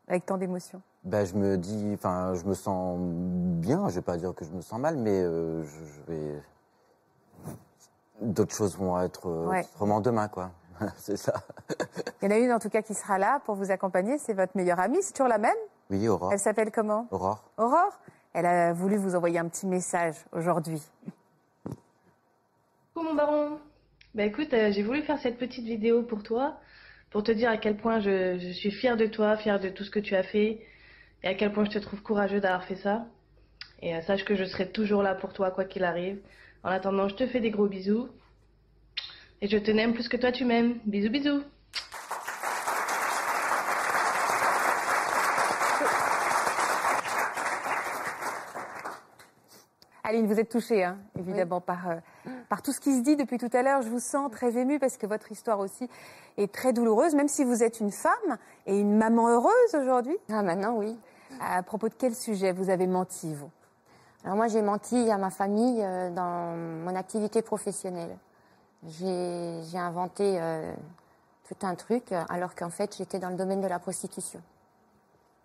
avec 0.08 0.24
tant 0.24 0.38
d'émotion? 0.38 0.80
Ben, 1.04 1.26
je 1.26 1.34
me 1.34 1.58
dis, 1.58 1.90
enfin, 1.92 2.32
je 2.36 2.44
me 2.46 2.54
sens 2.54 2.98
bien. 2.98 3.86
Je 3.90 3.96
vais 3.96 4.00
pas 4.02 4.16
dire 4.16 4.34
que 4.34 4.46
je 4.46 4.50
me 4.52 4.62
sens 4.62 4.80
mal, 4.80 4.96
mais 4.96 5.20
euh, 5.20 5.62
je, 5.62 5.84
je 5.84 6.00
vais. 6.10 6.42
D'autres 8.22 8.54
choses 8.54 8.78
vont 8.78 8.98
être 8.98 9.28
Ouais. 9.28 9.66
autrement 9.74 10.00
demain, 10.00 10.28
quoi. 10.28 10.52
c'est 10.96 11.16
ça. 11.16 11.32
Il 12.20 12.30
y 12.30 12.32
en 12.32 12.36
a 12.36 12.38
une 12.38 12.52
en 12.52 12.58
tout 12.58 12.68
cas 12.68 12.82
qui 12.82 12.94
sera 12.94 13.18
là 13.18 13.40
pour 13.44 13.54
vous 13.54 13.70
accompagner, 13.70 14.18
c'est 14.18 14.32
votre 14.32 14.56
meilleure 14.56 14.80
amie, 14.80 14.98
c'est 15.02 15.12
toujours 15.12 15.28
la 15.28 15.38
même 15.38 15.56
Oui, 15.90 16.08
Aurore. 16.08 16.32
Elle 16.32 16.38
s'appelle 16.38 16.70
comment 16.70 17.06
Aurore. 17.10 17.42
Aurore 17.56 17.98
Elle 18.32 18.46
a 18.46 18.72
voulu 18.72 18.96
vous 18.96 19.14
envoyer 19.14 19.38
un 19.38 19.48
petit 19.48 19.66
message 19.66 20.16
aujourd'hui. 20.32 20.82
Coucou 22.94 23.06
mon 23.06 23.14
baron. 23.14 23.58
Bah 24.14 24.24
écoute, 24.24 24.52
euh, 24.52 24.70
j'ai 24.72 24.82
voulu 24.82 25.02
faire 25.02 25.18
cette 25.18 25.38
petite 25.38 25.64
vidéo 25.64 26.02
pour 26.02 26.22
toi, 26.22 26.58
pour 27.10 27.22
te 27.22 27.32
dire 27.32 27.48
à 27.48 27.56
quel 27.56 27.76
point 27.76 28.00
je, 28.00 28.38
je 28.38 28.52
suis 28.52 28.70
fière 28.70 28.96
de 28.96 29.06
toi, 29.06 29.36
fière 29.36 29.58
de 29.58 29.70
tout 29.70 29.84
ce 29.84 29.90
que 29.90 30.00
tu 30.00 30.14
as 30.14 30.22
fait, 30.22 30.60
et 31.22 31.28
à 31.28 31.34
quel 31.34 31.52
point 31.52 31.64
je 31.64 31.70
te 31.70 31.78
trouve 31.78 32.02
courageux 32.02 32.40
d'avoir 32.40 32.64
fait 32.64 32.76
ça. 32.76 33.06
Et 33.80 33.96
euh, 33.96 34.02
sache 34.02 34.24
que 34.24 34.34
je 34.34 34.44
serai 34.44 34.70
toujours 34.70 35.02
là 35.02 35.14
pour 35.14 35.32
toi, 35.32 35.50
quoi 35.50 35.64
qu'il 35.64 35.84
arrive. 35.84 36.18
En 36.62 36.68
attendant, 36.70 37.08
je 37.08 37.16
te 37.16 37.26
fais 37.26 37.40
des 37.40 37.50
gros 37.50 37.66
bisous. 37.66 38.08
Et 39.44 39.48
je 39.48 39.58
te 39.58 39.72
n'aime 39.72 39.92
plus 39.92 40.08
que 40.08 40.16
toi 40.16 40.30
tu 40.30 40.44
m'aimes. 40.44 40.78
Bisous 40.86 41.10
bisous. 41.10 41.42
Aline, 50.04 50.26
vous 50.26 50.38
êtes 50.38 50.48
touchée, 50.48 50.84
hein, 50.84 50.98
évidemment, 51.18 51.60
par, 51.60 51.88
euh, 51.88 51.96
par 52.48 52.62
tout 52.62 52.70
ce 52.70 52.78
qui 52.78 52.94
se 52.94 53.02
dit 53.02 53.16
depuis 53.16 53.38
tout 53.38 53.50
à 53.52 53.62
l'heure. 53.62 53.82
Je 53.82 53.88
vous 53.88 53.98
sens 53.98 54.30
très 54.30 54.56
émue 54.58 54.78
parce 54.78 54.96
que 54.96 55.06
votre 55.06 55.32
histoire 55.32 55.58
aussi 55.58 55.88
est 56.36 56.52
très 56.52 56.72
douloureuse, 56.72 57.16
même 57.16 57.28
si 57.28 57.42
vous 57.42 57.64
êtes 57.64 57.80
une 57.80 57.90
femme 57.90 58.38
et 58.66 58.78
une 58.78 58.96
maman 58.96 59.28
heureuse 59.28 59.74
aujourd'hui. 59.74 60.16
Ah, 60.30 60.42
maintenant, 60.42 60.74
oui. 60.76 60.96
À 61.40 61.64
propos 61.64 61.88
de 61.88 61.94
quel 61.98 62.14
sujet 62.14 62.52
vous 62.52 62.70
avez 62.70 62.86
menti, 62.86 63.34
vous? 63.34 63.50
Alors 64.22 64.36
moi, 64.36 64.46
j'ai 64.46 64.62
menti 64.62 65.10
à 65.10 65.18
ma 65.18 65.30
famille 65.30 65.82
euh, 65.82 66.10
dans 66.10 66.54
mon 66.84 66.94
activité 66.94 67.42
professionnelle. 67.42 68.16
J'ai 68.88 69.78
inventé 69.78 70.40
euh, 70.40 70.72
tout 71.44 71.66
un 71.66 71.74
truc, 71.74 72.10
euh, 72.12 72.22
alors 72.28 72.54
qu'en 72.54 72.70
fait, 72.70 72.96
j'étais 72.96 73.18
dans 73.18 73.28
le 73.30 73.36
domaine 73.36 73.60
de 73.60 73.68
la 73.68 73.78
prostitution. 73.78 74.40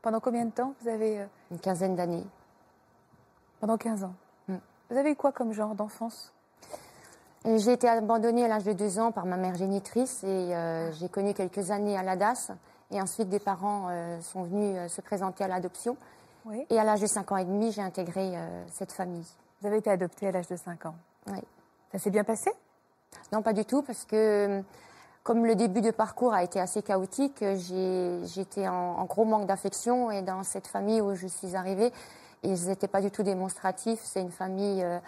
Pendant 0.02 0.20
combien 0.20 0.46
de 0.46 0.52
temps 0.52 0.74
vous 0.82 0.88
avez... 0.88 1.22
euh, 1.22 1.26
Une 1.52 1.60
quinzaine 1.60 1.96
d'années. 1.96 2.26
pendant 3.60 3.78
15 3.78 4.04
ans. 4.06 4.14
Mm. 4.48 4.56
Vous 4.90 4.98
avez 4.98 5.12
eu 5.12 5.16
quoi 5.16 5.32
comme 5.32 5.54
genre 5.54 5.76
d'enfance? 5.76 6.34
J'ai 7.46 7.74
été 7.74 7.88
abandonnée 7.88 8.44
à 8.46 8.48
l'âge 8.48 8.64
de 8.64 8.74
deux 8.74 9.00
ans 9.00 9.12
par 9.12 9.26
ma 9.26 9.38
mère 9.38 9.56
génitrice 9.56 10.24
et 10.24 10.28
euh, 10.56 10.92
j'ai 10.94 11.08
connu 11.08 11.34
quelques 11.34 11.72
années 11.72 11.98
à 11.98 12.04
la 12.04 12.16
DAS. 12.16 12.52
Et 12.92 13.00
ensuite, 13.02 13.30
des 13.30 13.40
parents 13.40 13.90
sont 14.22 14.44
venus 14.44 14.90
se 14.90 15.02
présenter 15.02 15.44
à 15.44 15.50
l'adoption. 15.50 15.98
Oui. 16.46 16.66
Et 16.70 16.80
à 16.80 16.86
l'âge 16.86 17.02
de 17.02 17.06
cinq 17.06 17.34
ans 17.34 17.38
et 17.38 17.44
demi, 17.44 17.74
j'ai 17.74 17.82
intégré 17.82 18.34
cette 18.72 18.94
famille. 18.94 19.28
Vous 19.60 19.68
avez 19.68 19.78
été 19.80 19.90
adoptée 19.90 20.28
à 20.28 20.32
l'âge 20.32 20.48
de 20.48 20.56
5 20.56 20.86
ans. 20.86 20.96
Oui. 21.28 21.40
Ça 21.92 22.00
s'est 22.00 22.12
bien 22.12 22.24
passé? 22.24 22.50
Non, 23.32 23.42
pas 23.42 23.54
du 23.54 23.66
tout, 23.66 23.82
parce 23.82 24.06
que 24.06 24.62
comme 25.24 25.46
le 25.46 25.56
début 25.56 25.82
de 25.82 25.92
parcours 25.92 26.34
a 26.34 26.44
été 26.44 26.60
assez 26.60 26.82
chaotique, 26.82 27.44
j'étais 28.24 28.68
en, 28.68 28.74
en 29.00 29.06
gros 29.06 29.26
manque 29.26 29.46
d'affection 29.46 30.10
et 30.12 30.22
dans 30.22 30.44
cette 30.44 30.68
famille 30.68 31.02
où 31.02 31.16
je 31.16 31.28
suis 31.28 31.56
arrivée, 31.56 31.92
ils 32.44 32.68
n'étaient 32.68 32.88
pas 32.88 33.02
du 33.02 33.12
tout 33.12 33.24
démonstratifs. 33.24 34.00
C'est 34.04 34.22
une 34.22 34.32
famille 34.32 34.84
euh, 34.84 35.00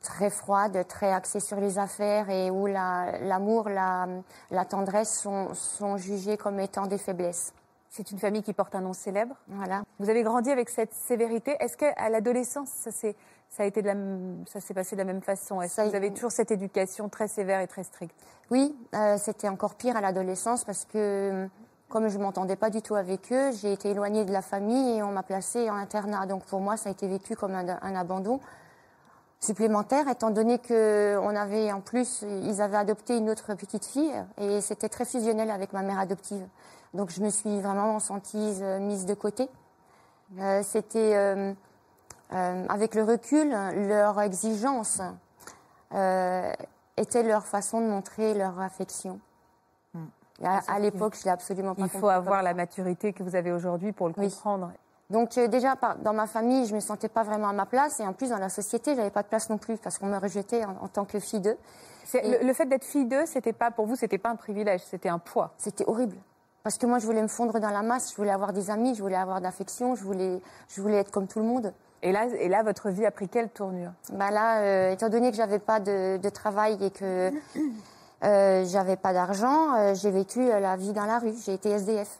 très 0.00 0.30
froide, 0.30 0.86
très 0.88 1.12
axée 1.12 1.40
sur 1.40 1.58
les 1.60 1.78
affaires 1.78 2.30
et 2.30 2.50
où 2.50 2.66
la- 2.66 3.18
l'amour, 3.20 3.68
la, 3.68 4.06
la 4.50 4.64
tendresse 4.64 5.18
sont, 5.20 5.52
sont 5.52 5.98
jugés 5.98 6.38
comme 6.38 6.58
étant 6.60 6.86
des 6.86 6.98
faiblesses. 6.98 7.52
C'est 7.90 8.10
une 8.10 8.18
famille 8.18 8.42
qui 8.42 8.52
porte 8.54 8.74
un 8.74 8.80
nom 8.80 8.92
célèbre. 8.94 9.36
Voilà. 9.48 9.82
Vous 9.98 10.08
avez 10.08 10.22
grandi 10.22 10.50
avec 10.50 10.68
cette 10.70 10.92
sévérité. 10.94 11.56
Est-ce 11.60 11.76
qu'à 11.76 12.08
l'adolescence, 12.08 12.68
ça 12.68 12.90
s'est 12.90 13.14
ça 13.50 13.62
a 13.62 13.66
été 13.66 13.82
de 13.82 13.86
la 13.86 13.92
m- 13.92 14.44
ça 14.48 14.60
s'est 14.60 14.74
passé 14.74 14.96
de 14.96 15.00
la 15.00 15.04
même 15.04 15.22
façon 15.22 15.60
Est-ce 15.62 15.76
que 15.82 15.88
vous 15.88 15.94
avez 15.94 16.12
toujours 16.12 16.32
cette 16.32 16.50
éducation 16.50 17.08
très 17.08 17.28
sévère 17.28 17.60
et 17.60 17.66
très 17.68 17.84
stricte? 17.84 18.16
Oui, 18.50 18.76
euh, 18.94 19.16
c'était 19.18 19.48
encore 19.48 19.74
pire 19.76 19.96
à 19.96 20.00
l'adolescence 20.00 20.64
parce 20.64 20.84
que 20.84 21.48
comme 21.88 22.08
je 22.08 22.18
m'entendais 22.18 22.56
pas 22.56 22.70
du 22.70 22.82
tout 22.82 22.96
avec 22.96 23.32
eux, 23.32 23.52
j'ai 23.52 23.72
été 23.72 23.90
éloignée 23.90 24.24
de 24.24 24.32
la 24.32 24.42
famille 24.42 24.98
et 24.98 25.02
on 25.02 25.12
m'a 25.12 25.22
placée 25.22 25.70
en 25.70 25.74
internat. 25.76 26.26
Donc 26.26 26.44
pour 26.46 26.60
moi, 26.60 26.76
ça 26.76 26.88
a 26.88 26.92
été 26.92 27.06
vécu 27.06 27.36
comme 27.36 27.54
un, 27.54 27.78
un 27.80 27.94
abandon. 27.94 28.40
supplémentaire, 29.40 30.08
étant 30.08 30.30
donné 30.30 30.58
que 30.58 31.18
on 31.22 31.36
avait 31.36 31.70
en 31.70 31.80
plus, 31.80 32.22
ils 32.22 32.60
avaient 32.62 32.78
adopté 32.78 33.16
une 33.16 33.28
autre 33.30 33.54
petite 33.54 33.84
fille 33.84 34.12
et 34.38 34.60
c'était 34.62 34.88
très 34.88 35.04
fusionnel 35.04 35.50
avec 35.50 35.72
ma 35.72 35.82
mère 35.82 35.98
adoptive. 35.98 36.46
Donc 36.94 37.10
je 37.10 37.20
me 37.20 37.28
suis 37.28 37.60
vraiment 37.60 37.98
sentie 38.00 38.58
euh, 38.62 38.78
mise 38.80 39.04
de 39.04 39.14
côté. 39.14 39.48
Euh, 40.40 40.62
c'était 40.62 41.12
euh, 41.14 41.52
euh, 42.32 42.66
avec 42.68 42.94
le 42.94 43.02
recul 43.04 43.50
leur 43.88 44.20
exigence 44.20 45.00
euh, 45.92 46.52
était 46.96 47.22
leur 47.22 47.46
façon 47.46 47.80
de 47.80 47.86
montrer 47.86 48.34
leur 48.34 48.58
affection. 48.60 49.20
À, 50.42 50.60
à 50.74 50.78
l'époque, 50.80 51.14
je 51.18 51.24
l'ai 51.24 51.30
absolument 51.30 51.74
pas 51.74 51.82
Il 51.82 51.84
compris 51.84 52.00
faut 52.00 52.08
avoir 52.08 52.42
la 52.42 52.54
maturité 52.54 53.12
que 53.12 53.22
vous 53.22 53.36
avez 53.36 53.52
aujourd'hui 53.52 53.92
pour 53.92 54.08
le 54.08 54.14
Oui. 54.16 54.28
comprendre. 54.30 54.72
Donc 55.10 55.38
euh, 55.38 55.46
déjà 55.46 55.76
par- 55.76 55.96
dans 55.98 56.12
ma 56.12 56.26
famille, 56.26 56.66
je 56.66 56.74
me 56.74 56.80
sentais 56.80 57.08
pas 57.08 57.22
vraiment 57.22 57.48
à 57.48 57.52
ma 57.52 57.66
place 57.66 58.00
et 58.00 58.06
en 58.06 58.12
plus 58.12 58.30
dans 58.30 58.38
la 58.38 58.48
société, 58.48 58.96
j'avais 58.96 59.10
pas 59.10 59.22
de 59.22 59.28
place 59.28 59.48
non 59.48 59.58
plus 59.58 59.76
parce 59.76 59.98
qu'on 59.98 60.06
me 60.06 60.18
rejetait 60.18 60.64
en, 60.64 60.76
en 60.82 60.88
tant 60.88 61.04
que 61.04 61.20
fille 61.20 61.40
d'eux. 61.40 61.56
Et- 62.14 62.38
Le, 62.40 62.46
le 62.46 62.52
fait 62.52 62.66
d'être 62.66 62.84
fille 62.84 63.04
d'eux, 63.04 63.26
c'était 63.26 63.52
pas 63.52 63.70
pour 63.70 63.86
vous, 63.86 63.94
c'était 63.96 64.18
pas 64.18 64.30
un 64.30 64.36
privilège, 64.36 64.80
c'était 64.82 65.08
un 65.10 65.18
poids. 65.20 65.52
C'était 65.56 65.84
horrible. 65.86 66.16
Parce 66.64 66.78
que 66.78 66.86
moi, 66.86 66.98
je 66.98 67.04
voulais 67.06 67.20
me 67.22 67.28
fondre 67.28 67.60
dans 67.60 67.70
la 67.70 67.82
masse, 67.82 68.10
je 68.10 68.16
voulais 68.16 68.30
avoir 68.32 68.54
des 68.54 68.70
amis, 68.70 68.94
je 68.94 69.02
voulais 69.02 69.14
avoir 69.16 69.40
d'affection, 69.42 69.94
je 69.94 70.02
voulais, 70.02 70.40
je 70.68 70.80
voulais 70.80 70.96
être 70.96 71.10
comme 71.10 71.26
tout 71.28 71.38
le 71.38 71.44
monde. 71.44 71.72
Et 72.06 72.12
là, 72.12 72.26
et 72.26 72.48
là, 72.48 72.62
votre 72.62 72.90
vie 72.90 73.04
a 73.06 73.10
pris 73.10 73.28
quelle 73.28 73.48
tournure? 73.48 73.90
Bah 74.12 74.30
là, 74.30 74.60
euh, 74.60 74.90
étant 74.92 75.08
donné 75.08 75.30
que 75.30 75.36
j'avais 75.36 75.58
pas 75.58 75.80
de, 75.80 76.18
de 76.18 76.28
travail 76.28 76.76
et 76.84 76.90
que 76.90 77.32
euh, 78.22 78.64
j'avais 78.66 78.96
pas 78.96 79.12
d'argent, 79.14 79.74
euh, 79.74 79.94
j'ai 79.94 80.10
vécu 80.10 80.40
euh, 80.50 80.60
la 80.60 80.76
vie 80.76 80.92
dans 80.92 81.06
la 81.06 81.18
rue. 81.18 81.32
J'ai 81.44 81.54
été 81.54 81.70
SDF. 81.70 82.18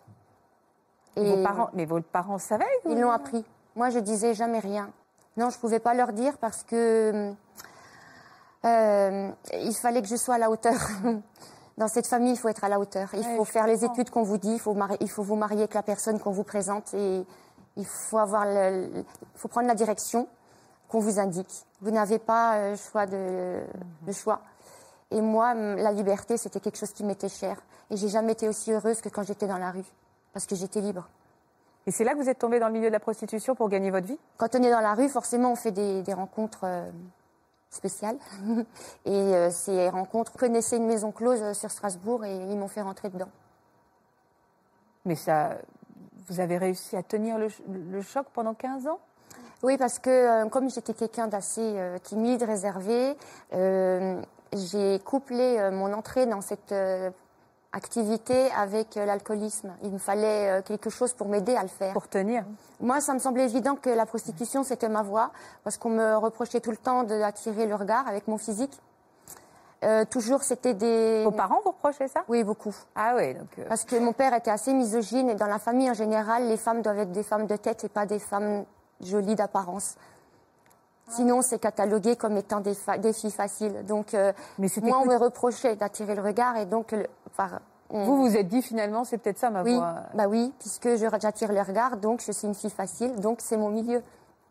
Vos 1.16 1.42
parents, 1.42 1.68
mais 1.74 1.84
vos 1.84 2.00
parents 2.00 2.38
savaient 2.38 2.64
Ils 2.86 2.98
l'ont 2.98 3.10
appris. 3.12 3.44
Moi, 3.76 3.90
je 3.90 3.98
disais 4.00 4.34
jamais 4.34 4.58
rien. 4.58 4.90
Non, 5.36 5.50
je 5.50 5.58
pouvais 5.58 5.78
pas 5.80 5.94
leur 5.94 6.12
dire 6.12 6.38
parce 6.38 6.62
que 6.64 7.32
il 8.64 9.74
fallait 9.80 10.00
que 10.02 10.08
je 10.08 10.16
sois 10.16 10.36
à 10.36 10.38
la 10.38 10.50
hauteur. 10.50 10.74
Dans 11.76 11.88
cette 11.88 12.06
famille, 12.06 12.32
il 12.32 12.38
faut 12.38 12.48
être 12.48 12.62
à 12.64 12.68
la 12.68 12.78
hauteur. 12.80 13.08
Il 13.14 13.18
Ouais, 13.20 13.36
faut 13.36 13.44
faire 13.44 13.66
les 13.66 13.84
études 13.84 14.08
qu'on 14.10 14.22
vous 14.22 14.38
dit. 14.38 14.52
Il 14.54 14.60
faut, 14.60 14.74
mari- 14.74 14.96
il 15.00 15.10
faut 15.10 15.22
vous 15.24 15.34
marier 15.36 15.58
avec 15.62 15.74
la 15.74 15.82
personne 15.82 16.18
qu'on 16.20 16.30
vous 16.30 16.44
présente 16.44 16.94
et 16.94 17.26
il 17.76 17.86
faut 17.86 18.18
avoir 18.18 18.44
le, 18.46 19.04
faut 19.34 19.48
prendre 19.48 19.68
la 19.68 19.74
direction 19.74 20.28
qu'on 20.88 21.00
vous 21.00 21.18
indique. 21.18 21.66
Vous 21.80 21.90
n'avez 21.90 22.18
pas 22.18 22.56
euh, 22.56 22.76
choix 22.76 23.06
de, 23.06 23.62
de 24.02 24.12
choix. 24.12 24.40
Et 25.10 25.20
moi, 25.20 25.54
la 25.54 25.92
liberté, 25.92 26.36
c'était 26.36 26.60
quelque 26.60 26.78
chose 26.78 26.92
qui 26.92 27.04
m'était 27.04 27.28
cher. 27.28 27.60
Et 27.90 27.96
j'ai 27.96 28.08
jamais 28.08 28.32
été 28.32 28.48
aussi 28.48 28.72
heureuse 28.72 29.00
que 29.00 29.08
quand 29.08 29.22
j'étais 29.22 29.46
dans 29.46 29.58
la 29.58 29.70
rue, 29.70 29.84
parce 30.32 30.46
que 30.46 30.56
j'étais 30.56 30.80
libre. 30.80 31.08
Et 31.86 31.90
c'est 31.90 32.04
là 32.04 32.14
que 32.14 32.18
vous 32.18 32.28
êtes 32.28 32.38
tombé 32.38 32.58
dans 32.58 32.68
le 32.68 32.72
milieu 32.72 32.86
de 32.86 32.92
la 32.92 33.00
prostitution 33.00 33.54
pour 33.54 33.68
gagner 33.68 33.90
votre 33.90 34.06
vie? 34.06 34.18
Quand 34.38 34.54
on 34.54 34.62
est 34.62 34.70
dans 34.70 34.80
la 34.80 34.94
rue, 34.94 35.08
forcément, 35.08 35.52
on 35.52 35.56
fait 35.56 35.70
des, 35.70 36.02
des 36.02 36.14
rencontres 36.14 36.64
euh, 36.64 36.90
spéciales. 37.70 38.16
et 39.04 39.10
euh, 39.10 39.50
ces 39.50 39.88
rencontres 39.90 40.32
connaissaient 40.32 40.78
une 40.78 40.86
maison 40.86 41.12
close 41.12 41.52
sur 41.52 41.70
Strasbourg 41.70 42.24
et 42.24 42.34
ils 42.34 42.58
m'ont 42.58 42.68
fait 42.68 42.82
rentrer 42.82 43.10
dedans. 43.10 43.28
Mais 45.04 45.16
ça, 45.16 45.58
vous 46.28 46.40
avez 46.40 46.58
réussi 46.58 46.96
à 46.96 47.02
tenir 47.02 47.38
le, 47.38 47.48
ch- 47.48 47.62
le 47.68 48.00
choc 48.02 48.26
pendant 48.32 48.54
15 48.54 48.86
ans? 48.86 48.98
Oui, 49.62 49.76
parce 49.78 49.98
que 49.98 50.10
euh, 50.10 50.48
comme 50.48 50.68
j'étais 50.70 50.94
quelqu'un 50.94 51.26
d'assez 51.26 51.60
euh, 51.62 51.98
timide, 51.98 52.42
réservé, 52.42 53.16
euh, 53.54 54.20
j'ai 54.52 54.98
couplé 55.00 55.70
mon 55.72 55.92
entrée 55.92 56.26
dans 56.26 56.40
cette 56.40 56.72
activité 57.72 58.50
avec 58.56 58.94
l'alcoolisme. 58.94 59.74
Il 59.82 59.90
me 59.92 59.98
fallait 59.98 60.62
quelque 60.64 60.90
chose 60.90 61.12
pour 61.12 61.28
m'aider 61.28 61.56
à 61.56 61.62
le 61.62 61.68
faire. 61.68 61.92
pour 61.92 62.06
tenir. 62.08 62.44
Moi, 62.80 63.00
ça 63.00 63.14
me 63.14 63.18
semblait 63.18 63.44
évident 63.46 63.74
que 63.74 63.90
la 63.90 64.06
prostitution, 64.06 64.62
c'était 64.62 64.88
ma 64.88 65.02
voie, 65.02 65.32
parce 65.64 65.76
qu'on 65.76 65.90
me 65.90 66.14
reprochait 66.16 66.60
tout 66.60 66.70
le 66.70 66.76
temps 66.76 67.02
d'attirer 67.02 67.66
le 67.66 67.74
regard 67.74 68.06
avec 68.06 68.28
mon 68.28 68.38
physique. 68.38 68.78
Euh, 69.84 70.04
toujours, 70.04 70.42
c'était 70.42 70.74
des... 70.74 71.22
Vos 71.24 71.30
parents 71.30 71.60
vous 71.64 71.70
reprochaient 71.72 72.08
ça? 72.08 72.22
Oui, 72.28 72.42
beaucoup. 72.42 72.74
Ah 72.94 73.14
oui, 73.16 73.34
donc 73.34 73.48
euh, 73.58 73.64
Parce 73.68 73.84
que 73.84 73.96
mon 73.96 74.12
père 74.12 74.32
était 74.34 74.50
assez 74.50 74.72
misogyne 74.72 75.28
et 75.30 75.34
dans 75.34 75.46
la 75.46 75.58
famille 75.58 75.90
en 75.90 75.94
général, 75.94 76.48
les 76.48 76.56
femmes 76.56 76.80
doivent 76.82 76.98
être 77.00 77.12
des 77.12 77.22
femmes 77.22 77.46
de 77.46 77.56
tête 77.56 77.84
et 77.84 77.88
pas 77.88 78.06
des 78.06 78.18
femmes 78.18 78.64
jolies 79.00 79.34
d'apparence. 79.34 79.96
Sinon, 81.10 81.42
c'est 81.42 81.58
catalogué 81.58 82.16
comme 82.16 82.36
étant 82.38 82.60
des, 82.60 82.74
fa- 82.74 82.96
des 82.96 83.12
filles 83.12 83.30
faciles. 83.30 83.84
Donc, 83.84 84.14
euh, 84.14 84.32
Mais 84.58 84.68
moi, 84.82 85.00
on 85.02 85.06
me 85.06 85.16
reprochait 85.16 85.76
d'attirer 85.76 86.14
le 86.14 86.22
regard 86.22 86.56
et 86.56 86.64
donc, 86.64 86.92
le- 86.92 87.06
on- 87.90 88.04
vous 88.04 88.16
vous 88.22 88.36
êtes 88.36 88.48
dit 88.48 88.62
finalement 88.62 89.04
c'est 89.04 89.18
peut-être 89.18 89.38
ça 89.38 89.50
ma 89.50 89.62
oui, 89.62 89.74
voix. 89.76 89.96
bah 90.14 90.26
oui, 90.28 90.52
puisque 90.58 90.96
j'attire 90.96 91.52
le 91.52 91.60
regard, 91.60 91.98
donc 91.98 92.22
je 92.26 92.32
suis 92.32 92.46
une 92.48 92.54
fille 92.54 92.70
facile, 92.70 93.14
donc 93.20 93.40
c'est 93.42 93.58
mon 93.58 93.68
milieu. 93.68 94.02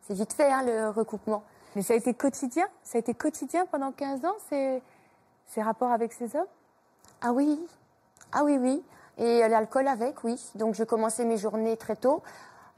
C'est 0.07 0.13
vite 0.13 0.34
fait, 0.34 0.51
hein, 0.51 0.61
le 0.63 0.89
recoupement. 0.89 1.41
Mais 1.75 1.81
ça 1.81 1.93
a 1.93 1.97
été 1.97 2.13
quotidien? 2.13 2.65
Ça 2.84 2.97
a 2.97 2.99
été 2.99 3.15
quotidien 3.15 3.65
pendant 3.71 3.91
15 3.91 4.23
ans? 4.25 4.36
Ces 5.47 5.61
rapports 5.61 5.91
avec 5.91 6.13
ces 6.13 6.35
hommes 6.35 6.47
Ah 7.21 7.31
oui, 7.31 7.59
ah 8.31 8.43
oui, 8.43 8.57
oui. 8.59 8.83
Et 9.17 9.43
euh, 9.43 9.47
l'alcool 9.47 9.87
avec, 9.87 10.23
oui. 10.23 10.41
Donc 10.55 10.75
je 10.75 10.83
commençais 10.83 11.25
mes 11.25 11.37
journées 11.37 11.77
très 11.77 11.95
tôt. 11.95 12.23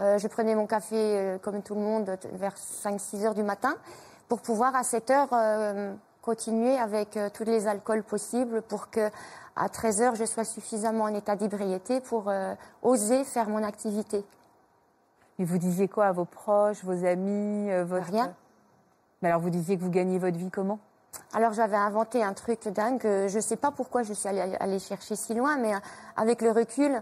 Euh, 0.02 0.18
je 0.18 0.28
prenais 0.28 0.56
mon 0.56 0.68
café 0.68 0.96
euh, 0.98 1.38
comme 1.38 1.62
tout 1.62 1.74
le 1.76 1.82
monde 1.82 2.18
vers 2.34 2.56
5-6 2.56 3.26
heures 3.26 3.34
du 3.34 3.44
matin 3.44 3.76
pour 4.28 4.42
pouvoir 4.42 4.76
à 4.76 4.84
7 4.84 5.10
heures 5.12 5.30
euh, 5.32 5.94
continuer 6.22 6.78
avec 6.78 7.18
tous 7.34 7.44
les 7.44 7.68
alcools 7.68 8.04
possibles 8.04 8.62
pour 8.64 8.90
que 8.90 9.10
à 9.56 9.70
13 9.70 10.02
heures 10.02 10.16
je 10.16 10.26
sois 10.26 10.44
suffisamment 10.44 11.04
en 11.04 11.14
état 11.14 11.36
d'ébriété 11.36 12.02
pour 12.02 12.32
oser 12.82 13.24
faire 13.24 13.48
mon 13.48 13.62
activité. 13.64 14.26
Mais 15.38 15.46
vous 15.46 15.60
disiez 15.60 15.88
quoi 15.88 16.08
à 16.08 16.12
vos 16.12 16.26
proches, 16.26 16.84
vos 16.84 17.06
amis 17.06 17.70
votre... 17.84 18.08
Rien. 18.08 18.34
Mais 19.22 19.30
alors 19.30 19.40
vous 19.40 19.52
disiez 19.52 19.78
que 19.78 19.84
vous 19.84 19.92
gagnez 19.92 20.18
votre 20.18 20.38
vie 20.38 20.50
comment? 20.50 20.80
Alors 21.34 21.54
j'avais 21.54 21.78
inventé 21.78 22.24
un 22.24 22.34
truc 22.34 22.68
dingue. 22.68 23.02
Je 23.04 23.36
ne 23.36 23.42
sais 23.42 23.58
pas 23.58 23.72
pourquoi 23.72 24.04
je 24.04 24.14
suis 24.14 24.28
allée, 24.28 24.56
allée 24.60 24.80
chercher 24.80 25.16
si 25.16 25.34
loin, 25.34 25.58
mais 25.58 25.74
euh, 25.74 25.80
avec 26.16 26.42
le 26.42 26.52
recul, 26.52 27.02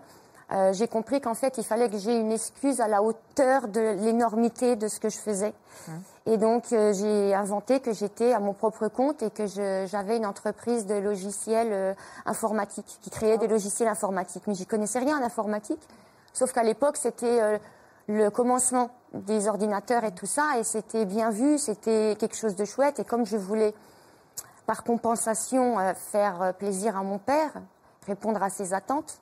euh, 0.52 0.74
j'ai 0.74 0.88
compris 0.88 1.22
qu'en 1.22 1.34
fait, 1.34 1.58
il 1.58 1.64
fallait 1.64 1.90
que 1.90 1.98
j'ai 1.98 2.16
une 2.16 2.32
excuse 2.32 2.82
à 2.82 2.88
la 2.88 3.02
hauteur 3.02 3.68
de 3.68 3.96
l'énormité 4.04 4.76
de 4.76 4.88
ce 4.88 5.00
que 5.00 5.10
je 5.10 5.18
faisais. 5.18 5.54
Et 6.26 6.38
donc 6.38 6.72
euh, 6.72 6.94
j'ai 6.94 7.34
inventé 7.34 7.80
que 7.80 7.92
j'étais 7.92 8.34
à 8.34 8.40
mon 8.40 8.54
propre 8.54 8.88
compte 8.88 9.24
et 9.24 9.30
que 9.30 9.46
j'avais 9.48 10.18
une 10.18 10.26
entreprise 10.26 10.86
de 10.86 10.96
logiciels 10.96 11.74
euh, 11.74 11.94
informatiques 12.26 13.00
qui 13.02 13.10
créait 13.10 13.38
des 13.38 13.48
logiciels 13.48 13.90
informatiques. 13.90 14.44
Mais 14.48 14.54
j'y 14.54 14.66
connaissais 14.66 15.00
rien 15.00 15.20
en 15.20 15.24
informatique. 15.24 15.82
Sauf 16.34 16.52
qu'à 16.54 16.64
l'époque, 16.64 16.98
c'était 16.98 17.60
le 18.08 18.30
commencement 18.30 18.90
des 19.14 19.48
ordinateurs 19.48 20.04
et 20.04 20.12
tout 20.12 20.26
ça, 20.26 20.58
et 20.58 20.64
c'était 20.64 21.06
bien 21.06 21.30
vu, 21.30 21.60
c'était 21.60 22.16
quelque 22.20 22.36
chose 22.36 22.56
de 22.56 22.66
chouette. 22.66 23.00
Et 23.00 23.04
comme 23.04 23.24
je 23.24 23.38
voulais, 23.38 23.76
par 24.66 24.84
compensation, 24.84 25.80
euh, 25.80 25.94
faire 25.94 26.42
euh, 26.42 26.52
plaisir 26.54 26.98
à 26.98 27.04
mon 27.04 27.18
père, 27.18 27.52
répondre 28.06 28.42
à 28.42 28.50
ses 28.50 28.74
attentes, 28.74 29.20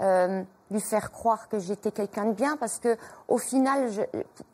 euh, 0.00 0.42
lui 0.70 0.80
faire 0.80 1.12
croire 1.12 1.48
que 1.48 1.58
j'étais 1.58 1.92
quelqu'un 1.92 2.26
de 2.26 2.32
bien, 2.32 2.56
parce 2.56 2.78
que 2.78 2.96
au 3.28 3.38
final, 3.38 3.90
je, 3.92 4.00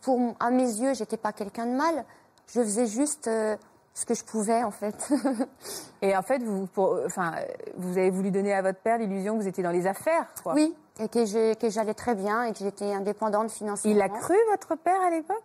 pour, 0.00 0.34
à 0.40 0.50
mes 0.50 0.64
yeux, 0.64 0.94
j'étais 0.94 1.16
pas 1.16 1.32
quelqu'un 1.32 1.66
de 1.66 1.76
mal. 1.76 2.04
Je 2.48 2.60
faisais 2.60 2.86
juste 2.86 3.28
euh, 3.28 3.56
ce 3.94 4.04
que 4.04 4.14
je 4.14 4.24
pouvais, 4.24 4.64
en 4.64 4.70
fait. 4.70 5.10
Et 6.02 6.16
en 6.16 6.22
fait, 6.22 6.42
vous, 6.42 6.66
pour, 6.66 6.98
enfin, 7.06 7.34
vous 7.76 7.98
avez 7.98 8.10
voulu 8.10 8.30
donner 8.30 8.52
à 8.52 8.62
votre 8.62 8.80
père 8.80 8.98
l'illusion 8.98 9.36
que 9.36 9.42
vous 9.42 9.48
étiez 9.48 9.62
dans 9.62 9.70
les 9.70 9.86
affaires. 9.86 10.26
Quoi. 10.42 10.54
oui, 10.54 10.74
et 11.00 11.08
que 11.08 11.70
j'allais 11.70 11.94
très 11.94 12.14
bien 12.14 12.44
et 12.44 12.52
que 12.52 12.58
j'étais 12.58 12.92
indépendante 12.92 13.50
financièrement. 13.50 13.96
Il 13.96 14.02
a 14.02 14.08
cru 14.08 14.34
votre 14.50 14.74
père 14.76 15.00
à 15.00 15.10
l'époque? 15.10 15.44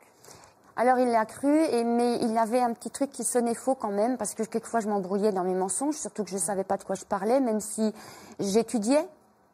Alors 0.75 0.97
il 0.97 1.09
l'a 1.09 1.25
cru, 1.25 1.55
et, 1.55 1.83
mais 1.83 2.15
il 2.21 2.35
avait 2.37 2.61
un 2.61 2.73
petit 2.73 2.89
truc 2.89 3.11
qui 3.11 3.23
sonnait 3.23 3.53
faux 3.53 3.75
quand 3.75 3.91
même, 3.91 4.17
parce 4.17 4.33
que 4.33 4.43
quelquefois 4.43 4.79
je 4.79 4.89
m'embrouillais 4.89 5.31
dans 5.31 5.43
mes 5.43 5.53
mensonges, 5.53 5.95
surtout 5.95 6.23
que 6.23 6.31
je 6.31 6.35
ne 6.35 6.41
savais 6.41 6.63
pas 6.63 6.77
de 6.77 6.83
quoi 6.83 6.95
je 6.95 7.05
parlais, 7.05 7.39
même 7.39 7.59
si 7.59 7.93
j'étudiais 8.39 9.07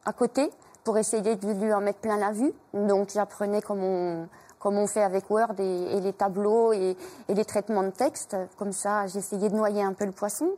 à 0.05 0.13
côté 0.13 0.49
pour 0.85 0.97
essayer 0.97 1.35
de 1.35 1.51
lui 1.51 1.73
en 1.73 1.81
mettre 1.81 1.99
plein 1.99 2.17
la 2.17 2.31
vue. 2.31 2.53
Donc 2.73 3.09
j'apprenais 3.09 3.61
comment 3.61 3.85
on, 3.85 4.29
comment 4.59 4.83
on 4.83 4.87
fait 4.87 5.03
avec 5.03 5.29
Word 5.29 5.59
et, 5.59 5.97
et 5.97 5.99
les 5.99 6.13
tableaux 6.13 6.71
et, 6.71 6.95
et 7.27 7.33
les 7.33 7.45
traitements 7.45 7.83
de 7.83 7.89
texte. 7.89 8.37
Comme 8.57 8.71
ça, 8.71 9.05
j'essayais 9.07 9.49
de 9.49 9.55
noyer 9.55 9.83
un 9.83 9.93
peu 9.93 10.05
le 10.05 10.13
poisson. 10.13 10.49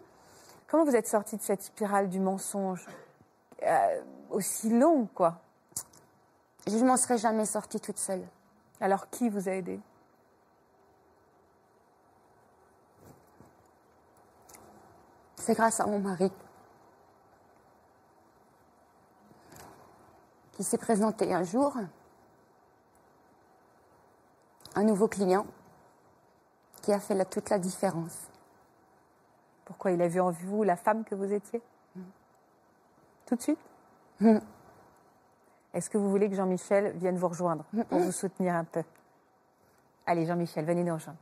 Comment 0.70 0.86
vous 0.86 0.96
êtes 0.96 1.08
sortie 1.08 1.38
de 1.38 1.42
cette 1.42 1.64
spirale 1.64 2.08
du 2.08 2.20
mensonge? 2.20 2.86
Euh, 3.64 4.02
aussi 4.30 4.70
longue, 4.70 5.08
quoi 5.14 5.40
Je 6.68 6.78
ne 6.78 6.86
m'en 6.86 6.98
serais 6.98 7.18
jamais 7.18 7.46
sortie 7.46 7.80
toute 7.80 7.98
seule. 7.98 8.24
Alors 8.80 9.10
qui 9.10 9.28
vous 9.28 9.50
a 9.50 9.54
aidé? 9.54 9.80
C'est 15.42 15.56
grâce 15.56 15.80
à 15.80 15.88
mon 15.88 15.98
mari 15.98 16.32
qui 20.52 20.64
s'est 20.64 20.78
présenté 20.78 21.34
un 21.34 21.42
jour, 21.44 21.74
un 24.76 24.84
nouveau 24.84 25.08
client 25.08 25.48
qui 26.84 26.94
a 26.94 27.00
fait 27.00 27.16
la- 27.16 27.26
toute 27.26 27.50
la 27.50 27.58
différence. 27.58 28.16
Pourquoi 29.66 29.92
il 29.92 30.02
a 30.04 30.08
vu 30.08 30.20
en 30.22 30.30
vous 30.30 30.62
la 30.62 30.76
femme 30.76 31.04
que 31.04 31.16
vous 31.16 31.34
étiez? 31.34 31.60
Tout 33.26 33.36
de 33.36 33.42
suite? 33.42 33.60
Mm. 34.20 34.38
Est-ce 35.74 35.90
que 35.90 35.98
vous 35.98 36.12
voulez 36.12 36.30
que 36.30 36.36
Jean-Michel 36.36 36.92
vienne 36.98 37.18
vous 37.18 37.30
rejoindre 37.30 37.64
pour 37.90 37.98
vous 38.00 38.12
soutenir 38.12 38.54
un 38.54 38.66
peu? 38.66 38.84
Allez, 40.06 40.28
Jean-Michel, 40.28 40.66
venez 40.66 40.84
nous 40.84 40.94
rejoindre. 40.94 41.18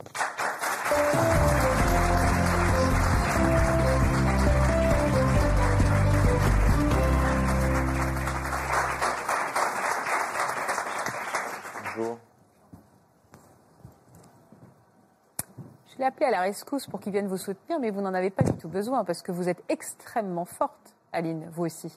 L'ai 16.00 16.06
appelé 16.06 16.26
à 16.26 16.30
la 16.30 16.40
rescousse 16.42 16.86
pour 16.86 16.98
qu'il 17.00 17.12
vienne 17.12 17.28
vous 17.28 17.36
soutenir, 17.36 17.78
mais 17.80 17.90
vous 17.90 18.00
n'en 18.00 18.14
avez 18.14 18.30
pas 18.30 18.42
du 18.42 18.52
tout 18.54 18.68
besoin 18.68 19.04
parce 19.04 19.22
que 19.22 19.32
vous 19.32 19.48
êtes 19.48 19.62
extrêmement 19.68 20.44
forte, 20.44 20.94
Aline, 21.12 21.48
vous 21.52 21.64
aussi. 21.66 21.96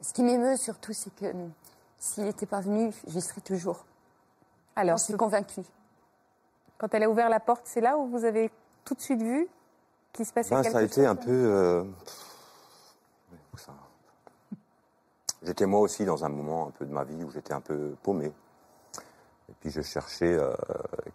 Ce 0.00 0.12
qui 0.12 0.22
m'émeut 0.22 0.56
surtout, 0.56 0.92
c'est 0.92 1.14
que 1.14 1.26
s'il 1.98 2.24
n'était 2.24 2.46
pas 2.46 2.60
venu, 2.60 2.92
j'y 3.06 3.20
serais 3.20 3.40
toujours. 3.40 3.84
Alors, 4.76 4.98
Je 4.98 5.04
suis 5.04 5.16
convaincue. 5.16 5.62
quand 6.78 6.94
elle 6.94 7.02
a 7.02 7.10
ouvert 7.10 7.28
la 7.28 7.40
porte, 7.40 7.62
c'est 7.64 7.80
là 7.80 7.98
où 7.98 8.06
vous 8.06 8.24
avez 8.24 8.50
tout 8.84 8.94
de 8.94 9.00
suite 9.00 9.20
vu 9.20 9.48
qu'il 10.12 10.24
se 10.24 10.32
passait 10.32 10.54
Ben, 10.54 10.62
quelque 10.62 10.72
ça 10.72 10.78
a 10.78 10.82
chose 10.82 10.90
été 10.92 11.06
un 11.06 11.16
peu. 11.16 11.30
euh, 11.32 11.84
ça- 13.56 13.72
J'étais 15.42 15.66
moi 15.66 15.80
aussi 15.80 16.04
dans 16.04 16.24
un 16.24 16.28
moment 16.28 16.68
un 16.68 16.70
peu 16.70 16.84
de 16.86 16.92
ma 16.92 17.04
vie 17.04 17.22
où 17.24 17.30
j'étais 17.30 17.52
un 17.52 17.60
peu 17.60 17.94
paumé. 18.02 18.26
Et 19.48 19.52
puis 19.60 19.70
je 19.70 19.80
cherchais 19.82 20.32
euh, 20.34 20.52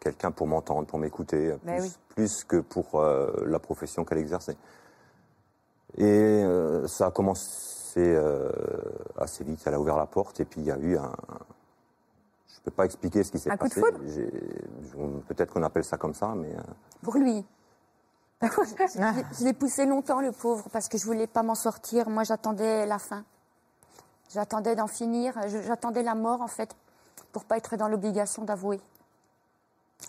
quelqu'un 0.03 0.31
pour 0.31 0.47
m'entendre, 0.47 0.85
pour 0.85 0.99
m'écouter, 0.99 1.55
Ben 1.63 1.77
plus, 1.77 1.83
oui. 1.87 1.93
plus 2.09 2.43
que 2.43 2.57
pour 2.57 2.99
euh, 2.99 3.31
la 3.47 3.59
profession 3.59 4.03
qu'elle 4.03 4.17
exerçait. 4.17 4.57
Et 5.97 6.03
euh, 6.05 6.85
ça 6.87 7.07
a 7.07 7.11
commencé 7.11 7.97
euh, 7.97 8.51
assez 9.17 9.43
vite. 9.43 9.61
Elle 9.65 9.75
a 9.75 9.79
ouvert 9.79 9.97
la 9.97 10.05
porte 10.07 10.39
et 10.39 10.45
puis 10.45 10.61
il 10.61 10.67
y 10.67 10.71
a 10.71 10.77
eu 10.77 10.97
un. 10.97 11.11
Je 12.47 12.59
ne 12.59 12.63
peux 12.65 12.71
pas 12.71 12.85
expliquer 12.85 13.23
ce 13.23 13.31
qui 13.31 13.39
s'est 13.39 13.51
Un 13.51 13.57
coup 13.57 13.67
de 13.67 13.73
passé. 13.73 14.31
Peut-être 15.27 15.53
qu'on 15.53 15.63
appelle 15.63 15.83
ça 15.83 15.97
comme 15.97 16.13
ça, 16.13 16.33
mais. 16.35 16.53
Pour 17.01 17.15
lui. 17.17 17.45
Je, 18.41 18.47
je- 19.39 19.43
l'ai 19.45 19.53
poussé 19.53 19.85
longtemps, 19.85 20.19
le 20.19 20.31
pauvre, 20.33 20.67
parce 20.71 20.89
que 20.89 20.97
je 20.97 21.05
voulais 21.05 21.27
pas 21.27 21.43
m'en 21.43 21.55
sortir. 21.55 22.09
Moi, 22.09 22.23
j'attendais 22.23 22.85
la 22.85 22.99
fin. 22.99 23.23
J'attendais 24.33 24.75
d'en 24.75 24.87
finir. 24.87 25.33
J'attendais 25.65 26.03
la 26.03 26.15
mort, 26.15 26.41
en 26.41 26.47
fait, 26.47 26.75
pour 27.31 27.45
pas 27.45 27.57
être 27.57 27.77
dans 27.77 27.87
l'obligation 27.87 28.43
d'avouer. 28.43 28.81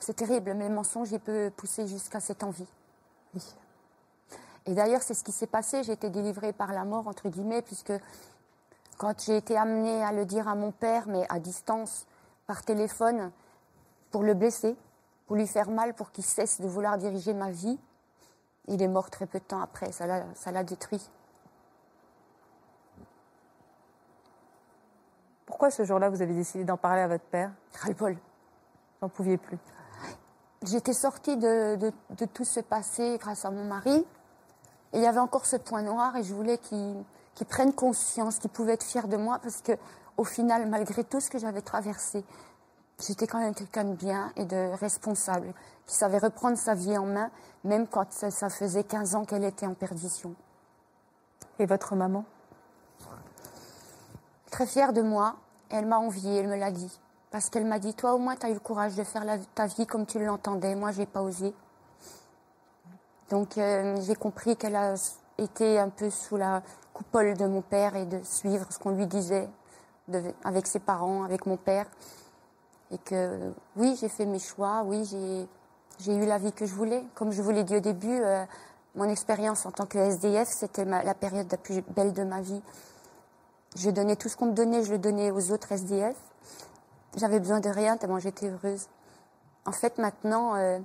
C'est 0.01 0.15
terrible, 0.15 0.55
mais 0.55 0.69
le 0.69 0.75
mensonge, 0.75 1.13
il 1.13 1.21
peut 1.21 1.51
pousser 1.57 1.87
jusqu'à 1.87 2.21
cette 2.21 2.43
envie. 2.43 2.67
Oui. 3.35 3.43
Et 4.67 4.75
d'ailleurs, 4.75 5.03
c'est 5.03 5.15
ce 5.15 5.25
qui 5.25 5.33
s'est 5.33 5.47
passé. 5.47 5.83
J'ai 5.83 5.93
été 5.93 6.11
délivrée 6.11 6.53
par 6.53 6.73
la 6.73 6.85
mort, 6.85 7.07
entre 7.07 7.29
guillemets, 7.29 7.63
puisque 7.63 7.93
quand 8.99 9.21
j'ai 9.25 9.37
été 9.37 9.57
amenée 9.57 10.03
à 10.03 10.13
le 10.13 10.25
dire 10.25 10.49
à 10.49 10.55
mon 10.55 10.73
père, 10.73 11.07
mais 11.07 11.27
à 11.29 11.39
distance, 11.39 12.07
par 12.47 12.63
téléphone, 12.63 13.31
pour 14.11 14.23
le 14.23 14.35
blesser, 14.35 14.77
pour 15.27 15.37
lui 15.37 15.47
faire 15.47 15.71
mal, 15.71 15.95
pour 15.95 16.13
qu'il 16.13 16.25
cesse 16.25 16.61
de 16.61 16.69
vouloir 16.69 16.99
diriger 16.99 17.35
ma 17.35 17.51
vie, 17.51 17.79
il 18.69 18.81
est 18.81 18.89
mort 18.89 19.11
très 19.11 19.27
peu 19.27 19.39
de 19.39 19.45
temps 19.45 19.61
après. 19.61 19.93
Ça 19.93 20.07
l'a, 20.07 20.65
détruit. 20.65 21.03
Pourquoi 25.47 25.71
ce 25.71 25.85
jour-là, 25.85 26.09
vous 26.09 26.23
avez 26.23 26.35
décidé 26.35 26.65
d'en 26.65 26.77
parler 26.77 27.03
à 27.03 27.09
votre 27.09 27.25
père? 27.25 27.51
Ras-le-bol. 27.81 28.17
J'en 29.01 29.09
pouviez 29.09 29.37
plus. 29.37 29.59
J'étais 30.65 30.93
sortie 30.95 31.37
de, 31.37 31.77
de- 31.77 31.93
de 32.17 32.25
tout 32.25 32.45
ce 32.45 32.61
passé 32.61 33.19
grâce 33.21 33.45
à 33.45 33.51
mon 33.51 33.65
mari. 33.65 34.05
Et 34.93 34.99
il 34.99 35.03
y 35.03 35.07
avait 35.07 35.19
encore 35.21 35.45
ce 35.47 35.57
point 35.57 35.83
noir 35.83 36.17
et 36.17 36.23
je 36.23 36.33
voulais 36.33 36.59
qu'il, 36.59 36.95
qu'il 37.35 37.47
prenne 37.47 37.73
conscience, 37.73 38.39
qu'il 38.39 38.51
pouvait 38.51 38.75
être 38.75 38.85
fier 38.85 39.09
de 39.09 39.17
moi 39.17 39.39
parce 39.43 39.61
que, 39.61 39.73
au 40.17 40.25
final, 40.25 40.69
malgré 40.69 41.03
tout 41.05 41.21
ce 41.21 41.29
que 41.29 41.39
j'avais 41.39 41.61
traversé, 41.63 42.25
j'étais 43.05 43.27
quand 43.27 43.41
même 43.41 43.55
quelqu'un 43.55 43.85
de 43.85 43.95
bien 43.95 44.33
et 44.37 44.45
de 44.45 44.71
responsable, 44.79 45.53
qui 45.87 45.97
savait 45.97 46.19
reprendre 46.19 46.57
sa 46.57 46.75
vie 46.75 46.97
en 46.97 47.07
main, 47.07 47.31
même 47.65 47.87
quand 47.89 48.11
ça, 48.13 48.31
ça 48.31 48.49
faisait 48.49 48.85
15 48.85 49.17
ans 49.17 49.25
qu'elle 49.25 49.45
était 49.45 49.67
en 49.67 49.75
perdition. 49.75 50.35
Et 51.59 51.67
votre 51.67 51.97
maman? 51.97 52.25
Très 54.51 54.67
fière 54.67 54.93
de 54.93 55.03
moi. 55.03 55.35
Elle 55.71 55.87
m'a 55.87 55.99
enviée, 55.99 56.37
elle 56.37 56.49
me 56.49 56.57
l'a 56.57 56.71
dit. 56.71 57.01
Parce 57.35 57.51
qu'elle 57.51 57.67
m'a 57.67 57.81
dit, 57.81 57.95
toi 57.95 58.15
au 58.15 58.19
moins, 58.19 58.37
tu 58.37 58.47
as 58.47 58.51
eu 58.51 58.55
le 58.55 58.61
courage 58.61 58.95
de 58.95 59.03
faire 59.03 59.25
ta 59.57 59.67
vie 59.67 59.89
comme 59.89 60.07
tu 60.07 60.25
l'entendais. 60.25 60.77
Moi, 60.77 60.93
j'ai 60.93 61.05
pas 61.05 61.21
osé. 61.21 61.53
Donc, 63.29 63.59
euh, 63.59 64.01
j'ai 64.03 64.15
compris 64.15 64.57
qu'elle 64.57 64.77
a 64.77 64.95
été 65.39 65.81
un 65.81 65.89
peu 65.89 66.11
sous 66.11 66.37
la 66.37 66.63
coupole 66.93 67.37
de 67.37 67.45
mon 67.49 67.61
père 67.61 67.97
et 67.97 68.07
de 68.07 68.23
suivre 68.23 68.67
ce 68.71 68.79
qu'on 68.79 68.93
lui 68.93 69.09
disait 69.09 69.49
avec 70.45 70.69
ses 70.69 70.79
parents, 70.79 71.25
avec 71.25 71.47
mon 71.47 71.57
père. 71.57 71.87
Et 72.93 72.99
que, 72.99 73.53
oui, 73.75 73.99
j'ai 74.01 74.09
fait 74.09 74.27
mes 74.27 74.39
choix. 74.39 74.85
Oui, 74.85 75.05
j'ai, 75.05 76.15
eu 76.15 76.27
la 76.27 76.39
vie 76.39 76.53
que 76.53 76.67
je 76.67 76.75
voulais. 76.77 77.03
Comme 77.17 77.33
je 77.33 77.43
vous 77.43 77.51
l'ai 77.51 77.65
dit 77.65 77.79
au 77.79 77.81
début, 77.81 78.21
euh, 78.21 78.45
mon 78.95 79.09
expérience 79.09 79.67
en 79.67 79.73
tant 79.73 79.87
que 79.87 79.99
SDF, 79.99 80.47
c'était 80.47 80.85
la 80.85 81.15
période 81.15 81.51
la 81.51 81.59
plus 81.59 81.83
belle 81.97 82.13
de 82.13 82.23
ma 82.23 82.41
vie. 82.43 82.63
Je 83.75 83.91
donnais 83.91 84.15
tout 84.15 84.29
ce 84.29 84.37
qu'on 84.37 84.47
me 84.47 84.53
donnait, 84.53 84.85
je 84.85 84.93
le 84.93 84.99
donnais 84.99 85.33
aux 85.33 85.51
autres 85.51 85.73
SDF. 85.73 86.15
J'avais 87.17 87.39
besoin 87.39 87.61
de 87.61 87.69
rien 87.69 87.97
tellement 87.97 88.19
j'étais 88.19 88.49
heureuse. 88.49 88.89
En 89.67 89.73
fait, 89.73 89.99
maintenant, 89.99 90.57
euh, 90.57 90.79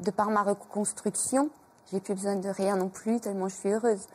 de 0.00 0.10
par 0.10 0.30
ma 0.30 0.42
reconstruction, 0.42 1.50
j'ai 1.90 2.00
plus 2.00 2.14
besoin 2.14 2.36
de 2.36 2.48
rien 2.48 2.76
non 2.76 2.88
plus 2.88 3.20
tellement 3.20 3.48
je 3.48 3.54
suis 3.54 3.70
heureuse. 3.70 4.06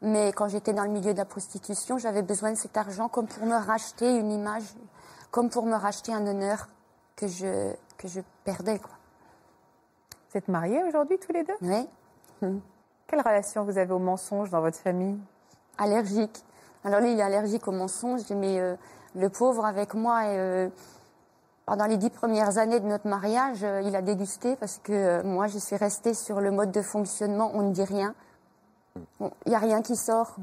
Mais 0.00 0.32
quand 0.32 0.48
j'étais 0.48 0.72
dans 0.72 0.84
le 0.84 0.90
milieu 0.90 1.12
de 1.12 1.18
la 1.18 1.24
prostitution, 1.24 1.98
j'avais 1.98 2.22
besoin 2.22 2.52
de 2.52 2.56
cet 2.56 2.76
argent 2.76 3.08
comme 3.08 3.26
pour 3.26 3.44
me 3.44 3.56
racheter 3.56 4.16
une 4.16 4.30
image, 4.30 4.62
comme 5.30 5.50
pour 5.50 5.66
me 5.66 5.74
racheter 5.74 6.12
un 6.14 6.26
honneur 6.26 6.68
que 7.16 7.26
je, 7.26 7.74
que 7.96 8.06
je 8.08 8.20
perdais. 8.44 8.78
Quoi. 8.78 8.92
Vous 10.30 10.38
êtes 10.38 10.48
mariés 10.48 10.82
aujourd'hui 10.84 11.18
tous 11.18 11.32
les 11.32 11.42
deux? 11.42 11.54
Ouais. 11.62 11.86
Quelle 13.08 13.20
relation 13.20 13.64
vous 13.64 13.76
avez 13.76 13.92
au 13.92 13.98
mensonge 13.98 14.50
dans 14.50 14.60
votre 14.60 14.78
famille? 14.78 15.18
Allergique. 15.78 16.44
Alors 16.84 17.00
lui, 17.00 17.12
il 17.12 17.18
est 17.18 17.22
allergique 17.22 17.66
aux 17.66 17.72
mensonges, 17.72 18.30
mais 18.30 18.60
euh, 18.60 18.76
le 19.18 19.28
pauvre 19.28 19.64
avec 19.66 19.94
moi, 19.94 20.22
euh, 20.26 20.68
pendant 21.66 21.86
les 21.86 21.96
dix 21.96 22.10
premières 22.10 22.56
années 22.58 22.80
de 22.80 22.86
notre 22.86 23.08
mariage, 23.08 23.62
euh, 23.62 23.82
il 23.82 23.94
a 23.96 24.02
dégusté 24.02 24.56
parce 24.56 24.78
que 24.82 24.92
euh, 24.92 25.22
moi, 25.24 25.48
je 25.48 25.58
suis 25.58 25.76
restée 25.76 26.14
sur 26.14 26.40
le 26.40 26.50
mode 26.50 26.70
de 26.70 26.82
fonctionnement, 26.82 27.50
on 27.54 27.62
ne 27.62 27.72
dit 27.72 27.84
rien. 27.84 28.14
Bon, 29.20 29.30
Il 29.46 29.50
n'y 29.50 29.54
a 29.56 29.58
rien 29.58 29.82
qui 29.82 29.96
sort. 29.96 30.36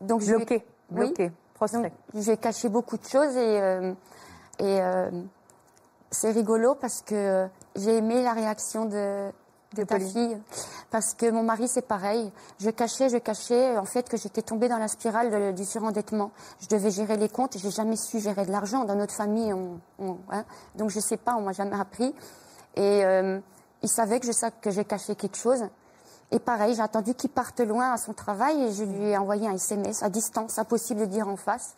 Donc, 0.00 0.20
je 0.20 0.26
lui 0.26 0.34
ai- 0.34 0.36
Bloqué, 0.44 0.64
Oui. 0.90 1.06
bloqué, 1.06 1.32
prostré. 1.54 1.82
donc, 1.82 1.92
j'ai 2.14 2.36
caché 2.36 2.68
beaucoup 2.68 2.96
de 2.96 3.04
choses 3.06 3.36
et, 3.36 3.60
euh, 3.60 3.92
et 4.58 4.80
euh, 4.82 5.10
c'est 6.10 6.30
rigolo 6.30 6.74
parce 6.74 7.02
que 7.02 7.46
j'ai 7.76 7.96
aimé 7.96 8.22
la 8.22 8.32
réaction 8.32 8.84
de, 8.84 9.30
de 9.74 9.84
ta 9.84 9.98
fille. 9.98 10.38
Parce 10.90 11.14
que 11.14 11.30
mon 11.30 11.42
mari, 11.42 11.68
c'est 11.68 11.86
pareil. 11.86 12.30
Je 12.60 12.70
cachais, 12.70 13.08
je 13.08 13.16
cachais, 13.18 13.76
en 13.76 13.84
fait, 13.84 14.08
que 14.08 14.16
j'étais 14.16 14.42
tombée 14.42 14.68
dans 14.68 14.78
la 14.78 14.88
spirale 14.88 15.30
de- 15.30 15.52
du 15.52 15.64
surendettement. 15.64 16.30
Je 16.60 16.68
devais 16.68 16.90
gérer 16.90 17.16
les 17.16 17.28
comptes 17.28 17.56
j'ai 17.58 17.70
jamais 17.70 17.96
su 17.96 18.20
gérer 18.20 18.44
de 18.46 18.50
l'argent. 18.52 18.84
Dans 18.84 18.94
notre 18.96 19.14
famille, 19.14 19.52
on, 19.52 19.80
on- 19.98 20.18
hein. 20.30 20.44
donc 20.76 20.90
je 20.90 21.00
sais 21.00 21.16
pas, 21.16 21.34
on 21.36 21.42
m'a 21.42 21.52
jamais 21.52 21.78
appris. 21.78 22.14
Et 22.76 23.04
euh, 23.04 23.38
il 23.82 23.88
savait 23.88 24.20
que 24.20 24.26
je 24.26 24.32
que 24.60 24.70
j'ai 24.70 24.84
caché 24.84 25.14
quelque 25.14 25.36
chose. 25.36 25.64
Et 26.30 26.38
pareil, 26.38 26.74
j'ai 26.74 26.80
attendu 26.82 27.14
qu'il 27.14 27.28
parte 27.30 27.60
loin 27.60 27.92
à 27.92 27.96
son 27.98 28.14
travail 28.14 28.62
et 28.62 28.72
je 28.72 28.84
lui 28.84 29.04
ai 29.10 29.18
envoyé 29.18 29.46
un 29.46 29.54
SMS 29.54 30.02
à 30.02 30.08
distance, 30.08 30.58
impossible 30.58 31.00
de 31.00 31.04
dire 31.06 31.28
en 31.28 31.36
face. 31.36 31.74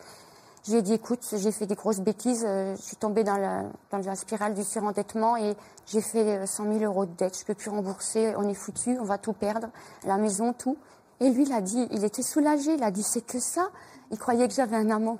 Je 0.65 0.71
lui 0.71 0.79
ai 0.79 0.81
dit, 0.81 0.93
écoute, 0.93 1.19
j'ai 1.31 1.51
fait 1.51 1.67
des 1.67 1.75
grosses 1.75 1.99
bêtises, 1.99 2.43
euh, 2.43 2.75
je 2.75 2.81
suis 2.81 2.95
tombée 2.95 3.23
dans 3.23 3.37
la, 3.37 3.65
dans 3.91 3.99
la 3.99 4.15
spirale 4.15 4.55
du 4.55 4.63
surendettement 4.63 5.37
et 5.37 5.55
j'ai 5.85 6.01
fait 6.01 6.39
euh, 6.39 6.45
100 6.47 6.79
000 6.79 6.85
euros 6.85 7.05
de 7.05 7.11
dette, 7.11 7.37
je 7.37 7.45
peux 7.45 7.53
plus 7.53 7.69
rembourser, 7.69 8.33
on 8.35 8.49
est 8.49 8.55
foutu, 8.55 8.97
on 8.99 9.03
va 9.03 9.19
tout 9.19 9.33
perdre, 9.33 9.67
la 10.05 10.17
maison, 10.17 10.53
tout. 10.53 10.75
Et 11.19 11.29
lui, 11.29 11.43
il 11.43 11.53
a 11.53 11.61
dit, 11.61 11.87
il 11.91 12.03
était 12.03 12.23
soulagé, 12.23 12.73
il 12.73 12.83
a 12.83 12.89
dit, 12.89 13.03
c'est 13.03 13.23
que 13.23 13.39
ça. 13.39 13.69
Il 14.09 14.17
croyait 14.17 14.47
que 14.47 14.55
j'avais 14.55 14.75
un 14.75 14.89
amant. 14.89 15.19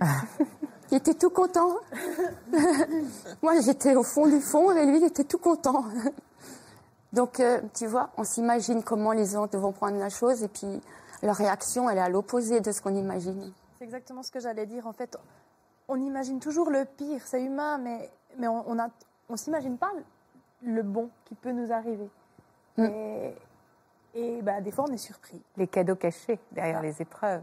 il 0.92 0.96
était 0.96 1.14
tout 1.14 1.30
content. 1.30 1.70
Moi, 3.42 3.60
j'étais 3.62 3.96
au 3.96 4.04
fond 4.04 4.28
du 4.28 4.40
fond 4.40 4.70
et 4.70 4.86
lui, 4.86 4.98
il 4.98 5.04
était 5.04 5.24
tout 5.24 5.38
content. 5.38 5.84
Donc, 7.12 7.40
euh, 7.40 7.60
tu 7.74 7.88
vois, 7.88 8.10
on 8.16 8.22
s'imagine 8.22 8.84
comment 8.84 9.10
les 9.10 9.34
autres 9.34 9.58
vont 9.58 9.72
prendre 9.72 9.98
la 9.98 10.08
chose 10.08 10.44
et 10.44 10.48
puis 10.48 10.80
leur 11.24 11.34
réaction, 11.34 11.90
elle 11.90 11.98
est 11.98 12.02
à 12.02 12.08
l'opposé 12.08 12.60
de 12.60 12.70
ce 12.70 12.80
qu'on 12.80 12.94
imagine. 12.94 13.52
Exactement 13.86 14.24
ce 14.24 14.32
que 14.32 14.40
j'allais 14.40 14.66
dire. 14.66 14.86
En 14.88 14.92
fait, 14.92 15.16
on 15.86 15.96
imagine 16.00 16.40
toujours 16.40 16.70
le 16.70 16.84
pire, 16.84 17.22
c'est 17.24 17.40
humain, 17.42 17.78
mais, 17.78 18.10
mais 18.36 18.48
on 18.48 18.68
on 18.68 18.78
a- 18.80 18.90
on 19.28 19.36
s'imagine 19.36 19.78
pas 19.78 19.92
le 20.62 20.82
bon 20.82 21.08
qui 21.24 21.36
peut 21.36 21.52
nous 21.52 21.72
arriver. 21.72 22.08
Mm. 22.76 22.84
Et, 22.84 23.34
et 24.14 24.42
bah, 24.42 24.60
des 24.60 24.72
fois, 24.72 24.86
on 24.88 24.92
est 24.92 24.96
surpris. 24.98 25.40
les 25.56 25.68
cadeaux 25.68 25.94
cachés 25.94 26.40
derrière 26.50 26.82
les 26.82 27.00
épreuves. 27.00 27.42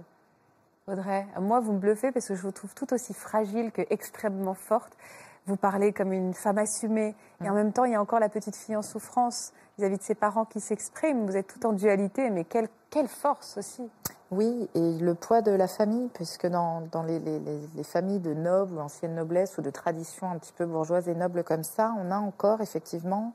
Audrey, 0.88 1.26
moi, 1.39 1.62
vous 1.62 1.72
me 1.72 1.80
bluffez 1.80 2.12
parce 2.12 2.28
que 2.28 2.36
je 2.36 2.41
vous 2.41 2.52
trouve 2.52 2.74
tout 2.76 2.94
aussi 2.94 3.14
fragile 3.14 3.72
que 3.72 3.84
extrêmement 3.89 4.54
forte. 4.54 4.98
Vous 5.46 5.56
parlez 5.56 5.94
comme 5.94 6.12
une 6.12 6.34
femme 6.34 6.58
assumée 6.58 7.16
et 7.41 7.50
en 7.50 7.54
même 7.54 7.72
temps, 7.72 7.86
il 7.86 7.94
y 7.94 7.96
a 7.96 8.02
encore 8.02 8.20
la 8.20 8.28
petite 8.30 8.56
fille 8.58 8.76
en 8.76 8.82
souffrance 8.82 9.54
vis-à-vis 9.78 9.98
de 9.98 10.04
ses 10.04 10.16
parents 10.16 10.44
qui 10.46 10.60
s'expriment. 10.60 11.26
Vous 11.26 11.38
êtes 11.38 11.48
tout 11.48 11.66
en 11.66 11.72
dualité, 11.74 12.30
mais 12.30 12.44
quelle, 12.44 12.68
quelle 12.89 13.08
force 13.08 13.58
aussi. 13.58 13.89
Oui, 14.36 14.68
et 14.74 14.98
le 14.98 15.14
poids 15.14 15.42
de 15.44 15.52
la 15.52 15.68
famille, 15.68 16.08
puisque 16.14 16.48
dans, 16.48 16.82
dans 16.92 17.04
les, 17.04 17.20
les- 17.20 17.40
les- 17.40 17.70
les 17.76 17.84
familles 17.84 18.20
de 18.20 18.34
nobles 18.34 18.74
ou 18.78 18.80
ancienne 18.80 19.14
noblesse 19.14 19.60
ou 19.60 19.62
de 19.62 19.70
tradition 19.70 20.28
un 20.32 20.40
petit 20.40 20.54
peu 20.54 20.66
bourgeoise 20.66 21.08
et 21.08 21.14
noble 21.14 21.44
comme 21.44 21.64
ça, 21.64 21.94
on 22.00 22.10
a 22.10 22.18
encore 22.18 22.62
effectivement, 22.62 23.34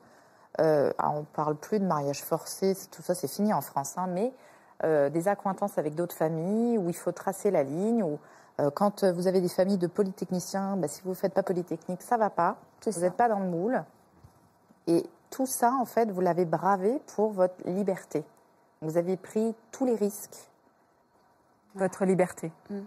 euh, 0.61 0.91
ah, 0.99 1.11
on 1.11 1.23
parle 1.23 1.55
plus 1.55 1.79
de 1.79 1.85
mariage 1.85 2.25
forcé, 2.25 2.77
tout 2.91 3.03
ça 3.03 3.15
c'est 3.15 3.29
fini 3.29 3.53
en 3.55 3.61
France, 3.61 3.97
hein, 3.97 4.09
mais 4.09 4.33
euh, 4.83 5.09
des 5.09 5.29
accointances 5.29 5.79
avec 5.79 5.95
d'autres 5.95 6.17
familles 6.17 6.79
où 6.79 6.89
il 6.89 6.97
faut 6.97 7.13
tracer 7.13 7.53
la 7.53 7.63
ligne, 7.63 8.03
ou 8.03 8.19
euh, 8.61 8.71
quand 8.71 9.05
vous 9.05 9.29
avez 9.29 9.41
des 9.41 9.49
familles 9.49 9.79
de 9.79 9.87
polytechniciens, 9.87 10.77
bah, 10.79 10.89
si 10.89 11.03
vous 11.03 11.11
ne 11.11 11.15
faites 11.15 11.35
pas 11.35 11.45
polytechnique, 11.45 12.03
ça 12.03 12.17
va 12.17 12.31
pas, 12.31 12.57
vous 12.85 13.01
n'êtes 13.03 13.15
pas 13.15 13.29
dans 13.29 13.39
le 13.39 13.47
moule. 13.47 13.85
Et 14.89 15.05
tout 15.31 15.47
ça, 15.47 15.73
en 15.81 15.85
fait, 15.85 16.11
vous 16.11 16.23
l'avez 16.23 16.45
bravé 16.47 17.01
pour 17.15 17.31
votre 17.31 17.55
liberté. 17.67 18.25
Vous 18.81 18.97
avez 18.97 19.17
pris 19.17 19.55
tous 19.71 19.85
les 19.85 19.95
risques. 19.95 20.49
Votre 21.75 22.05
liberté. 22.05 22.53
Vous 22.71 22.85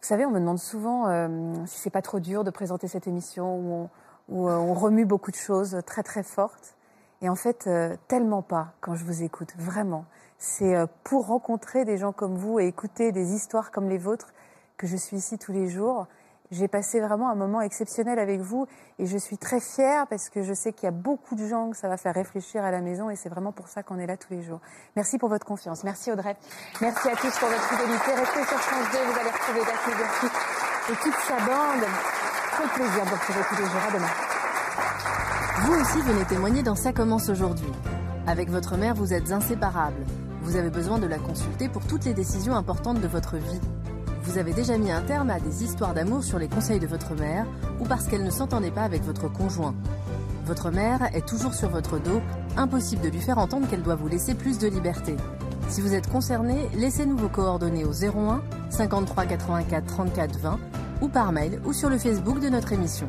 savez, 0.00 0.24
on 0.24 0.30
me 0.30 0.40
demande 0.40 0.58
souvent 0.58 1.08
euh, 1.08 1.54
si 1.66 1.80
c'est 1.80 1.90
pas 1.90 2.02
trop 2.02 2.20
dur 2.20 2.44
de 2.44 2.50
présenter 2.50 2.88
cette 2.88 3.06
émission 3.06 3.56
où 3.56 3.72
on, 3.72 3.90
où, 4.28 4.48
euh, 4.48 4.56
on 4.56 4.74
remue 4.74 5.04
beaucoup 5.04 5.30
de 5.30 5.36
choses 5.36 5.80
très 5.86 6.02
très 6.02 6.22
fortes. 6.22 6.76
Et 7.22 7.28
en 7.28 7.34
fait, 7.34 7.66
euh, 7.66 7.96
tellement 8.08 8.42
pas 8.42 8.74
quand 8.80 8.94
je 8.94 9.04
vous 9.04 9.22
écoute, 9.22 9.54
vraiment. 9.56 10.04
C'est 10.38 10.76
euh, 10.76 10.86
pour 11.04 11.26
rencontrer 11.26 11.84
des 11.84 11.96
gens 11.96 12.12
comme 12.12 12.36
vous 12.36 12.60
et 12.60 12.66
écouter 12.66 13.12
des 13.12 13.34
histoires 13.34 13.70
comme 13.70 13.88
les 13.88 13.98
vôtres 13.98 14.32
que 14.76 14.86
je 14.86 14.96
suis 14.96 15.16
ici 15.16 15.38
tous 15.38 15.52
les 15.52 15.68
jours. 15.68 16.06
J'ai 16.50 16.68
passé 16.68 17.00
vraiment 17.00 17.28
un 17.28 17.34
moment 17.34 17.60
exceptionnel 17.60 18.18
avec 18.18 18.40
vous 18.40 18.66
et 18.98 19.06
je 19.06 19.18
suis 19.18 19.36
très 19.36 19.60
fière 19.60 20.06
parce 20.06 20.28
que 20.28 20.42
je 20.42 20.54
sais 20.54 20.72
qu'il 20.72 20.84
y 20.84 20.88
a 20.88 20.92
beaucoup 20.92 21.34
de 21.34 21.46
gens 21.46 21.70
que 21.70 21.76
ça 21.76 21.88
va 21.88 21.96
faire 21.96 22.14
réfléchir 22.14 22.64
à 22.64 22.70
la 22.70 22.80
maison 22.80 23.10
et 23.10 23.16
c'est 23.16 23.28
vraiment 23.28 23.52
pour 23.52 23.68
ça 23.68 23.82
qu'on 23.82 23.98
est 23.98 24.06
là 24.06 24.16
tous 24.16 24.32
les 24.32 24.42
jours. 24.42 24.60
Merci 24.94 25.18
pour 25.18 25.28
votre 25.28 25.44
confiance. 25.44 25.82
Merci 25.82 26.12
Audrey. 26.12 26.36
Merci 26.80 27.08
à 27.08 27.16
tous 27.16 27.36
pour 27.38 27.48
votre 27.48 27.68
fidélité. 27.68 28.10
Restez 28.12 28.44
sur 28.44 28.58
France 28.58 28.86
2, 28.92 28.98
vous 28.98 29.20
allez 29.20 29.30
retrouver 29.30 29.60
Daphné 29.60 29.94
Burki 29.94 30.26
et 30.92 30.96
toute 31.02 31.20
sa 31.26 31.36
bande. 31.46 31.86
Quel 32.58 32.68
plaisir 32.68 33.04
de 33.04 33.08
vous 33.08 33.14
retrouver 33.16 33.40
tous 33.48 33.56
les 33.56 33.68
jours. 33.68 33.82
À 33.88 33.92
demain. 33.92 34.36
Vous 35.62 35.80
aussi 35.80 36.00
venez 36.02 36.24
témoigner 36.26 36.62
dans 36.62 36.76
Ça 36.76 36.92
commence 36.92 37.28
aujourd'hui. 37.28 37.72
Avec 38.26 38.50
votre 38.50 38.76
mère, 38.76 38.94
vous 38.94 39.12
êtes 39.12 39.32
inséparables. 39.32 40.04
Vous 40.42 40.56
avez 40.56 40.70
besoin 40.70 40.98
de 40.98 41.06
la 41.06 41.18
consulter 41.18 41.68
pour 41.68 41.84
toutes 41.86 42.04
les 42.04 42.14
décisions 42.14 42.54
importantes 42.54 43.00
de 43.00 43.08
votre 43.08 43.36
vie. 43.36 43.60
Vous 44.26 44.38
avez 44.38 44.52
déjà 44.52 44.76
mis 44.76 44.90
un 44.90 45.02
terme 45.02 45.30
à 45.30 45.38
des 45.38 45.62
histoires 45.62 45.94
d'amour 45.94 46.24
sur 46.24 46.38
les 46.38 46.48
conseils 46.48 46.80
de 46.80 46.86
votre 46.86 47.14
mère 47.14 47.46
ou 47.80 47.84
parce 47.84 48.06
qu'elle 48.06 48.24
ne 48.24 48.30
s'entendait 48.30 48.72
pas 48.72 48.82
avec 48.82 49.02
votre 49.04 49.32
conjoint. 49.32 49.74
Votre 50.44 50.70
mère 50.70 51.14
est 51.14 51.26
toujours 51.26 51.54
sur 51.54 51.70
votre 51.70 51.98
dos, 52.00 52.20
impossible 52.56 53.02
de 53.02 53.08
lui 53.08 53.20
faire 53.20 53.38
entendre 53.38 53.68
qu'elle 53.68 53.82
doit 53.82 53.94
vous 53.94 54.08
laisser 54.08 54.34
plus 54.34 54.58
de 54.58 54.66
liberté. 54.66 55.16
Si 55.68 55.80
vous 55.80 55.94
êtes 55.94 56.10
concerné, 56.10 56.68
laissez-nous 56.74 57.16
vos 57.16 57.28
coordonnées 57.28 57.84
au 57.84 57.92
01 57.92 58.42
53 58.68 59.26
84 59.26 59.86
34 59.86 60.38
20 60.40 60.58
ou 61.02 61.08
par 61.08 61.30
mail 61.30 61.60
ou 61.64 61.72
sur 61.72 61.88
le 61.88 61.96
Facebook 61.96 62.40
de 62.40 62.48
notre 62.48 62.72
émission. 62.72 63.08